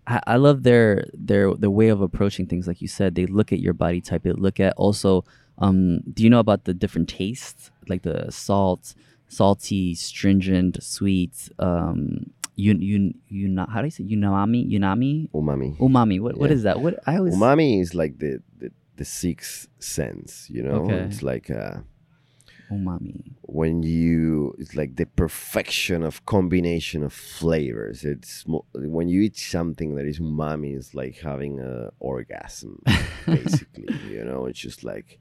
I, 0.05 0.21
I 0.27 0.35
love 0.37 0.63
their 0.63 1.05
their 1.13 1.53
the 1.53 1.69
way 1.69 1.87
of 1.89 1.99
approaching 2.01 2.45
things. 2.47 2.67
Like 2.67 2.81
you 2.81 2.87
said, 2.87 3.15
they 3.15 3.25
look 3.25 3.51
at 3.51 3.59
your 3.59 3.73
body 3.73 3.99
type. 4.01 4.23
They 4.23 4.31
look 4.31 4.59
at 4.59 4.73
also. 4.77 5.23
Um. 5.57 5.99
Do 6.13 6.23
you 6.23 6.29
know 6.29 6.39
about 6.39 6.63
the 6.65 6.73
different 6.73 7.09
tastes, 7.09 7.71
like 7.89 8.03
the 8.03 8.31
salt, 8.31 8.93
salty, 9.27 9.93
stringent, 9.95 10.81
sweet. 10.83 11.49
Um. 11.59 12.31
You 12.55 12.73
you 12.73 13.13
you 13.29 13.47
not 13.47 13.69
how 13.69 13.81
do 13.81 13.87
you 13.87 13.91
say 13.91 14.03
unami 14.03 14.67
unami 14.77 15.29
umami 15.31 15.77
umami 15.77 16.19
what 16.19 16.37
what 16.39 16.49
Yeah. 16.49 16.55
is 16.55 16.63
that 16.63 16.81
what 16.81 16.97
I 17.05 17.17
always 17.17 17.35
umami 17.35 17.79
is 17.79 17.93
like 17.93 18.17
the, 18.17 18.41
the 18.57 18.71
the 18.97 19.05
sixth 19.05 19.67
sense 19.79 20.49
you 20.49 20.61
know? 20.63 20.81
Okay. 20.83 20.93
it's 21.05 21.21
like 21.23 21.49
uh 21.49 21.77
umami. 22.71 23.33
when 23.43 23.81
you 23.83 24.53
it's 24.59 24.75
like 24.75 24.95
the 24.97 25.05
perfection 25.05 26.03
of 26.03 26.25
combination 26.25 27.03
of 27.03 27.13
flavors. 27.13 28.03
It's 28.03 28.45
mo- 28.47 28.65
when 28.73 29.07
you 29.07 29.21
eat 29.21 29.37
something 29.37 29.95
that 29.95 30.05
is 30.05 30.19
umami 30.19 30.75
it's 30.75 30.93
like 30.93 31.19
having 31.19 31.59
a 31.59 31.89
orgasm 31.99 32.81
basically 33.25 33.93
you 34.09 34.23
know? 34.25 34.45
It's 34.45 34.59
just 34.59 34.83
like 34.83 35.19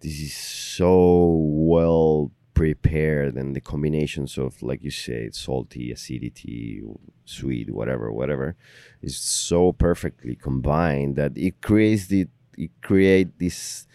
this 0.00 0.20
is 0.20 0.34
so 0.34 1.26
well 1.72 2.32
prepared 2.54 3.36
and 3.36 3.56
the 3.56 3.60
combinations 3.60 4.36
of 4.36 4.62
like 4.62 4.82
you 4.82 4.90
say 4.90 5.30
salty 5.32 5.90
acidity 5.90 6.82
sweet 7.24 7.70
whatever 7.72 8.12
whatever 8.12 8.54
is 9.00 9.16
so 9.16 9.72
perfectly 9.72 10.36
combined 10.36 11.16
that 11.16 11.32
it 11.38 11.62
creates 11.62 12.08
the 12.08 12.28
it 12.60 12.70
create 12.82 13.38
this 13.38 13.86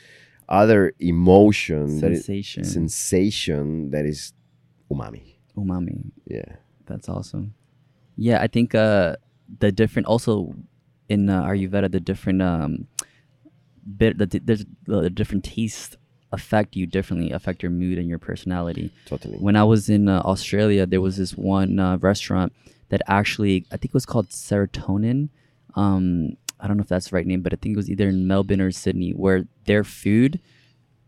other 0.48 0.94
emotion 1.00 2.00
that 2.02 2.12
is 2.12 2.26
sensation 2.26 2.64
sensation 2.64 3.92
that 3.92 4.06
is 4.06 4.34
umami. 4.92 5.36
umami 5.58 6.12
Yeah. 6.26 6.52
That's 6.86 7.10
awesome. 7.10 7.54
Yeah, 8.16 8.42
I 8.42 8.48
think 8.48 8.76
uh 8.76 9.16
the 9.60 9.72
different 9.72 10.08
also 10.08 10.56
in 11.10 11.30
uh, 11.30 11.44
Ayurveda 11.44 11.92
the 11.92 12.00
different 12.00 12.42
um 12.42 12.88
bit 13.86 14.18
the, 14.18 14.28
there's 14.44 14.66
the 14.86 15.10
different 15.10 15.44
tastes 15.44 15.98
affect 16.32 16.76
you 16.76 16.86
differently, 16.86 17.32
affect 17.32 17.64
your 17.64 17.72
mood 17.72 17.98
and 17.98 18.08
your 18.08 18.20
personality. 18.20 18.92
Totally. 19.06 19.38
When 19.38 19.56
I 19.56 19.64
was 19.64 19.90
in 19.90 20.10
uh, 20.10 20.22
Australia, 20.26 20.86
there 20.86 21.02
was 21.02 21.18
this 21.18 21.34
one 21.38 21.80
uh, 21.80 21.98
restaurant 21.98 22.54
that 22.90 23.02
actually 23.08 23.66
I 23.72 23.78
think 23.78 23.92
it 23.92 23.94
was 23.94 24.06
called 24.06 24.30
Serotonin. 24.30 25.30
Um, 25.76 26.38
I 26.60 26.68
don't 26.68 26.78
know 26.78 26.82
if 26.84 26.88
that's 26.90 27.10
the 27.10 27.16
right 27.16 27.26
name, 27.28 27.42
but 27.42 27.54
I 27.54 27.58
think 27.58 27.74
it 27.74 27.78
was 27.78 27.90
either 27.90 28.08
in 28.08 28.28
Melbourne 28.28 28.62
or 28.62 28.72
Sydney, 28.72 29.12
where 29.12 29.46
their 29.66 29.84
food 29.84 30.40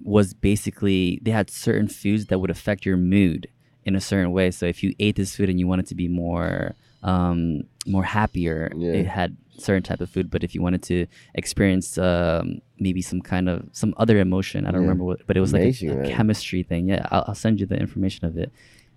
was 0.04 0.34
basically 0.34 1.20
they 1.24 1.32
had 1.32 1.50
certain 1.50 1.88
foods 1.88 2.28
that 2.28 2.40
would 2.40 2.52
affect 2.52 2.86
your 2.86 2.98
mood 2.98 3.48
in 3.84 3.96
a 3.96 4.02
certain 4.02 4.32
way. 4.32 4.52
So 4.52 4.66
if 4.66 4.84
you 4.84 4.94
ate 5.00 5.16
this 5.16 5.36
food 5.36 5.50
and 5.50 5.60
you 5.60 5.68
wanted 5.68 5.88
to 5.88 5.96
be 5.96 6.08
more 6.08 6.76
um, 7.04 7.64
more 7.86 8.04
happier, 8.04 8.72
Yeah. 8.76 8.94
it 8.94 9.08
had 9.08 9.38
certain 9.58 9.84
type 9.84 10.02
of 10.02 10.10
food. 10.10 10.30
But 10.30 10.44
if 10.44 10.54
you 10.54 10.62
wanted 10.62 10.84
to 10.84 11.06
experience 11.36 11.98
um, 11.98 12.60
maybe 12.80 13.02
some 13.02 13.22
kind 13.22 13.48
of 13.48 13.68
some 13.72 13.94
other 13.98 14.18
emotion, 14.20 14.66
I 14.66 14.72
don't 14.72 14.82
Yeah. 14.82 14.88
remember 14.90 15.06
what, 15.06 15.26
but 15.28 15.38
it 15.38 15.40
was 15.42 15.54
Amazing, 15.54 15.90
like 15.90 15.98
a, 16.10 16.12
a 16.12 16.16
chemistry 16.16 16.64
thing. 16.64 16.90
Yeah, 16.90 17.08
I'll, 17.12 17.24
I'll 17.30 17.36
send 17.36 17.60
you 17.60 17.66
the 17.66 17.78
information 17.80 18.26
of 18.28 18.38
it. 18.38 18.52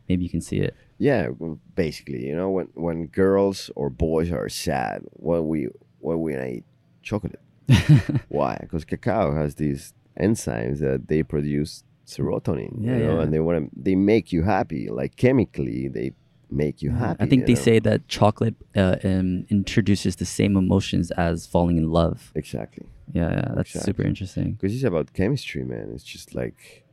Maybe 0.09 0.25
you 0.25 0.31
can 0.31 0.41
see 0.41 0.59
it. 0.59 0.75
Yeah, 0.99 1.29
basically, 1.77 2.27
you 2.27 2.35
know, 2.35 2.51
when 2.51 2.69
when 2.75 3.07
girls 3.07 3.71
or 3.77 3.89
boys 3.91 4.31
are 4.33 4.49
sad, 4.49 5.03
what 5.13 5.45
we 5.47 5.69
what 6.01 6.19
we 6.19 6.37
eat 6.37 6.65
chocolate. 7.03 7.41
Why? 8.29 8.59
Because 8.61 8.85
cacao 8.85 9.35
has 9.35 9.55
these 9.57 9.95
enzymes 10.21 10.81
that 10.81 11.09
they 11.09 11.23
produce 11.23 11.85
serotonin. 12.07 12.85
Yeah, 12.85 12.97
you 12.97 13.05
know, 13.07 13.17
yeah. 13.17 13.23
and 13.23 13.33
they 13.33 13.41
want 13.41 13.71
to 13.73 13.81
they 13.81 13.95
make 13.95 14.33
you 14.33 14.43
happy. 14.43 14.89
Like 14.89 15.17
chemically, 15.17 15.89
they 15.89 16.13
make 16.51 16.83
you 16.83 16.91
happy. 16.91 17.23
I 17.23 17.27
think 17.29 17.47
they 17.47 17.55
know? 17.55 17.61
say 17.61 17.79
that 17.79 18.09
chocolate 18.09 18.57
uh, 18.77 18.97
um, 19.05 19.47
introduces 19.51 20.17
the 20.17 20.27
same 20.27 20.57
emotions 20.57 21.11
as 21.13 21.47
falling 21.47 21.77
in 21.77 21.91
love. 21.91 22.33
exactly 22.35 22.87
Yeah, 23.13 23.31
yeah 23.31 23.53
that's 23.55 23.71
Exactly. 23.71 23.89
super 23.89 24.03
interesting. 24.03 24.53
because 24.53 24.75
it's 24.75 24.85
about 24.85 25.13
chemistry, 25.13 25.65
man. 25.65 25.93
It's 25.95 26.05
just 26.05 26.35
like 26.35 26.85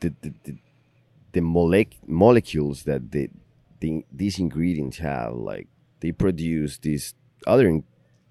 the 0.00 0.14
the 0.22 0.32
the, 0.44 0.56
the 1.32 1.40
molec- 1.40 1.98
molecules 2.06 2.84
that 2.84 3.12
the, 3.12 3.28
the 3.80 4.04
these 4.12 4.38
ingredients 4.38 4.98
have, 4.98 5.34
like 5.34 5.68
they 6.00 6.12
produce 6.12 6.78
these 6.78 7.14
other 7.46 7.66
in- 7.68 7.84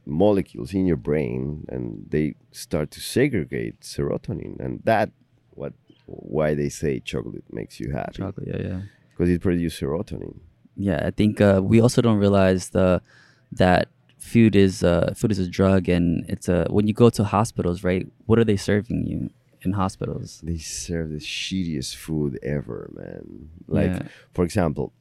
molecules 0.05 0.73
in 0.73 0.85
your 0.85 0.97
brain, 0.97 1.65
and 1.69 2.05
they 2.09 2.35
start 2.51 2.91
to 2.91 2.99
segregate 2.99 3.79
serotonin, 3.81 4.59
and 4.59 4.81
that 4.85 5.11
what 5.51 5.73
why 6.05 6.55
they 6.55 6.69
say 6.69 6.99
chocolate 6.99 7.43
makes 7.51 7.79
you 7.79 7.91
happy 7.91 8.13
Chocolate, 8.17 8.47
yeah, 8.47 8.61
yeah. 8.67 8.81
because 9.11 9.29
it 9.29 9.41
produces 9.41 9.79
serotonin. 9.79 10.39
Yeah, 10.75 11.01
I 11.05 11.11
think 11.11 11.41
uh, 11.41 11.61
we 11.63 11.79
also 11.81 12.01
don't 12.01 12.17
realize 12.17 12.69
the 12.69 13.01
that 13.51 13.89
food 14.17 14.55
is 14.55 14.83
uh, 14.83 15.13
food 15.15 15.31
is 15.31 15.39
a 15.39 15.47
drug, 15.47 15.89
and 15.89 16.25
it's 16.27 16.47
a 16.49 16.65
when 16.69 16.87
you 16.87 16.93
go 16.93 17.09
to 17.11 17.23
hospitals, 17.23 17.83
right? 17.83 18.07
What 18.25 18.39
are 18.39 18.43
they 18.45 18.57
serving 18.57 19.05
you 19.05 19.29
in 19.61 19.73
hospitals? 19.73 20.39
They 20.41 20.57
serve 20.57 21.09
the 21.11 21.17
shittiest 21.19 21.95
food 21.95 22.39
ever, 22.41 22.89
man. 22.95 23.49
Like 23.67 23.91
Yeah. 23.91 24.07
for 24.33 24.43
example, 24.45 24.93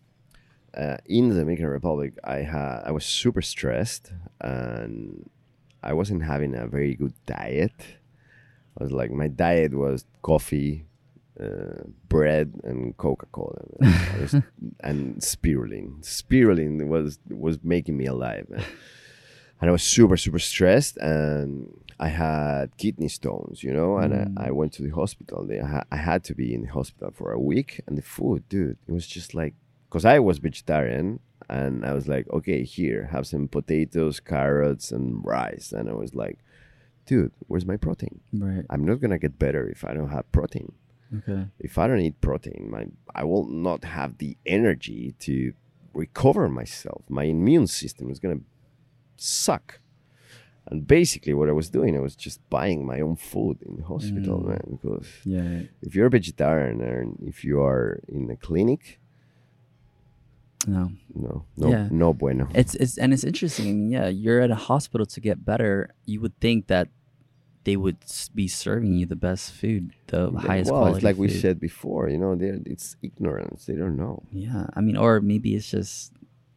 uh, 0.76 0.96
in 1.06 1.28
the 1.28 1.34
Dominican 1.36 1.66
Republic, 1.66 2.12
I 2.24 2.38
had 2.38 2.82
I 2.84 2.90
was 2.90 3.04
super 3.04 3.42
stressed 3.42 4.12
and 4.40 5.28
I 5.82 5.92
wasn't 5.92 6.22
having 6.24 6.54
a 6.54 6.66
very 6.66 6.94
good 6.94 7.14
diet. 7.26 7.72
I 8.78 8.84
was 8.84 8.92
like 8.92 9.10
my 9.10 9.28
diet 9.28 9.74
was 9.74 10.04
coffee, 10.22 10.84
uh, 11.40 11.82
bread, 12.08 12.52
and 12.64 12.96
Coca 12.96 13.26
Cola, 13.32 13.62
and 14.80 15.16
spirulina. 15.20 16.00
Spirulina 16.02 16.86
was 16.86 17.18
was 17.28 17.58
making 17.62 17.96
me 17.96 18.06
alive. 18.06 18.46
And 19.60 19.68
I 19.68 19.72
was 19.72 19.82
super 19.82 20.16
super 20.16 20.38
stressed, 20.38 20.96
and 20.98 21.72
I 21.98 22.08
had 22.08 22.76
kidney 22.76 23.08
stones, 23.08 23.64
you 23.64 23.72
know, 23.72 23.98
and 23.98 24.12
Mm. 24.12 24.34
I, 24.38 24.48
I 24.48 24.50
went 24.52 24.72
to 24.74 24.82
the 24.82 24.90
hospital. 24.90 25.48
I, 25.50 25.66
ha- 25.66 25.84
I 25.90 25.96
had 25.96 26.22
to 26.24 26.34
be 26.34 26.54
in 26.54 26.62
the 26.62 26.68
hospital 26.68 27.10
for 27.12 27.32
a 27.32 27.40
week, 27.40 27.80
and 27.86 27.98
the 27.98 28.02
food, 28.02 28.48
dude, 28.48 28.76
it 28.86 28.92
was 28.92 29.06
just 29.08 29.34
like, 29.34 29.54
because 29.88 30.04
I 30.04 30.18
was 30.18 30.38
vegetarian, 30.38 31.20
and 31.48 31.84
I 31.84 31.92
was 31.94 32.06
like, 32.08 32.28
okay, 32.30 32.62
here, 32.64 33.08
have 33.10 33.26
some 33.26 33.48
potatoes, 33.48 34.20
carrots, 34.20 34.92
and 34.92 35.24
rice, 35.24 35.72
and 35.72 35.88
I 35.88 35.94
was 35.94 36.14
like, 36.14 36.38
dude, 37.06 37.32
where's 37.46 37.64
my 37.66 37.76
protein? 37.76 38.20
Right. 38.32 38.64
I'm 38.70 38.84
not 38.84 39.00
gonna 39.00 39.18
get 39.18 39.38
better 39.38 39.66
if 39.68 39.84
I 39.84 39.94
don't 39.94 40.10
have 40.10 40.30
protein. 40.32 40.72
Okay. 41.18 41.46
If 41.58 41.78
I 41.78 41.86
don't 41.86 42.00
eat 42.00 42.20
protein, 42.20 42.68
my 42.70 42.86
I 43.14 43.24
will 43.24 43.46
not 43.48 43.84
have 43.84 44.18
the 44.18 44.36
energy 44.44 45.14
to 45.20 45.54
recover 45.94 46.48
myself. 46.50 47.02
My 47.08 47.24
immune 47.24 47.66
system 47.66 48.10
is 48.10 48.18
gonna 48.18 48.40
suck. 49.16 49.80
And 50.70 50.86
basically, 50.86 51.32
what 51.32 51.48
I 51.48 51.52
was 51.52 51.70
doing, 51.70 51.96
I 51.96 52.00
was 52.00 52.14
just 52.14 52.46
buying 52.50 52.84
my 52.84 53.00
own 53.00 53.16
food 53.16 53.62
in 53.62 53.76
the 53.78 53.84
hospital, 53.84 54.40
Mm. 54.40 54.48
man. 54.48 54.78
Because 54.82 55.08
Yeah. 55.24 55.62
if 55.80 55.94
you're 55.94 56.06
a 56.08 56.10
vegetarian 56.10 56.82
and 56.82 57.16
if 57.26 57.42
you 57.42 57.58
are 57.62 58.00
in 58.06 58.30
a 58.30 58.36
clinic, 58.36 58.97
No. 60.66 60.90
no, 61.14 61.44
no, 61.56 61.68
Yeah. 61.70 61.88
no 61.90 62.12
bueno. 62.12 62.48
It's 62.54 62.74
it's 62.74 62.98
and 62.98 63.12
it's 63.12 63.24
interesting. 63.24 63.68
I 63.68 63.72
mean, 63.72 63.90
yeah, 63.90 64.08
you're 64.08 64.40
at 64.40 64.50
a 64.50 64.56
hospital 64.56 65.06
to 65.06 65.20
get 65.20 65.44
better. 65.44 65.94
You 66.04 66.20
would 66.20 66.38
think 66.40 66.66
that 66.66 66.88
they 67.64 67.76
would 67.76 67.96
be 68.34 68.48
serving 68.48 68.94
you 68.94 69.06
the 69.06 69.16
best 69.16 69.52
food, 69.52 69.92
the 70.08 70.30
highest 70.32 70.70
well, 70.70 70.80
quality. 70.80 70.96
it's 70.98 71.04
like 71.04 71.16
we 71.18 71.28
said 71.28 71.60
before, 71.60 72.08
you 72.08 72.16
know, 72.18 72.34
they're, 72.34 72.58
it's 72.64 72.96
ignorance. 73.02 73.66
They 73.66 73.74
don't 73.74 73.96
know. 73.96 74.22
Yeah, 74.32 74.66
I 74.74 74.80
mean, 74.80 74.96
or 74.96 75.20
maybe 75.20 75.54
it's 75.54 75.70
just 75.70 76.12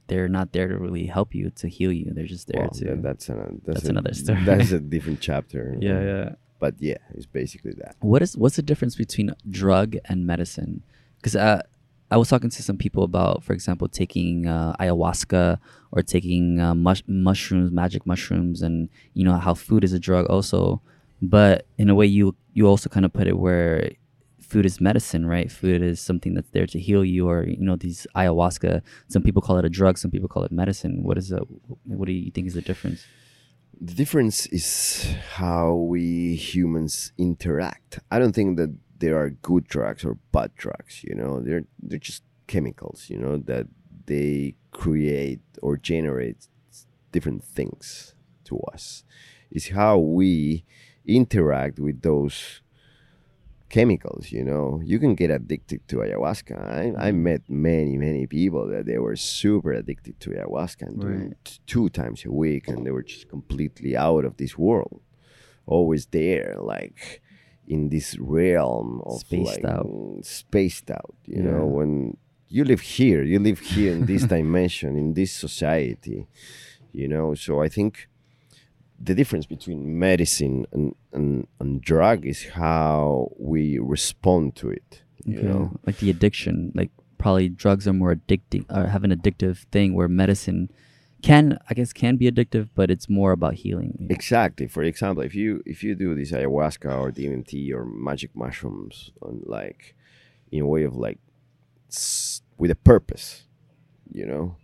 they're 0.07 0.29
not 0.29 0.51
there 0.53 0.67
to 0.67 0.77
really 0.77 1.05
help 1.07 1.35
you 1.35 1.49
to 1.51 1.67
heal 1.67 1.91
you. 1.91 2.11
They're 2.13 2.25
just 2.25 2.47
there 2.47 2.61
Well, 2.61 2.69
to. 2.71 2.85
that- 2.85 3.01
that's, 3.03 3.29
an, 3.29 3.61
that's, 3.65 3.75
that's 3.79 3.87
a- 3.87 3.89
another 3.91 4.13
story. 4.13 4.43
That's 4.45 4.71
a 4.71 4.79
different 4.95 5.19
chapter. 5.21 5.75
yeah, 5.79 6.01
yeah. 6.01 6.29
But 6.59 6.75
yeah, 6.79 6.97
it's 7.13 7.25
basically 7.25 7.73
that. 7.77 7.95
What 8.01 8.21
is 8.21 8.37
what's 8.37 8.55
the 8.55 8.61
difference 8.63 8.95
between 8.95 9.33
drug 9.49 9.97
and 10.05 10.25
medicine? 10.25 10.83
Because 11.17 11.35
uh, 11.35 11.61
I 12.11 12.17
was 12.17 12.27
talking 12.27 12.49
to 12.49 12.61
some 12.61 12.77
people 12.77 13.03
about, 13.03 13.41
for 13.41 13.53
example, 13.53 13.87
taking 13.87 14.45
uh, 14.45 14.75
ayahuasca 14.79 15.57
or 15.93 16.01
taking 16.01 16.59
uh, 16.59 16.75
mush- 16.75 17.03
mushrooms, 17.07 17.71
magic 17.71 18.05
mushrooms, 18.05 18.61
and 18.61 18.89
you 19.13 19.23
know 19.23 19.37
how 19.37 19.53
food 19.53 19.85
is 19.85 19.93
a 19.93 19.99
drug 19.99 20.25
also. 20.27 20.81
But 21.21 21.65
in 21.77 21.89
a 21.89 21.95
way, 21.95 22.07
you 22.07 22.35
you 22.53 22.67
also 22.67 22.89
kind 22.89 23.05
of 23.05 23.13
put 23.13 23.27
it 23.27 23.37
where 23.39 23.91
food 24.41 24.65
is 24.65 24.81
medicine, 24.81 25.25
right? 25.25 25.49
Food 25.49 25.81
is 25.81 26.01
something 26.01 26.33
that's 26.33 26.49
there 26.49 26.67
to 26.67 26.77
heal 26.77 27.05
you, 27.05 27.29
or 27.29 27.45
you 27.45 27.63
know 27.63 27.77
these 27.77 28.05
ayahuasca. 28.13 28.81
Some 29.07 29.23
people 29.23 29.41
call 29.41 29.57
it 29.57 29.63
a 29.63 29.69
drug, 29.69 29.97
some 29.97 30.11
people 30.11 30.27
call 30.27 30.43
it 30.43 30.51
medicine. 30.51 31.03
What 31.03 31.17
is 31.17 31.29
the 31.29 31.39
what 31.85 32.07
do 32.07 32.11
you 32.11 32.31
think 32.31 32.47
is 32.47 32.55
the 32.55 32.61
difference? 32.61 33.05
The 33.79 33.93
difference 33.93 34.47
is 34.47 35.15
how 35.35 35.73
we 35.73 36.35
humans 36.35 37.13
interact. 37.17 37.99
I 38.11 38.19
don't 38.19 38.35
think 38.35 38.57
that 38.57 38.75
there 39.01 39.17
are 39.17 39.29
good 39.29 39.67
drugs 39.67 40.05
or 40.05 40.17
bad 40.31 40.51
drugs. 40.55 41.03
You 41.03 41.15
know, 41.15 41.41
they're 41.41 41.65
they're 41.81 41.99
just 42.11 42.23
chemicals. 42.47 43.09
You 43.09 43.17
know 43.17 43.37
that 43.51 43.67
they 44.05 44.55
create 44.71 45.41
or 45.61 45.75
generate 45.77 46.47
different 47.11 47.43
things 47.43 48.15
to 48.45 48.59
us. 48.73 49.03
It's 49.49 49.69
how 49.69 49.97
we 49.97 50.63
interact 51.05 51.79
with 51.79 52.01
those 52.01 52.61
chemicals 53.69 54.33
you 54.33 54.43
know 54.43 54.81
you 54.83 54.99
can 54.99 55.15
get 55.15 55.31
addicted 55.31 55.79
to 55.87 55.95
ayahuasca 56.03 56.55
I, 56.59 57.07
I 57.07 57.11
mm-hmm. 57.11 57.23
met 57.23 57.41
many 57.47 57.97
many 57.97 58.27
people 58.27 58.67
that 58.67 58.85
they 58.85 58.97
were 58.97 59.15
super 59.15 59.71
addicted 59.71 60.19
to 60.19 60.31
ayahuasca 60.31 60.81
and 60.89 60.99
doing 60.99 61.27
Right. 61.29 61.59
two 61.67 61.87
times 61.89 62.25
a 62.25 62.31
week 62.31 62.67
and 62.67 62.85
they 62.85 62.91
were 62.91 63.07
just 63.13 63.29
completely 63.29 63.95
out 63.95 64.25
of 64.25 64.35
this 64.35 64.57
world 64.57 64.99
always 65.65 66.05
there 66.07 66.57
like 66.59 67.21
in 67.67 67.89
this 67.89 68.17
realm 68.19 69.01
of 69.05 69.19
Spaced 69.19 69.63
like, 69.63 69.65
out. 69.65 69.87
spaced 70.23 70.89
out 70.91 71.15
you 71.25 71.37
Yeah. 71.43 71.51
know 71.51 71.65
when 71.65 72.17
you 72.47 72.63
live 72.65 72.81
here 72.81 73.23
you 73.23 73.39
live 73.39 73.59
here 73.59 73.93
in 73.93 74.05
this 74.05 74.23
dimension 74.37 74.97
in 74.97 75.13
this 75.13 75.31
society 75.31 76.27
you 76.91 77.07
know 77.07 77.33
so 77.35 77.61
i 77.61 77.69
think 77.69 78.07
the 79.03 79.15
difference 79.15 79.47
between 79.47 79.97
medicine 79.97 80.65
and, 80.71 80.93
and, 81.11 81.47
and 81.59 81.81
drug 81.81 82.23
is 82.25 82.49
how 82.53 83.31
we 83.39 83.79
respond 83.79 84.55
to 84.55 84.69
it 84.69 85.01
you 85.25 85.37
Okay. 85.37 85.47
know 85.47 85.71
like 85.85 85.97
the 85.97 86.09
addiction 86.09 86.71
like 86.75 86.91
probably 87.17 87.47
drugs 87.49 87.87
are 87.87 87.93
more 87.93 88.13
addicting 88.15 88.65
or 88.69 88.87
have 88.87 89.03
an 89.03 89.11
addictive 89.11 89.57
thing 89.71 89.93
where 89.93 90.07
medicine 90.07 90.69
can 91.21 91.57
i 91.69 91.73
guess 91.73 91.93
can 91.93 92.15
be 92.17 92.29
addictive 92.29 92.69
but 92.75 92.89
it's 92.91 93.07
more 93.09 93.31
about 93.31 93.53
healing 93.55 94.07
exactly. 94.09 94.67
For 94.67 94.83
example 94.83 95.23
if 95.23 95.35
you 95.35 95.61
if 95.65 95.83
you 95.83 95.95
do 95.95 96.15
this 96.15 96.31
ayahuasca 96.31 96.91
or 96.99 97.11
dmt 97.11 97.71
or 97.73 97.85
magic 97.85 98.35
mushrooms 98.35 99.11
on 99.21 99.41
like 99.45 99.95
in 100.51 100.61
a 100.63 100.67
way 100.67 100.83
of 100.83 100.95
like 100.95 101.19
with 102.57 102.71
a 102.71 102.75
purpose 102.75 103.43
you 104.11 104.25
know? 104.25 104.57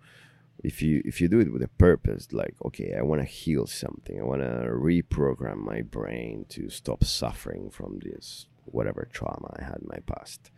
If 0.63 0.81
you 0.81 1.01
if 1.05 1.21
you 1.21 1.27
do 1.27 1.39
it 1.39 1.53
with 1.53 1.61
a 1.61 1.67
purpose 1.67 2.27
like 2.31 2.55
okay 2.65 2.95
i 2.97 3.01
want 3.01 3.21
to 3.21 3.25
heal 3.25 3.67
something. 3.67 4.19
I 4.19 4.23
want 4.23 4.41
to 4.41 4.67
reprogram 4.89 5.57
my 5.57 5.81
brain 5.81 6.45
to 6.49 6.69
stop 6.69 7.03
suffering 7.03 7.69
from 7.69 7.99
this 8.03 8.47
whatever 8.65 9.07
trauma 9.11 9.53
i 9.59 9.63
had 9.63 9.77
in 9.81 9.87
my 9.87 9.99
past 9.99 10.51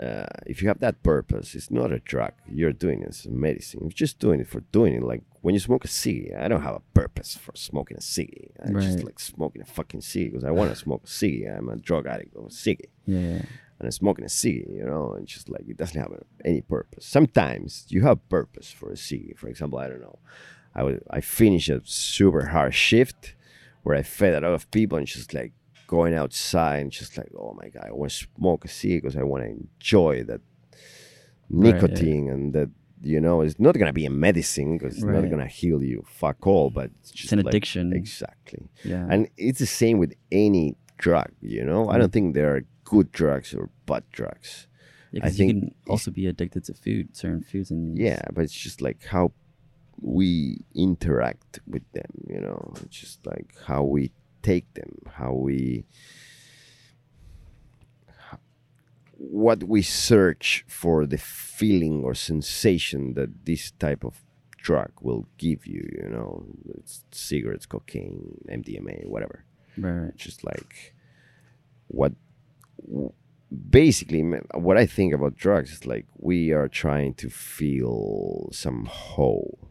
uh, 0.00 0.26
if 0.46 0.60
you 0.60 0.68
have 0.68 0.80
that 0.80 1.02
purpose 1.02 1.54
it's 1.54 1.70
not 1.70 1.92
a 1.92 1.98
drug. 2.00 2.32
You're 2.48 2.72
doing 2.72 3.02
it 3.02 3.08
as 3.08 3.26
a 3.26 3.30
medicine. 3.30 3.80
You're 3.82 3.90
just 3.90 4.18
doing 4.18 4.40
it 4.40 4.48
for 4.48 4.60
doing 4.72 4.94
it. 4.94 5.02
Like 5.02 5.22
when 5.40 5.54
you 5.54 5.60
smoke 5.60 5.84
a 5.84 5.88
cig 5.88 6.32
i 6.36 6.48
don't 6.48 6.62
have 6.62 6.74
a 6.74 6.82
purpose 6.92 7.36
for 7.36 7.52
smoking 7.54 7.96
a 7.96 8.00
cig. 8.00 8.50
I 8.62 8.70
just 8.72 9.04
like 9.04 9.18
smoking 9.20 9.62
a 9.62 9.64
fucking 9.64 10.00
cig 10.00 10.32
because 10.32 10.44
i 10.44 10.50
want 10.50 10.70
to 10.70 10.76
smoke 10.76 11.04
a 11.04 11.08
cig. 11.08 11.46
I'm 11.46 11.68
a 11.68 11.76
drug 11.76 12.06
addict 12.06 12.36
of 12.36 12.46
a 12.46 12.50
cig. 12.50 12.88
Yeah, 13.06 13.42
and 13.78 13.84
I'm 13.84 13.90
smoking 13.90 14.24
a 14.24 14.28
cig, 14.28 14.66
you 14.70 14.84
know, 14.84 15.12
and 15.12 15.26
just 15.26 15.48
like 15.48 15.64
it 15.68 15.76
doesn't 15.76 16.00
have 16.00 16.12
any 16.44 16.62
purpose. 16.62 17.04
Sometimes 17.06 17.86
you 17.88 18.02
have 18.02 18.26
purpose 18.28 18.70
for 18.70 18.90
a 18.90 18.96
cig. 18.96 19.38
For 19.38 19.48
example, 19.48 19.78
I 19.78 19.88
don't 19.88 20.00
know, 20.00 20.18
I 20.74 20.82
was 20.82 20.98
I 21.10 21.20
finished 21.20 21.68
a 21.68 21.80
super 21.84 22.46
hard 22.46 22.74
shift 22.74 23.34
where 23.82 23.96
I 23.96 24.02
fed 24.02 24.34
a 24.34 24.40
lot 24.40 24.52
of 24.52 24.70
people 24.70 24.98
and 24.98 25.06
just 25.06 25.32
like 25.32 25.52
going 25.86 26.14
outside 26.14 26.78
and 26.78 26.90
just 26.90 27.16
like, 27.16 27.30
oh 27.38 27.56
my 27.60 27.68
god, 27.68 27.86
I 27.88 27.92
want 27.92 28.10
to 28.12 28.26
smoke 28.36 28.64
a 28.64 28.68
cigarette 28.68 29.02
because 29.02 29.16
I 29.16 29.22
want 29.22 29.44
to 29.44 29.50
enjoy 29.50 30.24
that 30.24 30.40
Right, 31.48 31.66
yeah. 31.66 31.72
nicotine 31.80 32.28
and 32.28 32.52
that 32.54 32.70
you 33.02 33.20
know, 33.20 33.42
it's 33.42 33.60
not 33.60 33.78
gonna 33.78 33.92
be 33.92 34.06
a 34.06 34.10
medicine 34.10 34.78
because 34.78 34.94
it's 34.96 35.04
not 35.04 35.28
gonna 35.30 35.46
heal 35.46 35.82
you. 35.82 36.02
Fuck 36.08 36.46
all, 36.46 36.70
but 36.70 36.90
it's 37.00 37.10
just 37.10 37.24
It's 37.24 37.32
an 37.32 37.38
like- 37.40 37.48
addiction. 37.48 37.92
Exactly. 37.92 38.68
Yeah. 38.84 39.06
And 39.08 39.28
it's 39.36 39.58
the 39.58 39.66
same 39.66 39.98
with 39.98 40.14
any 40.32 40.76
drug, 40.96 41.30
you 41.42 41.62
know. 41.62 41.88
I 41.88 41.98
don't 41.98 42.06
mm-hmm. 42.06 42.12
think 42.12 42.34
there 42.34 42.56
are 42.56 42.62
good 42.84 43.12
drugs 43.12 43.52
or 43.54 43.68
bad 43.84 44.04
drugs. 44.12 44.66
Yeah, 45.12 45.20
I 45.24 45.28
'cause 45.28 45.38
you 45.38 45.46
think 45.46 45.60
can 45.60 45.74
also 45.88 46.10
be 46.10 46.26
addicted 46.26 46.64
to 46.64 46.74
food, 46.74 47.14
certain 47.16 47.42
foods, 47.42 47.70
and 47.70 47.96
Yeah, 47.98 48.22
but 48.32 48.42
it's 48.44 48.52
just 48.54 48.80
like 48.80 49.04
how 49.04 49.32
we 50.00 50.64
interact 50.74 51.60
with 51.66 51.84
them, 51.92 52.10
you 52.26 52.40
know. 52.40 52.72
It's 52.82 52.96
just 52.96 53.24
like 53.26 53.54
how 53.66 53.84
we 53.84 54.10
take 54.50 54.66
them, 54.74 54.92
how 55.18 55.32
we 55.32 55.84
what 59.18 59.64
we 59.64 59.82
search 59.82 60.64
for 60.68 61.06
the 61.06 61.18
feeling 61.18 62.04
or 62.04 62.14
sensation 62.14 63.14
that 63.14 63.30
this 63.46 63.72
type 63.72 64.04
of 64.04 64.14
drug 64.58 64.92
will 65.00 65.26
give 65.38 65.66
you, 65.66 65.82
you 66.00 66.08
know. 66.08 66.28
It's 66.78 67.04
cigarettes, 67.10 67.66
cocaine, 67.66 68.38
MDMA, 68.48 69.06
whatever. 69.06 69.44
right, 69.78 70.16
just 70.16 70.44
like 70.44 70.94
what 71.88 72.12
basically 73.70 74.22
what 74.54 74.76
i 74.76 74.84
think 74.84 75.14
about 75.14 75.36
drugs 75.36 75.70
is 75.70 75.86
like 75.86 76.04
we 76.18 76.52
are 76.52 76.68
trying 76.68 77.14
to 77.14 77.30
feel 77.30 78.48
some 78.50 78.86
hole 78.86 79.66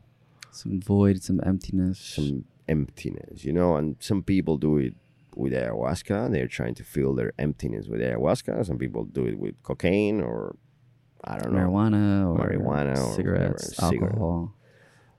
some 0.55 0.79
void, 0.79 1.21
some 1.21 1.41
emptiness. 1.45 1.99
some 1.99 2.45
emptiness 2.67 3.43
you 3.43 3.53
know 3.53 3.75
and 3.75 3.95
some 3.99 4.21
people 4.23 4.57
do 4.57 4.77
it 4.77 4.93
with 5.35 5.53
ayahuasca 5.53 6.31
they're 6.31 6.47
trying 6.47 6.73
to 6.73 6.83
fill 6.83 7.13
their 7.13 7.31
emptiness 7.37 7.87
with 7.87 7.99
ayahuasca 8.01 8.65
some 8.65 8.77
people 8.77 9.03
do 9.05 9.25
it 9.25 9.37
with 9.37 9.55
cocaine 9.63 10.21
or 10.21 10.55
i 11.23 11.37
don't 11.37 11.53
know 11.53 11.59
marijuana 11.59 12.25
or 12.27 12.37
Marijuana 12.49 12.97
or 12.97 13.13
cigarettes, 13.15 13.75
cigarette. 13.75 14.11
alcohol, 14.11 14.53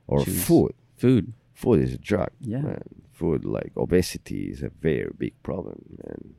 or 0.07 0.25
choose. 0.25 0.45
food 0.45 0.73
food. 0.97 1.33
food 1.55 1.81
is 1.81 1.93
a 1.95 1.99
drug 1.99 2.31
Yeah. 2.41 2.61
man. 2.63 2.83
food 3.13 3.45
like 3.45 3.73
obesity 3.77 4.45
is 4.51 4.63
a 4.63 4.71
very 4.81 5.11
big 5.17 5.35
problem 5.43 5.79
man 6.05 6.35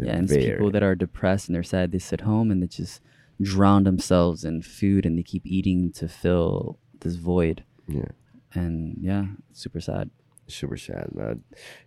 Yeah, 0.00 0.16
and 0.16 0.28
people 0.28 0.70
that 0.70 0.82
are 0.82 0.94
depressed 0.94 1.48
and 1.48 1.54
they're 1.54 1.62
sad. 1.76 1.92
They 1.92 1.98
sit 1.98 2.22
home 2.22 2.50
and 2.50 2.62
they 2.62 2.66
just 2.66 3.00
drown 3.40 3.84
themselves 3.84 4.42
in 4.44 4.62
food 4.62 5.04
and 5.06 5.18
they 5.18 5.22
keep 5.22 5.44
eating 5.44 5.92
to 6.00 6.08
fill 6.08 6.78
this 7.00 7.16
void. 7.16 7.64
yeah 7.86 8.12
And 8.54 8.96
yeah, 9.00 9.24
super 9.52 9.80
sad. 9.80 10.08
Super 10.48 10.76
sad 10.76 11.08
but 11.14 11.38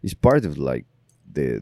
it's 0.01 0.13
part 0.13 0.45
of 0.45 0.57
like 0.57 0.85
the 1.31 1.61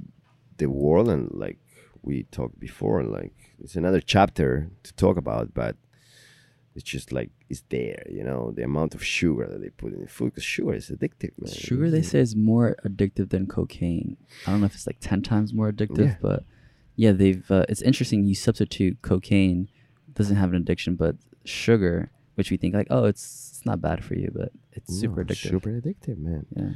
the 0.57 0.67
world 0.69 1.09
and 1.09 1.29
like 1.33 1.57
we 2.01 2.23
talked 2.23 2.59
before 2.59 3.03
like 3.03 3.33
it's 3.59 3.75
another 3.75 3.99
chapter 4.01 4.69
to 4.83 4.93
talk 4.93 5.17
about 5.17 5.53
but 5.53 5.75
it's 6.75 6.83
just 6.83 7.11
like 7.11 7.29
it's 7.49 7.63
there 7.69 8.03
you 8.09 8.23
know 8.23 8.51
the 8.51 8.63
amount 8.63 8.95
of 8.95 9.03
sugar 9.03 9.45
that 9.47 9.61
they 9.61 9.69
put 9.69 9.93
in 9.93 10.01
the 10.01 10.07
food 10.07 10.25
because 10.31 10.43
sugar 10.43 10.73
is 10.73 10.89
addictive 10.89 11.31
man. 11.37 11.51
Sugar, 11.53 11.89
they 11.91 12.01
say, 12.01 12.19
is 12.19 12.35
more 12.35 12.75
addictive 12.83 13.29
than 13.29 13.45
cocaine. 13.47 14.17
I 14.47 14.51
don't 14.51 14.61
know 14.61 14.65
if 14.65 14.73
it's 14.73 14.87
like 14.87 14.97
10 14.99 15.21
times 15.21 15.53
more 15.53 15.71
addictive, 15.71 15.97
Yeah. 16.07 16.15
but 16.21 16.43
yeah, 16.95 17.11
they've, 17.11 17.49
uh, 17.51 17.65
it's 17.69 17.81
interesting. 17.83 18.23
You 18.25 18.33
substitute 18.35 19.01
cocaine, 19.03 19.69
doesn't 20.15 20.35
have 20.35 20.49
an 20.49 20.55
addiction, 20.55 20.95
but 20.95 21.15
sugar, 21.45 22.09
which 22.35 22.49
we 22.51 22.57
think 22.57 22.73
like, 22.73 22.87
oh, 22.89 23.05
it's, 23.05 23.49
it's 23.51 23.65
not 23.65 23.79
bad 23.81 24.03
for 24.03 24.15
you, 24.15 24.31
but 24.33 24.51
it's 24.71 24.93
super 24.99 25.23
addictive. 25.23 25.49
super 25.49 25.69
addictive 25.69 26.17
man 26.17 26.45
Yeah. 26.55 26.69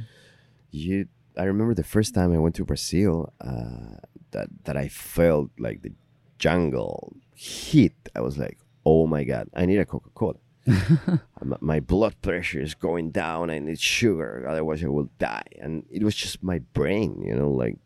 you 0.70 1.08
i 1.36 1.44
remember 1.44 1.74
the 1.74 1.82
first 1.84 2.14
time 2.14 2.32
i 2.32 2.38
went 2.38 2.54
to 2.56 2.64
brazil 2.64 3.32
uh 3.40 3.96
that 4.32 4.48
that 4.64 4.76
i 4.76 4.88
felt 4.88 5.50
like 5.58 5.82
the 5.82 5.92
jungle 6.38 7.14
heat 7.34 7.94
i 8.16 8.20
was 8.20 8.36
like 8.38 8.58
oh 8.84 9.06
my 9.06 9.22
god 9.24 9.48
i 9.54 9.64
need 9.66 9.78
a 9.78 9.84
coca-cola 9.86 10.34
my 11.60 11.80
blood 11.80 12.14
pressure 12.22 12.60
is 12.60 12.74
going 12.74 13.10
down 13.10 13.50
i 13.50 13.58
need 13.58 13.78
sugar 13.80 14.46
otherwise 14.48 14.82
i 14.84 14.88
will 14.88 15.10
die 15.18 15.42
and 15.60 15.84
it 15.90 16.02
was 16.02 16.14
just 16.14 16.42
my 16.42 16.58
brain 16.72 17.22
you 17.24 17.34
know 17.34 17.50
like 17.50 17.76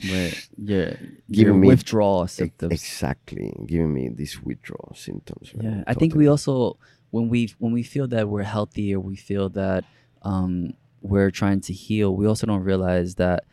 Yeah. 0.00 0.94
Giving 1.30 1.60
me- 1.60 1.68
withdrawal 1.68 2.26
symptoms. 2.26 2.72
exactly 2.72 3.52
giving 3.66 3.92
me 3.92 4.08
these 4.08 4.42
withdrawal 4.42 4.92
symptoms 4.94 5.52
Yeah, 5.54 5.70
man, 5.70 5.84
I 5.86 5.94
think 5.94 6.14
we 6.14 6.28
also 6.28 6.78
when 7.10 7.28
we 7.28 7.54
when 7.58 7.72
we 7.72 7.82
feel 7.82 8.06
that 8.08 8.28
we're 8.28 8.42
healthy 8.42 8.94
or 8.94 9.00
we 9.00 9.16
feel 9.16 9.48
that 9.50 9.84
um, 10.22 10.74
we're 11.00 11.30
trying 11.30 11.60
to 11.62 11.72
heal, 11.72 12.14
we 12.14 12.26
also 12.26 12.46
don't 12.46 12.62
realize 12.62 13.14
that 13.16 13.44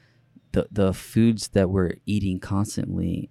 the 0.51 0.67
the 0.72 0.93
foods 0.93 1.49
that 1.49 1.69
we're 1.69 1.95
eating 2.05 2.39
constantly, 2.39 3.30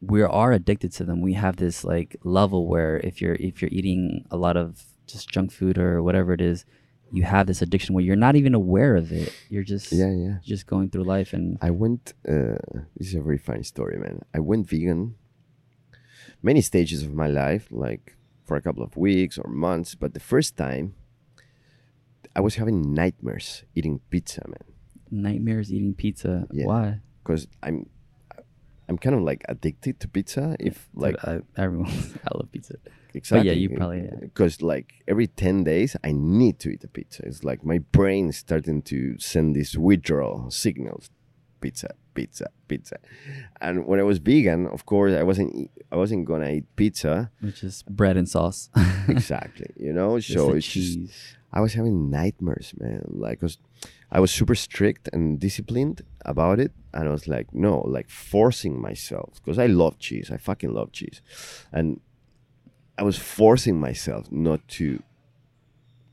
we 0.00 0.22
are 0.22 0.52
addicted 0.52 0.92
to 0.92 1.04
them. 1.04 1.20
We 1.20 1.34
have 1.34 1.56
this 1.56 1.84
like 1.84 2.16
level 2.24 2.66
where 2.66 2.98
if 2.98 3.20
you're 3.20 3.34
if 3.36 3.60
you're 3.60 3.70
eating 3.72 4.24
a 4.30 4.36
lot 4.36 4.56
of 4.56 4.82
just 5.06 5.28
junk 5.28 5.52
food 5.52 5.78
or 5.78 6.02
whatever 6.02 6.32
it 6.32 6.40
is, 6.40 6.64
you 7.12 7.22
have 7.24 7.46
this 7.46 7.62
addiction 7.62 7.94
where 7.94 8.04
you're 8.04 8.16
not 8.16 8.36
even 8.36 8.54
aware 8.54 8.96
of 8.96 9.12
it. 9.12 9.32
You're 9.48 9.64
just 9.64 9.92
yeah 9.92 10.12
yeah 10.12 10.38
just 10.42 10.66
going 10.66 10.90
through 10.90 11.04
life 11.04 11.32
and 11.32 11.58
I 11.60 11.70
went. 11.70 12.14
Uh, 12.28 12.58
this 12.96 13.08
is 13.08 13.14
a 13.14 13.20
very 13.20 13.38
funny 13.38 13.62
story, 13.62 13.98
man. 13.98 14.20
I 14.34 14.40
went 14.40 14.68
vegan 14.68 15.14
many 16.42 16.60
stages 16.60 17.02
of 17.02 17.12
my 17.14 17.26
life, 17.26 17.68
like 17.70 18.16
for 18.44 18.56
a 18.56 18.62
couple 18.62 18.82
of 18.82 18.96
weeks 18.96 19.38
or 19.38 19.48
months. 19.50 19.94
But 19.94 20.14
the 20.14 20.20
first 20.20 20.56
time, 20.56 20.94
I 22.34 22.40
was 22.40 22.56
having 22.56 22.94
nightmares 22.94 23.64
eating 23.74 24.00
pizza, 24.10 24.42
man. 24.46 24.64
nightmares 25.10 25.72
eating 25.72 25.94
pizza. 25.94 26.46
Yeah. 26.52 26.66
Why? 26.66 27.00
Because 27.22 27.46
I'm, 27.62 27.88
I'm 28.90 28.98
kind 28.98 29.14
of 29.16 29.22
like 29.22 29.42
addicted 29.48 30.00
to 30.00 30.08
pizza. 30.08 30.56
If 30.60 30.88
like 30.94 31.16
I, 31.24 31.40
everyone, 31.56 31.90
I 32.26 32.36
love 32.36 32.50
pizza. 32.52 32.74
exactly, 33.14 33.48
Yeah, 33.48 33.54
you 33.56 33.70
probably- 33.70 34.02
yeah. 34.02 34.16
because 34.20 34.60
like 34.60 34.88
every 35.06 35.28
ten 35.28 35.64
days 35.64 35.96
I 36.04 36.10
need 36.12 36.58
to 36.62 36.70
eat 36.70 36.82
a 36.84 36.88
pizza. 36.88 37.22
It's 37.24 37.44
like 37.44 37.64
my 37.64 37.78
brain 37.78 38.28
is 38.28 38.36
starting 38.36 38.82
to 38.92 38.98
send 39.18 39.54
these 39.56 39.78
withdrawal 39.78 40.50
signals. 40.50 41.08
Pizza, 41.60 41.90
pizza, 42.14 42.46
pizza. 42.68 42.96
And 43.60 43.86
when 43.86 44.00
I 44.00 44.02
was 44.02 44.18
vegan, 44.18 44.66
of 44.66 44.86
course, 44.86 45.12
I 45.14 45.22
wasn't 45.22 45.70
I 45.92 45.96
wasn't 45.96 46.24
gonna 46.24 46.50
eat 46.50 46.64
pizza 46.74 47.30
which 47.40 47.62
is 47.62 47.82
bread 48.00 48.16
and 48.16 48.28
sauce. 48.28 48.70
exactly. 49.08 49.70
You 49.76 49.92
know, 49.92 50.18
so 50.20 50.52
it's 50.54 50.66
just. 50.66 50.98
I 51.52 51.60
was 51.60 51.74
having 51.74 52.10
nightmares, 52.10 52.72
man. 52.80 53.02
Like, 53.24 53.40
'cause 53.40 53.58
I 54.12 54.20
was 54.20 54.30
super 54.30 54.54
strict 54.54 55.08
and 55.12 55.38
disciplined 55.38 56.02
about 56.24 56.58
it, 56.58 56.72
and 56.92 57.08
I 57.08 57.12
was 57.12 57.28
like, 57.28 57.54
no, 57.54 57.80
like 57.80 58.10
forcing 58.10 58.80
myself 58.80 59.34
because 59.36 59.58
I 59.58 59.66
love 59.66 59.98
cheese. 59.98 60.30
I 60.32 60.36
fucking 60.36 60.72
love 60.72 60.92
cheese, 60.92 61.22
and 61.72 62.00
I 62.98 63.02
was 63.02 63.18
forcing 63.18 63.78
myself 63.78 64.30
not 64.30 64.66
to 64.78 65.02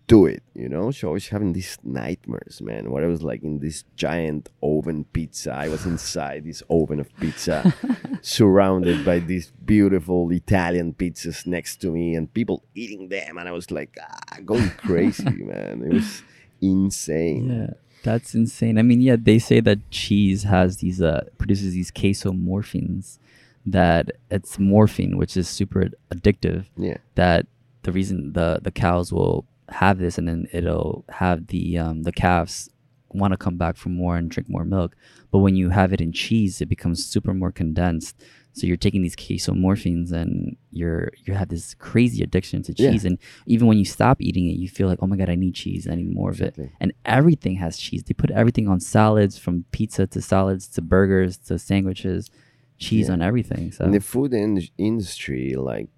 do 0.08 0.26
it. 0.26 0.44
You 0.54 0.70
know, 0.70 0.92
so 0.92 1.10
I 1.10 1.12
was 1.12 1.28
having 1.30 1.54
these 1.54 1.78
nightmares, 1.84 2.62
man. 2.62 2.92
Where 2.92 3.04
I 3.04 3.08
was 3.08 3.24
like 3.24 3.44
in 3.44 3.60
this 3.60 3.84
giant 3.96 4.50
oven 4.64 5.06
pizza. 5.12 5.54
I 5.54 5.68
was 5.68 5.86
inside 5.86 6.46
this 6.46 6.64
oven 6.70 7.00
of 7.00 7.14
pizza, 7.18 7.74
surrounded 8.22 9.04
by 9.06 9.20
these 9.20 9.52
beautiful 9.66 10.32
Italian 10.32 10.94
pizzas 10.94 11.46
next 11.46 11.78
to 11.82 11.92
me, 11.92 12.16
and 12.16 12.34
people 12.34 12.64
eating 12.74 13.10
them, 13.10 13.38
and 13.38 13.50
I 13.50 13.52
was 13.52 13.72
like, 13.72 13.98
ah, 14.02 14.38
going 14.46 14.70
crazy, 14.78 15.24
man. 15.44 15.84
It 15.84 15.94
was 15.94 16.24
insane. 16.62 17.50
Yeah, 17.50 17.74
that's 18.04 18.34
insane. 18.36 18.78
I 18.78 18.82
mean, 18.82 19.02
yeah, 19.02 19.18
they 19.20 19.40
say 19.40 19.60
that 19.62 19.90
cheese 19.92 20.44
has 20.44 20.78
these 20.78 21.02
uh 21.02 21.26
produces 21.38 21.74
these 21.74 21.92
casomorphins, 21.92 23.20
that 23.66 24.12
it's 24.32 24.58
morphine, 24.58 25.18
which 25.18 25.36
is 25.36 25.48
super 25.48 25.90
addictive. 26.12 26.66
Yeah. 26.78 26.98
That 27.16 27.48
the 27.84 27.92
reason 27.92 28.34
the 28.34 28.60
the 28.62 28.72
cows 28.72 29.12
will 29.12 29.46
have 29.70 30.00
this, 30.00 30.18
and 30.18 30.28
then 30.28 30.48
it'll 30.54 31.06
have 31.10 31.48
the 31.48 31.78
um 31.78 32.04
the 32.04 32.12
calves 32.12 32.70
want 33.10 33.32
to 33.32 33.38
come 33.38 33.58
back 33.58 33.78
for 33.78 33.90
more 33.90 34.18
and 34.18 34.30
drink 34.30 34.50
more 34.50 34.66
milk. 34.66 34.96
But 35.32 35.40
when 35.40 35.56
you 35.56 35.70
have 35.70 35.94
it 35.94 36.02
in 36.02 36.12
cheese, 36.12 36.62
it 36.62 36.68
becomes 36.68 37.06
super 37.06 37.34
more 37.34 37.52
condensed. 37.52 38.22
So 38.58 38.66
you're 38.66 38.76
taking 38.88 39.04
these 39.04 39.16
casomorphins 39.16 40.12
and 40.12 40.58
you're 40.72 41.12
you 41.26 41.34
have 41.36 41.50
this 41.50 41.76
crazy 41.76 42.24
addiction 42.24 42.64
to 42.64 42.74
Yeah. 42.76 42.92
cheese. 42.92 43.06
And 43.06 43.18
even 43.46 43.68
when 43.68 43.78
you 43.78 43.86
stop 43.86 44.18
eating 44.20 44.48
it, 44.50 44.58
you 44.58 44.68
feel 44.68 44.88
like, 44.88 45.00
oh 45.02 45.08
my 45.08 45.16
god, 45.16 45.30
I 45.30 45.36
need 45.36 45.54
cheese. 45.54 45.88
I 45.88 45.96
need 45.96 46.12
more 46.14 46.32
of 46.32 46.42
it. 46.42 46.58
And 46.80 46.92
everything 47.06 47.56
has 47.58 47.78
cheese. 47.78 48.02
They 48.04 48.14
put 48.14 48.32
everything 48.32 48.68
on 48.68 48.80
salads, 48.80 49.38
from 49.38 49.66
pizza 49.72 50.08
to 50.08 50.22
salads 50.22 50.68
to 50.70 50.82
burgers 50.82 51.38
to 51.48 51.60
sandwiches, 51.60 52.32
cheese 52.80 53.08
Yeah. 53.08 53.14
on 53.14 53.22
everything. 53.22 53.72
So 53.72 53.86
In 53.86 53.92
the 53.92 54.00
food 54.00 54.34
in- 54.34 54.62
industry, 54.78 55.54
like 55.56 55.90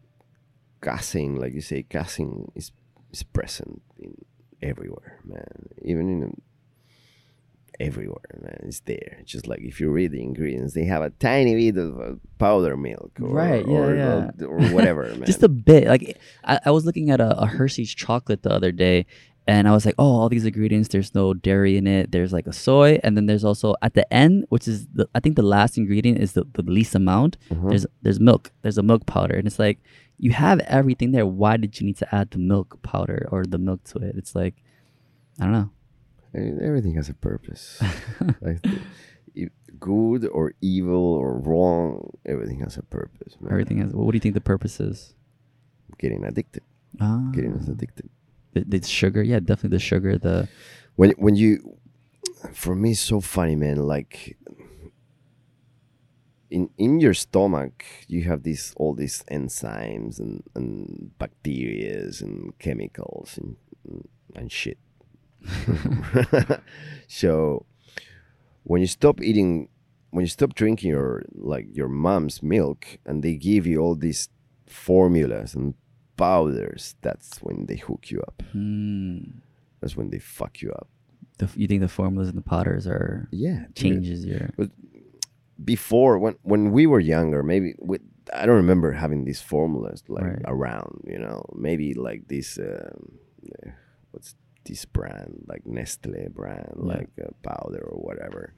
casein, 0.81 1.35
like 1.37 1.53
you 1.53 1.61
say, 1.61 1.83
casein 1.83 2.51
is 2.55 2.71
is 3.11 3.23
present 3.23 3.81
in 3.97 4.13
everywhere, 4.61 5.19
man. 5.25 5.69
Even 5.81 6.09
in 6.09 6.41
everywhere, 7.79 8.39
man. 8.41 8.59
It's 8.63 8.81
there. 8.81 9.17
It's 9.21 9.31
just 9.31 9.47
like 9.47 9.61
if 9.61 9.79
you 9.79 9.89
read 9.89 10.11
the 10.11 10.21
ingredients, 10.21 10.73
they 10.73 10.85
have 10.85 11.01
a 11.01 11.09
tiny 11.11 11.71
bit 11.71 11.81
of 11.81 11.99
uh, 11.99 12.15
powder 12.37 12.75
milk, 12.77 13.11
or, 13.21 13.29
Right, 13.29 13.65
yeah, 13.67 13.73
or, 13.77 13.95
yeah. 13.95 14.45
or 14.45 14.59
whatever, 14.73 15.03
man. 15.15 15.25
just 15.25 15.43
a 15.43 15.49
bit. 15.49 15.87
Like 15.87 16.17
I, 16.43 16.59
I 16.65 16.71
was 16.71 16.85
looking 16.85 17.09
at 17.09 17.19
a, 17.21 17.37
a 17.39 17.45
Hershey's 17.45 17.93
chocolate 17.93 18.43
the 18.43 18.51
other 18.51 18.71
day, 18.71 19.05
and 19.47 19.67
I 19.67 19.71
was 19.71 19.85
like, 19.85 19.95
oh, 19.97 20.05
all 20.19 20.29
these 20.29 20.45
ingredients. 20.45 20.89
There's 20.89 21.15
no 21.15 21.33
dairy 21.33 21.77
in 21.77 21.87
it. 21.87 22.11
There's 22.11 22.33
like 22.33 22.47
a 22.47 22.53
soy, 22.53 22.99
and 23.03 23.15
then 23.17 23.25
there's 23.25 23.43
also 23.45 23.75
at 23.81 23.93
the 23.93 24.11
end, 24.13 24.45
which 24.49 24.67
is 24.67 24.87
the 24.93 25.07
I 25.15 25.19
think 25.19 25.35
the 25.35 25.41
last 25.43 25.77
ingredient 25.77 26.19
is 26.19 26.33
the, 26.33 26.45
the 26.53 26.63
least 26.63 26.95
amount. 26.95 27.37
Uh-huh. 27.51 27.69
There's 27.69 27.85
there's 28.01 28.19
milk. 28.19 28.51
There's 28.61 28.77
a 28.77 28.83
milk 28.83 29.05
powder, 29.05 29.35
and 29.35 29.47
it's 29.47 29.59
like 29.59 29.79
you 30.17 30.31
have 30.31 30.59
everything 30.61 31.11
there. 31.13 31.25
Why 31.25 31.55
did 31.57 31.79
you 31.79 31.85
need 31.87 31.97
to 31.97 32.13
add 32.13 32.31
the 32.31 32.39
milk 32.39 32.81
powder 32.83 33.27
or 33.31 33.45
the 33.45 33.57
milk 33.57 33.85
to 33.85 33.99
it? 33.99 34.15
It's 34.17 34.35
like 34.35 34.55
I 35.39 35.43
don't 35.45 35.53
know. 35.53 35.69
I 36.33 36.37
mean, 36.39 36.59
everything 36.61 36.93
has 36.95 37.09
a 37.09 37.13
purpose. 37.13 37.81
like, 38.41 38.63
good 39.79 40.25
or 40.27 40.53
evil 40.61 41.13
or 41.13 41.39
wrong, 41.39 42.11
everything 42.25 42.59
has 42.59 42.77
a 42.77 42.83
purpose. 42.83 43.35
Man. 43.39 43.51
Everything 43.51 43.77
has. 43.79 43.93
What 43.93 44.11
do 44.11 44.15
you 44.17 44.21
think 44.21 44.33
the 44.35 44.41
purpose 44.41 44.79
is? 44.79 45.15
Getting 45.97 46.23
addicted. 46.23 46.63
Ah, 46.99 47.29
Getting 47.33 47.53
us 47.55 47.67
addicted. 47.67 48.09
the, 48.53 48.63
the 48.65 48.85
sugar. 48.85 49.21
Yeah, 49.23 49.39
definitely 49.39 49.77
the 49.77 49.79
sugar. 49.83 50.17
The 50.17 50.47
When 50.95 51.11
when 51.11 51.35
you, 51.35 51.77
for 52.53 52.75
me, 52.75 52.91
it's 52.91 52.99
so 52.99 53.21
funny, 53.21 53.55
man. 53.55 53.77
Like 53.77 54.37
in 56.49 56.69
in 56.77 56.99
your 56.99 57.13
stomach, 57.13 57.83
you 58.07 58.23
have 58.23 58.43
these 58.43 58.73
all 58.77 58.93
these 58.93 59.23
enzymes 59.31 60.19
and 60.19 60.43
and 60.55 61.11
bacterias 61.19 62.21
and 62.21 62.57
chemicals 62.59 63.37
and 63.37 63.55
and 64.35 64.51
shit. 64.51 64.77
so 67.07 67.65
when 68.63 68.81
you 68.81 68.87
stop 68.87 69.21
eating 69.21 69.69
when 70.11 70.23
you 70.23 70.27
stop 70.29 70.53
drinking 70.55 70.89
your 70.89 71.23
like 71.35 71.67
your 71.73 71.87
mom's 71.87 72.41
milk 72.43 72.97
and 73.05 73.23
they 73.23 73.35
give 73.35 73.65
you 73.65 73.79
all 73.79 73.95
these 73.95 74.29
formulas 74.67 75.55
and 75.55 75.73
powders 76.17 76.95
that's 77.01 77.37
when 77.39 77.65
they 77.67 77.77
hook 77.77 78.11
you 78.11 78.19
up 78.21 78.41
hmm, 78.51 79.19
that's 79.79 79.95
when 79.95 80.09
they 80.09 80.19
fuck 80.19 80.61
you 80.61 80.71
up 80.71 80.87
the 81.37 81.49
you 81.55 81.67
think 81.67 81.81
the 81.81 81.87
formulas 81.87 82.27
and 82.27 82.37
the 82.37 82.41
powders 82.41 82.85
are 82.85 83.27
yeah 83.31 83.59
dude. 83.73 83.75
changes 83.75 84.25
your 84.25 84.51
before 85.63 86.17
when 86.19 86.35
when 86.43 86.71
we 86.71 86.85
were 86.85 86.99
younger 86.99 87.43
maybe 87.43 87.73
i 88.33 88.45
don't 88.45 88.55
remember 88.55 88.91
having 88.91 89.25
these 89.25 89.41
formulas 89.41 90.03
like 90.07 90.23
Right. 90.23 90.41
around 90.45 91.01
you 91.05 91.17
know 91.19 91.43
maybe 91.55 91.93
like 91.93 92.27
this 92.27 92.57
um, 92.57 93.17
eh, 93.63 93.71
what's 94.11 94.35
this 94.69 94.85
brand 94.85 95.31
like 95.51 95.63
nestle 95.65 96.27
brand 96.39 96.73
Yeah. 96.77 96.93
like 96.93 97.09
powder 97.49 97.81
or 97.91 97.97
whatever. 98.07 98.53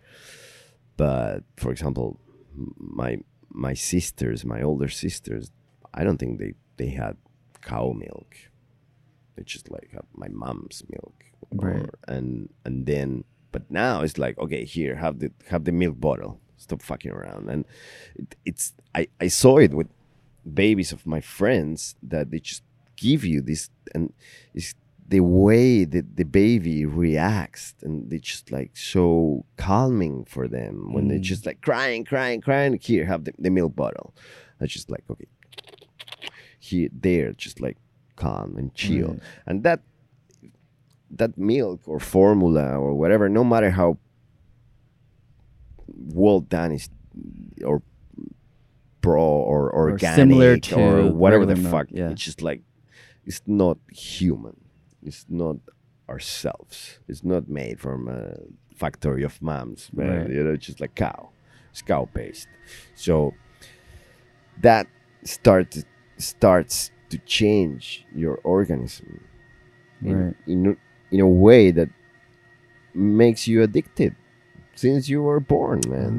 But 0.98 1.44
for 1.58 1.72
example 1.72 2.08
my 3.00 3.12
my 3.50 3.74
sisters 3.92 4.40
my 4.56 4.62
older 4.70 4.90
sisters 5.04 5.44
i 5.94 6.04
don't 6.06 6.20
think 6.22 6.34
they 6.42 6.54
they 6.80 6.90
had 7.04 7.16
cow 7.70 7.88
milk. 8.08 8.30
They 9.36 9.44
just 9.44 9.66
like 9.76 9.90
have 9.98 10.08
my 10.24 10.28
mom's 10.44 10.84
milk. 10.96 11.18
Right. 11.66 11.84
or, 11.86 11.90
and 12.16 12.50
and 12.66 12.86
then 12.92 13.24
but 13.54 13.64
now 13.70 14.02
it's 14.06 14.18
like 14.26 14.36
okay 14.46 14.64
here 14.78 14.96
have 14.96 15.16
the 15.20 15.30
have 15.52 15.64
the 15.66 15.72
milk 15.84 15.98
bottle. 16.08 16.34
Stop 16.58 16.82
fucking 16.82 17.12
around. 17.12 17.50
And 17.54 17.66
it, 18.22 18.36
it's 18.50 18.66
i 19.00 19.08
i 19.26 19.28
saw 19.42 19.58
it 19.66 19.74
with 19.80 19.90
babies 20.64 20.92
of 20.92 21.06
my 21.06 21.22
friends 21.22 21.96
that 22.12 22.26
they 22.32 22.40
just 22.40 22.64
give 22.96 23.22
you 23.32 23.42
this 23.42 23.70
and 23.96 24.14
it's 24.58 24.74
the 25.07 25.19
way 25.19 25.84
that 25.84 26.15
the 26.15 26.23
baby 26.23 26.86
reacts 26.86 27.73
and 27.82 28.10
they 28.10 28.18
just 28.19 28.52
like 28.52 28.72
so 28.78 29.45
calming 29.57 30.23
for 30.26 30.48
them 30.48 30.94
when 30.94 31.07
they're 31.10 31.18
Mm. 31.19 31.22
just 31.34 31.45
like 31.45 31.61
crying 31.61 32.06
crying 32.06 32.40
crying 32.41 32.78
here 32.82 33.06
have 33.06 33.26
the, 33.26 33.34
the 33.38 33.49
milk 33.49 33.76
bottle 33.76 34.14
i 34.61 34.65
just 34.65 34.90
like 34.90 35.03
okay 35.10 35.28
here 36.60 36.90
there 36.94 37.34
just 37.34 37.60
like 37.60 37.78
calm 38.15 38.56
and 38.57 38.73
chill 38.73 39.10
Right. 39.10 39.19
and 39.48 39.64
that 39.64 39.82
that 41.10 41.38
milk 41.38 41.82
or 41.88 41.99
formula 41.99 42.78
or 42.78 42.94
whatever 42.94 43.28
no 43.28 43.44
matter 43.44 43.72
how 43.72 43.98
well 45.88 46.40
done 46.40 46.72
is 46.72 46.90
or 47.65 47.82
pro 49.02 49.22
or 49.22 49.73
organic 49.76 50.15
similar 50.15 50.57
to 50.57 50.76
or 50.80 51.11
whatever 51.11 51.45
the 51.45 51.56
milk, 51.56 51.72
fuck 51.72 51.88
yeah. 51.90 52.10
it's 52.11 52.22
just 52.23 52.41
like 52.41 52.61
it's 53.26 53.41
not 53.45 53.78
human 53.91 54.56
it's 55.06 55.26
not 55.30 55.57
ourselves 56.10 56.99
it's 57.07 57.23
not 57.23 57.48
made 57.48 57.80
from 57.80 58.07
a 58.07 58.36
factory 58.76 59.23
of 59.23 59.41
moms 59.41 59.90
Right. 59.94 60.30
you 60.30 60.44
know 60.44 60.52
it's 60.53 60.65
just 60.65 60.82
like 60.82 60.95
cow 60.95 61.30
it's 61.72 61.82
cow 61.82 62.07
paste. 62.14 62.48
so 62.95 63.34
that 64.61 64.88
starts 65.23 65.84
starts 66.18 66.91
to 67.10 67.18
change 67.19 68.06
your 68.15 68.40
organism 68.44 69.23
in, 70.02 70.26
Right. 70.26 70.36
in, 70.48 70.65
a- 70.68 70.78
in 71.15 71.19
a 71.19 71.28
way 71.28 71.72
that 71.72 71.90
makes 72.94 73.48
you 73.48 73.61
addicted 73.64 74.15
since 74.76 75.10
you 75.10 75.22
were 75.22 75.39
born 75.39 75.81
man. 75.88 76.11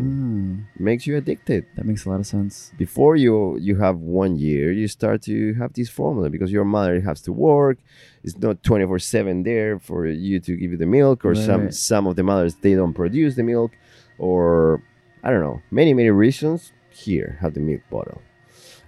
Mm, 0.76 0.80
makes 0.80 1.06
you 1.06 1.16
addicted. 1.16 1.66
That 1.76 1.84
makes 1.86 2.04
a 2.04 2.10
lot 2.10 2.20
of 2.20 2.26
sense. 2.26 2.72
before 2.78 3.16
you 3.16 3.56
you 3.58 3.76
have 3.76 3.98
one 3.98 4.36
year 4.36 4.70
you 4.72 4.86
start 4.88 5.22
to 5.22 5.54
have 5.54 5.72
this 5.72 5.88
formula 5.88 6.30
because 6.30 6.50
your 6.52 6.64
mother 6.64 7.00
has 7.00 7.20
to 7.22 7.32
work. 7.32 7.78
It's 8.24 8.36
not 8.38 8.62
24 8.62 8.98
7 9.00 9.42
there 9.42 9.78
for 9.78 10.06
you 10.06 10.38
to 10.40 10.56
give 10.56 10.70
you 10.72 10.76
the 10.76 10.86
milk 10.86 11.24
or 11.24 11.30
Right, 11.34 11.46
some 11.46 11.62
right. 11.64 11.74
some 11.74 12.06
of 12.06 12.14
the 12.16 12.22
mothers 12.22 12.54
they 12.56 12.74
don't 12.74 12.94
produce 12.94 13.34
the 13.34 13.42
milk 13.42 13.72
or 14.18 14.82
i 15.24 15.30
don't 15.30 15.40
know 15.40 15.60
many 15.70 15.92
many 15.94 16.10
reasons 16.10 16.72
here 16.90 17.38
have 17.40 17.54
the 17.54 17.60
milk 17.60 17.80
bottle. 17.90 18.20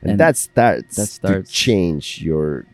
And, 0.03 0.11
And 0.11 0.21
that 0.21 0.37
starts 0.37 0.97
that 0.97 1.07
starts- 1.09 1.49
to 1.49 1.55
change 1.65 2.21
your, 2.23 2.67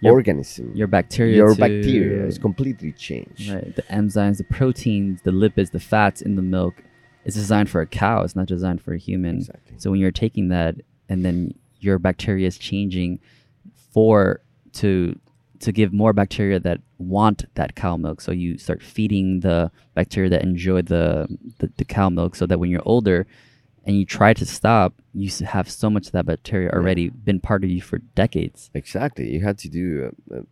Your- 0.00 0.12
organism 0.14 0.72
Your 0.74 0.86
bacteria. 0.86 1.36
your 1.36 1.54
to- 1.54 1.60
bacteria 1.60 2.26
is 2.26 2.38
uh, 2.38 2.42
completely 2.42 2.92
changed 2.92 3.50
Right. 3.50 3.74
The 3.74 3.82
enzymes, 3.84 4.36
the 4.38 4.44
proteins, 4.44 5.22
the 5.22 5.30
lipids, 5.32 5.70
the 5.72 5.80
fats 5.80 6.20
in 6.22 6.36
the 6.36 6.42
milk 6.42 6.82
is 7.24 7.34
designed 7.34 7.68
for 7.68 7.80
a 7.80 7.86
cow. 7.86 8.22
It's 8.22 8.36
not 8.36 8.46
designed 8.46 8.80
for 8.80 8.94
a 8.94 8.98
human. 8.98 9.36
exactly 9.38 9.74
So 9.78 9.90
when 9.90 10.00
you're 10.00 10.10
taking 10.12 10.48
that 10.48 10.76
and 11.08 11.24
then 11.24 11.54
your 11.80 11.98
bacteria 11.98 12.46
is 12.46 12.58
changing 12.58 13.20
for 13.92 14.40
to 14.74 15.18
to 15.60 15.72
give 15.72 15.92
more 15.92 16.12
bacteria 16.12 16.60
that 16.60 16.80
want 16.98 17.44
that 17.56 17.74
cow 17.74 17.96
milk. 17.96 18.20
So 18.20 18.30
you 18.30 18.58
start 18.58 18.80
feeding 18.80 19.40
the 19.40 19.72
bacteria 19.94 20.30
that 20.30 20.42
enjoy 20.42 20.82
the 20.82 21.26
the, 21.58 21.70
the 21.76 21.84
cow 21.84 22.08
milk 22.08 22.36
so 22.36 22.46
that 22.46 22.58
when 22.60 22.70
you're 22.70 22.82
older 22.86 23.26
and 23.88 23.96
you 23.98 24.04
try 24.04 24.34
to 24.34 24.44
stop, 24.46 24.92
you 25.14 25.28
have 25.46 25.68
so 25.68 25.88
much 25.90 26.06
of 26.06 26.12
that 26.12 26.26
bacteria 26.26 26.68
already 26.70 27.08
been 27.08 27.40
part 27.40 27.64
of 27.64 27.70
you 27.70 27.80
for 27.82 27.98
decades. 28.14 28.70
exactly 28.74 29.32
you 29.32 29.40
had 29.40 29.56
to 29.58 29.68
do 29.68 30.12
a, 30.30 30.36
a, 30.40 30.42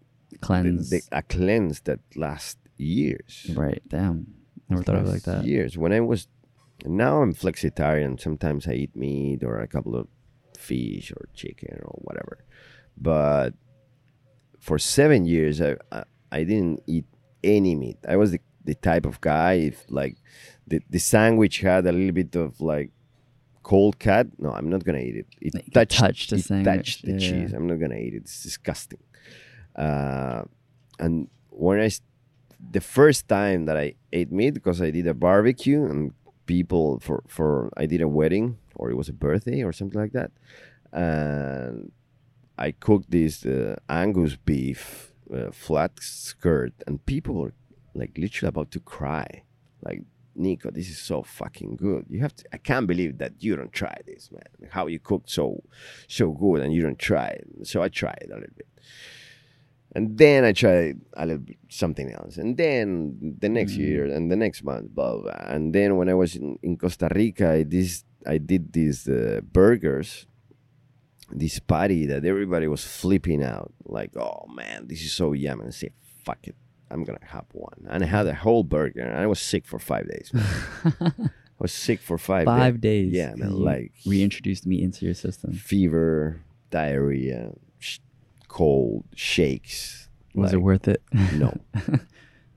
Cleanse. 0.41 0.91
the- 0.91 1.03
a 1.13 1.23
cleanse 1.23 1.81
that 1.83 2.01
lasts 2.17 2.57
years 2.79 3.51
right. 3.55 3.83
Damn. 3.89 4.27
Never 4.69 4.83
thought 4.83 4.97
of 4.97 5.07
it 5.07 5.11
like 5.11 5.23
that. 5.23 5.45
Years 5.45 5.79
when 5.79 5.93
I 5.93 6.01
was, 6.01 6.27
now 6.85 7.23
I'm 7.23 7.33
flexitarian. 7.35 8.21
Sometimes 8.21 8.67
I 8.67 8.73
eat 8.73 8.97
meat 8.97 9.45
or 9.45 9.61
a 9.61 9.69
couple 9.69 9.95
of 9.95 10.09
fish 10.59 11.13
or 11.17 11.29
chicken 11.35 11.79
or 11.85 11.95
whatever. 12.03 12.45
But 12.99 13.51
for 14.59 14.79
seven 14.79 15.25
years, 15.25 15.61
I 15.61 15.77
I, 15.93 16.03
I 16.33 16.41
didn't 16.51 16.83
eat 16.87 17.07
any 17.45 17.75
meat. 17.77 17.99
I 18.09 18.17
was 18.17 18.33
the, 18.33 18.41
the 18.65 18.75
type 18.75 19.07
of 19.07 19.21
guy 19.21 19.53
if 19.71 19.85
like 19.89 20.17
the 20.67 20.81
the 20.91 20.99
sandwich 20.99 21.61
had 21.61 21.87
a 21.87 21.93
little 21.93 22.13
bit 22.23 22.35
of 22.35 22.61
like 22.61 22.91
cold 23.67 23.99
cut. 23.99 24.27
No, 24.39 24.51
I'm 24.53 24.71
not 24.75 24.85
gonna 24.85 25.07
eat 25.09 25.17
it. 25.23 25.27
It 25.41 25.53
you 25.55 25.71
touched, 25.79 25.99
touched 25.99 26.31
the 26.31 26.37
it 26.37 26.65
touched 26.71 26.99
the 27.05 27.17
yeah. 27.19 27.27
cheese. 27.27 27.51
I'm 27.53 27.67
not 27.67 27.79
gonna 27.83 28.03
eat 28.07 28.15
it. 28.15 28.23
It's 28.27 28.43
disgusting. 28.49 29.03
Uh, 29.75 30.43
and 31.01 31.29
I, 31.87 31.91
the 32.77 32.81
first 32.97 33.23
time 33.27 33.61
that 33.69 33.77
I 33.77 33.89
ate 34.13 34.31
meat 34.31 34.53
because 34.61 34.79
I 34.81 34.91
did 34.91 35.07
a 35.09 35.15
barbecue 35.15 35.83
and 35.91 36.01
people 36.47 37.01
for 37.07 37.19
for 37.37 37.49
I 37.83 37.87
did 37.87 38.01
a 38.09 38.11
wedding 38.19 38.49
or 38.77 38.85
it 38.93 38.97
was 39.03 39.09
a 39.09 39.19
birthday 39.27 39.61
or 39.67 39.73
something 39.73 40.01
like 40.05 40.15
that, 40.21 40.31
and 40.93 41.91
I 42.67 42.69
cooked 42.71 43.11
this 43.11 43.45
uh, 43.45 43.77
Angus 43.89 44.37
beef 44.37 45.13
uh, 45.37 45.51
flat 45.51 45.93
skirt 46.01 46.75
and 46.87 47.05
people 47.05 47.35
were 47.43 47.55
like 48.01 48.13
literally 48.17 48.51
about 48.55 48.71
to 48.77 48.81
cry, 48.95 49.27
like. 49.83 50.03
Nico, 50.37 50.71
this 50.71 50.89
is 50.89 50.99
so 50.99 51.23
fucking 51.23 51.77
good. 51.77 52.07
You 52.09 52.21
have 52.21 52.35
to. 52.37 52.45
I 52.53 52.59
can't 52.59 52.87
believe 52.87 53.19
that 53.19 53.33
you 53.39 53.57
don't 53.57 53.73
try 53.73 53.97
this, 54.07 54.31
man. 54.31 54.71
How 54.71 54.87
you 54.87 54.99
cook 54.99 55.25
so, 55.27 55.63
so 56.09 56.31
good, 56.31 56.61
and 56.63 56.73
you 56.73 56.83
don't 56.83 56.99
try 56.99 57.29
it. 57.29 57.47
So 57.67 57.83
I 57.83 57.89
tried 57.89 58.23
a 58.25 58.35
little 58.35 58.55
bit 58.57 58.67
and 59.95 60.19
then 60.19 60.45
I 60.45 60.53
tried 60.53 61.01
a 61.15 61.25
little 61.25 61.43
bit 61.43 61.57
something 61.71 62.11
else, 62.13 62.37
and 62.37 62.57
then 62.57 63.35
the 63.39 63.49
next 63.49 63.75
Mm. 63.75 63.79
year, 63.79 64.05
and 64.15 64.31
the 64.31 64.37
next 64.37 64.63
month, 64.63 64.91
blah, 64.95 65.13
blah 65.15 65.23
blah. 65.23 65.47
And 65.55 65.75
then 65.75 65.97
when 65.97 66.09
I 66.09 66.15
was 66.15 66.37
in, 66.37 66.59
in 66.63 66.77
Costa 66.77 67.09
Rica, 67.15 67.51
I 67.53 67.63
this 67.63 68.05
I 68.27 68.39
did 68.39 68.73
these 68.73 69.09
uh, 69.09 69.41
burgers, 69.53 70.27
this 71.31 71.61
patty 71.61 72.05
that 72.07 72.25
everybody 72.25 72.67
was 72.69 72.85
flipping 72.85 73.43
out, 73.43 73.73
like, 73.85 74.15
oh 74.17 74.47
man, 74.53 74.87
this 74.89 75.01
is 75.03 75.13
so 75.13 75.33
yummy. 75.33 75.61
And 75.63 75.69
I 75.69 75.73
said, 75.73 75.93
fuck 76.25 76.47
it, 76.47 76.57
I'm 76.91 77.05
gonna 77.05 77.19
have 77.23 77.47
one, 77.53 77.87
and 77.89 78.03
I 78.03 78.07
had 78.07 78.27
a 78.27 78.35
whole 78.35 78.63
burger, 78.65 79.01
and 79.01 79.17
I 79.19 79.27
was 79.27 79.41
sick 79.41 79.67
for 79.67 79.79
five 79.79 80.09
days. 80.09 80.31
I 81.01 81.13
was 81.59 81.73
sick 81.73 82.01
for 82.01 82.19
five, 82.19 82.45
Five 82.45 82.81
days. 82.81 83.11
days. 83.13 83.15
Yeah, 83.17 83.35
man, 83.35 83.53
like 83.53 83.93
reintroduced 84.07 84.67
me 84.67 84.83
into 84.83 85.05
your 85.05 85.15
system. 85.15 85.53
fever, 85.53 86.43
diarrhea, 86.71 87.53
sh- 87.79 87.99
cold, 88.49 89.05
shakes, 89.15 90.09
Was 90.35 90.53
it 90.53 90.61
worth 90.63 90.87
it? 90.87 91.03
No, 91.33 91.59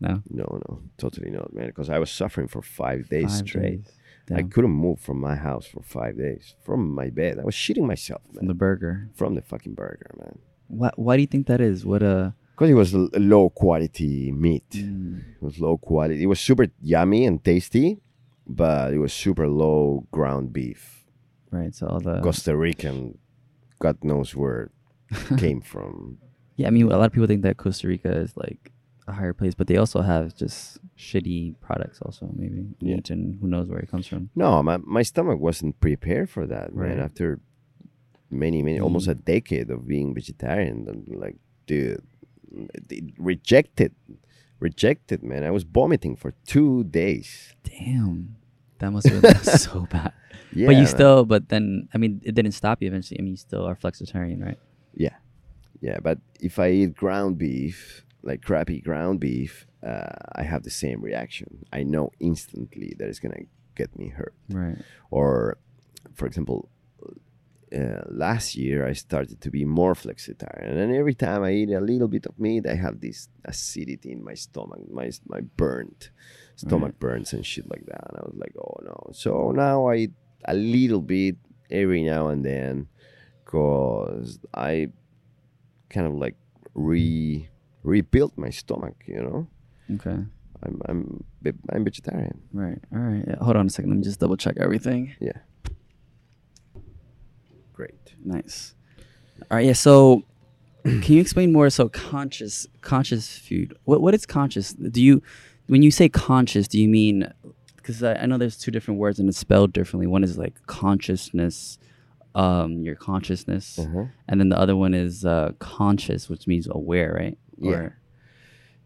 no. 0.01 0.21
no, 0.29 0.61
no, 0.67 0.81
totally 0.97 1.29
not, 1.31 1.53
man. 1.53 1.67
Because 1.67 1.89
I 1.89 1.97
was 1.99 2.11
suffering 2.11 2.47
for 2.47 2.61
five 2.61 3.09
days 3.09 3.39
Five 3.39 3.47
straight. 3.47 3.83
days. 3.85 3.93
I 4.31 4.43
couldn't 4.43 4.69
move 4.71 4.99
from 4.99 5.19
my 5.19 5.35
house 5.35 5.65
for 5.65 5.81
five 5.81 6.15
days 6.17 6.53
from 6.63 6.93
my 6.93 7.09
bed. 7.09 7.39
I 7.39 7.43
was 7.45 7.55
shitting 7.55 7.87
myself, 7.87 8.21
man. 8.27 8.39
From 8.39 8.47
the 8.47 8.53
burger. 8.53 9.09
from 9.15 9.33
the 9.33 9.41
fucking 9.41 9.73
burger, 9.73 10.11
man. 10.19 10.37
Why, 10.67 10.91
why 10.97 11.15
do 11.15 11.21
you 11.21 11.27
think 11.27 11.47
that 11.47 11.59
is? 11.61 11.83
What 11.83 12.03
uh 12.03 12.31
Because 12.59 12.69
it 12.71 12.73
was 12.73 12.93
low 13.15 13.49
quality 13.49 14.33
meat. 14.33 14.69
mm, 14.71 15.19
It 15.19 15.41
was 15.41 15.59
low 15.59 15.77
quality. 15.77 16.21
It 16.21 16.25
was 16.27 16.41
super 16.41 16.67
yummy 16.81 17.25
and 17.25 17.41
tasty, 17.41 18.01
but 18.45 18.93
it 18.93 18.97
was 18.99 19.13
super 19.13 19.47
low 19.47 20.05
ground 20.11 20.51
beef. 20.51 21.05
right, 21.51 21.73
so 21.73 21.87
all 21.87 22.01
the 22.01 22.19
Costa 22.21 22.55
Rican, 22.57 23.17
God 23.79 24.03
knows 24.03 24.35
where 24.35 24.71
came 25.37 25.61
from. 25.61 26.17
Yeah, 26.57 26.67
I 26.67 26.71
mean 26.71 26.91
a 26.91 26.97
lot 26.97 27.05
of 27.05 27.13
people 27.13 27.27
think 27.27 27.43
that 27.43 27.55
Costa 27.55 27.87
Rica 27.87 28.11
is 28.11 28.35
like 28.35 28.71
a 29.07 29.13
higher 29.13 29.33
place, 29.33 29.55
but 29.55 29.67
they 29.67 29.77
also 29.77 30.01
have 30.01 30.35
just 30.35 30.77
shitty 30.97 31.55
products 31.61 31.99
also, 32.01 32.29
maybe. 32.35 32.67
Yeah. 32.81 32.99
And 33.09 33.39
who 33.39 33.47
knows 33.47 33.67
where 33.69 33.79
it 33.79 33.89
comes 33.89 34.05
from. 34.05 34.29
No, 34.35 34.61
my, 34.61 34.77
my 34.83 35.01
stomach 35.03 35.39
wasn't 35.39 35.79
prepared 35.79 36.29
for 36.29 36.45
that, 36.45 36.75
man. 36.75 36.89
Right. 36.89 36.99
After 36.99 37.39
many, 38.29 38.61
many, 38.61 38.79
almost 38.79 39.07
Mm. 39.07 39.11
a 39.11 39.15
decade 39.15 39.69
of 39.71 39.87
being 39.87 40.13
vegetarian, 40.13 40.85
and 40.89 41.07
like, 41.17 41.37
dude, 41.65 42.03
rejected, 43.17 43.93
rejected, 44.59 45.23
man. 45.23 45.43
I 45.43 45.51
was 45.51 45.63
vomiting 45.63 46.15
for 46.15 46.33
two 46.45 46.83
days. 46.85 47.53
Damn. 47.63 48.35
That 48.79 48.91
must 48.91 49.07
have 49.07 49.21
been 49.21 49.35
so 49.43 49.87
bad. 49.91 50.13
Yeah, 50.53 50.67
but 50.67 50.75
you 50.75 50.83
man. 50.83 50.87
still 50.87 51.25
but 51.25 51.49
then 51.49 51.89
I 51.93 51.97
mean 51.97 52.21
it 52.23 52.33
didn't 52.33 52.53
stop 52.53 52.81
you 52.81 52.87
eventually. 52.87 53.19
I 53.19 53.23
mean 53.23 53.31
you 53.31 53.37
still 53.37 53.65
are 53.65 53.75
flexitarian, 53.75 54.43
right? 54.43 54.57
Yeah, 54.95 55.15
yeah. 55.81 55.99
But 56.01 56.19
if 56.39 56.57
I 56.59 56.71
eat 56.71 56.95
ground 56.95 57.37
beef, 57.37 58.05
like 58.23 58.41
crappy 58.41 58.81
ground 58.81 59.19
beef, 59.19 59.67
uh, 59.85 60.15
I 60.33 60.43
have 60.43 60.63
the 60.63 60.69
same 60.69 61.01
reaction. 61.01 61.65
I 61.71 61.83
know 61.83 62.11
instantly 62.19 62.95
that 62.97 63.07
it's 63.07 63.19
gonna 63.19 63.43
get 63.75 63.97
me 63.97 64.09
hurt. 64.09 64.33
Right. 64.49 64.77
Or, 65.09 65.57
for 66.13 66.25
example, 66.25 66.69
uh, 67.75 68.01
last 68.09 68.55
year 68.55 68.87
I 68.87 68.93
started 68.93 69.41
to 69.41 69.49
be 69.51 69.63
more 69.65 69.93
flexitarian, 69.93 70.77
and 70.77 70.95
every 70.95 71.13
time 71.15 71.43
I 71.43 71.51
eat 71.53 71.69
a 71.71 71.79
little 71.81 72.07
bit 72.07 72.25
of 72.25 72.39
meat, 72.39 72.65
I 72.67 72.75
have 72.75 72.99
this 72.99 73.27
acidity 73.45 74.11
in 74.11 74.23
my 74.23 74.33
stomach, 74.35 74.81
my 74.91 75.11
my 75.27 75.41
burnt 75.41 76.09
stomach 76.55 76.99
burns 76.99 77.31
and 77.33 77.45
shit 77.45 77.69
like 77.69 77.85
that. 77.85 78.03
And 78.09 78.17
I 78.17 78.21
was 78.25 78.35
like, 78.37 78.53
oh 78.57 78.75
no. 78.83 78.97
So 79.13 79.51
now 79.51 79.87
I 79.87 79.95
eat 79.95 80.11
a 80.45 80.53
little 80.53 81.01
bit 81.01 81.37
every 81.71 82.03
now 82.03 82.27
and 82.29 82.43
then, 82.43 82.87
cause 83.45 84.39
I 84.53 84.91
kind 85.89 86.07
of 86.07 86.13
like 86.15 86.35
re 86.73 87.47
rebuilt 87.83 88.37
my 88.37 88.49
stomach. 88.49 88.95
You 89.05 89.21
know, 89.21 89.47
Okay. 89.95 90.17
I'm 90.63 90.81
I'm 90.89 91.23
I'm 91.71 91.83
vegetarian. 91.83 92.41
Right. 92.51 92.79
All 92.93 92.99
right. 92.99 93.23
Yeah, 93.27 93.37
hold 93.41 93.55
on 93.55 93.67
a 93.67 93.69
second. 93.69 93.91
Let 93.91 93.97
me 93.99 94.03
just 94.03 94.19
double 94.19 94.37
check 94.37 94.57
everything. 94.59 95.15
Yeah. 95.19 95.39
Great. 97.79 98.13
Nice. 98.25 98.73
All 99.49 99.55
right. 99.55 99.65
Yeah. 99.67 99.71
So, 99.73 100.23
can 100.83 101.13
you 101.13 101.21
explain 101.21 101.53
more? 101.53 101.69
So, 101.69 101.87
conscious, 101.87 102.67
conscious 102.81 103.37
food. 103.37 103.73
What 103.85 104.01
what 104.01 104.13
is 104.13 104.25
conscious? 104.25 104.73
Do 104.73 105.01
you, 105.01 105.21
when 105.67 105.81
you 105.81 105.89
say 105.91 106.09
conscious, 106.09 106.67
do 106.67 106.77
you 106.77 106.89
mean? 106.89 107.31
Because 107.77 108.03
I, 108.03 108.15
I 108.15 108.25
know 108.25 108.37
there's 108.37 108.57
two 108.57 108.69
different 108.69 108.99
words 108.99 109.17
and 109.17 109.29
it's 109.29 109.37
spelled 109.37 109.71
differently. 109.71 110.07
One 110.07 110.25
is 110.25 110.37
like 110.37 110.55
consciousness, 110.67 111.77
um, 112.35 112.83
your 112.83 112.95
consciousness, 112.95 113.79
Uh-huh. 113.79 114.05
and 114.27 114.41
then 114.41 114.49
the 114.49 114.59
other 114.59 114.75
one 114.75 114.93
is 114.93 115.23
uh, 115.23 115.53
conscious, 115.59 116.27
which 116.27 116.47
means 116.47 116.67
aware, 116.69 117.13
right? 117.13 117.37
Yeah. 117.57 117.71
Or- 117.71 117.97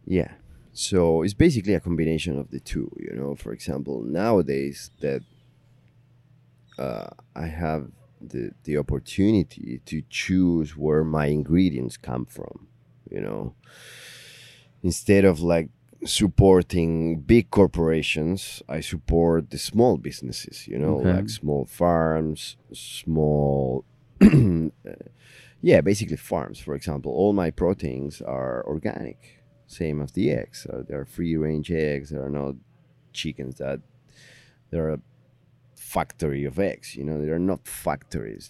Yeah. 0.06 0.32
So 0.72 1.24
it's 1.24 1.34
basically 1.34 1.74
a 1.74 1.80
combination 1.80 2.38
of 2.38 2.52
the 2.52 2.60
two. 2.60 2.92
You 3.00 3.16
know, 3.16 3.34
for 3.36 3.54
example, 3.54 4.04
nowadays 4.04 4.92
that 5.02 5.22
uh, 6.78 7.10
I 7.36 7.48
have 7.48 7.90
the 8.30 8.52
the 8.64 8.78
opportunity 8.78 9.82
to 9.86 10.02
choose 10.10 10.76
where 10.78 11.04
my 11.04 11.28
ingredients 11.28 11.98
come 11.98 12.26
from. 12.26 12.68
You 13.12 13.22
know, 13.22 13.54
instead 14.82 15.26
of 15.26 15.40
like 15.40 15.70
supporting 16.06 17.20
big 17.22 17.50
corporations, 17.52 18.62
I 18.68 18.82
support 18.82 19.50
the 19.50 19.58
small 19.58 19.98
businesses. 19.98 20.68
You 20.68 20.80
know, 20.80 21.00
Okay. 21.00 21.14
like 21.14 21.30
small 21.30 21.66
farms, 21.66 22.58
small. 22.74 23.86
yeah, 25.62 25.82
basically 25.82 26.18
farms. 26.18 26.60
For 26.60 26.76
example, 26.76 27.12
all 27.12 27.34
my 27.34 27.52
proteins 27.52 28.22
are 28.22 28.64
organic. 28.68 29.40
Same 29.68 30.02
as 30.02 30.12
the 30.12 30.32
eggs. 30.32 30.68
Uh, 30.72 30.84
they're 30.88 31.06
free 31.06 31.36
range 31.38 31.72
eggs. 31.72 32.10
There 32.10 32.24
are 32.24 32.30
no 32.30 32.58
chickens 33.14 33.56
that 33.58 33.80
they're 34.70 34.90
a 34.94 35.00
factory 35.94 36.44
of 36.46 36.56
eggs. 36.72 36.96
You 36.98 37.04
know, 37.08 37.16
they're 37.24 37.48
not 37.54 37.62
factories. 37.68 38.44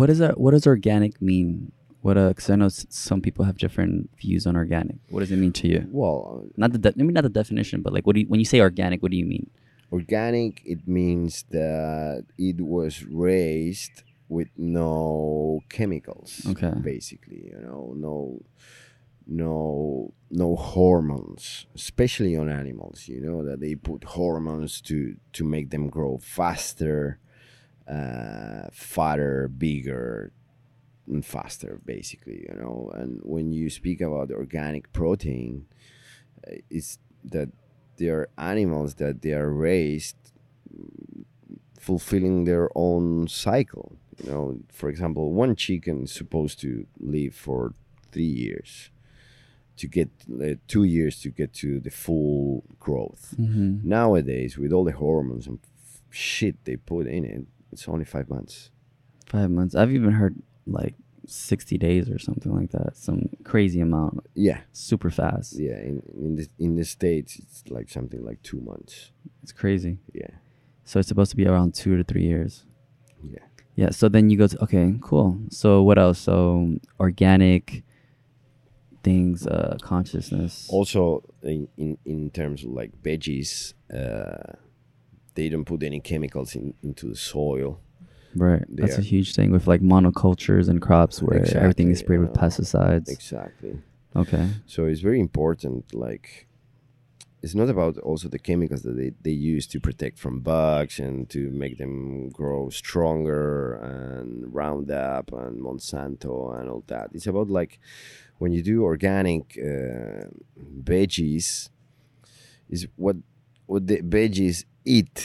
What 0.00 0.06
does 0.06 0.18
that? 0.18 0.34
What 0.42 0.52
does 0.54 0.66
organic 0.66 1.20
mean? 1.30 1.72
What? 2.02 2.16
Uh, 2.16 2.28
because 2.30 2.48
I 2.50 2.56
know 2.56 2.68
some 2.70 3.20
people 3.26 3.44
have 3.48 3.56
different 3.58 4.10
views 4.22 4.46
on 4.48 4.56
organic. 4.56 4.96
What 5.10 5.20
does 5.20 5.32
it 5.32 5.40
mean 5.44 5.52
to 5.60 5.66
you? 5.72 5.80
well, 5.90 6.44
Not 6.56 6.72
the 6.72 6.78
de- 6.78 6.94
maybe 6.96 7.12
not 7.12 7.24
the 7.24 7.28
definition, 7.42 7.82
but 7.84 7.92
like, 7.92 8.06
what 8.06 8.14
do 8.14 8.20
you, 8.22 8.26
when 8.30 8.40
you 8.40 8.46
say 8.54 8.60
organic? 8.60 9.02
What 9.02 9.10
do 9.14 9.18
you 9.22 9.26
mean? 9.26 9.46
organic 9.92 10.62
it 10.64 10.86
means 10.86 11.32
that 11.50 12.24
it 12.38 12.60
was 12.60 12.94
raised 13.04 13.96
with 14.28 14.48
no 14.56 15.60
chemicals. 15.68 16.30
Okay. 16.52 16.72
Basically, 16.80 17.42
you 17.52 17.60
know, 17.66 17.92
no 17.96 18.40
no 19.30 20.12
no 20.28 20.56
hormones 20.56 21.66
especially 21.74 22.36
on 22.36 22.48
animals 22.48 23.06
you 23.06 23.20
know 23.20 23.44
that 23.44 23.60
they 23.60 23.76
put 23.76 24.02
hormones 24.04 24.80
to 24.80 25.16
to 25.32 25.44
make 25.44 25.70
them 25.70 25.88
grow 25.88 26.18
faster 26.18 27.18
uh, 27.90 28.68
fatter 28.72 29.48
bigger 29.48 30.32
and 31.08 31.24
faster 31.24 31.80
basically 31.84 32.46
you 32.48 32.54
know. 32.54 32.90
And 32.94 33.20
when 33.22 33.52
you 33.52 33.68
speak 33.68 34.00
about 34.00 34.30
organic 34.30 34.92
protein 34.92 35.66
uh, 36.46 36.56
it's 36.70 36.98
that 37.24 37.48
they 37.96 38.08
are 38.08 38.28
animals 38.38 38.94
that 38.94 39.22
they 39.22 39.32
are 39.32 39.50
raised 39.50 40.16
mm, 40.72 41.24
fulfilling 41.78 42.44
their 42.44 42.68
own 42.74 43.28
cycle 43.28 43.96
you 44.22 44.30
know. 44.30 44.60
For 44.72 44.88
example 44.88 45.32
one 45.32 45.56
chicken 45.56 46.04
is 46.04 46.12
supposed 46.12 46.60
to 46.60 46.86
live 46.98 47.34
for 47.34 47.74
three 48.12 48.24
years 48.24 48.90
to 49.80 49.86
get 49.98 50.08
uh, 50.44 50.54
two 50.72 50.84
years 50.96 51.14
to 51.22 51.28
get 51.40 51.50
to 51.62 51.80
the 51.86 51.90
full 52.04 52.64
growth 52.86 53.24
Mm-hmm. 53.38 53.88
nowadays 53.98 54.52
with 54.60 54.72
all 54.74 54.84
the 54.90 54.92
hormones 55.04 55.46
and 55.48 55.58
f- 55.84 56.00
shit 56.10 56.54
they 56.66 56.76
put 56.76 57.06
in 57.06 57.24
it 57.24 57.42
it's 57.72 57.88
only 57.88 58.04
five 58.16 58.28
months 58.36 58.70
Five 59.36 59.50
months. 59.58 59.74
I've 59.76 59.92
even 59.98 60.12
heard 60.20 60.34
like 60.66 60.94
sixty 61.26 61.78
days 61.78 62.10
or 62.10 62.18
something 62.18 62.52
like 62.60 62.70
that. 62.76 62.96
Some 62.96 63.20
crazy 63.52 63.80
amount, 63.80 64.14
yeah 64.34 64.60
super 64.72 65.10
fast. 65.20 65.48
yeah 65.66 65.78
in, 65.88 66.02
in 66.24 66.30
the 66.38 66.46
in 66.64 66.70
the 66.80 66.84
states 66.96 67.30
it's 67.42 67.58
like 67.76 67.88
something 67.88 68.22
like 68.28 68.40
two 68.50 68.60
months 68.70 69.12
It's 69.42 69.52
crazy. 69.62 69.94
yeah 70.22 70.32
So 70.84 70.98
it's 70.98 71.08
supposed 71.12 71.30
to 71.34 71.36
be 71.42 71.46
around 71.52 71.70
two 71.82 71.94
to 71.98 72.02
three 72.10 72.26
years. 72.32 72.52
yeah 73.34 73.44
Yeah. 73.82 73.90
So 73.98 74.04
then 74.14 74.24
you 74.30 74.36
go 74.42 74.48
to 74.52 74.56
okay, 74.66 74.86
cool. 75.08 75.28
So 75.60 75.68
what 75.88 75.98
else? 76.04 76.18
So 76.28 76.34
organic 76.98 77.84
things, 79.02 79.46
uh, 79.46 79.76
consciousness. 79.82 80.68
also 80.70 81.22
in, 81.42 81.68
in 81.76 81.96
in 82.04 82.30
terms 82.30 82.64
of 82.64 82.70
like 82.70 82.92
veggies 83.02 83.72
uh 83.92 84.52
they 85.34 85.48
don't 85.48 85.64
put 85.64 85.82
any 85.82 86.00
chemicals 86.00 86.54
in, 86.54 86.74
into 86.82 87.08
the 87.08 87.16
soil 87.16 87.80
Right. 88.36 88.62
They 88.68 88.82
That's 88.82 88.98
a 88.98 89.02
huge 89.02 89.34
thing 89.34 89.50
with 89.50 89.66
like 89.66 89.80
monocultures 89.80 90.68
and 90.68 90.80
crops 90.80 91.20
where 91.20 91.42
everything 91.56 91.90
is 91.90 92.00
Exactly, 92.00 92.04
sprayed 92.06 92.20
with 92.20 92.32
pesticides. 92.32 93.08
exactly 93.08 93.74
Okay. 94.14 94.46
so 94.66 94.84
it's 94.86 95.00
very 95.00 95.20
important 95.20 95.92
like 95.94 96.46
it's 97.42 97.54
not 97.54 97.70
about 97.70 97.96
also 97.98 98.28
the 98.28 98.38
chemicals 98.38 98.82
that 98.82 98.96
they, 98.98 99.12
they 99.22 99.30
use 99.54 99.66
to 99.68 99.80
protect 99.80 100.18
from 100.18 100.40
bugs 100.40 100.98
and 101.00 101.28
to 101.30 101.50
make 101.50 101.78
them 101.78 102.28
grow 102.28 102.68
stronger 102.68 103.76
and 103.76 104.54
roundup 104.54 105.32
and 105.32 105.60
monsanto 105.66 106.32
and 106.60 106.68
all 106.70 106.84
that 106.86 107.08
it's 107.14 107.26
about 107.26 107.48
like 107.48 107.80
when 108.40 108.50
you 108.56 108.62
do 108.72 108.76
organic 108.92 109.44
uh, 109.70 110.24
veggies 110.92 111.68
is 112.74 112.86
what 112.96 113.16
what 113.66 113.86
the 113.86 113.98
veggies 114.16 114.64
eat 114.84 115.16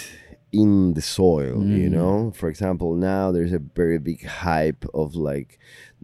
in 0.52 0.94
the 0.94 1.02
soil 1.02 1.58
you 1.80 1.90
Mm. 1.90 1.96
know 1.98 2.32
for 2.40 2.48
example 2.54 2.90
now 2.96 3.24
there's 3.34 3.54
a 3.54 3.64
very 3.82 4.00
big 4.10 4.22
hype 4.44 4.84
of 4.94 5.08
like 5.32 5.52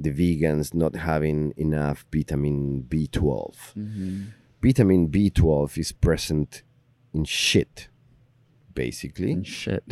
the 0.06 0.12
vegans 0.20 0.74
not 0.84 0.94
having 1.12 1.40
enough 1.68 2.00
vitamin 2.16 2.58
b12 2.92 3.56
Mm-hmm. 3.78 4.18
vitamin 4.68 5.02
b12 5.16 5.78
is 5.84 5.92
present 6.08 6.64
in 7.14 7.24
shit 7.26 7.76
basically 8.74 9.34
And 9.34 9.48
shit. 9.48 9.84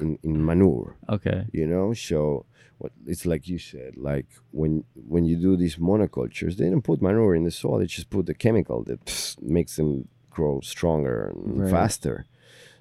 in, 0.00 0.18
in 0.22 0.34
manure 0.44 0.96
okay. 1.16 1.40
you 1.52 1.66
know 1.66 1.92
so 1.92 2.44
what 2.78 2.92
it's 3.06 3.26
like 3.26 3.48
you 3.48 3.58
said 3.58 3.96
like 3.96 4.26
when 4.52 4.84
when 5.12 5.24
you 5.24 5.36
do 5.36 5.56
these 5.56 5.76
monocultures 5.76 6.56
they 6.56 6.68
don't 6.70 6.82
put 6.90 7.02
manure 7.02 7.34
in 7.34 7.44
the 7.44 7.50
soil 7.50 7.78
they 7.78 7.86
just 7.86 8.10
put 8.10 8.26
the 8.26 8.34
chemical 8.34 8.82
that 8.84 9.00
pss, 9.04 9.36
makes 9.42 9.76
them 9.76 10.08
grow 10.30 10.60
stronger 10.60 11.16
and 11.34 11.60
Right. 11.62 11.70
faster 11.70 12.16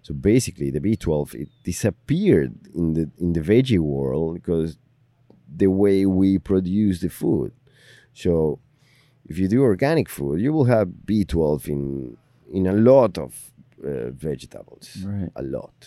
so 0.06 0.14
basically 0.14 0.69
the 0.72 0.80
b12 0.88 1.34
it 1.44 1.49
disappeared 1.64 2.53
in 2.80 2.94
the 2.98 3.10
in 3.24 3.34
the 3.34 3.41
veggie 3.52 3.80
world 3.95 4.36
because 4.40 4.78
the 5.61 5.68
way 5.84 6.06
we 6.06 6.38
produce 6.40 6.99
the 7.06 7.10
food 7.10 7.52
so 8.14 8.60
if 9.30 9.36
you 9.40 9.48
do 9.48 9.61
organic 9.74 10.07
food 10.18 10.40
you 10.45 10.52
will 10.56 10.65
have 10.76 10.88
b12 11.06 11.68
in 11.76 12.18
in 12.57 12.64
a 12.68 12.74
lot 12.91 13.18
of 13.26 13.30
uh, 13.84 14.10
vegetables 14.11 14.86
Right. 15.06 15.32
a 15.36 15.44
lot 15.57 15.78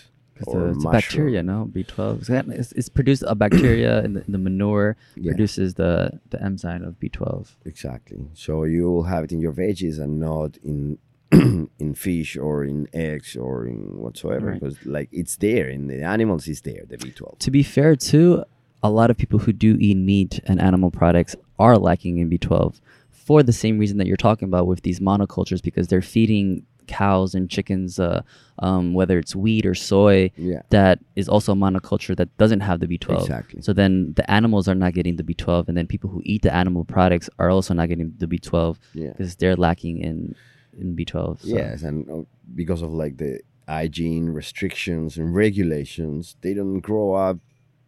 Or 0.47 0.69
it's 0.71 0.85
a 0.85 0.89
bacteria, 0.91 1.43
no? 1.43 1.71
B12. 1.73 2.51
It's, 2.59 2.73
it's 2.73 2.89
produced 2.89 3.25
a 3.27 3.35
bacteria 3.35 4.03
in 4.05 4.15
the, 4.15 4.25
in 4.27 4.33
the 4.33 4.39
manure 4.39 4.97
Yeah. 5.17 5.31
produces 5.33 5.75
the, 5.75 6.21
the 6.31 6.43
enzyme 6.43 6.83
of 6.85 6.99
B12. 7.01 7.57
Exactly. 7.65 8.29
So 8.35 8.65
you 8.65 8.91
will 8.91 9.05
have 9.05 9.25
it 9.25 9.33
in 9.33 9.41
your 9.41 9.53
veggies 9.53 9.99
and 9.99 10.19
not 10.21 10.57
in 10.63 10.99
in 11.79 11.95
fish 11.95 12.37
or 12.37 12.65
in 12.65 12.89
eggs 12.93 13.37
or 13.37 13.65
in 13.65 13.99
whatsoever 13.99 14.47
Right. 14.47 14.61
because 14.61 14.85
like 14.85 15.09
it's 15.13 15.37
there 15.37 15.69
in 15.69 15.87
the 15.87 16.03
animals 16.03 16.49
is 16.49 16.63
there 16.63 16.83
the 16.89 16.97
B12. 16.99 17.39
To 17.39 17.51
be 17.53 17.63
fair, 17.63 17.95
too, 17.95 18.43
a 18.83 18.91
lot 18.91 19.11
of 19.11 19.17
people 19.17 19.39
who 19.39 19.53
do 19.53 19.77
eat 19.79 19.97
meat 19.97 20.41
and 20.47 20.61
animal 20.61 20.91
products 20.91 21.37
are 21.59 21.79
lacking 21.79 22.19
in 22.19 22.29
B12 22.31 22.81
for 23.11 23.43
the 23.45 23.53
same 23.53 23.79
reason 23.79 23.99
that 23.99 24.09
you're 24.09 24.17
talking 24.17 24.47
about 24.49 24.67
with 24.67 24.83
these 24.83 24.99
monocultures 24.99 25.63
because 25.63 25.87
they're 25.87 26.03
feeding 26.03 26.67
cows 26.99 27.35
and 27.37 27.49
chickens, 27.55 27.99
uh, 27.99 28.21
um, 28.67 28.85
whether 28.99 29.17
it's 29.23 29.35
wheat 29.45 29.65
or 29.71 29.75
soy, 29.75 30.31
Yeah. 30.37 30.63
that 30.77 30.99
is 31.21 31.27
also 31.35 31.53
a 31.53 31.59
monoculture 31.65 32.15
that 32.21 32.29
doesn't 32.43 32.61
have 32.69 32.79
the 32.83 32.87
B12. 32.93 33.21
Exactly. 33.23 33.63
So 33.63 33.73
then 33.81 34.13
the 34.19 34.27
animals 34.39 34.65
are 34.71 34.75
not 34.85 34.93
getting 34.99 35.17
the 35.21 35.23
B12, 35.31 35.69
and 35.69 35.77
then 35.77 35.87
people 35.87 36.11
who 36.11 36.21
eat 36.33 36.43
the 36.43 36.53
animal 36.63 36.85
products 36.85 37.29
are 37.39 37.51
also 37.57 37.73
not 37.75 37.89
getting 37.89 38.13
the 38.23 38.27
B12 38.27 38.77
Yeah. 38.95 39.13
because 39.13 39.37
they're 39.37 39.57
lacking 39.57 39.97
in 40.09 40.35
in 40.81 40.95
B12. 40.99 41.41
So. 41.43 41.57
Yes, 41.61 41.83
and 41.83 41.99
uh, 42.11 42.23
because 42.55 42.81
of 42.87 42.91
like 43.03 43.15
the 43.19 43.41
hygiene 43.69 44.27
restrictions 44.41 45.17
and 45.19 45.35
regulations, 45.45 46.37
they 46.43 46.55
don't 46.55 46.81
grow 46.81 47.15
up 47.29 47.39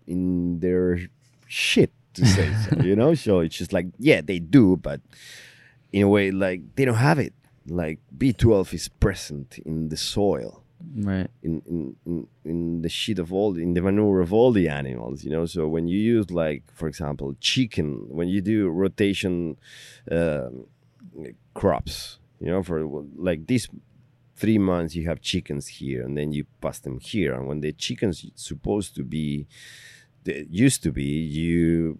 in 0.06 0.58
their 0.60 0.98
shit 1.46 1.90
to 2.14 2.26
say 2.26 2.48
so, 2.64 2.82
you 2.88 2.94
know. 2.96 3.14
So 3.14 3.40
it's 3.44 3.56
just 3.56 3.72
like 3.72 3.86
yeah, 3.98 4.20
they 4.20 4.38
do, 4.38 4.76
but 4.76 5.00
in 5.92 6.02
a 6.02 6.08
way, 6.08 6.30
like 6.30 6.60
they 6.76 6.84
don't 6.84 6.96
have 7.10 7.18
it. 7.18 7.32
Like 7.66 8.00
B12 8.16 8.74
is 8.74 8.88
present 8.88 9.58
in 9.58 9.88
the 9.88 9.96
soil. 9.96 10.62
Right. 10.96 11.30
in, 11.44 11.62
in, 11.66 11.96
in, 12.04 12.26
in 12.44 12.82
the 12.82 12.88
shit 12.88 13.20
of 13.20 13.32
all 13.32 13.56
in 13.56 13.72
the 13.72 13.80
manure 13.80 14.20
of 14.20 14.32
all 14.32 14.50
the 14.50 14.68
animals 14.68 15.22
you 15.22 15.30
know 15.30 15.46
so 15.46 15.68
when 15.68 15.86
you 15.86 15.96
use 15.96 16.32
like 16.32 16.64
for 16.74 16.88
example 16.88 17.36
chicken 17.38 18.08
when 18.08 18.26
you 18.28 18.40
do 18.40 18.68
rotation 18.68 19.56
um, 20.10 20.66
crops 21.54 22.18
you 22.40 22.48
know 22.48 22.64
for 22.64 22.84
like 23.16 23.46
this 23.46 23.68
three 24.36 24.58
months 24.58 24.96
you 24.96 25.06
have 25.06 25.20
chickens 25.20 25.68
here 25.68 26.02
and 26.02 26.18
then 26.18 26.32
you 26.32 26.44
pass 26.60 26.80
them 26.80 26.98
here 26.98 27.32
and 27.32 27.46
when 27.46 27.60
the 27.60 27.72
chickens 27.72 28.26
supposed 28.34 28.94
to 28.96 29.04
be 29.04 29.46
used 30.24 30.82
to 30.82 30.90
be 30.90 31.04
you 31.04 31.98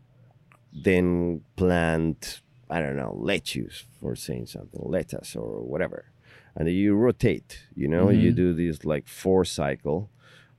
then 0.72 1.40
plant 1.56 2.41
i 2.74 2.76
don't 2.82 2.96
know 3.02 3.14
lettuce 3.32 3.76
for 4.00 4.12
saying 4.26 4.46
something 4.46 4.80
lettuce 4.96 5.30
or 5.42 5.50
whatever 5.72 6.00
and 6.56 6.68
you 6.68 6.94
rotate 7.06 7.50
you 7.80 7.88
know 7.94 8.06
you 8.22 8.30
Mhm. 8.32 8.36
do 8.42 8.48
this 8.62 8.76
like 8.92 9.06
four 9.22 9.42
cycle 9.60 9.98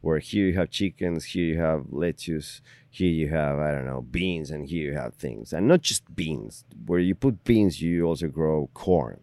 where 0.04 0.20
here 0.30 0.48
you 0.50 0.56
have 0.62 0.70
chickens 0.80 1.22
here 1.34 1.48
you 1.54 1.60
have 1.70 1.82
lettuce 2.04 2.50
here 2.98 3.14
you 3.22 3.28
have 3.40 3.56
i 3.68 3.70
don't 3.74 3.90
know 3.92 4.02
beans 4.18 4.48
and 4.54 4.62
here 4.72 4.86
you 4.92 4.96
have 5.04 5.14
things 5.26 5.46
and 5.54 5.64
not 5.72 5.82
just 5.90 6.04
beans 6.22 6.54
where 6.88 7.00
you 7.08 7.16
put 7.26 7.44
beans 7.50 7.82
you 7.82 7.94
also 8.10 8.28
grow 8.40 8.70
corn 8.86 9.20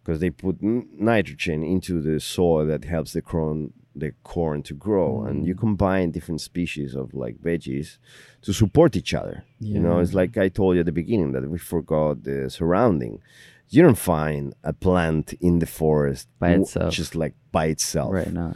because 0.00 0.18
they 0.20 0.30
put 0.30 0.56
n- 0.62 0.86
nitrogen 1.10 1.60
into 1.74 1.94
the 2.08 2.16
soil 2.36 2.64
that 2.66 2.84
helps 2.94 3.12
the 3.12 3.22
corn 3.32 3.72
the 3.98 4.12
corn 4.22 4.62
to 4.62 4.74
grow 4.74 5.24
and 5.24 5.46
you 5.46 5.54
mm. 5.54 5.58
combine 5.58 6.10
different 6.10 6.40
species 6.40 6.94
of 6.94 7.14
like 7.14 7.36
veggies 7.38 7.98
to 8.42 8.52
support 8.52 8.94
each 8.94 9.14
other 9.14 9.44
you 9.58 9.80
know? 9.80 9.98
It's 10.00 10.14
like 10.14 10.36
i 10.36 10.48
told 10.48 10.74
you 10.74 10.80
at 10.80 10.86
the 10.86 10.92
beginning 10.92 11.32
that 11.32 11.48
we 11.48 11.58
forgot 11.58 12.22
the 12.24 12.50
surrounding. 12.50 13.20
You 13.68 13.82
don't 13.82 13.98
find 13.98 14.54
a 14.62 14.72
plant 14.72 15.32
in 15.40 15.58
the 15.58 15.66
forest 15.66 16.28
By 16.38 16.50
itself. 16.50 16.92
just 16.94 17.14
like 17.14 17.34
by 17.50 17.66
itself. 17.66 18.12
Right 18.12 18.32
now. 18.32 18.54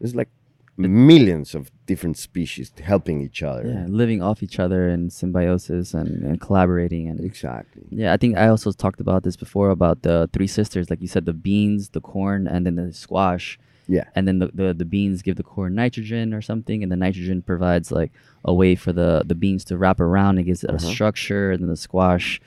it's 0.00 0.14
like 0.14 0.30
millions 0.78 1.54
of 1.54 1.70
different 1.86 2.18
species 2.18 2.70
helping 2.82 3.20
each 3.20 3.42
other. 3.42 3.66
Yeah, 3.66 3.86
living 3.88 4.22
off 4.22 4.42
each 4.42 4.58
other 4.58 4.88
in 4.88 5.10
symbiosis 5.10 5.94
and, 5.94 6.22
and 6.22 6.40
collaborating 6.40 7.08
and 7.08 7.20
exactly. 7.20 7.84
Yeah, 7.90 8.12
I 8.12 8.16
think 8.16 8.36
I 8.36 8.48
also 8.48 8.72
talked 8.72 9.00
about 9.00 9.22
this 9.22 9.36
before 9.36 9.70
about 9.70 10.02
the 10.02 10.28
three 10.32 10.46
sisters, 10.46 10.90
like 10.90 11.00
you 11.00 11.08
said, 11.08 11.24
the 11.26 11.32
beans, 11.32 11.90
the 11.90 12.00
corn, 12.00 12.46
and 12.46 12.66
then 12.66 12.76
the 12.76 12.92
squash. 12.92 13.58
Yeah 13.88 14.04
And 14.16 14.26
then 14.26 14.38
the, 14.40 14.48
the, 14.54 14.74
the 14.74 14.84
beans 14.84 15.22
give 15.22 15.36
the 15.36 15.42
corn 15.42 15.74
nitrogen 15.74 16.34
or 16.34 16.42
something, 16.42 16.82
and 16.82 16.90
the 16.90 16.96
nitrogen 16.96 17.42
provides 17.42 17.90
like 17.92 18.12
a 18.44 18.52
way 18.52 18.74
for 18.74 18.92
the, 18.92 19.22
the 19.24 19.34
beans 19.34 19.64
to 19.66 19.76
wrap 19.78 20.00
around 20.00 20.38
and 20.38 20.46
gives 20.46 20.62
it 20.64 20.70
a 20.70 20.74
Uh-huh. 20.74 20.92
structure, 20.94 21.50
and 21.52 21.62
then 21.62 21.68
the 21.68 21.76
squash 21.76 22.40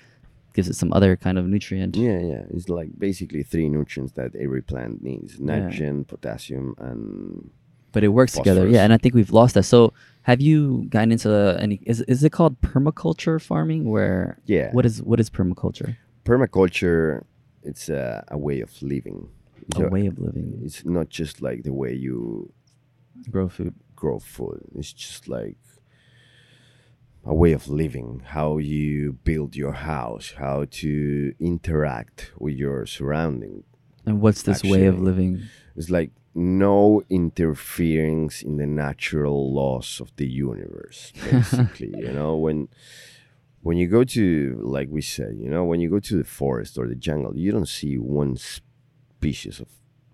gives 0.56 0.68
it 0.68 0.76
some 0.76 0.92
other 0.94 1.16
kind 1.16 1.38
of 1.38 1.46
nutrient. 1.46 1.96
Yeah, 1.96 2.20
yeah. 2.20 2.44
It's 2.56 2.68
like 2.70 2.90
basically 2.98 3.44
three 3.44 3.70
nutrients 3.70 4.14
that 4.14 4.36
every 4.36 4.62
plant 4.62 5.02
needs 5.04 5.40
nitrogen, 5.40 6.06
potassium, 6.06 6.76
and. 6.80 7.50
But 7.92 8.04
it 8.04 8.10
works 8.10 8.34
together. 8.34 8.68
Yeah, 8.68 8.84
and 8.84 8.94
I 8.94 8.98
think 8.98 9.16
we've 9.16 9.32
lost 9.32 9.54
that. 9.56 9.64
So 9.64 9.94
have 10.24 10.42
you 10.42 10.86
gotten 10.90 11.12
into 11.12 11.32
any 11.60 11.80
is 11.86 12.02
is 12.14 12.24
it 12.24 12.32
called 12.32 12.54
permaculture 12.62 13.42
farming 13.42 13.90
where 13.90 14.38
Yeah. 14.46 14.72
what 14.76 14.86
is 14.86 15.02
what 15.02 15.20
is 15.20 15.30
permaculture? 15.32 15.96
Permaculture, 16.24 17.24
it's 17.64 17.90
a, 17.90 18.24
a 18.30 18.38
way 18.38 18.62
of 18.62 18.70
living. 18.84 19.28
It's 19.70 19.78
A 19.80 19.88
way 19.88 20.08
of 20.08 20.18
living. 20.18 20.60
It's 20.64 20.84
not 20.84 21.10
just 21.10 21.42
like 21.42 21.64
the 21.64 21.74
way 21.74 21.94
you 21.94 22.52
Grow 23.30 23.50
food. 23.50 23.76
grow 23.96 24.18
food, 24.20 24.64
it's 24.76 24.94
just 24.94 25.28
like 25.28 25.58
a 27.26 27.36
way 27.36 27.52
of 27.52 27.68
living, 27.68 28.22
how 28.26 28.58
you 28.58 29.14
build 29.24 29.56
your 29.56 29.74
house, 29.74 30.34
how 30.38 30.66
to 30.72 31.34
interact 31.40 32.32
with 32.40 32.56
your 32.56 32.86
surrounding. 32.86 33.64
And 34.06 34.22
what's 34.22 34.42
this 34.42 34.64
way 34.64 34.86
of 34.86 35.00
living? 35.00 35.44
It's 35.76 35.90
like 35.90 36.12
no 36.34 37.04
interference 37.10 38.42
in 38.42 38.58
the 38.58 38.66
natural 38.66 39.54
laws 39.54 40.00
of 40.00 40.16
the 40.16 40.28
universe, 40.28 41.12
basically. 41.30 41.94
you 41.98 42.12
know, 42.12 42.36
when 42.38 42.70
when 43.62 43.78
you 43.78 43.88
go 43.88 44.04
to 44.06 44.60
like 44.64 44.88
we 44.90 45.02
said, 45.02 45.36
you 45.38 45.50
know, 45.50 45.66
when 45.66 45.80
you 45.82 45.90
go 45.90 46.00
to 46.00 46.16
the 46.18 46.24
forest 46.24 46.78
or 46.78 46.88
the 46.88 46.96
jungle, 46.96 47.36
you 47.38 47.52
don't 47.52 47.68
see 47.68 47.98
one 47.98 48.36
species 48.38 48.64
of 49.22 49.68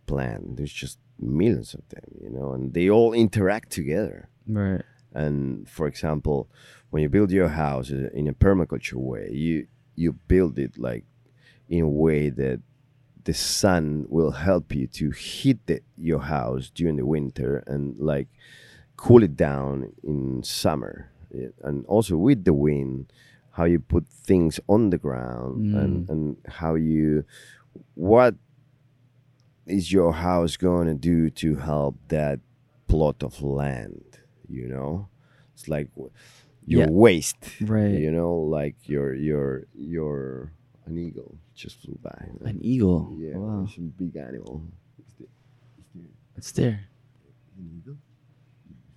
plant. 0.06 0.58
There's 0.58 0.74
just 0.74 1.00
millions 1.20 1.74
of 1.74 1.88
them, 1.90 2.04
you 2.22 2.30
know, 2.30 2.54
and 2.54 2.74
they 2.74 2.90
all 2.90 3.14
interact 3.14 3.72
together. 3.72 4.30
Right. 4.48 4.84
And 5.14 5.68
for 5.70 5.88
example, 5.88 6.50
when 6.90 7.04
you 7.04 7.10
build 7.10 7.32
your 7.32 7.50
house 7.50 7.90
in 7.90 8.28
a 8.28 8.34
permaculture 8.34 8.96
way, 8.96 9.30
you 9.32 9.68
you 9.96 10.14
build 10.14 10.60
it 10.60 10.78
like 10.78 11.06
in 11.70 11.82
a 11.82 11.90
way 11.90 12.30
that 12.30 12.62
the 13.24 13.34
sun 13.34 14.06
will 14.10 14.32
help 14.32 14.76
you 14.76 14.88
to 14.88 15.10
heat 15.12 15.58
the, 15.66 15.82
your 15.98 16.20
house 16.20 16.70
during 16.70 16.98
the 16.98 17.06
winter 17.06 17.64
and 17.66 17.98
like 17.98 18.28
cool 18.98 19.24
it 19.24 19.36
down 19.36 19.92
in 20.04 20.44
summer. 20.44 21.12
And 21.64 21.86
also 21.88 22.18
with 22.18 22.44
the 22.46 22.54
wind, 22.54 23.12
how 23.52 23.64
you 23.64 23.80
put 23.80 24.08
things 24.08 24.60
on 24.68 24.90
the 24.90 24.98
ground 24.98 25.74
mm. 25.74 25.82
and, 25.82 26.10
and 26.10 26.38
how 26.48 26.76
you 26.76 27.26
what 27.96 28.36
is 29.68 29.92
your 29.92 30.14
house 30.14 30.58
going 30.58 30.88
to 30.88 30.94
do 30.94 31.30
to 31.30 31.56
help 31.56 31.96
that 32.10 32.40
plot 32.88 33.24
of 33.24 33.42
land 33.42 34.04
you 34.48 34.68
know 34.68 35.08
it's 35.54 35.68
like 35.68 35.90
w- 35.96 36.12
your 36.68 36.82
Yeah. 36.86 36.90
waste 36.92 37.38
Right. 37.62 37.98
you 38.00 38.12
know 38.12 38.36
like 38.36 38.76
your 38.88 39.14
your 39.16 39.66
your 39.74 40.52
an 40.86 40.98
eagle 40.98 41.38
just 41.56 41.82
flew 41.82 41.98
by 42.04 42.30
An 42.42 42.60
eagle. 42.62 43.12
yeah 43.18 43.38
Wow. 43.38 43.64
it's 43.64 43.78
a 43.78 43.82
big 43.82 44.16
animal 44.18 44.62
It's 45.00 45.14
the- 45.14 45.28
it's 45.80 45.90
the- 45.94 46.10
It's 46.38 46.52
there. 46.52 46.80
an 47.58 47.70
eagle 47.78 47.98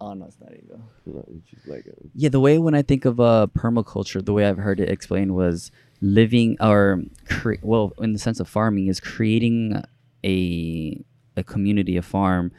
Oh 0.00 0.12
no, 0.14 0.26
it's 0.26 0.38
not 0.40 0.52
eagle. 0.54 0.80
no, 1.06 1.24
it's 1.36 1.50
just 1.50 1.66
like 1.66 1.84
a, 1.86 1.92
Yeah, 2.14 2.28
the 2.28 2.38
way 2.38 2.56
when 2.58 2.74
I 2.76 2.82
think 2.82 3.04
of 3.04 3.18
uh, 3.18 3.48
permaculture, 3.52 4.24
the 4.24 4.32
way 4.32 4.44
I've 4.46 4.56
heard 4.58 4.78
it 4.78 4.88
explained 4.88 5.34
was 5.34 5.72
living 6.00 6.56
or 6.60 7.02
cre- 7.28 7.54
well, 7.62 7.92
in 7.98 8.12
the 8.12 8.18
sense 8.20 8.38
of 8.38 8.46
farming, 8.48 8.86
is 8.86 9.00
creating 9.00 9.82
a 10.24 11.04
a 11.36 11.44
community, 11.44 11.96
a 11.96 12.02
farm, 12.02 12.50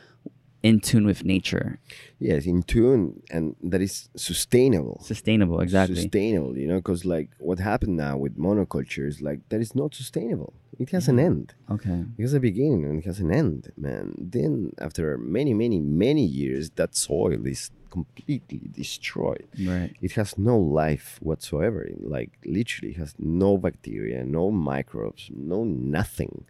in 0.64 0.80
tune 0.80 1.06
with 1.06 1.24
nature, 1.24 1.80
yes 2.20 2.46
in 2.46 2.64
tune 2.64 3.22
and 3.32 3.56
that 3.64 3.82
is 3.82 4.10
sustainable 4.16 5.02
sustainable. 5.04 5.60
Exactly. 5.62 5.96
sustainable 5.96 6.58
you 6.58 6.68
know 6.68 6.78
because 6.78 7.06
like 7.06 7.30
what 7.40 7.60
happened 7.60 7.96
now 7.96 8.18
with 8.18 8.38
monoculture 8.38 9.08
is 9.08 9.22
like 9.22 9.40
that 9.50 9.62
is 9.62 9.74
not 9.74 9.96
sustainable 9.96 10.54
It 10.80 10.92
has 10.92 11.10
an 11.10 11.18
mm. 11.18 11.26
end. 11.26 11.54
Okay. 11.70 12.06
It 12.18 12.22
has 12.22 12.34
a 12.34 12.40
beginning 12.40 12.86
and 12.86 13.00
it 13.00 13.06
has 13.06 13.20
an 13.20 13.32
end, 13.32 13.72
man. 13.78 14.16
Then 14.18 14.72
after 14.80 15.18
many, 15.18 15.54
many, 15.54 15.80
many 15.82 16.26
years, 16.26 16.72
that 16.80 16.96
soil 16.96 17.46
is 17.46 17.72
completely 17.92 18.62
destroyed. 18.72 19.48
Right. 19.62 19.94
It 20.02 20.14
has 20.14 20.38
no 20.38 20.58
life 20.58 21.20
whatsoever. 21.22 21.90
Like 22.00 22.32
literally, 22.46 22.94
has 22.94 23.14
no 23.20 23.58
bacteria, 23.58 24.24
no 24.24 24.52
microbes, 24.52 25.30
no 25.36 25.66
nothing. 25.66 26.46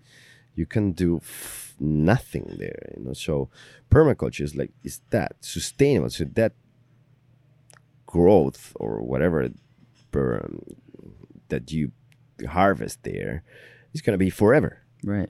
You 0.59 0.65
can 0.75 0.91
do 0.91 1.09
f- 1.17 1.75
nothing 1.79 2.45
there. 2.63 2.81
You 2.95 3.03
know. 3.05 3.13
So 3.13 3.49
permaculture 3.89 4.43
is 4.47 4.53
like 4.61 4.71
is 4.83 4.95
that 5.15 5.31
sustainable? 5.39 6.09
So 6.09 6.25
that 6.39 6.53
growth 8.05 8.73
or 8.79 9.01
whatever 9.01 9.49
per, 10.11 10.27
um, 10.43 10.61
that 11.49 11.71
you 11.71 11.91
harvest 12.47 13.03
there 13.03 13.43
is 13.93 14.01
gonna 14.01 14.17
be 14.17 14.29
forever. 14.29 14.71
Right. 15.03 15.29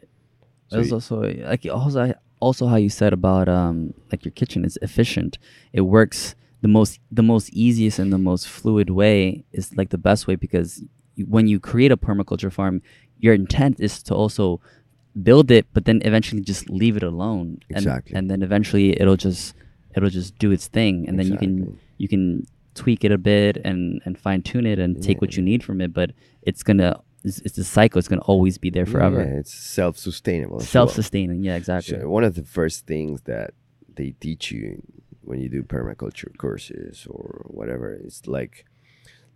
So 0.69 0.81
you- 0.81 0.93
also 0.93 1.15
like 1.21 1.65
also 1.65 2.13
also 2.39 2.67
how 2.67 2.75
you 2.85 2.89
said 2.89 3.13
about 3.13 3.47
um 3.49 3.93
like 4.11 4.23
your 4.25 4.31
kitchen 4.31 4.65
is 4.65 4.77
efficient. 4.81 5.37
It 5.73 5.81
works 5.81 6.35
the 6.61 6.67
most 6.67 6.99
the 7.11 7.23
most 7.23 7.49
easiest 7.53 7.99
and 7.99 8.11
the 8.11 8.17
most 8.17 8.47
fluid 8.47 8.89
way 8.89 9.45
is 9.51 9.75
like 9.79 9.89
the 9.89 9.97
best 10.09 10.27
way 10.27 10.35
because 10.35 10.83
when 11.27 11.47
you 11.47 11.59
create 11.59 11.91
a 11.91 11.97
permaculture 11.97 12.51
farm, 12.51 12.81
your 13.19 13.33
intent 13.33 13.75
is 13.79 14.01
to 14.03 14.13
also 14.15 14.61
build 15.23 15.51
it, 15.51 15.65
but 15.73 15.85
then 15.85 16.01
eventually 16.05 16.41
just 16.41 16.69
leave 16.69 16.97
it 16.97 17.03
alone. 17.03 17.59
And, 17.69 17.77
Exactly. 17.77 18.15
And 18.15 18.29
then 18.29 18.41
eventually 18.41 18.99
it'll 18.99 19.17
just 19.17 19.55
it'll 19.95 20.09
just 20.09 20.37
do 20.37 20.51
its 20.51 20.67
thing, 20.67 21.07
and 21.07 21.17
then 21.19 21.27
you 21.27 21.37
can 21.37 21.79
you 21.97 22.07
can 22.07 22.45
tweak 22.75 23.03
it 23.03 23.11
a 23.11 23.17
bit 23.17 23.57
and 23.65 24.01
and 24.05 24.17
fine 24.17 24.41
tune 24.41 24.65
it 24.65 24.79
and 24.79 25.01
take 25.01 25.21
what 25.21 25.35
you 25.35 25.43
need 25.43 25.63
from 25.63 25.81
it. 25.81 25.93
But 25.93 26.11
it's 26.41 26.63
gonna 26.63 27.01
it's, 27.23 27.39
it's 27.39 27.57
a 27.57 27.63
cycle. 27.63 27.99
It's 27.99 28.07
gonna 28.07 28.21
always 28.21 28.57
be 28.57 28.69
there 28.69 28.85
forever. 28.85 29.21
Yeah, 29.21 29.39
it's 29.39 29.53
self-sustainable. 29.53 30.59
Self-sustaining. 30.61 31.43
Yeah, 31.43 31.55
exactly. 31.55 31.99
So 31.99 32.09
one 32.09 32.23
of 32.23 32.35
the 32.35 32.43
first 32.43 32.85
things 32.85 33.21
that 33.23 33.53
they 33.95 34.11
teach 34.19 34.51
you 34.51 34.81
when 35.21 35.39
you 35.39 35.49
do 35.49 35.61
permaculture 35.61 36.35
courses 36.37 37.05
or 37.09 37.45
whatever 37.47 37.93
is 37.93 38.25
like 38.25 38.65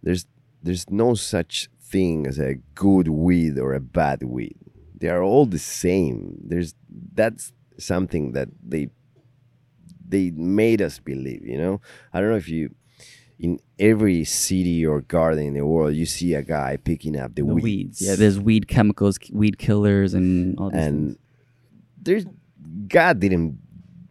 there's 0.01 0.25
there's 0.61 0.89
no 0.89 1.13
such 1.13 1.69
thing 1.81 2.25
as 2.25 2.39
a 2.39 2.55
good 2.73 3.07
weed 3.07 3.59
or 3.59 3.73
a 3.73 3.81
bad 3.81 4.23
weed. 4.23 4.57
They 5.03 5.09
are 5.09 5.21
all 5.21 5.45
the 5.45 5.59
same. 5.59 6.38
There's 6.41 6.75
that's 7.13 7.51
something 7.77 8.31
that 8.31 8.47
they 8.65 8.88
they 10.07 10.31
made 10.31 10.81
us 10.81 10.97
believe, 10.99 11.45
you 11.45 11.57
know? 11.57 11.81
I 12.13 12.21
don't 12.21 12.30
know 12.30 12.38
if 12.38 12.47
you 12.47 12.73
in 13.38 13.59
every 13.77 14.23
city 14.23 14.85
or 14.85 15.01
garden 15.01 15.43
in 15.43 15.55
the 15.55 15.65
world 15.65 15.93
you 15.93 16.05
see 16.05 16.35
a 16.35 16.41
guy 16.41 16.77
picking 16.77 17.19
up 17.19 17.35
the, 17.35 17.41
the 17.41 17.53
weeds. 17.53 17.63
weeds. 17.65 18.01
Yeah, 18.01 18.15
there's 18.15 18.39
weed 18.39 18.69
chemicals, 18.69 19.19
weed 19.34 19.57
killers, 19.57 20.13
and 20.13 20.57
all 20.57 20.69
these 20.69 20.80
and 20.80 21.07
things. 21.07 21.17
there's 22.01 22.25
God 22.88 23.19
didn't 23.19 23.59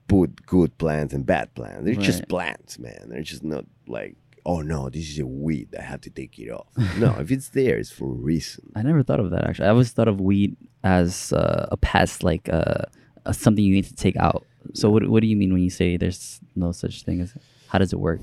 put 0.09 0.45
good 0.45 0.77
plants 0.77 1.15
and 1.15 1.25
bad 1.25 1.55
plants. 1.55 1.87
They're 1.87 1.95
just 1.95 2.29
plants, 2.29 2.79
man. 2.79 3.07
They're 3.09 3.23
just 3.23 3.43
not 3.43 3.65
like, 3.87 4.17
oh 4.45 4.61
no, 4.61 4.91
this 4.91 5.09
is 5.09 5.21
a 5.21 5.27
weed. 5.27 5.75
I 5.79 5.81
have 5.81 6.03
to 6.03 6.11
take 6.11 6.39
it 6.39 6.51
off. 6.51 6.67
no, 6.99 7.17
if 7.19 7.31
it's 7.31 7.49
there, 7.49 7.79
it's 7.79 7.91
for 7.91 8.11
a 8.11 8.15
reason. 8.15 8.73
I 8.77 8.83
never 8.83 9.03
thought 9.03 9.21
of 9.21 9.31
that 9.31 9.49
actually. 9.49 9.69
I 9.69 9.71
always 9.71 9.91
thought 9.91 10.09
of 10.09 10.21
weed 10.21 10.55
as 10.85 11.33
uh, 11.33 11.67
a 11.71 11.77
pest, 11.77 12.23
like 12.23 12.49
uh, 12.49 12.85
uh, 13.27 13.33
something 13.33 13.65
you 13.65 13.75
need 13.75 13.85
to 13.85 13.95
take 13.95 14.17
out. 14.17 14.45
So 14.75 14.91
what 14.91 15.09
what 15.09 15.21
do 15.21 15.27
you 15.27 15.37
mean 15.37 15.53
when 15.53 15.63
you 15.63 15.71
say 15.71 15.97
there's 15.97 16.41
no 16.55 16.73
such 16.73 17.03
thing 17.03 17.21
as? 17.21 17.35
How 17.69 17.79
does 17.79 17.93
it 17.93 18.01
work? 18.01 18.21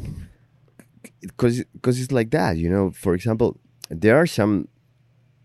Because 1.22 1.64
because 1.74 2.00
it's 2.00 2.12
like 2.12 2.32
that, 2.32 2.58
you 2.58 2.70
know. 2.70 2.92
For 2.92 3.14
example, 3.14 3.58
there 3.90 4.18
are 4.18 4.28
some 4.28 4.68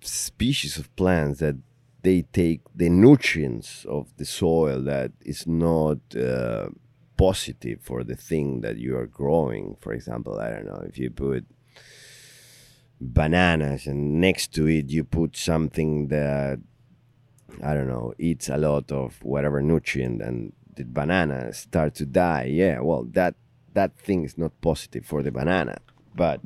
species 0.02 0.76
of 0.76 0.94
plants 0.96 1.40
that 1.40 1.56
they 2.02 2.22
take 2.22 2.60
the 2.74 2.90
nutrients 2.90 3.84
of 3.86 4.14
the 4.18 4.24
soil 4.24 4.82
that 4.82 5.12
is 5.22 5.46
not 5.46 5.98
uh, 6.14 6.68
positive 7.16 7.80
for 7.82 8.04
the 8.04 8.14
thing 8.14 8.60
that 8.60 8.76
you 8.76 8.96
are 8.96 9.06
growing. 9.06 9.76
For 9.80 9.92
example, 9.92 10.38
I 10.38 10.50
don't 10.50 10.66
know 10.66 10.84
if 10.86 10.98
you 10.98 11.10
put 11.10 11.46
bananas 13.00 13.86
and 13.86 14.20
next 14.20 14.54
to 14.54 14.66
it 14.66 14.88
you 14.88 15.04
put 15.04 15.36
something 15.36 16.08
that 16.08 16.58
I 17.62 17.74
don't 17.74 17.88
know 17.88 18.14
eats 18.18 18.48
a 18.48 18.56
lot 18.56 18.90
of 18.90 19.22
whatever 19.22 19.62
nutrient 19.62 20.22
and 20.22 20.52
the 20.76 20.84
banana 20.84 21.52
start 21.52 21.94
to 21.96 22.06
die. 22.06 22.44
Yeah, 22.44 22.80
well 22.80 23.04
that 23.12 23.34
that 23.74 23.96
thing 23.98 24.24
is 24.24 24.36
not 24.38 24.52
positive 24.60 25.04
for 25.04 25.22
the 25.22 25.30
banana, 25.30 25.78
but 26.14 26.40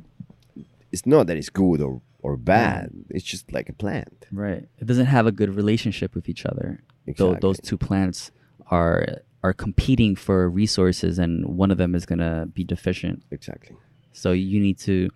it's 0.91 1.05
not 1.05 1.27
that 1.27 1.37
it's 1.37 1.49
good 1.49 1.81
or 1.81 2.01
or 2.21 2.35
bad. 2.37 2.91
It's 3.09 3.23
just 3.23 3.51
like 3.51 3.69
a 3.69 3.73
plant. 3.73 4.25
Right. 4.31 4.67
It 4.77 4.85
doesn't 4.85 5.05
have 5.05 5.25
a 5.25 5.31
good 5.31 5.55
relationship 5.55 6.15
with 6.15 6.27
each 6.27 6.45
other. 6.45 6.83
Tho- 7.17 7.35
those 7.35 7.59
two 7.59 7.77
plants 7.77 8.31
are 8.69 9.21
are 9.41 9.53
competing 9.53 10.15
for 10.15 10.49
resources, 10.49 11.17
and 11.17 11.45
one 11.57 11.71
of 11.71 11.77
them 11.77 11.95
is 11.95 12.05
gonna 12.05 12.47
be 12.53 12.63
deficient. 12.63 13.23
Exactly. 13.31 13.75
So 14.11 14.31
you 14.31 14.59
need 14.59 14.77
to 14.79 15.09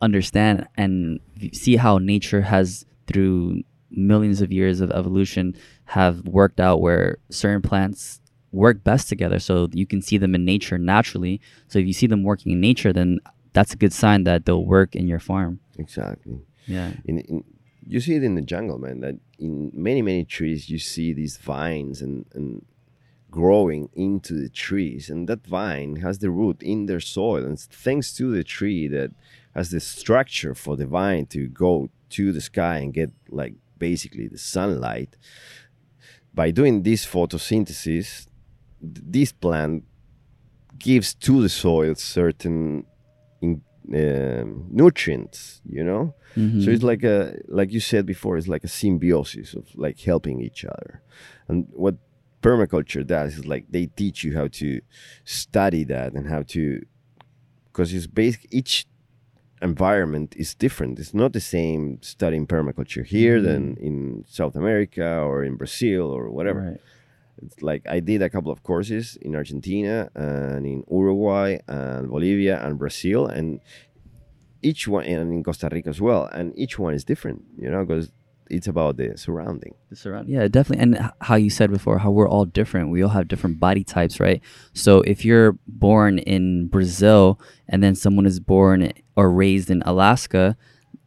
understand 0.00 0.68
and 0.76 1.18
see 1.52 1.76
how 1.76 1.98
nature 1.98 2.42
has, 2.42 2.86
through 3.06 3.62
millions 3.96 4.40
of 4.40 4.52
years 4.52 4.80
of 4.80 4.90
evolution, 4.90 5.56
have 5.86 6.26
worked 6.26 6.60
out 6.60 6.80
where 6.80 7.18
certain 7.30 7.62
plants 7.62 8.20
work 8.52 8.84
best 8.84 9.08
together. 9.08 9.38
So 9.38 9.68
you 9.72 9.86
can 9.86 10.00
see 10.00 10.18
them 10.18 10.34
in 10.34 10.44
nature 10.44 10.78
naturally. 10.78 11.40
So 11.68 11.78
if 11.78 11.86
you 11.86 11.92
see 11.92 12.06
them 12.06 12.22
working 12.22 12.52
in 12.52 12.60
nature, 12.60 12.92
then 12.92 13.18
that's 13.52 13.72
a 13.72 13.76
good 13.76 13.92
sign 13.92 14.24
that 14.24 14.46
they'll 14.46 14.64
work 14.64 14.94
in 14.94 15.08
your 15.08 15.18
farm. 15.18 15.60
Exactly. 15.78 16.40
Yeah. 16.66 16.92
in, 17.04 17.18
in 17.20 17.44
you 17.86 18.00
see 18.00 18.14
it 18.14 18.24
in 18.24 18.34
the 18.34 18.42
jungle 18.42 18.78
man 18.78 19.00
that 19.00 19.16
in 19.38 19.70
many 19.74 20.02
many 20.02 20.24
trees 20.24 20.70
you 20.70 20.78
see 20.78 21.12
these 21.12 21.36
vines 21.36 22.00
and, 22.00 22.24
and 22.34 22.64
growing 23.30 23.88
into 23.94 24.34
the 24.34 24.48
trees 24.48 25.10
and 25.10 25.28
that 25.28 25.46
vine 25.46 25.96
has 25.96 26.20
the 26.20 26.30
root 26.30 26.62
in 26.62 26.86
their 26.86 27.00
soil 27.00 27.44
and 27.44 27.58
thanks 27.58 28.14
to 28.14 28.30
the 28.30 28.44
tree 28.44 28.88
that 28.88 29.10
has 29.54 29.70
the 29.70 29.80
structure 29.80 30.54
for 30.54 30.76
the 30.76 30.86
vine 30.86 31.26
to 31.26 31.46
go 31.48 31.88
to 32.08 32.32
the 32.32 32.40
sky 32.40 32.78
and 32.78 32.94
get 32.94 33.10
like 33.28 33.54
basically 33.78 34.28
the 34.28 34.38
sunlight 34.38 35.16
by 36.34 36.50
doing 36.50 36.82
this 36.82 37.06
photosynthesis 37.06 38.26
this 38.80 39.32
plant 39.32 39.84
gives 40.78 41.14
to 41.14 41.40
the 41.42 41.48
soil 41.48 41.94
certain 41.94 42.84
in, 43.40 43.62
um 43.94 44.66
nutrients 44.70 45.60
you 45.68 45.84
know 45.84 46.14
so 46.34 46.40
Mhm. 46.40 46.68
it's 46.74 46.82
like 46.82 47.04
a 47.04 47.38
like 47.46 47.70
you 47.72 47.78
said 47.78 48.04
before, 48.06 48.36
it's 48.36 48.48
like 48.48 48.64
a 48.64 48.68
symbiosis 48.82 49.54
of 49.54 49.64
like 49.76 50.00
helping 50.00 50.40
each 50.40 50.64
other. 50.64 51.00
And 51.48 51.68
what 51.70 51.94
permaculture 52.42 53.06
does 53.06 53.38
is 53.38 53.46
like 53.46 53.66
they 53.70 53.86
teach 53.86 54.24
you 54.24 54.34
how 54.38 54.48
to 54.60 54.80
study 55.24 55.84
that 55.84 56.12
and 56.16 56.26
how 56.26 56.42
to 56.54 56.62
because 57.66 57.94
it's 57.94 58.08
basic 58.08 58.48
each 58.50 58.86
environment 59.64 60.34
is 60.36 60.54
different. 60.54 60.98
It's 60.98 61.14
not 61.14 61.32
the 61.32 61.40
same 61.40 61.98
studying 62.02 62.46
permaculture 62.46 63.04
here 63.04 63.40
than 63.40 63.62
mm-hmm. 63.74 63.86
in 63.86 64.24
South 64.28 64.54
America 64.54 65.08
or 65.20 65.42
in 65.42 65.56
Brazil 65.56 66.06
or 66.10 66.30
whatever. 66.30 66.60
Right. 66.60 66.80
It's 67.44 67.62
like 67.62 67.82
I 67.88 67.98
did 68.00 68.22
a 68.22 68.30
couple 68.30 68.52
of 68.52 68.62
courses 68.62 69.16
in 69.20 69.34
Argentina 69.34 70.10
and 70.14 70.64
in 70.66 70.84
Uruguay 70.88 71.58
and 71.66 72.08
Bolivia 72.08 72.64
and 72.64 72.78
Brazil 72.78 73.26
and 73.26 73.60
each 74.62 74.86
one 74.86 75.04
and 75.04 75.32
in 75.32 75.42
Costa 75.42 75.68
Rica 75.70 75.90
as 75.90 76.00
well 76.00 76.26
and 76.26 76.56
each 76.56 76.78
one 76.78 76.94
is 76.94 77.04
different 77.04 77.42
you 77.58 77.68
know 77.70 77.84
because 77.84 78.12
it's 78.50 78.66
about 78.66 78.96
the 78.96 79.16
surrounding. 79.16 79.74
The 79.90 79.96
surround 79.96 80.28
yeah 80.28 80.48
definitely. 80.48 80.82
And 80.82 81.12
how 81.20 81.36
you 81.36 81.50
said 81.50 81.70
before 81.70 81.98
how 81.98 82.10
we're 82.10 82.28
all 82.28 82.44
different. 82.44 82.90
We 82.90 83.02
all 83.02 83.10
have 83.10 83.28
different 83.28 83.60
body 83.60 83.84
types 83.84 84.20
right? 84.20 84.42
So 84.72 85.00
if 85.02 85.24
you're 85.24 85.58
born 85.66 86.18
in 86.18 86.68
brazil 86.68 87.40
and 87.68 87.82
then 87.82 87.94
someone 87.94 88.26
is 88.26 88.40
born 88.40 88.92
or 89.16 89.30
raised 89.30 89.70
in 89.70 89.82
alaska 89.86 90.56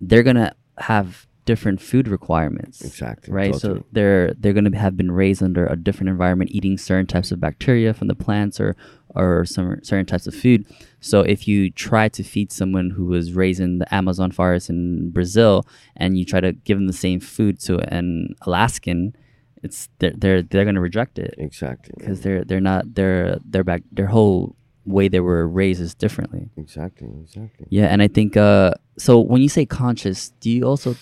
they're 0.01 0.23
gonna 0.23 0.53
have 0.77 1.26
different 1.51 1.81
food 1.81 2.07
requirements 2.07 2.81
Exactly, 2.81 3.33
right? 3.33 3.53
Totally. 3.53 3.79
so 3.79 3.85
they're 3.93 4.33
they're 4.39 4.53
gonna 4.53 4.77
have 4.77 4.95
been 5.01 5.11
raised 5.11 5.41
under 5.41 5.65
a 5.65 5.75
different 5.75 6.09
environment 6.09 6.51
eating 6.53 6.77
certain 6.77 7.07
types 7.07 7.31
of 7.31 7.39
bacteria 7.39 7.93
from 7.93 8.07
the 8.09 8.19
plants 8.25 8.59
or 8.59 8.75
or 9.15 9.45
some 9.45 9.79
certain 9.81 10.05
types 10.05 10.27
of 10.27 10.35
food. 10.35 10.65
So 10.99 11.21
if 11.21 11.47
you 11.47 11.71
try 11.71 12.09
to 12.09 12.21
feed 12.23 12.51
someone 12.51 12.91
who 12.91 13.05
was 13.05 13.33
raised 13.33 13.61
in 13.61 13.79
the 13.79 13.89
amazon 13.99 14.29
forest 14.31 14.69
in 14.69 15.09
brazil 15.17 15.65
and 15.95 16.17
you 16.19 16.25
try 16.25 16.41
to 16.47 16.51
give 16.67 16.77
them 16.77 16.87
the 16.87 17.01
same 17.07 17.19
food 17.19 17.59
to 17.67 17.79
an 17.97 18.35
alaskan 18.45 19.15
it's 19.63 19.89
they're 19.99 20.15
they're, 20.21 20.41
they're 20.43 20.67
going 20.69 20.75
to 20.75 20.81
reject 20.81 21.17
it. 21.17 21.33
Exactly. 21.37 21.93
Because 21.97 22.21
they're 22.21 22.43
they're 22.43 22.67
not 22.73 22.93
their 22.93 23.39
their 23.53 23.63
back 23.63 23.81
their 23.91 24.07
whole 24.07 24.55
way 24.85 25.07
they 25.09 25.19
were 25.19 25.47
raised 25.47 25.81
is 25.81 25.93
differently. 25.95 26.49
Exactly 26.57 27.09
exactly. 27.21 27.67
Yeah 27.69 27.87
and 27.87 28.01
i 28.01 28.07
think 28.07 28.37
uh 28.37 28.71
so 28.97 29.19
when 29.19 29.41
you 29.41 29.49
say 29.49 29.65
conscious 29.65 30.31
do 30.39 30.49
you 30.49 30.63
also 30.63 30.95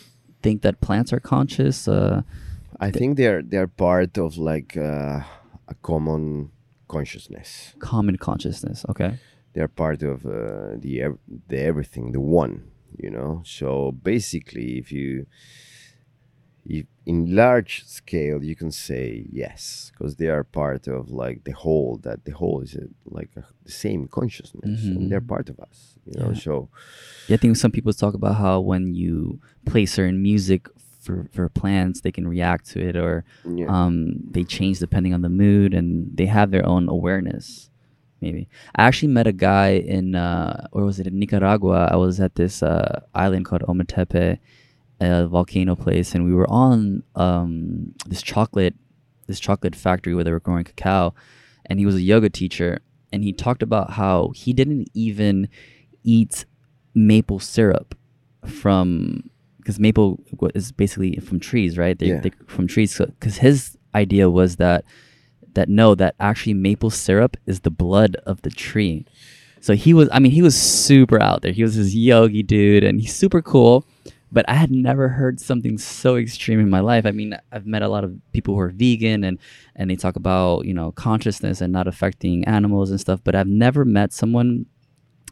think 0.45 0.57
that 0.65 0.75
plants 0.87 1.11
are 1.15 1.23
conscious 1.35 1.77
uh 1.87 2.21
i 2.87 2.89
think 2.97 3.17
they're 3.19 3.41
they're 3.51 3.73
part 3.87 4.13
of 4.25 4.29
like 4.51 4.71
uh, 4.77 5.19
a 5.73 5.75
common 5.81 6.51
consciousness. 6.87 7.49
Common 7.79 8.17
consciousness 8.29 8.85
okay. 8.91 9.11
They're 9.53 9.73
part 9.85 10.01
of 10.11 10.17
uh, 10.25 10.77
the 10.85 10.93
ev- 11.07 11.23
the 11.51 11.59
everything 11.71 12.05
the 12.17 12.25
one 12.43 12.53
you 12.97 13.09
know? 13.09 13.41
So 13.45 13.91
basically 13.91 14.77
if 14.77 14.91
you 14.91 15.25
if 16.65 16.85
in 17.05 17.35
large 17.35 17.83
scale 17.85 18.43
you 18.43 18.55
can 18.55 18.71
say 18.71 19.25
yes 19.31 19.91
because 19.91 20.15
they 20.15 20.27
are 20.27 20.43
part 20.43 20.87
of 20.87 21.11
like 21.11 21.43
the 21.43 21.51
whole 21.51 21.97
that 22.03 22.25
the 22.25 22.31
whole 22.31 22.61
is 22.61 22.73
a, 22.75 22.87
like 23.05 23.29
a, 23.37 23.43
the 23.65 23.71
same 23.71 24.07
consciousness 24.07 24.83
and 24.85 25.11
they're 25.11 25.21
Mhm. 25.21 25.27
part 25.35 25.47
of 25.49 25.59
us 25.59 25.77
you 26.05 26.13
know 26.19 26.29
Yeah. 26.29 26.39
so 26.47 26.69
Yeah, 27.27 27.35
I 27.35 27.37
think 27.37 27.55
some 27.57 27.71
people 27.71 27.93
talk 27.93 28.13
about 28.15 28.35
how 28.35 28.59
when 28.71 28.93
you 28.95 29.39
play 29.65 29.85
certain 29.85 30.21
music 30.21 30.67
for, 31.03 31.27
for 31.31 31.47
plants, 31.49 32.01
they 32.01 32.11
can 32.11 32.27
react 32.27 32.63
to 32.71 32.79
it 32.89 32.95
or 32.95 33.23
yeah 33.59 33.67
um, 33.69 33.95
they 34.35 34.43
change 34.43 34.79
depending 34.79 35.13
on 35.13 35.21
the 35.21 35.29
mood 35.43 35.73
and 35.77 36.17
they 36.17 36.25
have 36.37 36.49
their 36.51 36.65
own 36.65 36.89
awareness. 36.89 37.69
Maybe 38.21 38.47
I 38.75 38.87
actually 38.87 39.13
met 39.13 39.27
a 39.27 39.31
guy 39.49 39.69
in 39.95 40.15
uh, 40.15 40.65
where 40.71 40.85
was 40.85 40.99
it 40.99 41.05
in 41.07 41.19
Nicaragua? 41.19 41.89
I 41.91 41.97
was 42.05 42.19
at 42.19 42.33
this 42.41 42.63
uh, 42.63 43.01
island 43.13 43.45
called 43.45 43.61
Ometepe, 43.69 44.39
a 44.99 45.27
volcano 45.27 45.75
place, 45.75 46.15
and 46.15 46.25
we 46.25 46.33
were 46.33 46.49
on 46.49 47.03
um, 47.15 47.93
this 48.07 48.21
chocolate 48.21 48.75
this 49.27 49.39
chocolate 49.39 49.75
factory 49.75 50.13
where 50.13 50.23
they 50.23 50.31
were 50.31 50.39
growing 50.39 50.63
cacao, 50.63 51.13
and 51.65 51.79
he 51.79 51.85
was 51.85 51.95
a 51.95 52.01
yoga 52.01 52.29
teacher, 52.29 52.79
and 53.11 53.23
he 53.23 53.33
talked 53.33 53.63
about 53.63 53.91
how 53.91 54.31
he 54.35 54.53
didn't 54.53 54.87
even 54.93 55.49
eat 56.03 56.45
maple 56.93 57.39
syrup 57.39 57.95
from 58.45 59.29
because 59.57 59.79
maple 59.79 60.19
is 60.53 60.71
basically 60.71 61.15
from 61.17 61.39
trees, 61.39 61.75
right? 61.77 61.97
They, 61.97 62.07
Yeah. 62.09 62.19
they 62.19 62.31
from 62.45 62.67
trees. 62.67 62.95
Because 62.97 63.37
his 63.37 63.77
idea 63.95 64.29
was 64.29 64.57
that 64.57 64.85
that 65.55 65.69
no, 65.69 65.95
that 65.95 66.13
actually 66.19 66.53
maple 66.53 66.91
syrup 66.91 67.35
is 67.47 67.61
the 67.61 67.71
blood 67.71 68.15
of 68.27 68.41
the 68.43 68.51
tree. 68.51 69.05
So 69.61 69.73
he 69.73 69.95
was, 69.95 70.07
I 70.11 70.19
mean, 70.19 70.31
he 70.33 70.43
was 70.43 70.55
super 70.55 71.19
out 71.19 71.41
there. 71.41 71.51
He 71.51 71.63
was 71.63 71.75
this 71.75 71.95
yogi 71.95 72.43
dude, 72.43 72.83
and 72.83 73.01
he's 73.01 73.15
super 73.15 73.41
cool. 73.41 73.87
But 74.35 74.43
I 74.49 74.55
had 74.55 74.69
never 74.69 75.07
heard 75.07 75.39
something 75.39 75.77
so 75.77 76.17
extreme 76.17 76.59
in 76.59 76.69
my 76.69 76.81
life. 76.81 77.05
I 77.05 77.11
mean, 77.11 77.37
I've 77.53 77.65
met 77.65 77.83
a 77.83 77.87
lot 77.87 78.03
of 78.03 78.11
people 78.33 78.53
who 78.53 78.59
are 78.59 78.69
vegan 78.69 79.23
and 79.23 79.39
and 79.77 79.89
they 79.89 79.95
talk 79.95 80.17
about 80.17 80.65
you 80.65 80.73
know 80.73 80.91
consciousness 80.91 81.61
and 81.61 81.71
not 81.71 81.87
affecting 81.87 82.43
animals 82.43 82.91
and 82.91 82.99
stuff. 82.99 83.21
But 83.23 83.33
I've 83.33 83.47
never 83.47 83.85
met 83.85 84.11
someone 84.11 84.65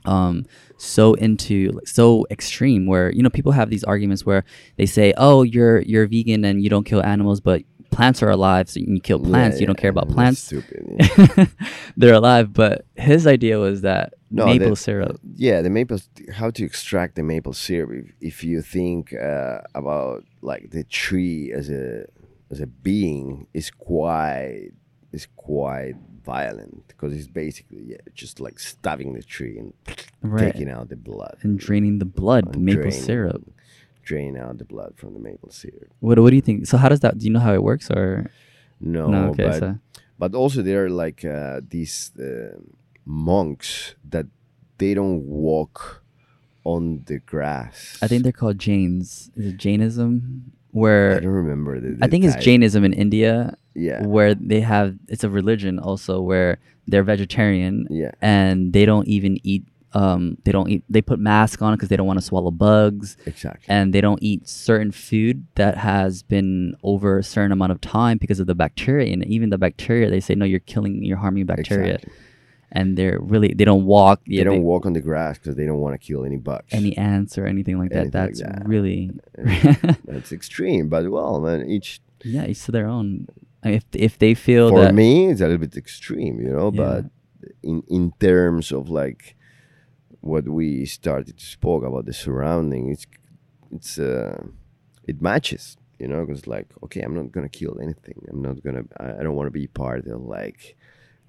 um 0.06 0.46
so 0.78 1.14
into 1.16 1.72
like, 1.72 1.88
so 1.88 2.26
extreme 2.32 2.86
where 2.86 3.12
you 3.12 3.22
know 3.22 3.30
people 3.30 3.52
have 3.52 3.70
these 3.70 3.84
arguments 3.84 4.26
where 4.26 4.44
they 4.78 4.86
say 4.86 5.14
oh 5.18 5.44
you're 5.44 5.82
you're 5.82 6.08
vegan 6.08 6.44
and 6.44 6.62
you 6.62 6.70
don't 6.70 6.84
kill 6.86 7.02
animals 7.04 7.40
but 7.40 7.62
plants 7.90 8.22
are 8.22 8.30
alive 8.30 8.70
so 8.70 8.82
you 8.82 9.00
kill 9.00 9.20
plants 9.20 9.56
Yeah, 9.56 9.62
you 9.62 9.68
don't 9.68 9.78
yeah, 9.78 9.82
care 9.82 9.92
about 9.92 10.10
plants 10.10 10.42
stupid 10.42 10.84
yeah. 11.00 11.46
they're 11.98 12.16
alive 12.16 12.52
but 12.52 12.86
his 12.96 13.26
idea 13.26 13.60
was 13.60 13.82
that 13.82 14.14
No, 14.36 14.46
maple 14.46 14.70
that- 14.72 14.76
syrup. 14.88 15.20
Yeah 15.48 15.62
the 15.62 15.70
maple 15.70 16.00
how 16.40 16.50
to 16.58 16.64
extract 16.66 17.16
the 17.16 17.24
maple 17.24 17.54
syrup 17.54 17.92
if, 18.02 18.08
if 18.30 18.44
you 18.44 18.62
think 18.62 19.14
uh, 19.14 19.60
about 19.76 20.26
like 20.42 20.72
the 20.72 20.84
tree 21.02 21.52
as 21.60 21.70
a 21.70 22.06
as 22.52 22.60
a 22.60 22.68
being 22.68 23.48
is 23.54 23.68
quite 23.70 24.72
is 25.12 25.28
quite 25.36 25.96
violent 26.26 26.88
because 26.88 27.12
it's 27.14 27.28
basically 27.28 27.84
yeah, 27.94 27.98
just 28.22 28.40
like 28.40 28.58
stabbing 28.60 29.14
the 29.14 29.22
tree 29.22 29.58
and 29.62 29.74
right. 30.22 30.54
taking 30.54 30.70
out 30.70 30.90
the 30.90 30.96
blood. 30.96 31.38
And 31.44 31.60
draining 31.60 32.00
the 32.00 32.06
blood 32.22 32.54
the 32.54 32.60
maple 32.60 32.84
draining- 32.84 33.02
syrup. 33.10 33.44
drain 34.04 34.36
out 34.36 34.58
the 34.58 34.66
blood 34.66 34.94
from 34.98 35.14
the 35.14 35.20
maple 35.20 35.52
syrup. 35.52 35.90
What, 36.00 36.18
what 36.20 36.30
do 36.32 36.36
you 36.36 36.42
think? 36.42 36.68
So 36.68 36.78
how 36.78 36.90
does 36.90 37.02
that 37.02 37.18
do 37.18 37.26
you 37.26 37.32
know 37.32 37.40
how 37.48 37.54
it 37.54 37.64
works 37.64 37.90
or? 37.92 38.30
No, 38.80 39.08
no 39.08 39.30
okay 39.30 39.46
but 39.48 39.60
so 39.60 39.78
but 40.20 40.36
also 40.36 40.62
there 40.62 40.86
are 40.86 40.90
like 40.90 41.24
uh, 41.24 41.62
these 41.76 42.12
uh, 42.20 42.58
monks 43.06 43.96
that 44.10 44.28
they 44.78 44.94
don't 44.94 45.24
walk 45.26 46.04
on 46.64 47.04
the 47.06 47.20
grass. 47.20 47.98
I 48.02 48.08
think 48.08 48.24
they're 48.24 48.32
called 48.32 48.60
jains. 48.60 49.32
Is 49.36 49.48
it 49.48 49.58
jainism? 49.58 50.52
Where 50.72 51.18
I 51.18 51.20
don't 51.20 51.30
remember 51.30 51.80
the, 51.80 51.98
I 52.02 52.08
the 52.08 52.08
think 52.08 52.26
it's 52.26 52.44
jainism 52.44 52.84
in 52.84 52.94
india 52.94 53.56
yeah. 53.76 54.06
where 54.06 54.34
they 54.34 54.62
have 54.62 54.96
it's 55.08 55.24
a 55.24 55.30
religion 55.30 55.78
also 55.78 56.20
where 56.20 56.58
they're 56.88 57.04
vegetarian 57.04 57.88
yeah. 57.90 58.12
and 58.22 58.74
they 58.74 58.86
don't 58.86 59.08
even 59.08 59.38
eat 59.44 59.66
um 59.94 60.36
they 60.44 60.52
don't 60.52 60.70
eat 60.70 60.84
they 60.90 61.02
put 61.02 61.20
masks 61.20 61.62
on 61.62 61.76
because 61.76 61.90
they 61.90 61.96
don't 61.96 62.08
want 62.08 62.18
to 62.18 62.26
swallow 62.26 62.50
bugs. 62.50 63.18
Exactly. 63.28 63.66
And 63.68 63.94
they 63.94 64.02
don't 64.02 64.22
eat 64.24 64.48
certain 64.48 64.92
food 64.92 65.46
that 65.56 65.78
has 65.78 66.24
been 66.24 66.76
over 66.82 67.20
a 67.20 67.24
certain 67.24 67.52
amount 67.52 67.72
of 67.72 67.80
time 67.80 68.18
because 68.18 68.40
of 68.40 68.48
the 68.48 68.56
bacteria 68.56 69.14
and 69.14 69.24
even 69.28 69.52
the 69.52 69.60
bacteria 69.60 70.10
they 70.10 70.20
say 70.20 70.34
no 70.34 70.46
you're 70.46 70.60
killing 70.60 71.04
you're 71.04 71.18
harming 71.18 71.46
bacteria. 71.46 71.96
Exactly. 71.96 72.14
And 72.76 72.98
they're 72.98 73.20
really 73.22 73.54
they 73.58 73.66
don't 73.72 73.86
walk. 73.86 74.20
They 74.26 74.38
yeah, 74.38 74.45
don't 74.50 74.64
walk 74.64 74.86
on 74.88 74.94
the 74.94 75.02
grass 75.10 75.38
because 75.38 75.56
they 75.56 75.66
don't 75.70 75.80
want 75.86 75.94
to 76.00 76.02
kill 76.08 76.26
any 76.26 76.38
bugs 76.38 76.74
any 76.74 76.98
ants 76.98 77.38
or 77.38 77.45
anything 77.45 77.78
like 77.82 77.91
that. 77.91 78.00
Anything 78.00 78.22
like 78.22 78.36
that's 78.36 78.41
that. 78.41 78.68
really 78.68 79.12
that's 80.12 80.32
extreme 80.32 80.90
but 80.90 81.10
well 81.16 81.40
man 81.40 81.60
each 81.70 82.02
yeah 82.24 82.45
each 82.45 82.64
to 82.66 82.72
their 82.72 82.88
own. 82.88 83.28
If 83.64 83.86
if 83.94 84.14
they 84.24 84.34
feel 84.34 84.70
for 84.70 84.82
that 84.82 84.94
me 84.95 85.30
it's 85.32 85.40
a 85.41 85.45
little 85.48 85.60
bit 85.68 85.78
extreme 85.78 86.36
you 86.45 86.50
know 86.58 86.70
Yeah. 86.74 86.84
but 86.84 87.02
in 87.62 87.78
in 87.98 88.12
terms 88.20 88.72
of 88.78 88.90
like 88.90 89.36
what 90.22 90.45
we 90.60 90.86
started 90.86 91.38
to 91.38 91.45
spoke 91.58 91.84
about 91.90 92.06
the 92.06 92.14
surrounding 92.26 92.84
it's 92.94 93.06
it's 93.76 94.00
uh 94.00 94.38
it 95.12 95.22
matches 95.22 95.64
you 96.00 96.08
know 96.10 96.20
because 96.26 96.48
like 96.56 96.68
okay 96.84 97.02
i'm 97.06 97.16
not 97.20 97.32
gonna 97.32 97.50
kill 97.62 97.76
anything. 97.86 98.18
I'm 98.32 98.41
not 98.41 98.58
gonna 98.66 98.84
i, 99.04 99.06
I 99.20 99.22
don't 99.24 99.36
want 99.40 99.48
to 99.48 99.52
be 99.62 99.68
part 99.84 100.06
of 100.08 100.22
like 100.40 100.62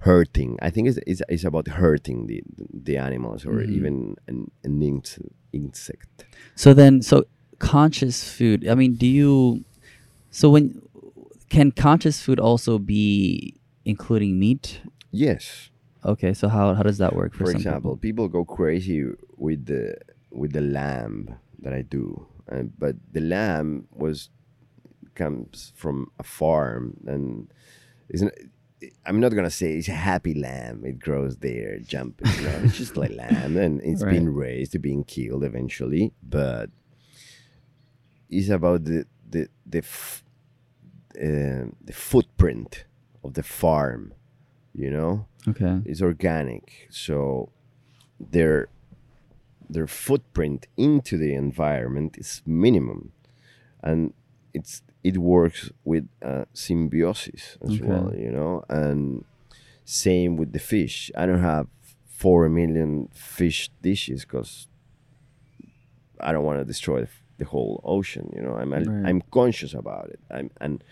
hurting 0.05 0.51
i 0.67 0.71
think 0.71 0.85
it's, 0.89 0.99
it's, 1.07 1.23
it's 1.29 1.45
about 1.45 1.67
hurting 1.81 2.27
the 2.31 2.43
the 2.89 2.97
animals 3.09 3.41
or 3.49 3.55
Mhm. 3.63 3.71
even 3.79 3.95
an, 4.29 4.39
an 4.67 4.81
inse- 4.81 5.31
insect 5.53 6.25
So 6.57 6.75
then, 6.81 7.03
so 7.03 7.17
conscious 7.59 8.17
food. 8.37 8.59
I 8.69 8.75
mean, 8.81 8.93
do 9.03 9.07
you? 9.21 9.65
So 10.31 10.45
when 10.55 10.65
can 11.55 11.71
conscious 11.87 12.17
food 12.25 12.39
also 12.49 12.73
be 12.79 13.55
including 13.85 14.39
meat? 14.39 14.81
yes 15.11 15.71
Okay, 16.05 16.33
so 16.41 16.49
how 16.57 16.75
how 16.77 16.83
does 16.89 16.99
that 16.99 17.13
work 17.21 17.33
for, 17.33 17.45
for 17.47 17.51
example, 17.57 17.97
people? 17.97 18.27
people? 18.27 18.27
go 18.37 18.43
crazy 18.59 19.01
with 19.47 19.61
the 19.73 19.97
with 20.41 20.53
the 20.53 20.61
lamb 20.79 21.17
that 21.65 21.73
I 21.73 21.83
do, 21.97 22.05
uh, 22.53 22.65
but 22.83 22.95
the 23.17 23.23
lamb 23.35 23.69
was 24.03 24.29
comes 25.15 25.73
from 25.81 25.97
a 26.19 26.25
farm 26.39 26.85
and 27.13 27.49
isn't. 28.15 28.33
I'm 29.07 29.21
not 29.21 29.35
gonna 29.35 29.51
say 29.51 29.75
it's 29.77 29.89
a 29.89 29.93
happy 29.93 30.35
lamb. 30.35 30.85
It 30.85 30.99
grows 30.99 31.37
there, 31.39 31.79
jumping. 31.79 32.27
Know, 32.43 32.61
it's 32.65 32.77
just 32.77 32.97
like 32.97 33.11
lamb, 33.13 33.57
and 33.65 33.81
it's 33.83 34.03
Right. 34.03 34.13
been 34.13 34.33
raised, 34.35 34.81
being 34.83 35.05
killed 35.05 35.45
eventually. 35.45 36.13
But 36.23 36.71
it's 38.29 38.49
about 38.49 38.85
the 38.85 39.07
the 39.29 39.49
the 39.67 39.79
f- 39.79 40.25
uh, 41.17 41.71
the 41.85 41.93
footprint 41.93 42.85
of 43.23 43.35
the 43.35 43.43
farm. 43.43 44.13
You 44.75 44.91
know, 44.91 45.27
Okay, 45.47 45.81
it's 45.85 46.03
organic 46.03 46.89
so 46.91 47.51
their 48.19 48.69
their 49.71 49.87
footprint 49.87 50.67
into 50.77 51.17
the 51.17 51.33
environment 51.35 52.17
is 52.19 52.43
minimum 52.45 53.13
and 53.83 54.13
it's 54.53 54.83
it 55.05 55.19
works 55.19 55.71
with 55.85 56.09
uh, 56.23 56.45
symbiosis 56.55 57.59
as 57.63 57.73
Okay. 57.79 57.85
well 57.89 58.13
you 58.17 58.31
know 58.31 58.65
and 58.69 59.25
same 59.85 60.37
with 60.37 60.53
the 60.53 60.59
fish 60.59 61.11
i 61.17 61.27
don't 61.27 61.43
have 61.55 61.67
four 62.07 62.49
million 62.49 63.09
fish 63.13 63.71
dishes 63.83 64.25
because 64.25 64.67
i 66.21 66.33
don't 66.33 66.45
want 66.45 66.59
to 66.59 66.65
destroy 66.65 67.01
the, 67.39 67.45
whole 67.45 67.81
ocean 67.85 68.33
you 68.35 68.41
know 68.41 68.55
i'm 68.57 68.73
Right. 68.73 68.87
i'm 69.09 69.21
conscious 69.31 69.75
about 69.75 70.09
it 70.09 70.21
i'm 70.31 70.49
and 70.61 70.83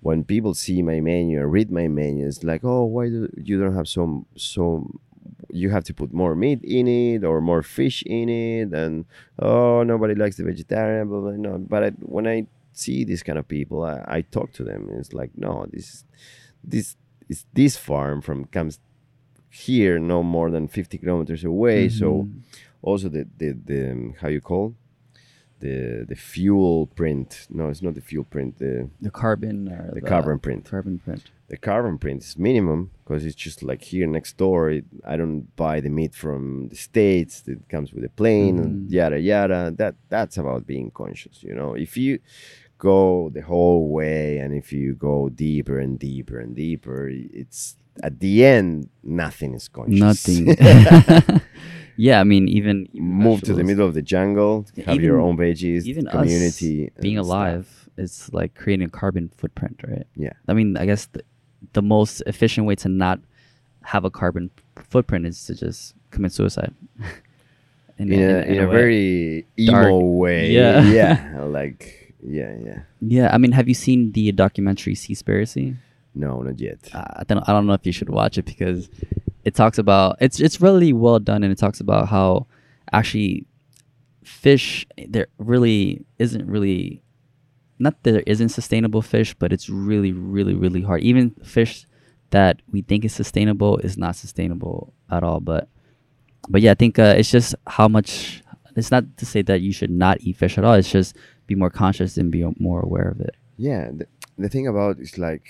when 0.00 0.24
people 0.24 0.52
see 0.52 0.82
my 0.82 0.98
menu 1.00 1.40
or 1.40 1.46
read 1.46 1.70
my 1.70 1.86
menu, 1.86 2.26
it's 2.26 2.42
like, 2.42 2.62
oh, 2.64 2.82
why 2.86 3.08
do 3.08 3.28
you 3.36 3.56
don't 3.60 3.76
have 3.76 3.86
some 3.86 4.26
so 4.34 4.90
you 5.48 5.70
have 5.70 5.84
to 5.84 5.94
put 5.94 6.12
more 6.12 6.34
meat 6.34 6.58
in 6.64 6.88
it 6.88 7.22
or 7.22 7.40
more 7.40 7.62
fish 7.62 8.02
in 8.04 8.28
it, 8.28 8.72
and 8.72 9.04
oh, 9.38 9.84
nobody 9.84 10.16
likes 10.16 10.36
the 10.38 10.42
vegetarian, 10.42 11.06
blah 11.08 11.20
blah. 11.20 11.30
No, 11.46 11.58
but 11.58 11.84
I, 11.84 11.90
when 12.00 12.26
I 12.26 12.46
see 12.72 13.04
these 13.04 13.22
kind 13.22 13.38
of 13.38 13.46
people, 13.48 13.84
I, 13.84 14.02
I 14.06 14.20
talk 14.22 14.52
to 14.54 14.64
them. 14.64 14.88
And 14.88 14.98
it's 14.98 15.12
like, 15.12 15.30
no, 15.36 15.66
this 15.72 16.04
this 16.64 16.96
is 17.28 17.44
this 17.54 17.76
farm 17.76 18.20
from 18.22 18.44
comes 18.46 18.78
here 19.50 19.98
no 19.98 20.22
more 20.22 20.50
than 20.50 20.66
50 20.68 20.96
kilometers 20.98 21.44
away 21.44 21.88
so 21.90 22.06
Mhm. 22.24 22.40
also 22.82 23.08
the 23.08 23.26
the, 23.38 23.52
the 23.52 23.90
um, 23.92 24.14
how 24.20 24.28
you 24.28 24.40
call 24.40 24.74
the 25.60 26.04
the 26.08 26.16
fuel 26.16 26.86
print 26.86 27.46
no 27.50 27.68
it's 27.68 27.82
not 27.82 27.94
the 27.94 28.00
fuel 28.00 28.24
print 28.24 28.58
the 28.58 28.88
the 29.00 29.10
carbon 29.10 29.68
or 29.68 29.90
the 29.94 30.00
carbon 30.00 30.38
print. 30.38 30.64
Carbon 30.64 30.98
print. 30.98 31.30
the 31.48 31.56
carbon 31.58 31.98
print 31.98 32.22
is 32.22 32.36
minimum 32.38 32.90
because 33.04 33.24
it's 33.26 33.36
just 33.36 33.62
like 33.62 33.82
here 33.82 34.06
next 34.06 34.36
door 34.38 34.70
it, 34.70 34.84
i 35.04 35.16
don't 35.16 35.54
buy 35.54 35.80
the 35.80 35.90
meat 35.90 36.14
from 36.14 36.68
the 36.68 36.76
states 36.76 37.42
it 37.46 37.68
comes 37.68 37.92
with 37.92 38.04
a 38.04 38.08
plane 38.08 38.58
and 38.58 38.88
Mhm. 38.88 38.92
yada 38.92 39.18
yada 39.20 39.70
that 39.76 39.94
that's 40.08 40.38
about 40.38 40.66
being 40.66 40.90
conscious 40.90 41.42
you 41.42 41.54
know 41.54 41.74
if 41.74 41.96
you 41.96 42.18
go 42.82 43.30
the 43.32 43.42
whole 43.42 43.88
way 43.90 44.38
and 44.38 44.52
if 44.52 44.72
you 44.72 44.94
go 44.94 45.28
deeper 45.28 45.78
and 45.78 46.00
deeper 46.00 46.40
and 46.40 46.56
deeper 46.56 47.08
it's 47.08 47.76
at 48.02 48.18
the 48.18 48.44
end 48.44 48.88
nothing 49.04 49.54
is 49.54 49.68
conscious 49.68 50.00
Nothing. 50.00 50.56
yeah, 51.96 52.18
I 52.18 52.24
mean, 52.24 52.48
even, 52.48 52.88
even 52.92 53.08
move 53.26 53.42
to 53.42 53.54
the 53.54 53.62
middle 53.62 53.86
of 53.86 53.94
the 53.94 54.02
jungle 54.02 54.66
Yeah, 54.74 54.86
have 54.86 55.00
your 55.00 55.18
even- 55.20 55.26
own 55.26 55.36
veggies 55.36 55.84
even 55.84 56.08
us 56.08 56.14
community 56.14 56.90
being 57.00 57.18
and 57.18 57.24
stuff. 57.24 57.36
alive 57.36 57.88
it's 57.96 58.32
like 58.32 58.54
creating 58.54 58.86
a 58.86 58.90
carbon 58.90 59.30
footprint, 59.36 59.80
right? 59.86 60.06
Yeah. 60.16 60.32
I 60.48 60.54
mean, 60.54 60.76
I 60.76 60.86
guess 60.86 61.06
the, 61.06 61.22
the 61.74 61.82
most 61.82 62.22
efficient 62.26 62.66
way 62.66 62.74
to 62.76 62.88
not 62.88 63.20
have 63.84 64.04
a 64.04 64.10
carbon 64.10 64.50
footprint 64.88 65.26
is 65.26 65.44
to 65.46 65.54
just 65.54 65.94
commit 66.10 66.32
suicide. 66.32 66.74
in, 67.98 68.12
a, 68.12 68.42
in, 68.42 68.58
a, 68.58 68.66
very 68.66 69.46
emo 69.58 69.98
way. 69.98 70.50
Yeah. 70.50 70.82
yeah, 70.84 71.42
like 71.44 72.01
yeah, 72.26 72.54
yeah. 72.64 72.80
yeah. 73.00 73.34
I 73.34 73.38
mean, 73.38 73.52
have 73.52 73.68
you 73.68 73.74
seen 73.74 74.12
the 74.12 74.32
documentary 74.32 74.94
Seaspiracy? 74.94 75.76
No, 76.14 76.42
not 76.42 76.60
yet. 76.60 76.78
uh, 76.92 77.04
I 77.16 77.24
don't 77.24 77.48
I 77.48 77.52
don't 77.52 77.66
know 77.66 77.72
if 77.72 77.86
you 77.86 77.92
should 77.92 78.10
watch 78.10 78.38
it 78.38 78.44
because 78.44 78.90
it 79.44 79.54
talks 79.54 79.78
about 79.78 80.16
it's 80.20 80.40
it's 80.40 80.60
really 80.60 80.92
well 80.92 81.18
done 81.18 81.42
and 81.42 81.52
it 81.52 81.58
talks 81.58 81.80
about 81.80 82.08
how 82.08 82.46
actually 82.92 83.46
fish 84.22 84.86
there 85.08 85.26
really 85.38 86.04
isn't 86.18 86.46
really 86.46 87.02
not 87.78 88.00
that 88.02 88.12
there 88.12 88.22
isn't 88.26 88.50
sustainable 88.50 89.02
fish 89.02 89.34
but 89.34 89.52
it's 89.52 89.68
really 89.68 90.12
really 90.12 90.54
really 90.54 90.82
hard 90.82 91.00
even 91.00 91.30
fish 91.42 91.86
that 92.30 92.60
we 92.70 92.82
think 92.82 93.04
is 93.04 93.12
sustainable 93.12 93.78
is 93.78 93.96
not 93.96 94.14
sustainable 94.14 94.92
at 95.10 95.24
all 95.24 95.40
but 95.40 95.68
but 96.48 96.60
yeah 96.60 96.72
I 96.72 96.74
think 96.74 96.98
uh, 96.98 97.14
it's 97.16 97.30
just 97.30 97.54
how 97.66 97.88
much 97.88 98.42
it's 98.76 98.90
not 98.90 99.16
to 99.16 99.26
say 99.26 99.42
that 99.42 99.60
you 99.60 99.72
should 99.72 99.90
not 99.90 100.20
eat 100.20 100.36
fish 100.36 100.56
at 100.58 100.64
all 100.64 100.74
it's 100.74 100.90
just 100.90 101.16
be 101.52 101.58
more 101.62 101.70
conscious 101.84 102.12
and 102.20 102.30
be 102.36 102.42
more 102.68 102.80
aware 102.88 103.08
of 103.14 103.18
it 103.28 103.34
Yeah, 103.70 103.84
the, 103.98 104.06
the 104.44 104.48
thing 104.54 104.66
about 104.72 104.94
is 105.06 105.12
like, 105.28 105.46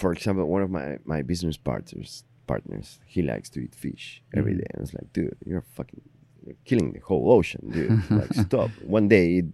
for 0.00 0.08
example, 0.16 0.44
one 0.56 0.62
of 0.66 0.70
my 0.78 0.86
my 1.12 1.20
business 1.32 1.56
partners 1.70 2.10
partners 2.52 2.86
he 3.14 3.20
likes 3.32 3.48
to 3.54 3.58
eat 3.64 3.74
fish 3.86 4.04
every 4.38 4.54
Mhm. 4.54 4.60
day, 4.60 4.68
and 4.72 4.78
I 4.80 4.84
was 4.86 4.94
like, 4.98 5.08
dude, 5.16 5.36
you're 5.50 5.66
fucking 5.78 6.02
you're 6.44 6.60
killing 6.70 6.88
the 6.96 7.02
whole 7.08 7.26
ocean, 7.38 7.62
dude. 7.76 7.96
like, 8.20 8.32
stop. 8.46 8.70
One 8.96 9.06
day 9.14 9.24
eat 9.38 9.48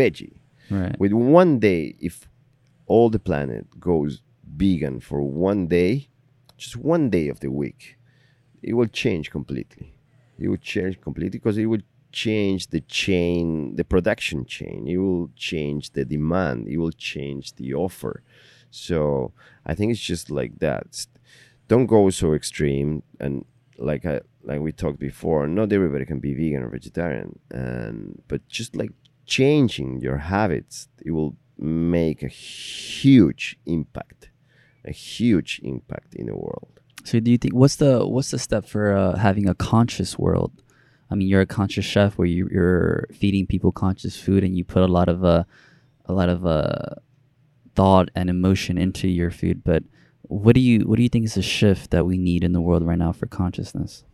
veggie. 0.00 0.34
right 0.78 0.96
With 1.02 1.12
one 1.40 1.52
day, 1.68 1.82
if 2.08 2.14
all 2.92 3.08
the 3.16 3.22
planet 3.30 3.64
goes 3.90 4.12
vegan 4.62 4.96
for 5.08 5.18
one 5.50 5.62
day, 5.78 5.92
just 6.62 6.76
one 6.94 7.04
day 7.16 7.26
of 7.32 7.38
the 7.44 7.50
week, 7.62 7.80
it 8.68 8.74
will 8.78 8.90
change 9.02 9.26
completely. 9.38 9.86
It 10.42 10.46
will 10.50 10.62
change 10.74 10.94
completely 11.06 11.38
because 11.38 11.56
it 11.62 11.66
will 11.72 11.84
change 12.14 12.68
the 12.68 12.80
chain, 12.80 13.74
the 13.74 13.84
production 13.84 14.46
chain. 14.46 14.86
It 14.86 14.98
will 14.98 15.30
change 15.36 15.90
the 15.90 16.04
demand. 16.04 16.68
It 16.68 16.78
will 16.78 16.92
change 16.92 17.54
the 17.56 17.74
offer. 17.74 18.22
So 18.70 19.32
I 19.66 19.74
think 19.74 19.90
it's 19.92 20.08
just 20.12 20.30
like 20.30 20.60
that. 20.60 21.06
Don't 21.66 21.86
go 21.86 22.10
so 22.10 22.32
extreme. 22.34 23.02
And 23.18 23.44
like 23.78 24.06
I 24.06 24.20
like 24.44 24.60
we 24.60 24.72
talked 24.72 25.00
before, 25.00 25.46
not 25.48 25.72
everybody 25.72 26.04
can 26.04 26.20
be 26.20 26.34
vegan 26.34 26.62
or 26.62 26.68
vegetarian. 26.68 27.38
And 27.50 28.22
but 28.28 28.46
just 28.48 28.76
like 28.76 28.92
changing 29.26 30.00
your 30.00 30.18
habits, 30.18 30.88
it 31.04 31.10
will 31.10 31.34
make 31.58 32.22
a 32.22 32.28
huge 32.28 33.58
impact, 33.66 34.30
a 34.84 34.92
huge 34.92 35.60
impact 35.64 36.14
in 36.14 36.26
the 36.26 36.36
world. 36.36 36.74
So 37.04 37.20
do 37.20 37.30
you 37.30 37.38
think 37.38 37.54
what's 37.54 37.76
the 37.76 38.06
what's 38.06 38.30
the 38.30 38.38
step 38.38 38.64
for 38.66 38.96
uh, 38.96 39.16
having 39.16 39.48
a 39.48 39.54
conscious 39.54 40.18
world? 40.18 40.52
I 41.10 41.14
mean, 41.14 41.28
you're 41.28 41.42
a 41.42 41.46
conscious 41.46 41.84
chef 41.84 42.16
where 42.18 42.26
you, 42.26 42.48
you're 42.50 43.06
feeding 43.12 43.46
people 43.46 43.72
conscious 43.72 44.16
food, 44.18 44.42
and 44.42 44.56
you 44.56 44.64
put 44.64 44.82
a 44.82 44.86
lot 44.86 45.08
of 45.08 45.24
uh, 45.24 45.44
a 46.06 46.12
lot 46.12 46.28
of 46.28 46.44
uh, 46.46 46.94
thought 47.74 48.10
and 48.14 48.30
emotion 48.30 48.78
into 48.78 49.08
your 49.08 49.30
food. 49.30 49.62
But 49.64 49.84
what 50.22 50.54
do 50.54 50.60
you 50.60 50.80
what 50.80 50.96
do 50.96 51.02
you 51.02 51.08
think 51.08 51.24
is 51.26 51.36
a 51.36 51.42
shift 51.42 51.90
that 51.90 52.06
we 52.06 52.18
need 52.18 52.42
in 52.44 52.52
the 52.52 52.60
world 52.60 52.84
right 52.86 52.98
now 52.98 53.12
for 53.12 53.26
consciousness? 53.26 54.04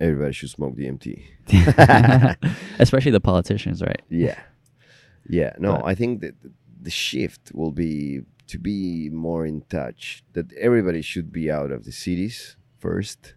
Everybody 0.00 0.32
should 0.32 0.50
smoke 0.50 0.76
DMT. 0.76 1.24
Especially 2.78 3.10
the 3.10 3.20
politicians, 3.20 3.82
right? 3.82 4.00
Yeah, 4.08 4.38
yeah. 5.28 5.52
No, 5.58 5.72
But- 5.76 5.84
I 5.86 5.94
think 5.94 6.20
that 6.20 6.34
the 6.80 6.90
shift 6.90 7.52
will 7.52 7.72
be 7.72 8.22
to 8.46 8.58
be 8.58 9.10
more 9.10 9.44
in 9.44 9.62
touch. 9.68 10.22
That 10.32 10.52
everybody 10.54 11.02
should 11.02 11.32
be 11.32 11.50
out 11.50 11.70
of 11.72 11.84
the 11.84 11.92
cities 11.92 12.56
first. 12.78 13.34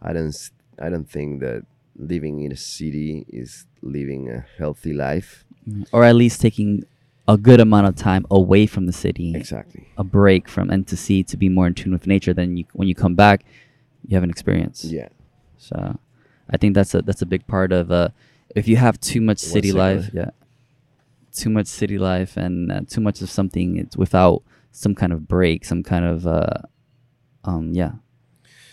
I 0.00 0.12
don't. 0.12 0.34
I 0.78 0.88
don't 0.90 1.08
think 1.10 1.40
that 1.40 1.64
living 1.98 2.42
in 2.42 2.52
a 2.52 2.56
city 2.56 3.26
is 3.28 3.66
living 3.82 4.30
a 4.30 4.44
healthy 4.58 4.92
life. 4.92 5.44
Or 5.92 6.04
at 6.04 6.14
least 6.14 6.40
taking 6.40 6.84
a 7.28 7.36
good 7.36 7.60
amount 7.60 7.86
of 7.88 7.96
time 7.96 8.24
away 8.30 8.66
from 8.66 8.86
the 8.86 8.92
city, 8.92 9.34
Exactly. 9.34 9.88
a 9.96 10.04
break 10.04 10.48
from 10.48 10.70
and 10.70 10.86
to 10.86 10.96
see 10.96 11.22
to 11.24 11.36
be 11.36 11.48
more 11.48 11.66
in 11.66 11.74
tune 11.74 11.92
with 11.92 12.06
nature. 12.06 12.32
Then 12.32 12.56
you, 12.56 12.64
when 12.72 12.86
you 12.86 12.94
come 12.94 13.14
back, 13.14 13.44
you 14.06 14.14
have 14.14 14.22
an 14.22 14.30
experience. 14.30 14.84
Yeah. 14.84 15.08
So 15.58 15.98
I 16.48 16.56
think 16.56 16.74
that's 16.74 16.94
a 16.94 17.02
that's 17.02 17.22
a 17.22 17.26
big 17.26 17.46
part 17.46 17.72
of 17.72 17.90
uh 17.90 18.10
if 18.54 18.68
you 18.68 18.76
have 18.76 19.00
too 19.00 19.20
much 19.20 19.38
city 19.38 19.72
life, 19.72 20.10
yeah. 20.12 20.30
Too 21.34 21.50
much 21.50 21.66
city 21.66 21.98
life 21.98 22.36
and 22.36 22.72
uh, 22.72 22.80
too 22.86 23.00
much 23.00 23.20
of 23.20 23.28
something 23.28 23.76
it's 23.76 23.96
without 23.96 24.42
some 24.70 24.94
kind 24.94 25.12
of 25.12 25.26
break, 25.28 25.64
some 25.64 25.82
kind 25.82 26.04
of 26.04 26.26
uh 26.26 26.58
um 27.44 27.72
yeah. 27.72 27.92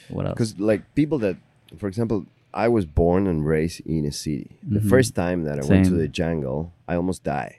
What 0.10 0.28
else? 0.28 0.34
Because 0.36 0.60
like 0.60 0.94
people 0.94 1.18
that, 1.20 1.38
for 1.78 1.88
example, 1.88 2.26
I 2.54 2.68
was 2.68 2.86
born 2.86 3.28
and 3.28 3.46
raised 3.46 3.82
in 3.86 4.06
a 4.06 4.12
city. 4.12 4.60
The 4.62 4.80
Mhm. 4.80 4.90
first 4.90 5.16
time 5.16 5.44
that 5.44 5.58
I 5.60 5.64
went 5.66 5.86
to 5.86 5.96
the 5.98 6.08
jungle, 6.08 6.74
I 6.88 6.96
almost 6.96 7.24
died. 7.24 7.56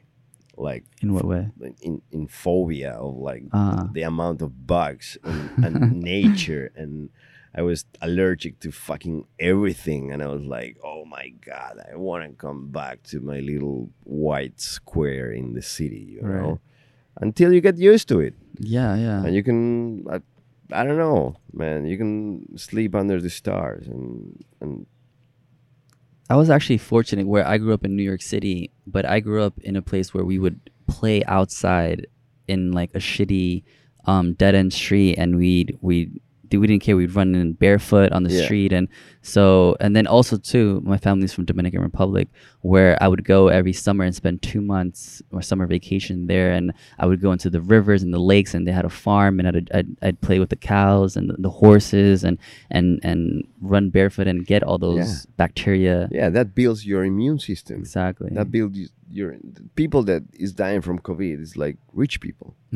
Like 0.56 0.84
In 1.02 1.12
what 1.14 1.24
way? 1.24 1.50
in 1.82 2.00
in 2.12 2.26
phobia 2.28 2.92
of 2.92 3.16
like 3.18 3.44
Ah. 3.52 3.90
the 3.92 4.02
amount 4.02 4.40
of 4.42 4.50
bugs 4.66 5.18
and, 5.24 5.50
and 5.64 5.74
nature 6.00 6.70
and 6.76 7.10
I 7.56 7.62
was 7.62 7.84
allergic 8.00 8.58
to 8.60 8.70
fucking 8.72 9.26
everything 9.38 10.12
and 10.12 10.22
I 10.22 10.26
was 10.28 10.42
like, 10.58 10.76
oh 10.84 11.04
my 11.04 11.26
god, 11.50 11.74
I 11.90 11.96
want 11.96 12.22
to 12.24 12.30
come 12.46 12.68
back 12.70 13.02
to 13.10 13.20
my 13.20 13.38
little 13.40 13.90
white 14.04 14.60
square 14.60 15.30
in 15.32 15.54
the 15.54 15.62
city, 15.62 16.04
you 16.14 16.22
Right. 16.22 16.42
know, 16.42 16.60
until 17.20 17.52
you 17.52 17.60
get 17.60 17.76
used 17.78 18.06
to 18.08 18.20
it 18.20 18.34
Yeah, 18.58 18.94
yeah. 18.96 19.24
and 19.24 19.34
you 19.34 19.42
can. 19.42 20.06
I, 20.14 20.20
I 20.72 20.84
don't 20.84 20.98
know, 20.98 21.36
man. 21.52 21.86
You 21.86 21.98
can 21.98 22.56
sleep 22.56 22.94
under 22.94 23.20
the 23.20 23.30
stars 23.30 23.86
and 23.86 24.44
and 24.60 24.86
I 26.30 26.36
was 26.36 26.48
actually 26.48 26.78
fortunate 26.78 27.26
where 27.26 27.46
I 27.46 27.58
grew 27.58 27.74
up 27.74 27.84
in 27.84 27.96
New 27.96 28.02
York 28.02 28.22
City, 28.22 28.70
but 28.86 29.04
I 29.04 29.20
grew 29.20 29.42
up 29.42 29.58
in 29.60 29.76
a 29.76 29.82
place 29.82 30.14
where 30.14 30.24
we 30.24 30.38
would 30.38 30.70
play 30.88 31.22
outside 31.24 32.06
in 32.48 32.72
like 32.72 32.90
a 32.94 32.98
shitty 32.98 33.62
um, 34.06 34.32
dead 34.34 34.54
end 34.54 34.72
street, 34.72 35.16
and 35.18 35.36
we'd 35.36 35.78
we 35.80 36.22
we 36.58 36.66
didn't 36.66 36.82
care. 36.82 36.96
We'd 36.96 37.14
run 37.14 37.34
in 37.34 37.52
barefoot 37.54 38.12
on 38.12 38.22
the 38.24 38.32
Yeah. 38.32 38.44
street, 38.44 38.72
and 38.72 38.88
so 39.22 39.76
and 39.80 39.94
then 39.96 40.06
also 40.06 40.36
too, 40.36 40.80
my 40.84 40.96
family's 40.98 41.32
from 41.32 41.44
Dominican 41.44 41.80
Republic, 41.82 42.28
where 42.62 42.96
I 43.02 43.08
would 43.08 43.24
go 43.24 43.48
every 43.48 43.72
summer 43.72 44.04
and 44.04 44.14
spend 44.14 44.42
two 44.42 44.60
months 44.60 45.22
or 45.32 45.42
summer 45.42 45.66
vacation 45.66 46.26
there, 46.26 46.52
and 46.52 46.72
I 46.98 47.06
would 47.06 47.20
go 47.20 47.32
into 47.32 47.50
the 47.50 47.60
rivers 47.60 48.02
and 48.02 48.12
the 48.12 48.18
lakes, 48.20 48.54
and 48.54 48.66
they 48.66 48.72
had 48.72 48.84
a 48.84 48.90
farm, 48.90 49.38
and 49.40 49.48
I'd 49.48 49.70
I'd, 49.74 49.96
I'd 50.02 50.20
play 50.20 50.38
with 50.38 50.50
the 50.50 50.56
cows 50.56 51.16
and 51.16 51.30
the, 51.30 51.36
the 51.38 51.50
horses, 51.50 52.24
and 52.24 52.38
and 52.70 53.00
and 53.02 53.44
run 53.60 53.90
barefoot 53.90 54.26
and 54.26 54.46
get 54.46 54.62
all 54.62 54.78
those 54.78 54.96
Yeah. 54.96 55.30
bacteria. 55.36 56.08
yeah, 56.10 56.28
that 56.30 56.54
builds 56.54 56.86
your 56.86 57.04
immune 57.04 57.38
system. 57.38 57.78
Exactly. 57.78 58.30
That 58.32 58.50
builds 58.50 58.90
your 59.10 59.36
the 59.42 59.62
people 59.74 60.02
that 60.04 60.22
is 60.34 60.52
dying 60.52 60.80
from 60.80 60.98
COVID 60.98 61.40
is 61.40 61.56
like 61.56 61.76
rich 61.92 62.20
people 62.20 62.56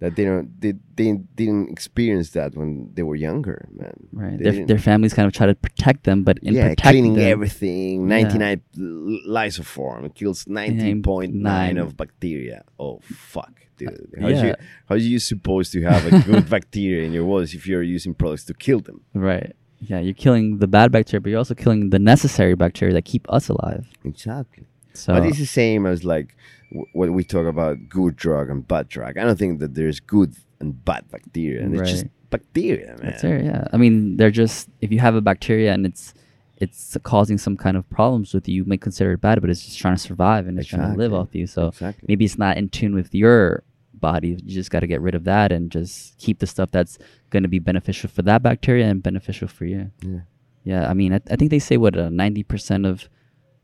that 0.00 0.16
they 0.16 0.24
don't 0.24 0.60
they, 0.60 0.72
they 0.96 1.12
didn't 1.34 1.70
experience 1.70 2.30
that 2.30 2.56
when 2.56 2.90
they 2.94 3.02
were 3.02 3.16
younger, 3.16 3.68
man. 3.72 3.94
right. 4.12 4.38
Their, 4.38 4.66
their 4.66 4.78
families 4.78 5.14
kind 5.14 5.26
of 5.26 5.32
try 5.32 5.46
to 5.46 5.54
protect 5.54 6.04
them, 6.04 6.24
but 6.24 6.38
in 6.38 6.54
yeah, 6.54 6.68
protecting 6.68 7.02
cleaning 7.02 7.14
them, 7.14 7.30
everything. 7.32 8.08
99 8.08 8.60
l- 8.76 8.82
lysoform 9.28 10.14
kills 10.14 10.44
90.9 10.44 11.80
of 11.80 11.96
bacteria. 11.96 12.64
Oh 12.78 13.00
fuck, 13.02 13.52
dude. 13.76 13.88
Uh, 13.88 14.20
How's 14.20 14.32
yeah. 14.32 14.46
you 14.46 14.54
how 14.86 14.94
are 14.94 14.98
you 14.98 15.18
supposed 15.18 15.72
to 15.72 15.82
have 15.82 16.06
a 16.12 16.20
good 16.20 16.48
bacteria 16.56 17.04
in 17.06 17.12
your 17.12 17.24
walls 17.24 17.54
if 17.54 17.66
you're 17.66 17.82
using 17.82 18.14
products 18.14 18.44
to 18.44 18.54
kill 18.54 18.80
them? 18.80 19.02
right. 19.14 19.54
Yeah, 19.80 20.00
you're 20.00 20.12
killing 20.12 20.58
the 20.58 20.66
bad 20.66 20.90
bacteria, 20.90 21.20
but 21.20 21.30
you're 21.30 21.38
also 21.38 21.54
killing 21.54 21.90
the 21.90 22.00
necessary 22.00 22.56
bacteria 22.56 22.92
that 22.94 23.04
keep 23.04 23.24
us 23.32 23.48
alive. 23.48 23.86
Exactly. 24.04 24.66
So 24.98 25.14
But 25.14 25.26
it's 25.26 25.38
the 25.38 25.46
same 25.46 25.86
as 25.86 26.04
like 26.04 26.36
w- 26.70 26.86
when 26.92 27.14
we 27.14 27.24
talk 27.24 27.46
about 27.46 27.88
good 27.88 28.16
drug 28.16 28.50
and 28.50 28.66
bad 28.66 28.88
drug. 28.88 29.16
I 29.18 29.24
don't 29.24 29.38
think 29.38 29.60
that 29.60 29.74
there's 29.74 30.00
good 30.00 30.34
and 30.60 30.84
bad 30.84 31.08
bacteria, 31.10 31.62
and 31.62 31.74
it's 31.76 31.90
just 31.90 32.06
bacteria, 32.30 32.88
man. 32.88 33.10
bacteria, 33.12 33.44
yeah. 33.44 33.64
I 33.72 33.76
mean, 33.76 34.16
they're 34.16 34.30
just 34.30 34.68
if 34.80 34.90
you 34.92 34.98
have 34.98 35.14
a 35.14 35.20
bacteria 35.20 35.72
and 35.72 35.86
it's 35.86 36.14
it's 36.56 36.96
causing 37.04 37.38
some 37.38 37.56
kind 37.56 37.76
of 37.76 37.88
problems 37.88 38.34
with 38.34 38.48
you, 38.48 38.54
you 38.56 38.64
may 38.64 38.76
consider 38.76 39.12
it 39.12 39.20
bad, 39.20 39.40
but 39.40 39.48
it's 39.50 39.64
just 39.64 39.78
trying 39.78 39.94
to 39.94 40.02
survive 40.02 40.48
and 40.48 40.58
it's 40.58 40.68
trying 40.68 40.90
to 40.90 40.98
live 40.98 41.14
off 41.14 41.28
you. 41.32 41.46
So 41.46 41.68
Exactly. 41.68 42.04
maybe 42.08 42.24
it's 42.24 42.36
not 42.36 42.56
in 42.56 42.68
tune 42.68 42.94
with 42.96 43.14
your 43.14 43.62
body. 43.94 44.30
You 44.30 44.36
just 44.54 44.70
got 44.72 44.80
to 44.80 44.88
get 44.88 45.00
rid 45.00 45.14
of 45.14 45.22
that 45.24 45.52
and 45.52 45.70
just 45.70 46.18
keep 46.18 46.40
the 46.40 46.48
stuff 46.48 46.72
that's 46.72 46.98
going 47.30 47.44
to 47.44 47.48
be 47.48 47.60
beneficial 47.60 48.10
for 48.10 48.22
that 48.22 48.42
bacteria 48.42 48.86
and 48.88 49.00
beneficial 49.02 49.46
for 49.46 49.66
you. 49.66 49.92
Yeah. 50.02 50.20
Yeah, 50.64 50.90
I 50.90 50.94
mean, 50.94 51.12
I, 51.14 51.20
I 51.30 51.36
think 51.36 51.50
they 51.52 51.60
say 51.60 51.76
what 51.76 51.96
uh, 51.96 52.08
ninety 52.10 52.42
percent 52.42 52.84
of 52.84 53.08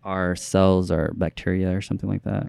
our 0.04 0.36
cells 0.36 0.90
are 0.90 1.12
bacteria 1.14 1.74
or 1.76 1.80
something 1.80 2.08
like 2.08 2.22
that. 2.24 2.48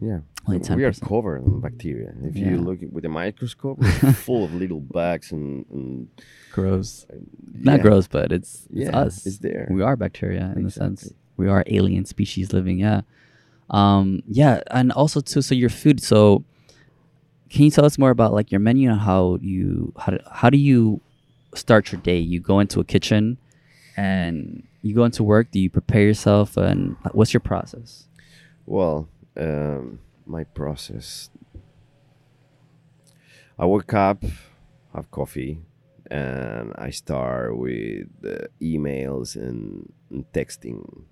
Yeah. 0.00 0.20
Only 0.46 0.60
we 0.76 0.84
are 0.84 0.92
covered 0.92 1.38
in 1.44 1.60
bacteria. 1.60 2.14
If 2.22 2.36
Yeah. 2.36 2.50
you 2.50 2.58
look 2.58 2.78
with 2.90 3.04
a 3.04 3.08
microscope, 3.08 3.78
we're 4.02 4.12
full 4.12 4.44
of 4.44 4.54
little 4.54 4.80
bugs 4.80 5.32
and, 5.32 5.66
and 5.70 6.08
Gross. 6.52 7.06
Not 7.54 7.78
yeah. 7.78 7.82
gross, 7.82 8.06
but 8.06 8.32
it's 8.32 8.66
it's 8.70 8.90
Yeah, 8.90 8.98
us. 8.98 9.26
it's 9.26 9.38
there. 9.38 9.68
We 9.70 9.82
are 9.82 9.96
bacteria 9.96 10.52
in 10.56 10.62
the 10.64 10.70
sense 10.70 11.12
we 11.36 11.48
are 11.48 11.64
alien 11.66 12.04
species 12.04 12.52
living. 12.52 12.78
Yeah. 12.78 13.02
Um, 13.70 14.22
yeah, 14.26 14.62
and 14.70 14.90
also 14.92 15.20
too. 15.20 15.42
So 15.42 15.54
your 15.54 15.68
food. 15.70 16.00
So 16.02 16.44
can 17.50 17.64
you 17.64 17.70
tell 17.70 17.84
us 17.84 17.98
more 17.98 18.10
about 18.10 18.32
like 18.32 18.50
your 18.50 18.60
menu 18.60 18.90
and 18.90 19.00
how 19.00 19.38
you 19.40 19.92
how 19.98 20.12
do, 20.12 20.18
how 20.32 20.50
do 20.50 20.58
you 20.58 21.00
start 21.54 21.92
your 21.92 22.00
day? 22.00 22.18
You 22.18 22.40
go 22.40 22.60
into 22.60 22.80
a 22.80 22.84
kitchen, 22.84 23.36
and 23.98 24.62
you 24.82 24.94
go 24.94 25.04
into 25.04 25.24
work. 25.24 25.50
Do 25.50 25.58
you 25.58 25.70
prepare 25.70 26.02
yourself, 26.02 26.56
and 26.56 26.96
what's 27.12 27.32
your 27.34 27.40
process? 27.40 28.06
Well, 28.64 29.08
um, 29.36 29.98
my 30.26 30.44
process. 30.44 31.30
I 33.58 33.66
wake 33.66 33.92
up, 33.92 34.22
have 34.94 35.10
coffee, 35.10 35.62
and 36.10 36.72
I 36.78 36.90
start 36.90 37.58
with 37.58 38.06
uh, 38.24 38.46
emails 38.62 39.34
and, 39.34 39.92
and 40.10 40.24
texting. 40.32 41.02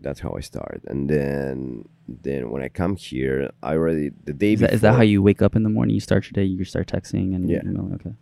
That's 0.00 0.20
how 0.20 0.32
I 0.38 0.40
start, 0.40 0.82
and 0.86 1.10
then 1.10 1.84
then 2.08 2.50
when 2.50 2.62
I 2.62 2.68
come 2.68 2.96
here, 2.96 3.50
I 3.62 3.72
already 3.74 4.10
the 4.24 4.32
day 4.32 4.52
Is 4.54 4.60
that, 4.60 4.66
before. 4.66 4.74
is 4.76 4.80
that 4.82 4.94
how 4.94 5.02
you 5.02 5.20
wake 5.22 5.42
up 5.42 5.54
in 5.56 5.62
the 5.64 5.68
morning? 5.68 5.94
You 5.94 6.00
start 6.00 6.24
your 6.26 6.32
day. 6.32 6.44
You 6.44 6.64
start 6.64 6.86
texting 6.88 7.34
and 7.34 7.48
Yeah. 7.50 7.60
emailing? 7.64 7.94
Okay. 7.94 8.14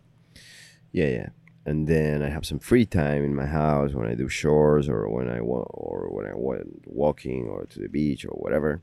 Yeah, 0.91 1.07
yeah. 1.07 1.29
And 1.65 1.87
then 1.87 2.23
I 2.23 2.29
have 2.29 2.45
some 2.45 2.59
free 2.59 2.85
time 2.85 3.23
in 3.23 3.35
my 3.35 3.45
house 3.45 3.93
when 3.93 4.07
I 4.07 4.15
do 4.15 4.27
chores 4.27 4.89
or 4.89 5.07
when 5.09 5.29
I 5.29 5.41
wa- 5.41 5.69
or 5.69 6.09
when 6.09 6.25
I 6.25 6.33
went 6.35 6.87
walking 6.87 7.47
or 7.47 7.65
to 7.65 7.79
the 7.79 7.87
beach 7.87 8.25
or 8.25 8.31
whatever. 8.31 8.81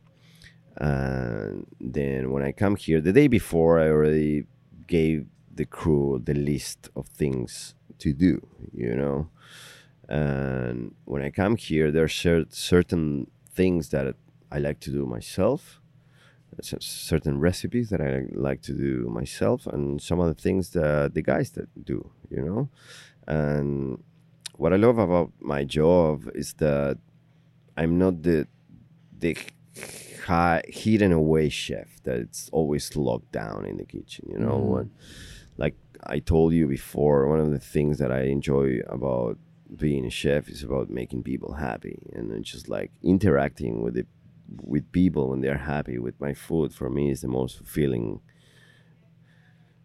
And 0.77 1.67
then 1.81 2.31
when 2.31 2.45
I 2.45 2.53
come 2.53 2.77
here, 2.77 3.01
the 3.01 3.13
day 3.13 3.27
before, 3.27 3.81
I 3.81 3.89
already 3.89 4.45
gave 4.87 5.27
the 5.53 5.65
crew 5.65 6.23
the 6.25 6.35
list 6.35 6.89
of 6.95 7.09
things 7.09 7.75
to 7.99 8.13
do, 8.13 8.47
you 8.73 8.95
know. 8.95 9.29
And 10.09 10.95
when 11.05 11.23
I 11.23 11.31
come 11.31 11.57
here, 11.57 11.91
there 11.91 12.05
are 12.05 12.09
cer- 12.09 12.47
certain 12.51 13.29
things 13.53 13.89
that 13.89 14.15
I 14.53 14.59
like 14.61 14.79
to 14.81 14.91
do 14.91 15.05
myself 15.05 15.81
certain 16.61 17.39
recipes 17.39 17.91
that 17.91 18.01
I 18.01 18.25
like 18.33 18.63
to 18.63 18.73
do 18.73 19.09
myself, 19.09 19.67
and 19.67 20.01
some 20.01 20.21
of 20.21 20.29
the 20.29 20.41
things 20.41 20.71
that 20.71 21.15
the 21.15 21.23
guys 21.23 21.51
that 21.51 21.85
do, 21.85 22.11
you 22.31 22.43
know. 22.43 22.69
And 23.27 24.03
what 24.57 24.73
I 24.73 24.77
love 24.77 24.99
about 24.99 25.33
my 25.41 25.65
job 25.65 26.29
is 26.35 26.55
that 26.55 26.99
I'm 27.77 27.99
not 27.99 28.23
the 28.23 28.47
the 29.19 29.37
high, 30.27 30.63
hidden 30.69 31.13
away 31.13 31.49
chef 31.49 31.89
that's 32.05 32.49
always 32.51 32.95
locked 32.97 33.33
down 33.33 33.65
in 33.67 33.77
the 33.77 33.85
kitchen. 33.85 34.27
You 34.31 34.39
know, 34.39 34.59
Mm. 34.59 34.69
what 34.73 34.87
like 35.57 35.77
I 36.05 36.19
told 36.21 36.53
you 36.53 36.67
before, 36.69 37.29
one 37.29 37.41
of 37.41 37.51
the 37.51 37.59
things 37.59 37.99
that 37.99 38.13
I 38.13 38.23
enjoy 38.25 38.81
about 38.89 39.39
being 39.77 40.07
a 40.07 40.11
chef 40.11 40.49
is 40.49 40.63
about 40.63 40.89
making 40.89 41.23
people 41.25 41.55
happy 41.55 41.99
and 42.15 42.43
just 42.45 42.69
like 42.69 42.91
interacting 43.03 43.83
with 43.83 43.95
the 43.95 44.07
with 44.63 44.91
people 44.93 45.29
when 45.29 45.41
they're 45.43 45.59
happy 45.77 45.99
with 45.99 46.19
my 46.21 46.33
food 46.33 46.73
for 46.73 46.89
me 46.89 47.11
is 47.11 47.21
the 47.21 47.29
most 47.29 47.59
fulfilling 47.59 48.21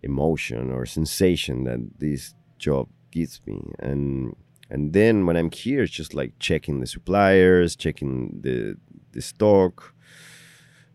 emotion 0.03 0.71
or 0.71 0.85
sensation 0.85 1.63
that 1.63 1.79
this 1.99 2.35
job 2.57 2.87
gives 3.11 3.41
me 3.45 3.61
and 3.79 4.35
and 4.69 4.93
then 4.93 5.25
when 5.25 5.35
i'm 5.35 5.51
here 5.51 5.83
it's 5.83 5.91
just 5.91 6.13
like 6.13 6.31
checking 6.39 6.79
the 6.79 6.87
suppliers 6.87 7.75
checking 7.75 8.39
the 8.41 8.75
the 9.11 9.21
stock 9.21 9.93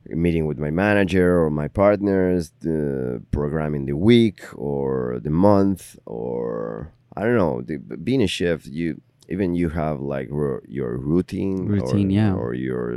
meeting 0.07 0.47
with 0.47 0.59
my 0.59 0.71
manager 0.71 1.41
or 1.43 1.51
my 1.51 1.69
partners 1.69 2.53
the 2.61 3.23
programming 3.31 3.85
the 3.87 3.97
week 3.97 4.43
or 4.55 5.21
the 5.23 5.31
month 5.31 5.99
or 6.07 6.93
i 7.17 7.23
don't 7.23 7.37
know 7.37 7.61
the, 7.63 7.77
being 7.77 8.23
a 8.23 8.27
chef 8.27 8.67
you 8.67 9.01
even 9.29 9.55
you 9.55 9.69
have 9.69 10.01
like 10.01 10.29
your 10.67 10.97
routine 10.97 11.67
Routine, 11.67 12.09
or, 12.09 12.13
yeah. 12.13 12.35
or 12.35 12.55
your 12.55 12.97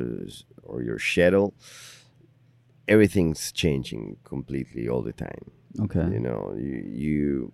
or 0.63 0.81
your 0.81 0.99
schedule 0.99 1.53
everything's 2.87 3.51
changing 3.51 4.17
completely 4.23 4.87
all 4.87 5.01
the 5.01 5.13
time 5.13 5.51
Okay. 5.79 6.07
you 6.13 6.19
know 6.19 6.53
you, 6.57 6.83
you 7.05 7.53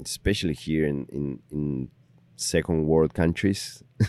especially 0.00 0.54
here 0.54 0.86
in, 0.86 1.06
in 1.10 1.38
in 1.50 1.88
second 2.36 2.86
world 2.86 3.14
countries 3.14 3.82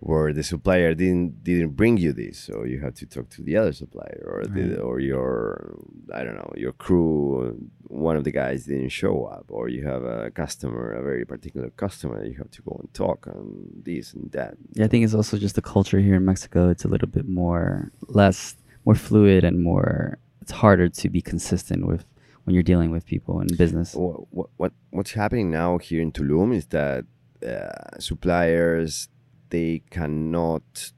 where 0.00 0.32
the 0.32 0.42
supplier 0.42 0.94
didn't 0.94 1.42
didn't 1.42 1.70
bring 1.70 1.96
you 1.96 2.12
this 2.12 2.38
so 2.38 2.64
you 2.64 2.80
have 2.80 2.94
to 2.94 3.06
talk 3.06 3.28
to 3.30 3.42
the 3.42 3.56
other 3.56 3.72
supplier 3.72 4.22
or 4.26 4.38
Right. 4.40 4.54
the, 4.54 4.80
or 4.80 5.00
your 5.00 5.74
i 6.14 6.22
don't 6.22 6.36
know 6.36 6.52
your 6.56 6.72
crew 6.72 7.56
one 7.88 8.16
of 8.16 8.24
the 8.24 8.30
guys 8.30 8.64
didn't 8.66 8.90
show 8.90 9.24
up 9.24 9.46
or 9.48 9.68
you 9.68 9.84
have 9.86 10.02
a 10.04 10.30
customer 10.30 10.92
a 10.92 11.02
very 11.02 11.24
particular 11.24 11.70
customer 11.70 12.24
you 12.24 12.34
have 12.38 12.50
to 12.52 12.62
go 12.62 12.76
and 12.80 12.92
talk 12.94 13.26
and 13.26 13.48
this 13.84 14.12
and 14.14 14.30
that 14.32 14.54
Yeah, 14.74 14.84
I 14.84 14.88
think 14.88 15.04
it's 15.04 15.14
also 15.14 15.36
just 15.38 15.54
the 15.56 15.62
culture 15.62 16.00
here 16.00 16.14
in 16.20 16.24
Mexico. 16.24 16.68
It's 16.70 16.84
a 16.84 16.88
little 16.88 17.08
bit 17.08 17.26
more 17.28 17.90
less 18.08 18.56
more 18.84 18.94
fluid 18.94 19.42
and 19.44 19.56
more. 19.62 20.18
It's 20.46 20.52
harder 20.52 20.88
to 20.88 21.08
be 21.10 21.20
consistent 21.20 21.86
with 21.90 22.04
when 22.44 22.54
you're 22.54 22.62
dealing 22.62 22.92
with 22.92 23.04
people 23.04 23.40
in 23.40 23.48
business. 23.56 23.94
what, 23.96 24.32
what, 24.32 24.48
what 24.56 24.72
what's 24.90 25.10
happening 25.22 25.50
now 25.50 25.78
here 25.78 26.00
in 26.00 26.12
Tulum 26.12 26.54
is 26.54 26.66
that 26.66 27.04
uh, 27.44 27.98
suppliers 27.98 29.08
they 29.50 29.82
cannot 29.90 30.92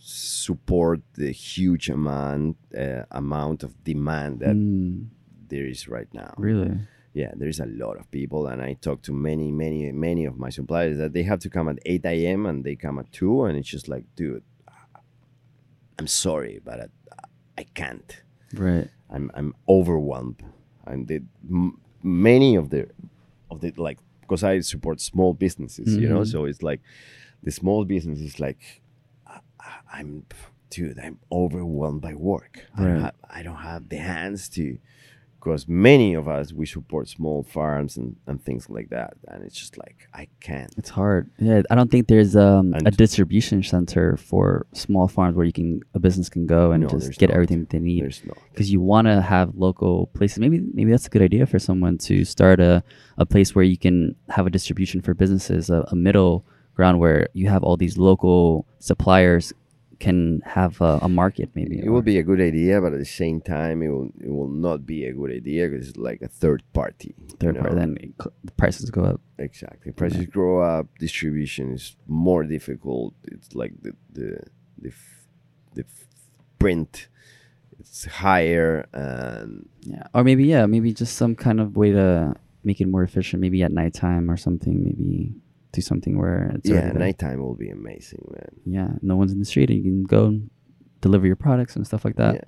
support 0.00 1.00
the 1.14 1.32
huge 1.32 1.90
amount 1.90 2.56
uh, 2.74 3.02
amount 3.10 3.62
of 3.62 3.70
demand 3.84 4.40
that 4.40 4.56
Mm, 4.56 5.08
there 5.48 5.66
is 5.66 5.86
right 5.86 6.08
now. 6.14 6.32
really? 6.38 6.78
Yeah, 7.12 7.32
there's 7.36 7.60
a 7.60 7.66
lot 7.66 7.98
of 8.00 8.10
people, 8.10 8.46
and 8.46 8.62
I 8.62 8.74
talk 8.74 9.02
to 9.02 9.12
many, 9.12 9.50
many, 9.50 9.90
many 9.92 10.24
of 10.24 10.38
my 10.38 10.50
suppliers 10.50 10.96
that 10.98 11.12
they 11.12 11.24
have 11.24 11.40
to 11.40 11.50
come 11.50 11.68
at 11.68 11.78
8 11.84 12.04
a.m. 12.06 12.46
and 12.46 12.64
they 12.64 12.76
come 12.76 12.98
at 12.98 13.12
2, 13.12 13.44
and 13.46 13.58
it's 13.58 13.68
just 13.68 13.88
like, 13.88 14.04
dude, 14.14 14.44
I'm 15.98 16.06
sorry, 16.06 16.60
but 16.64 16.80
I, 16.80 16.86
I 17.60 17.62
can't. 17.80 18.10
Right. 18.66 18.88
I'm 19.14 19.26
I'm 19.38 19.50
overwhelmed. 19.68 20.40
And 20.90 21.00
the 21.10 21.18
m- 21.60 21.78
many 22.02 22.50
of 22.62 22.66
the 22.74 22.82
of 23.50 23.56
the 23.62 23.70
like 23.88 23.98
because 24.22 24.42
I 24.44 24.60
support 24.74 25.00
small 25.00 25.32
businesses, 25.46 25.88
you 26.02 26.08
know. 26.12 26.20
Mhm. 26.22 26.30
So 26.32 26.38
it's 26.50 26.62
like 26.70 26.80
the 27.46 27.50
small 27.60 27.80
business 27.94 28.20
is 28.28 28.38
like 28.46 28.60
I, 29.26 29.38
I'm 29.98 30.10
dude, 30.70 30.98
I'm 31.06 31.18
overwhelmed 31.30 32.02
by 32.08 32.14
work. 32.32 32.54
I, 32.76 32.82
don't 32.82 32.92
Right. 32.92 33.02
have, 33.06 33.14
I 33.38 33.40
don't 33.46 33.62
have 33.72 33.82
the 33.88 33.96
hands 34.12 34.40
to 34.56 34.64
because 35.40 35.68
many 35.68 36.14
of 36.14 36.26
us 36.28 36.52
we 36.52 36.66
support 36.66 37.08
small 37.08 37.42
farms 37.42 37.96
and, 37.96 38.16
and 38.26 38.42
things 38.42 38.68
like 38.68 38.88
that 38.90 39.14
and 39.28 39.42
it's 39.44 39.56
just 39.56 39.78
like 39.78 40.08
I 40.14 40.28
can't. 40.40 40.72
It's 40.76 40.90
hard. 40.90 41.30
Yeah, 41.38 41.62
I 41.70 41.74
don't 41.74 41.90
think 41.90 42.08
there's 42.08 42.34
um, 42.36 42.74
a 42.74 42.90
distribution 42.90 43.62
center 43.62 44.16
for 44.16 44.66
small 44.72 45.06
farms 45.08 45.36
where 45.36 45.46
you 45.46 45.52
can 45.52 45.80
a 45.94 45.98
business 45.98 46.28
can 46.28 46.46
go 46.46 46.72
and 46.72 46.82
No, 46.82 46.88
just 46.88 47.18
get 47.18 47.28
not. 47.30 47.34
everything 47.34 47.66
they 47.70 47.78
need. 47.78 48.02
Because 48.52 48.70
you 48.72 48.80
want 48.80 49.06
to 49.06 49.20
have 49.20 49.54
local 49.54 50.08
places. 50.08 50.38
Maybe 50.38 50.60
maybe 50.74 50.90
that's 50.90 51.06
a 51.06 51.10
good 51.10 51.22
idea 51.22 51.46
for 51.46 51.58
someone 51.58 51.98
to 51.98 52.24
start 52.24 52.60
a, 52.60 52.82
a 53.18 53.26
place 53.26 53.54
where 53.54 53.64
you 53.64 53.78
can 53.78 54.14
have 54.28 54.46
a 54.46 54.50
distribution 54.50 55.00
for 55.02 55.14
businesses, 55.14 55.70
a, 55.70 55.86
a 55.90 55.96
middle 55.96 56.44
ground 56.74 56.98
where 57.00 57.28
you 57.32 57.48
have 57.48 57.62
all 57.64 57.76
these 57.76 57.98
local 57.98 58.66
suppliers 58.78 59.52
can 59.98 60.40
have 60.44 60.80
a, 60.80 60.98
a 61.02 61.08
market. 61.08 61.50
Maybe 61.54 61.78
It 61.78 61.90
will 61.90 62.02
be 62.02 62.18
a 62.18 62.22
good 62.22 62.40
idea, 62.40 62.80
but 62.80 62.92
at 62.92 62.98
the 62.98 63.04
same 63.04 63.40
time, 63.40 63.82
it 63.82 63.88
will 63.88 64.10
it 64.20 64.30
will 64.30 64.48
not 64.48 64.86
be 64.86 65.04
a 65.06 65.12
good 65.12 65.30
idea 65.32 65.68
because 65.68 65.88
it's 65.88 65.96
like 65.98 66.22
a 66.22 66.28
third 66.28 66.62
party. 66.72 67.14
third 67.40 67.58
party. 67.58 67.74
know? 67.74 67.80
Then 67.80 68.14
the 68.44 68.52
prices 68.52 68.90
go 68.90 69.02
up. 69.04 69.20
exactly 69.38 69.92
prices 69.92 70.26
grow 70.26 70.62
up. 70.62 70.86
Distribution 70.98 71.72
is 71.72 71.96
more 72.06 72.44
difficult. 72.44 73.14
It's 73.24 73.54
like 73.54 73.72
the 73.82 73.92
the 74.12 74.40
the 74.78 74.88
f- 74.88 75.26
the 75.74 75.84
f- 75.84 76.06
print. 76.58 77.08
It's 77.80 78.04
higher 78.06 78.86
and 78.92 79.68
Yeah, 79.82 80.06
or 80.14 80.24
maybe 80.24 80.44
yeah, 80.44 80.66
maybe 80.66 80.92
just 80.92 81.16
some 81.16 81.34
kind 81.36 81.60
of 81.60 81.76
way 81.76 81.92
to 81.92 82.34
make 82.64 82.80
it 82.80 82.88
more 82.88 83.02
efficient. 83.04 83.40
Maybe 83.40 83.62
at 83.62 83.72
nighttime 83.72 84.30
or 84.30 84.36
something. 84.36 84.82
Maybe 84.82 85.34
do 85.72 85.80
something 85.80 86.18
where 86.18 86.52
it's 86.54 86.68
yeah, 86.68 86.92
nighttime 86.92 87.40
will 87.40 87.54
be 87.54 87.70
amazing, 87.70 88.24
man. 88.30 88.48
yeah, 88.64 88.88
no 89.02 89.16
one's 89.16 89.32
in 89.32 89.38
the 89.38 89.44
street, 89.44 89.70
and 89.70 89.78
you 89.78 89.84
can 89.84 90.04
go 90.04 90.26
and 90.26 90.50
deliver 91.00 91.26
your 91.26 91.36
products 91.36 91.76
and 91.76 91.86
stuff 91.86 92.04
like 92.04 92.16
that. 92.16 92.34
Yeah. 92.34 92.40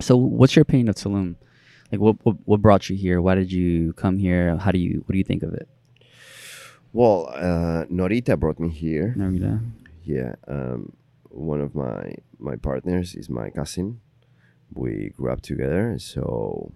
So, 0.00 0.16
what's 0.16 0.54
your 0.54 0.62
opinion 0.62 0.88
of 0.88 0.96
Tulum? 0.96 1.36
Like, 1.90 2.00
what, 2.00 2.16
what 2.24 2.36
what 2.44 2.60
brought 2.60 2.90
you 2.90 2.96
here? 2.96 3.22
Why 3.22 3.34
did 3.34 3.50
you 3.50 3.92
come 3.94 4.18
here? 4.18 4.56
How 4.56 4.70
do 4.70 4.78
you 4.78 5.02
what 5.06 5.12
do 5.12 5.18
you 5.18 5.24
think 5.24 5.42
of 5.42 5.54
it? 5.54 5.68
Well, 6.92 7.28
uh, 7.32 7.84
Norita 7.90 8.38
brought 8.38 8.58
me 8.58 8.68
here. 8.68 9.14
Narita? 9.16 9.60
Yeah, 10.04 10.34
um, 10.48 10.92
one 11.30 11.60
of 11.60 11.74
my 11.74 12.14
my 12.38 12.56
partners 12.56 13.14
is 13.14 13.28
my 13.28 13.50
cousin. 13.50 14.00
We 14.74 15.12
grew 15.16 15.30
up 15.30 15.42
together, 15.42 15.96
so 15.98 16.72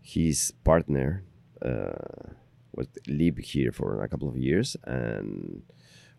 his 0.00 0.52
partner 0.64 1.24
uh, 1.62 2.34
was 2.76 2.88
lived 3.06 3.40
here 3.54 3.72
for 3.72 4.02
a 4.02 4.08
couple 4.08 4.28
of 4.28 4.36
years, 4.36 4.76
and 4.84 5.62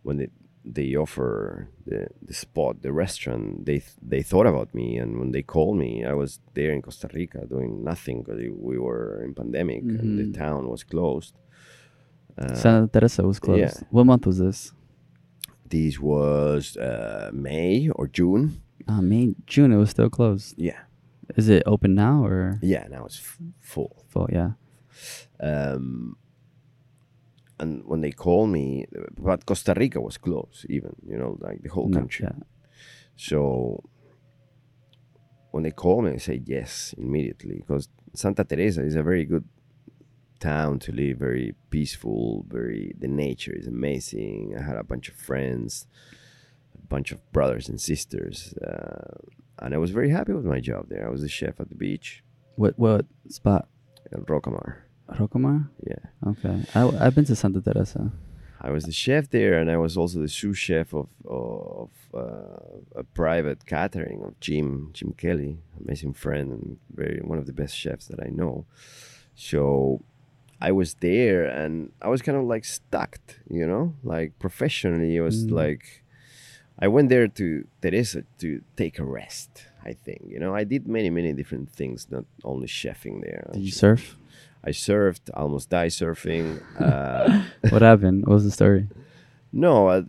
when 0.04 0.18
they 0.18 0.30
they 0.68 0.96
offer 0.96 1.68
the, 1.86 2.08
the 2.28 2.34
spot, 2.34 2.82
the 2.82 2.92
restaurant, 2.92 3.66
they 3.66 3.82
they 4.02 4.24
thought 4.24 4.48
about 4.48 4.74
me, 4.74 4.98
and 4.98 5.20
when 5.20 5.32
they 5.32 5.44
called 5.44 5.78
me, 5.78 6.04
I 6.04 6.14
was 6.14 6.40
there 6.56 6.72
in 6.72 6.82
Costa 6.82 7.08
Rica 7.14 7.46
doing 7.46 7.84
nothing 7.84 8.24
because 8.24 8.40
we 8.70 8.78
were 8.80 9.22
in 9.24 9.34
pandemic 9.36 9.82
and 9.84 10.00
Mhm. 10.02 10.18
the 10.34 10.40
town 10.40 10.68
was 10.70 10.84
closed. 10.84 11.34
Uh, 12.38 12.56
Santa 12.56 12.88
Teresa 12.88 13.24
was 13.24 13.40
closed. 13.40 13.60
yeah. 13.62 13.88
What 13.92 14.06
month 14.06 14.26
was 14.26 14.40
this? 14.40 14.74
this 15.70 16.00
was 16.00 16.78
uh, 16.78 17.30
May 17.34 17.90
or 17.90 18.08
June. 18.08 18.62
Uh, 18.88 19.02
May, 19.02 19.36
June, 19.48 19.72
it 19.72 19.78
was 19.78 19.90
still 19.90 20.10
closed. 20.10 20.54
Yeah, 20.58 20.80
Is 21.38 21.48
it 21.50 21.64
open 21.66 21.96
now 21.96 22.24
or 22.26 22.60
yeah. 22.62 22.88
Now 22.90 23.06
it's 23.06 23.18
f- 23.20 23.40
full. 23.62 24.04
full? 24.10 24.28
Yeah. 24.32 24.52
Um, 25.40 26.18
and 27.60 27.84
when 27.86 28.02
they 28.02 28.12
called 28.12 28.50
me, 28.50 28.86
but 29.18 29.46
Costa 29.46 29.74
Rica 29.76 30.02
was 30.02 30.18
closed, 30.18 30.66
even 30.70 30.96
you 31.08 31.18
know, 31.18 31.38
like 31.40 31.62
the 31.64 31.70
whole 31.70 31.88
No, 31.88 32.00
country. 32.00 32.26
yeah. 32.28 32.40
So 33.16 33.84
when 35.52 35.64
they 35.64 35.72
called 35.72 36.06
me, 36.06 36.12
I 36.12 36.18
said 36.18 36.44
yes 36.48 36.94
immediately 36.98 37.58
because 37.58 37.88
Santa 38.14 38.44
Teresa 38.44 38.84
is 38.84 38.96
a 38.96 39.04
very 39.04 39.26
good 39.26 39.46
town 40.40 40.80
to 40.80 40.92
live, 40.92 41.18
very 41.18 41.56
peaceful, 41.70 42.46
very 42.50 42.94
the 43.00 43.08
nature 43.08 43.54
is 43.54 43.68
amazing. 43.68 44.54
I 44.58 44.62
had 44.62 44.76
a 44.78 44.84
bunch 44.84 45.08
of 45.10 45.16
friends, 45.16 45.88
a 46.78 46.86
bunch 46.88 47.12
of 47.14 47.20
brothers 47.32 47.70
and 47.70 47.80
sisters, 47.80 48.54
uh, 48.56 49.16
and 49.60 49.74
I 49.74 49.78
was 49.78 49.92
very 49.92 50.10
happy 50.10 50.34
with 50.34 50.46
my 50.46 50.60
job 50.60 50.90
there. 50.90 51.08
I 51.08 51.10
was 51.10 51.22
the 51.22 51.30
chef 51.30 51.60
at 51.62 51.70
the 51.70 51.76
beach, 51.76 52.22
What 52.58 52.78
what 52.78 53.06
spot? 53.30 53.70
at 54.12 54.20
Rocamar. 54.28 54.85
Rocamar? 55.10 55.70
Yeah. 55.86 56.30
Okay. 56.32 56.64
I, 56.74 56.82
I've 57.06 57.16
been 57.16 57.26
to 57.26 57.36
Santa 57.36 57.62
Teresa. 57.62 58.12
I 58.62 58.72
was 58.72 58.86
the 58.86 58.92
chef 58.92 59.30
there, 59.30 59.60
and 59.60 59.70
I 59.70 59.78
was 59.78 59.96
also 59.98 60.20
the 60.20 60.28
sous 60.30 60.58
chef 60.58 60.94
of 60.94 61.08
of 61.26 61.90
uh, 62.14 63.00
a 63.02 63.04
private 63.04 63.66
catering 63.68 64.24
of 64.24 64.40
Jim 64.40 64.90
Jim 64.94 65.14
Kelly, 65.14 65.60
amazing 65.84 66.14
friend 66.14 66.52
and 66.52 66.78
very 66.94 67.20
one 67.24 67.38
of 67.38 67.46
the 67.46 67.54
best 67.54 67.76
chefs 67.78 68.08
that 68.08 68.20
I 68.20 68.30
know. 68.30 68.66
So 69.36 70.02
I 70.62 70.72
was 70.72 70.96
there, 70.96 71.46
and 71.46 71.92
I 72.02 72.08
was 72.08 72.22
kind 72.22 72.38
of 72.38 72.46
like 72.46 72.66
stuck, 72.66 73.20
you 73.50 73.68
know, 73.68 73.94
like 74.04 74.40
professionally. 74.40 75.16
It 75.16 75.22
was 75.22 75.46
Mm. 75.46 75.52
like 75.52 76.04
I 76.80 76.88
went 76.88 77.10
there 77.10 77.28
to 77.28 77.68
Teresa 77.82 78.24
to 78.40 78.62
take 78.76 78.98
a 79.00 79.04
rest. 79.06 79.52
I 79.84 79.94
think 79.94 80.22
you 80.28 80.40
know 80.40 80.56
I 80.56 80.64
did 80.64 80.88
many 80.88 81.10
many 81.12 81.34
different 81.34 81.70
things, 81.70 82.08
not 82.10 82.26
only 82.44 82.68
chefing 82.68 83.22
there. 83.22 83.50
Did 83.54 83.62
you 83.62 83.72
surf? 83.72 84.18
I 84.66 84.72
surfed, 84.72 85.30
almost 85.34 85.70
died 85.70 85.92
surfing. 85.92 86.48
Uh, 86.80 87.44
what 87.70 87.82
happened? 87.82 88.26
What 88.26 88.34
was 88.34 88.44
the 88.46 88.52
story? 88.52 88.88
No, 89.54 89.90
I, 89.90 90.04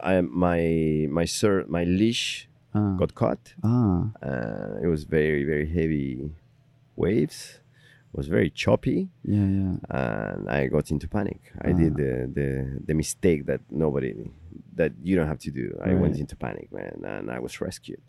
I 0.00 0.20
my 0.20 0.60
my 1.10 1.24
sir 1.24 1.64
my 1.68 1.84
leash 1.84 2.48
Ah. 2.74 2.94
got 3.00 3.14
caught. 3.14 3.54
ah. 3.64 4.12
Uh, 4.22 4.84
it 4.84 4.88
was 4.94 5.04
very 5.04 5.44
very 5.44 5.66
heavy 5.78 6.30
waves. 6.96 7.60
It 8.12 8.16
was 8.16 8.28
very 8.28 8.50
choppy, 8.50 9.08
Yeah, 9.24 9.44
yeah. 9.60 9.74
and 9.90 10.48
I 10.48 10.66
got 10.68 10.90
into 10.90 11.08
panic. 11.08 11.40
I 11.60 11.72
did 11.72 11.92
Ah. 11.94 12.00
the, 12.02 12.12
the 12.38 12.48
the 12.88 12.94
mistake 12.94 13.40
that 13.50 13.60
nobody 13.70 14.12
that 14.78 14.92
you 15.02 15.16
don't 15.16 15.26
have 15.32 15.40
to 15.48 15.50
do. 15.50 15.66
I 15.84 15.92
went 15.94 16.16
into 16.22 16.36
panic, 16.36 16.68
man, 16.72 17.00
and 17.04 17.30
I 17.30 17.38
was 17.40 17.60
rescued. 17.60 18.00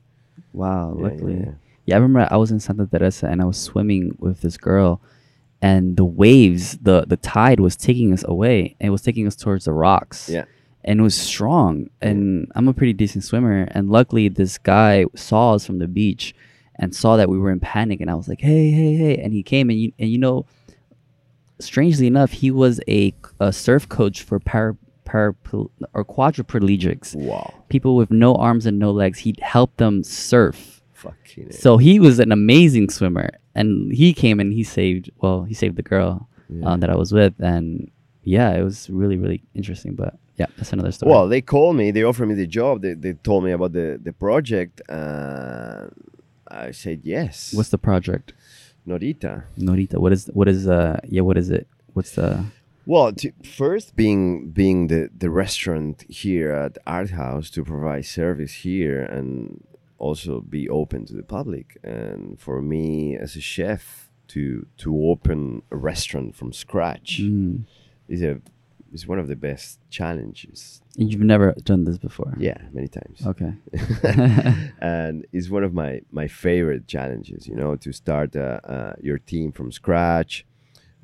Wow, 0.53 0.95
Yeah, 0.95 1.03
luckily. 1.07 1.37
yeah, 1.39 1.53
Yeah, 1.87 1.95
I 1.95 1.99
remember 1.99 2.27
I 2.29 2.37
was 2.37 2.51
in 2.51 2.59
Santa 2.59 2.85
Teresa 2.85 3.27
and 3.31 3.41
I 3.41 3.45
was 3.51 3.57
swimming 3.57 4.15
with 4.19 4.41
this 4.41 4.57
girl 4.57 5.01
and 5.61 5.97
the 5.97 6.05
waves, 6.05 6.77
the 6.77 7.05
the 7.07 7.17
tide 7.17 7.59
was 7.59 7.75
taking 7.75 8.13
us 8.13 8.23
away 8.27 8.75
and 8.79 8.87
it 8.87 8.91
was 8.91 9.01
taking 9.01 9.25
us 9.27 9.35
towards 9.35 9.65
the 9.65 9.73
rocks. 9.73 10.29
Yeah. 10.29 10.45
And 10.83 10.99
it 11.01 11.03
was 11.03 11.15
strong. 11.15 11.89
And 12.01 12.49
I'm 12.55 12.67
a 12.67 12.73
pretty 12.73 12.93
decent 12.93 13.23
swimmer. 13.25 13.67
And 13.71 13.89
luckily 13.89 14.29
this 14.29 14.57
guy 14.57 15.05
saw 15.15 15.55
us 15.55 15.65
from 15.65 15.79
the 15.79 15.87
beach 15.87 16.33
and 16.75 16.95
saw 16.95 17.17
that 17.17 17.27
we 17.29 17.37
were 17.37 17.51
in 17.51 17.59
panic 17.59 17.99
and 18.01 18.09
I 18.09 18.15
was 18.15 18.27
like, 18.27 18.39
Hey, 18.41 18.71
hey, 18.71 18.95
hey 18.95 19.17
and 19.17 19.33
he 19.33 19.43
came 19.43 19.69
and 19.69 19.79
you 19.79 19.91
and 19.99 20.09
you 20.09 20.17
know, 20.17 20.45
strangely 21.59 22.07
enough, 22.07 22.31
he 22.31 22.51
was 22.51 22.79
a, 22.87 23.13
a 23.39 23.51
surf 23.51 23.89
coach 23.89 24.21
for 24.21 24.39
para, 24.39 24.75
para 25.05 25.33
or 25.93 26.05
quadriplegics. 26.05 27.15
Wow, 27.15 27.53
People 27.69 27.95
with 27.95 28.11
no 28.11 28.35
arms 28.35 28.65
and 28.65 28.77
no 28.79 28.91
legs. 28.91 29.19
He'd 29.19 29.39
help 29.39 29.75
them 29.77 30.03
surf. 30.03 30.81
fucking. 30.93 31.51
So 31.51 31.77
he 31.77 31.99
was 31.99 32.19
an 32.19 32.31
amazing 32.31 32.89
swimmer, 32.89 33.29
and 33.59 33.69
he 34.01 34.07
came 34.23 34.37
and 34.43 34.49
he 34.59 34.63
saved. 34.63 35.05
Well, 35.21 35.39
he 35.49 35.53
saved 35.61 35.75
the 35.81 35.87
girl 35.93 36.11
Yeah. 36.49 36.65
um, 36.67 36.79
that 36.81 36.89
I 36.89 36.97
was 37.03 37.11
with, 37.19 37.33
and 37.53 37.65
yeah, 38.35 38.49
it 38.59 38.63
was 38.69 38.77
really 39.01 39.17
really 39.23 39.39
interesting. 39.59 39.93
But 39.95 40.13
yeah, 40.41 40.49
that's 40.57 40.71
another 40.73 40.91
story. 40.91 41.11
Well, 41.11 41.27
they 41.33 41.41
called 41.53 41.75
me. 41.81 41.91
They 41.95 42.03
offered 42.09 42.27
me 42.31 42.35
the 42.35 42.47
job. 42.59 42.73
They, 42.83 42.93
they 43.05 43.13
told 43.29 43.41
me 43.47 43.51
about 43.57 43.71
the 43.79 43.87
the 44.07 44.13
project. 44.25 44.75
Uh, 44.99 45.87
I 46.65 46.71
said 46.71 46.99
yes. 47.03 47.53
what's 47.57 47.69
the 47.75 47.77
project? 47.89 48.33
Norita? 48.87 49.33
Norita. 49.57 49.97
What 50.03 50.11
is 50.13 50.21
what 50.39 50.47
is 50.47 50.61
uh 50.67 50.99
yeah 51.15 51.23
what 51.27 51.37
is 51.37 51.49
it? 51.57 51.67
What's 51.95 52.13
the 52.19 52.29
Well, 52.85 53.11
first 53.43 53.87
being 53.95 54.51
being 54.61 54.87
the 54.87 55.01
the 55.23 55.29
restaurant 55.43 56.05
here 56.23 56.51
at 56.65 56.77
Art 56.85 57.11
House 57.23 57.49
to 57.55 57.63
provide 57.73 58.05
service 58.05 58.53
here 58.67 59.01
and 59.15 59.59
also 59.97 60.41
be 60.41 60.69
open 60.69 61.05
to 61.05 61.13
the 61.13 61.23
public, 61.23 61.77
and 61.83 62.39
for 62.39 62.61
me 62.61 63.15
as 63.17 63.35
a 63.35 63.41
chef 63.41 64.09
to 64.29 64.65
to 64.77 64.89
open 65.11 65.61
a 65.71 65.77
restaurant 65.77 66.35
from 66.35 66.51
scratch 66.53 67.21
Mm. 67.21 67.63
is 68.07 68.21
a 68.21 68.41
is 68.93 69.05
one 69.07 69.19
of 69.19 69.27
the 69.27 69.35
best 69.35 69.79
challenges. 69.89 70.81
And 70.97 71.11
you've 71.11 71.21
never 71.21 71.53
done 71.63 71.83
this 71.83 71.97
before? 71.97 72.33
Yeah, 72.37 72.57
many 72.71 72.87
times. 72.87 73.25
Okay. 73.25 73.53
and 74.81 75.25
it's 75.33 75.49
one 75.49 75.63
of 75.63 75.73
my 75.73 76.01
my 76.11 76.27
favorite 76.27 76.87
challenges. 76.87 77.47
You 77.47 77.55
know, 77.55 77.75
to 77.75 77.91
start 77.91 78.35
uh, 78.35 78.59
uh, 78.63 78.93
your 79.01 79.17
team 79.17 79.51
from 79.51 79.71
scratch, 79.71 80.45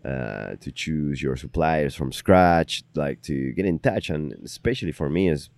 uh, 0.06 0.56
to 0.60 0.72
choose 0.72 1.22
your 1.22 1.36
suppliers 1.36 1.94
from 1.96 2.12
scratch, 2.12 2.84
like 2.96 3.22
to 3.24 3.52
get 3.54 3.66
in 3.66 3.80
touch, 3.80 4.10
and 4.10 4.34
especially 4.44 4.92
for 4.92 5.10
me 5.10 5.30
is 5.30 5.50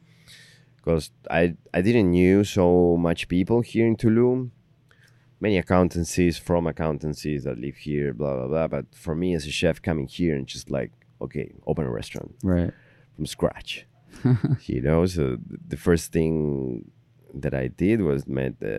because 0.85 1.11
I 1.29 1.55
I 1.73 1.81
didn't 1.81 2.11
knew 2.11 2.43
so 2.43 2.95
much 2.97 3.27
people 3.27 3.61
here 3.61 3.87
in 3.87 3.95
Tulum. 3.95 4.51
Many 5.41 5.57
accountancies 5.57 6.37
from 6.37 6.67
accountancies 6.67 7.43
that 7.43 7.57
live 7.59 7.75
here, 7.75 8.13
blah 8.13 8.35
blah 8.35 8.47
blah. 8.47 8.67
But 8.67 8.85
for 8.93 9.15
me 9.15 9.33
as 9.33 9.45
a 9.45 9.51
chef 9.51 9.81
coming 9.81 10.07
here 10.07 10.35
and 10.35 10.45
just 10.47 10.69
like, 10.69 10.91
okay, 11.21 11.51
open 11.65 11.85
a 11.85 11.91
restaurant 11.91 12.35
right. 12.43 12.71
from 13.15 13.25
scratch. 13.25 13.85
you 14.65 14.81
know, 14.81 15.05
so 15.05 15.37
the 15.67 15.77
first 15.77 16.11
thing 16.11 16.89
that 17.33 17.53
I 17.53 17.67
did 17.67 18.01
was 18.01 18.27
met 18.27 18.59
the 18.59 18.77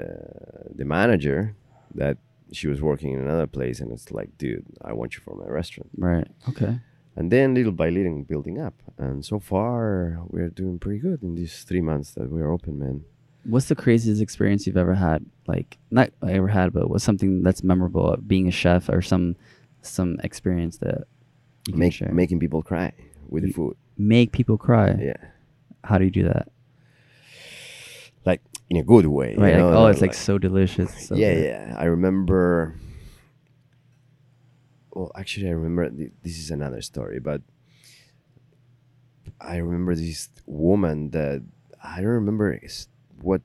the 0.74 0.84
manager 0.84 1.56
that 1.94 2.18
she 2.52 2.68
was 2.68 2.80
working 2.80 3.12
in 3.12 3.20
another 3.20 3.48
place, 3.48 3.80
and 3.80 3.90
it's 3.90 4.12
like, 4.12 4.38
dude, 4.38 4.64
I 4.82 4.92
want 4.92 5.16
you 5.16 5.20
for 5.20 5.34
my 5.34 5.46
restaurant. 5.46 5.90
Right. 5.96 6.28
Okay. 6.48 6.78
And 7.18 7.30
then 7.32 7.54
little 7.54 7.72
by 7.72 7.88
little, 7.88 8.22
building 8.22 8.60
up, 8.60 8.74
and 8.98 9.24
so 9.24 9.38
far 9.40 10.20
we're 10.28 10.50
doing 10.50 10.78
pretty 10.78 10.98
good 10.98 11.22
in 11.22 11.34
these 11.34 11.64
three 11.64 11.80
months 11.80 12.12
that 12.12 12.30
we're 12.30 12.50
open, 12.52 12.78
man. 12.78 13.04
What's 13.44 13.68
the 13.68 13.74
craziest 13.74 14.20
experience 14.20 14.66
you've 14.66 14.76
ever 14.76 14.94
had? 14.94 15.24
Like 15.46 15.78
not 15.90 16.10
ever 16.28 16.48
had, 16.48 16.72
but 16.74 16.90
what's 16.90 17.04
something 17.04 17.42
that's 17.42 17.62
memorable 17.62 18.06
of 18.12 18.28
being 18.28 18.48
a 18.48 18.50
chef 18.50 18.88
or 18.90 19.00
some 19.00 19.34
some 19.82 20.18
experience 20.24 20.76
that 20.78 21.04
you 21.66 21.72
can 21.72 21.80
Make, 21.80 21.92
share? 21.94 22.12
making 22.12 22.38
people 22.40 22.62
cry 22.62 22.92
with 23.28 23.44
the 23.44 23.52
food. 23.52 23.76
make 23.96 24.32
people 24.32 24.58
cry. 24.58 24.94
Yeah, 25.00 25.16
How 25.84 25.96
do 25.98 26.04
you 26.04 26.10
do 26.10 26.24
that? 26.24 26.48
like 28.26 28.42
in 28.68 28.76
a 28.76 28.82
good 28.82 29.06
way. 29.06 29.34
you 29.34 29.40
Right. 29.40 29.54
Like, 29.54 29.62
oh, 29.62 29.86
it's 29.86 30.00
like 30.02 30.12
so 30.14 30.36
delicious. 30.38 30.90
So 31.06 31.14
yeah, 31.14 31.34
good. 31.34 31.44
yeah. 31.44 31.74
I 31.78 31.84
remember. 31.84 32.74
Well, 34.96 35.12
actually, 35.14 35.48
I 35.48 35.50
remember 35.50 35.90
th- 35.90 36.12
this 36.22 36.38
is 36.38 36.50
another 36.50 36.80
story, 36.80 37.20
but 37.20 37.42
I 39.38 39.56
remember 39.56 39.94
this 39.94 40.30
woman 40.46 41.10
that 41.10 41.42
I 41.84 41.96
don't 42.00 42.16
remember 42.24 42.58
what 43.20 43.42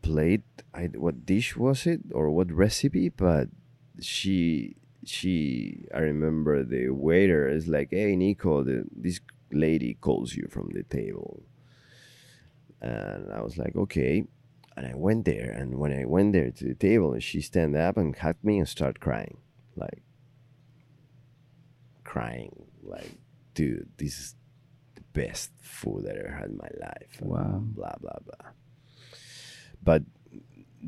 plate, 0.00 0.40
I 0.72 0.84
what 0.96 1.26
dish 1.26 1.54
was 1.54 1.86
it 1.86 2.00
or 2.14 2.30
what 2.30 2.50
recipe, 2.50 3.10
but 3.10 3.48
she 4.00 4.76
she 5.04 5.84
I 5.94 5.98
remember 5.98 6.64
the 6.64 6.88
waiter 6.88 7.46
is 7.46 7.68
like, 7.68 7.90
"Hey, 7.90 8.16
Nico, 8.16 8.64
the, 8.64 8.86
this 8.90 9.20
lady 9.52 9.92
calls 10.00 10.34
you 10.34 10.48
from 10.48 10.70
the 10.72 10.84
table," 10.84 11.42
and 12.80 13.30
I 13.30 13.42
was 13.42 13.58
like, 13.58 13.76
"Okay." 13.76 14.24
and 14.78 14.86
I 14.86 14.94
went 14.94 15.26
there. 15.26 15.50
And 15.50 15.78
when 15.78 15.92
I 15.92 16.06
went 16.06 16.32
there 16.32 16.50
to 16.50 16.64
the 16.64 16.74
table, 16.74 17.18
she 17.18 17.42
stand 17.42 17.76
up 17.76 17.98
and 17.98 18.16
hugged 18.16 18.42
me 18.42 18.58
and 18.58 18.68
start 18.68 18.98
crying, 18.98 19.36
like 19.76 20.02
crying, 22.12 22.54
like, 22.82 23.14
dude, 23.54 23.88
this 24.02 24.14
is 24.22 24.28
the 24.98 25.04
best 25.20 25.50
food 25.78 26.02
I 26.06 26.18
ever 26.20 26.34
had 26.40 26.48
in 26.52 26.58
my 26.66 26.72
life. 26.88 27.14
Wow. 27.20 27.58
Blah 27.78 27.96
blah 28.02 28.20
blah. 28.26 28.46
But 29.88 30.02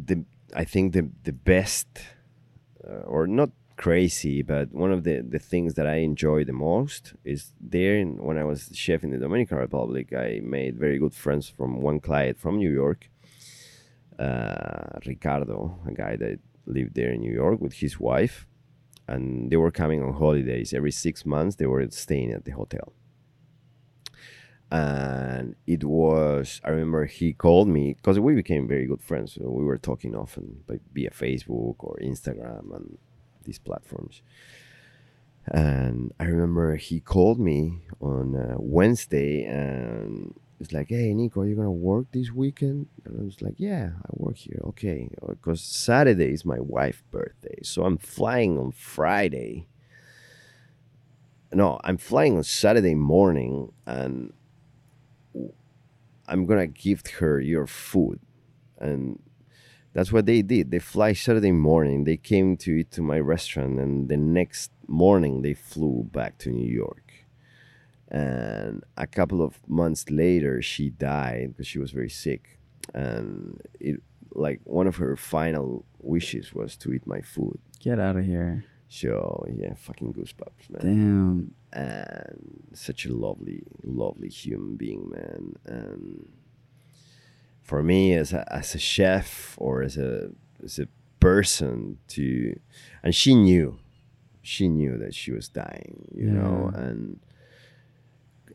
the 0.08 0.16
I 0.62 0.64
think 0.72 0.92
the 0.92 1.04
the 1.28 1.36
best, 1.54 1.88
uh, 2.88 3.04
or 3.14 3.22
not 3.26 3.50
crazy, 3.76 4.42
but 4.42 4.66
one 4.84 4.92
of 4.96 5.00
the 5.06 5.16
the 5.34 5.42
things 5.52 5.70
that 5.74 5.86
I 5.94 5.96
enjoy 6.10 6.38
the 6.44 6.58
most 6.70 7.02
is 7.24 7.40
there. 7.76 7.96
In, 8.02 8.08
when 8.26 8.36
I 8.42 8.44
was 8.52 8.60
chef 8.84 9.04
in 9.04 9.10
the 9.10 9.22
Dominican 9.26 9.58
Republic, 9.66 10.06
I 10.26 10.40
made 10.58 10.72
very 10.86 10.98
good 10.98 11.14
friends 11.14 11.44
from 11.56 11.70
one 11.88 12.00
client 12.08 12.36
from 12.38 12.54
New 12.58 12.74
York 12.84 13.00
uh, 14.18 14.98
Ricardo, 15.06 15.78
a 15.86 15.92
guy 15.92 16.16
that 16.16 16.38
lived 16.66 16.94
there 16.94 17.12
in 17.12 17.20
New 17.20 17.32
York 17.32 17.60
with 17.60 17.74
his 17.74 17.98
wife, 17.98 18.46
and 19.12 19.50
they 19.50 19.56
were 19.56 19.70
coming 19.70 20.02
on 20.02 20.14
holidays 20.14 20.72
every 20.72 20.90
six 20.92 21.26
months. 21.26 21.56
They 21.56 21.66
were 21.66 21.86
staying 21.90 22.32
at 22.32 22.44
the 22.44 22.52
hotel, 22.52 22.92
and 24.70 25.54
it 25.66 25.84
was 25.84 26.60
I 26.64 26.70
remember 26.70 27.06
he 27.06 27.32
called 27.32 27.68
me 27.68 27.94
because 27.94 28.18
we 28.18 28.34
became 28.34 28.66
very 28.66 28.86
good 28.86 29.02
friends. 29.02 29.34
So 29.34 29.42
we 29.50 29.64
were 29.64 29.78
talking 29.78 30.14
often, 30.16 30.64
like 30.68 30.80
via 30.92 31.10
Facebook 31.10 31.76
or 31.78 31.98
Instagram 32.02 32.74
and 32.76 32.98
these 33.44 33.58
platforms. 33.58 34.22
And 35.48 36.12
I 36.20 36.24
remember 36.24 36.76
he 36.76 37.00
called 37.00 37.40
me 37.40 37.82
on 38.00 38.36
uh, 38.36 38.54
Wednesday 38.58 39.44
and 39.44 40.34
it's 40.62 40.72
like, 40.72 40.88
"Hey, 40.88 41.12
Nico, 41.12 41.40
are 41.40 41.46
you 41.46 41.56
gonna 41.56 41.70
work 41.72 42.06
this 42.12 42.30
weekend?" 42.30 42.86
And 43.04 43.20
I 43.20 43.24
was 43.24 43.42
like, 43.42 43.56
"Yeah, 43.58 43.92
I 44.06 44.10
work 44.12 44.36
here. 44.36 44.60
Okay, 44.64 45.10
uh, 45.20 45.28
because 45.28 45.60
Saturday 45.60 46.32
is 46.32 46.44
my 46.44 46.60
wife's 46.60 47.02
birthday, 47.10 47.58
so 47.62 47.84
I'm 47.84 47.98
flying 47.98 48.58
on 48.58 48.70
Friday." 48.70 49.66
No, 51.52 51.80
I'm 51.84 51.98
flying 51.98 52.36
on 52.36 52.44
Saturday 52.44 52.94
morning, 52.94 53.72
and 53.86 54.32
I'm 56.28 56.46
gonna 56.46 56.68
gift 56.68 57.08
her 57.20 57.40
your 57.40 57.66
food, 57.66 58.20
and 58.78 59.20
that's 59.92 60.12
what 60.12 60.26
they 60.26 60.42
did. 60.42 60.70
They 60.70 60.78
fly 60.78 61.12
Saturday 61.12 61.52
morning. 61.52 62.04
They 62.04 62.16
came 62.16 62.56
to 62.58 62.70
eat 62.78 62.90
to 62.92 63.02
my 63.02 63.18
restaurant, 63.18 63.80
and 63.80 64.08
the 64.08 64.16
next 64.16 64.70
morning 64.86 65.42
they 65.42 65.54
flew 65.54 66.08
back 66.12 66.38
to 66.38 66.50
New 66.50 66.70
York. 66.70 67.11
And 68.12 68.84
a 68.98 69.06
couple 69.06 69.40
of 69.40 69.58
months 69.66 70.10
later, 70.10 70.60
she 70.60 70.90
died 70.90 71.48
because 71.48 71.66
she 71.66 71.78
was 71.78 71.92
very 71.92 72.10
sick, 72.10 72.58
and 72.92 73.58
it 73.80 74.02
like 74.34 74.60
one 74.64 74.86
of 74.86 74.96
her 74.96 75.16
final 75.16 75.86
wishes 75.98 76.52
was 76.52 76.76
to 76.76 76.92
eat 76.92 77.06
my 77.06 77.22
food. 77.22 77.58
Get 77.80 77.98
out 77.98 78.16
of 78.16 78.26
here. 78.26 78.64
So 78.90 79.46
yeah, 79.50 79.72
fucking 79.74 80.12
goosebumps, 80.12 80.68
man 80.68 80.82
Damn. 80.82 81.54
and 81.72 82.68
such 82.74 83.06
a 83.06 83.14
lovely, 83.14 83.62
lovely 83.82 84.28
human 84.28 84.76
being, 84.76 85.08
man. 85.08 85.56
And 85.64 86.28
for 87.62 87.82
me, 87.82 88.12
as 88.12 88.34
a, 88.34 88.44
as 88.52 88.74
a 88.74 88.78
chef 88.78 89.54
or 89.56 89.82
as 89.82 89.96
a 89.96 90.32
as 90.62 90.78
a 90.78 90.88
person, 91.18 91.96
to 92.08 92.60
and 93.02 93.14
she 93.14 93.34
knew, 93.34 93.78
she 94.42 94.68
knew 94.68 94.98
that 94.98 95.14
she 95.14 95.32
was 95.32 95.48
dying, 95.48 96.08
you 96.14 96.30
know, 96.30 96.70
and 96.74 97.20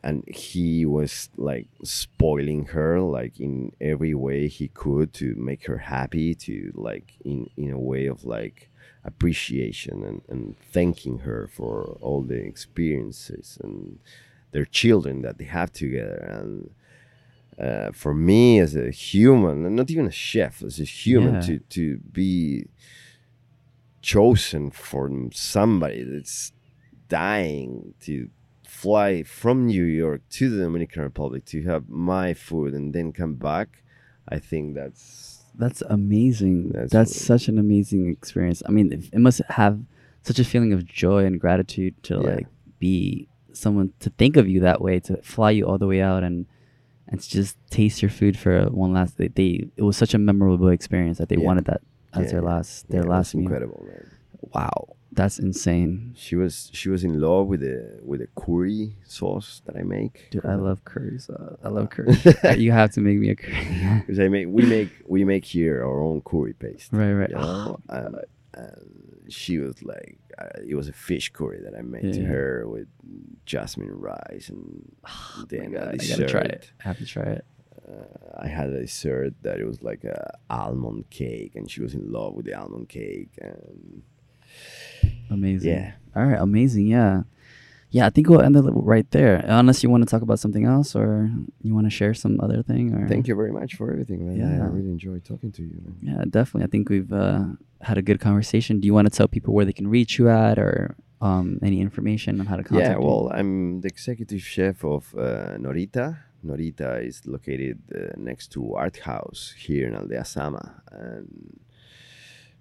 and 0.04 0.24
he 0.28 0.86
was 0.86 1.30
like 1.38 1.68
spoiling 1.84 2.66
her 2.66 3.00
like 3.02 3.40
in 3.40 3.72
every 3.82 4.14
way 4.14 4.48
he 4.48 4.68
could 4.70 5.14
to 5.14 5.34
make 5.36 5.66
her 5.66 5.78
happy 5.78 6.34
to 6.36 6.72
like 6.76 7.14
in 7.24 7.50
in 7.58 7.72
a 7.72 7.80
way 7.80 8.06
of 8.08 8.24
like 8.26 8.70
appreciation 9.04 10.04
and, 10.04 10.22
and 10.28 10.56
thanking 10.74 11.20
her 11.20 11.48
for 11.52 11.98
all 12.02 12.22
the 12.22 12.36
experiences 12.36 13.58
and 13.64 14.00
their 14.52 14.66
children 14.66 15.22
that 15.22 15.38
they 15.38 15.46
have 15.46 15.72
together 15.72 16.16
and 16.30 16.70
uh, 17.60 17.92
for 17.92 18.14
me 18.14 18.60
as 18.60 18.76
a 18.76 18.92
human 18.92 19.76
not 19.76 19.90
even 19.90 20.06
a 20.08 20.12
chef 20.12 20.62
as 20.64 20.80
a 20.80 20.84
human 20.84 21.36
Yeah. 21.36 21.42
to 21.42 21.60
to 21.60 21.98
be 22.12 22.68
chosen 24.02 24.70
from 24.72 25.32
somebody 25.32 26.04
that's 26.04 26.52
dying 27.10 27.94
to 28.02 28.30
fly 28.68 29.24
from 29.24 29.66
New 29.66 29.84
York 29.84 30.22
to 30.38 30.50
the 30.50 30.58
Dominican 30.64 31.02
Republic 31.04 31.46
to 31.46 31.64
have 31.64 31.88
my 31.90 32.34
food 32.34 32.74
and 32.74 32.94
then 32.94 33.12
come 33.12 33.36
back, 33.36 33.84
I 34.28 34.40
think 34.40 34.76
that's 34.76 35.44
That's 35.56 35.82
amazing. 35.90 36.70
That's 36.74 36.92
That's, 36.92 37.16
such 37.32 37.48
an 37.48 37.58
amazing 37.58 38.10
experience. 38.12 38.62
I 38.68 38.72
mean, 38.72 38.92
it 38.94 39.02
it 39.12 39.20
must 39.20 39.42
have 39.62 39.80
such 40.24 40.40
a 40.40 40.44
feeling 40.44 40.72
of 40.74 40.86
joy 40.86 41.26
and 41.26 41.40
gratitude 41.40 41.94
to 42.04 42.14
Yeah. 42.16 42.30
like 42.36 42.48
be 42.80 43.28
someone 43.54 43.92
to 44.02 44.10
think 44.12 44.38
of 44.38 44.46
you 44.48 44.60
that 44.62 44.80
way, 44.82 45.00
to 45.08 45.14
fly 45.24 45.50
you 45.58 45.64
all 45.66 45.80
the 45.80 45.88
way 45.88 46.02
out 46.02 46.22
and 46.24 46.46
and 47.10 47.22
to 47.22 47.28
just 47.30 47.56
taste 47.72 48.02
your 48.04 48.12
food 48.20 48.38
for 48.38 48.66
one 48.70 48.92
last. 48.94 49.18
They, 49.18 49.30
they 49.30 49.52
it 49.78 49.84
was 49.90 49.98
such 49.98 50.14
a 50.14 50.18
memorable 50.20 50.68
experience 50.70 51.18
that 51.20 51.30
they 51.30 51.38
Yeah. 51.38 51.48
wanted 51.50 51.66
that 51.66 51.82
as 52.14 52.26
Yeah, 52.26 52.32
their 52.34 52.42
last 52.52 52.72
their 52.94 53.04
last 53.04 53.34
meal. 53.34 53.44
incredible, 53.46 53.82
man. 53.88 54.06
Wow, 54.42 54.96
that's 55.12 55.40
insane, 55.40 56.14
She 56.16 56.36
was 56.36 56.70
she 56.74 56.90
was 56.90 57.04
in 57.04 57.20
love 57.20 57.48
with 57.48 57.62
the 57.62 58.00
with 58.04 58.20
the 58.20 58.28
curry 58.36 58.96
sauce 59.04 59.62
that 59.66 59.76
I 59.76 59.84
make. 59.84 60.28
dude. 60.32 60.46
I 60.46 60.56
love 60.56 60.84
curry. 60.86 61.20
So 61.20 61.58
I 61.64 61.70
love 61.70 61.90
curry. 61.90 62.16
you 62.58 62.72
have 62.72 62.92
to 62.94 63.02
make 63.02 63.18
me 63.18 63.30
a 63.30 63.36
curry. 63.36 63.68
because 64.00 64.20
I 64.20 64.28
make 64.28 64.48
we 64.50 64.64
make 64.66 64.90
we 65.08 65.24
make 65.26 65.46
here 65.46 65.84
our 65.84 66.02
own 66.02 66.22
curry 66.22 66.54
paste. 66.54 66.90
right, 66.94 67.14
right. 67.14 67.30
you 67.30 67.36
know? 67.36 67.80
and, 67.90 68.16
and 68.54 69.26
she 69.30 69.58
was 69.58 69.82
like, 69.84 70.18
uh, 70.38 70.48
it 70.66 70.76
was 70.76 70.88
a 70.88 70.94
fish 70.94 71.32
curry 71.34 71.60
that 71.64 71.76
I 71.78 71.82
made 71.82 72.14
to 72.14 72.24
her 72.24 72.68
with 72.68 72.88
jasmine 73.46 73.92
rice 74.00 74.50
and 74.50 74.96
Oh 75.08 75.46
then 75.50 75.72
God, 75.72 75.96
I 76.00 76.08
gotta 76.08 76.28
try 76.28 76.42
it. 76.42 76.72
I 76.80 76.88
have 76.88 76.98
to 77.00 77.06
try 77.06 77.24
it. 77.24 77.46
uh, 77.88 78.42
I 78.44 78.48
had 78.48 78.70
a 78.70 78.82
dessert 78.82 79.34
that 79.42 79.60
it 79.60 79.66
was 79.66 79.82
like 79.82 80.04
a 80.04 80.38
almond 80.50 81.10
cake, 81.10 81.56
and 81.56 81.70
she 81.72 81.82
was 81.82 81.94
in 81.94 82.12
love 82.12 82.34
with 82.36 82.46
the 82.46 82.54
almond 82.54 82.90
cake. 82.90 83.32
And 83.42 84.04
Amazing. 85.30 85.72
Yeah. 85.72 85.92
All 86.16 86.26
right. 86.26 86.40
Amazing. 86.40 86.88
Yeah. 86.88 87.24
Yeah. 87.90 88.06
I 88.06 88.10
think 88.10 88.30
we'll 88.30 88.42
end 88.42 88.56
it 88.56 88.64
right 88.66 89.10
there. 89.12 89.44
Unless 89.46 89.84
you 89.84 89.90
want 89.90 90.04
to 90.04 90.10
talk 90.10 90.22
about 90.22 90.40
something 90.40 90.66
else 90.66 90.96
or 90.96 91.30
you 91.62 91.74
want 91.74 91.86
to 91.86 91.92
share 91.92 92.14
some 92.14 92.40
other 92.42 92.62
thing 92.64 92.94
or. 92.94 93.08
thank 93.08 93.28
you 93.28 93.36
very 93.36 93.52
much 93.52 93.76
for 93.76 93.92
everything, 93.92 94.26
man. 94.28 94.38
Yeah. 94.38 94.64
I 94.66 94.68
really 94.68 94.90
enjoyed 94.92 95.24
talking 95.26 95.52
to 95.54 95.62
you. 95.62 95.82
Man. 95.84 95.98
Yeah, 96.02 96.24
definitely. 96.30 96.64
I 96.66 96.68
think 96.68 96.90
we've 96.90 97.12
uh, 97.14 97.46
had 97.82 97.98
a 97.98 98.02
good 98.02 98.20
conversation. 98.20 98.80
Do 98.80 98.86
you 98.88 98.94
want 98.94 99.08
to 99.12 99.16
tell 99.18 99.28
people 99.28 99.54
where 99.54 99.66
they 99.66 99.74
can 99.74 99.88
reach 99.88 100.18
you 100.20 100.30
at 100.30 100.58
or 100.60 100.96
um, 101.22 101.60
any 101.64 101.82
information 101.82 102.40
on 102.40 102.46
how 102.46 102.56
to 102.58 102.64
contact 102.64 102.90
Yeah, 102.90 102.98
you? 103.00 103.06
well, 103.06 103.32
I'm 103.34 103.82
the 103.82 103.88
executive 103.88 104.42
chef 104.42 104.84
of 104.84 105.14
uh, 105.18 105.58
Norita. 105.58 106.18
Norita 106.46 107.06
is 107.06 107.26
located 107.26 107.80
uh, 107.96 108.14
next 108.18 108.52
to 108.52 108.76
Art 108.76 108.98
House 109.00 109.54
here 109.58 109.88
in 109.88 109.96
Aldea 109.96 110.24
Zama, 110.26 110.82
and 110.92 111.60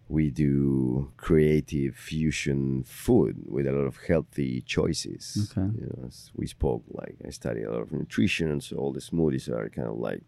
we 0.08 0.30
do 0.30 1.10
creative 1.16 1.96
fusion 1.96 2.84
food 2.84 3.42
with 3.48 3.66
a 3.66 3.72
lot 3.72 3.86
of 3.86 3.96
healthy 4.06 4.60
choices. 4.62 5.52
Okay. 5.56 5.68
You 5.78 5.86
know, 5.96 6.04
as 6.06 6.30
we 6.34 6.46
spoke, 6.46 6.84
like 6.90 7.16
I 7.26 7.30
study 7.30 7.62
a 7.64 7.70
lot 7.72 7.80
of 7.82 7.92
nutrition, 7.92 8.50
and 8.50 8.62
so 8.62 8.76
all 8.76 8.92
the 8.92 9.00
smoothies 9.00 9.48
are 9.48 9.68
kind 9.70 9.88
of 9.88 9.98
like 9.98 10.22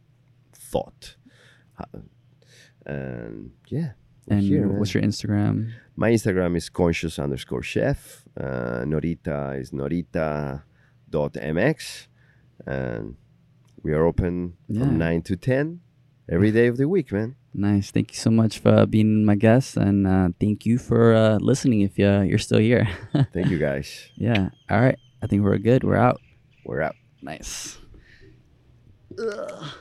thought. 0.52 1.16
And 2.86 3.52
yeah, 3.68 3.92
And 4.28 4.40
here, 4.42 4.66
what's 4.68 4.94
man. 4.94 5.02
your 5.04 5.10
Instagram? 5.10 5.72
My 5.96 6.10
Instagram 6.10 6.56
is 6.56 6.68
conscious 6.68 7.18
underscore 7.18 7.62
chef. 7.62 8.24
Uh, 8.36 8.82
Norita 8.84 9.58
is 9.60 9.70
norita.mx. 9.70 10.62
And 12.66 13.16
we 13.82 13.92
are 13.92 14.04
open 14.04 14.54
Yeah. 14.68 14.80
from 14.84 14.98
9 14.98 15.22
to 15.22 15.36
10 15.36 15.80
every 16.30 16.50
day 16.52 16.66
of 16.66 16.76
the 16.76 16.88
week, 16.88 17.12
man. 17.12 17.36
Nice. 17.54 17.90
Thank 17.90 18.12
you 18.12 18.16
so 18.18 18.30
much 18.30 18.58
for 18.58 18.86
being 18.86 19.24
my 19.24 19.34
guest, 19.34 19.76
and 19.76 20.06
uh, 20.06 20.28
thank 20.38 20.64
you 20.66 20.78
for 20.78 21.14
uh, 21.14 21.38
listening. 21.40 21.80
If 21.82 21.98
uh, 21.98 22.22
you're 22.22 22.38
still 22.38 22.58
here, 22.60 22.86
Thank 23.32 23.48
you, 23.50 23.58
guys. 23.58 24.10
yeah. 24.16 24.50
All 24.70 24.80
right. 24.80 24.98
I 25.22 25.26
think 25.26 25.42
we're 25.42 25.58
good. 25.58 25.82
We're 25.82 25.96
out. 25.96 26.20
We're 26.64 26.82
out. 26.82 26.94
Nice. 27.22 27.78
Oh, 29.18 29.74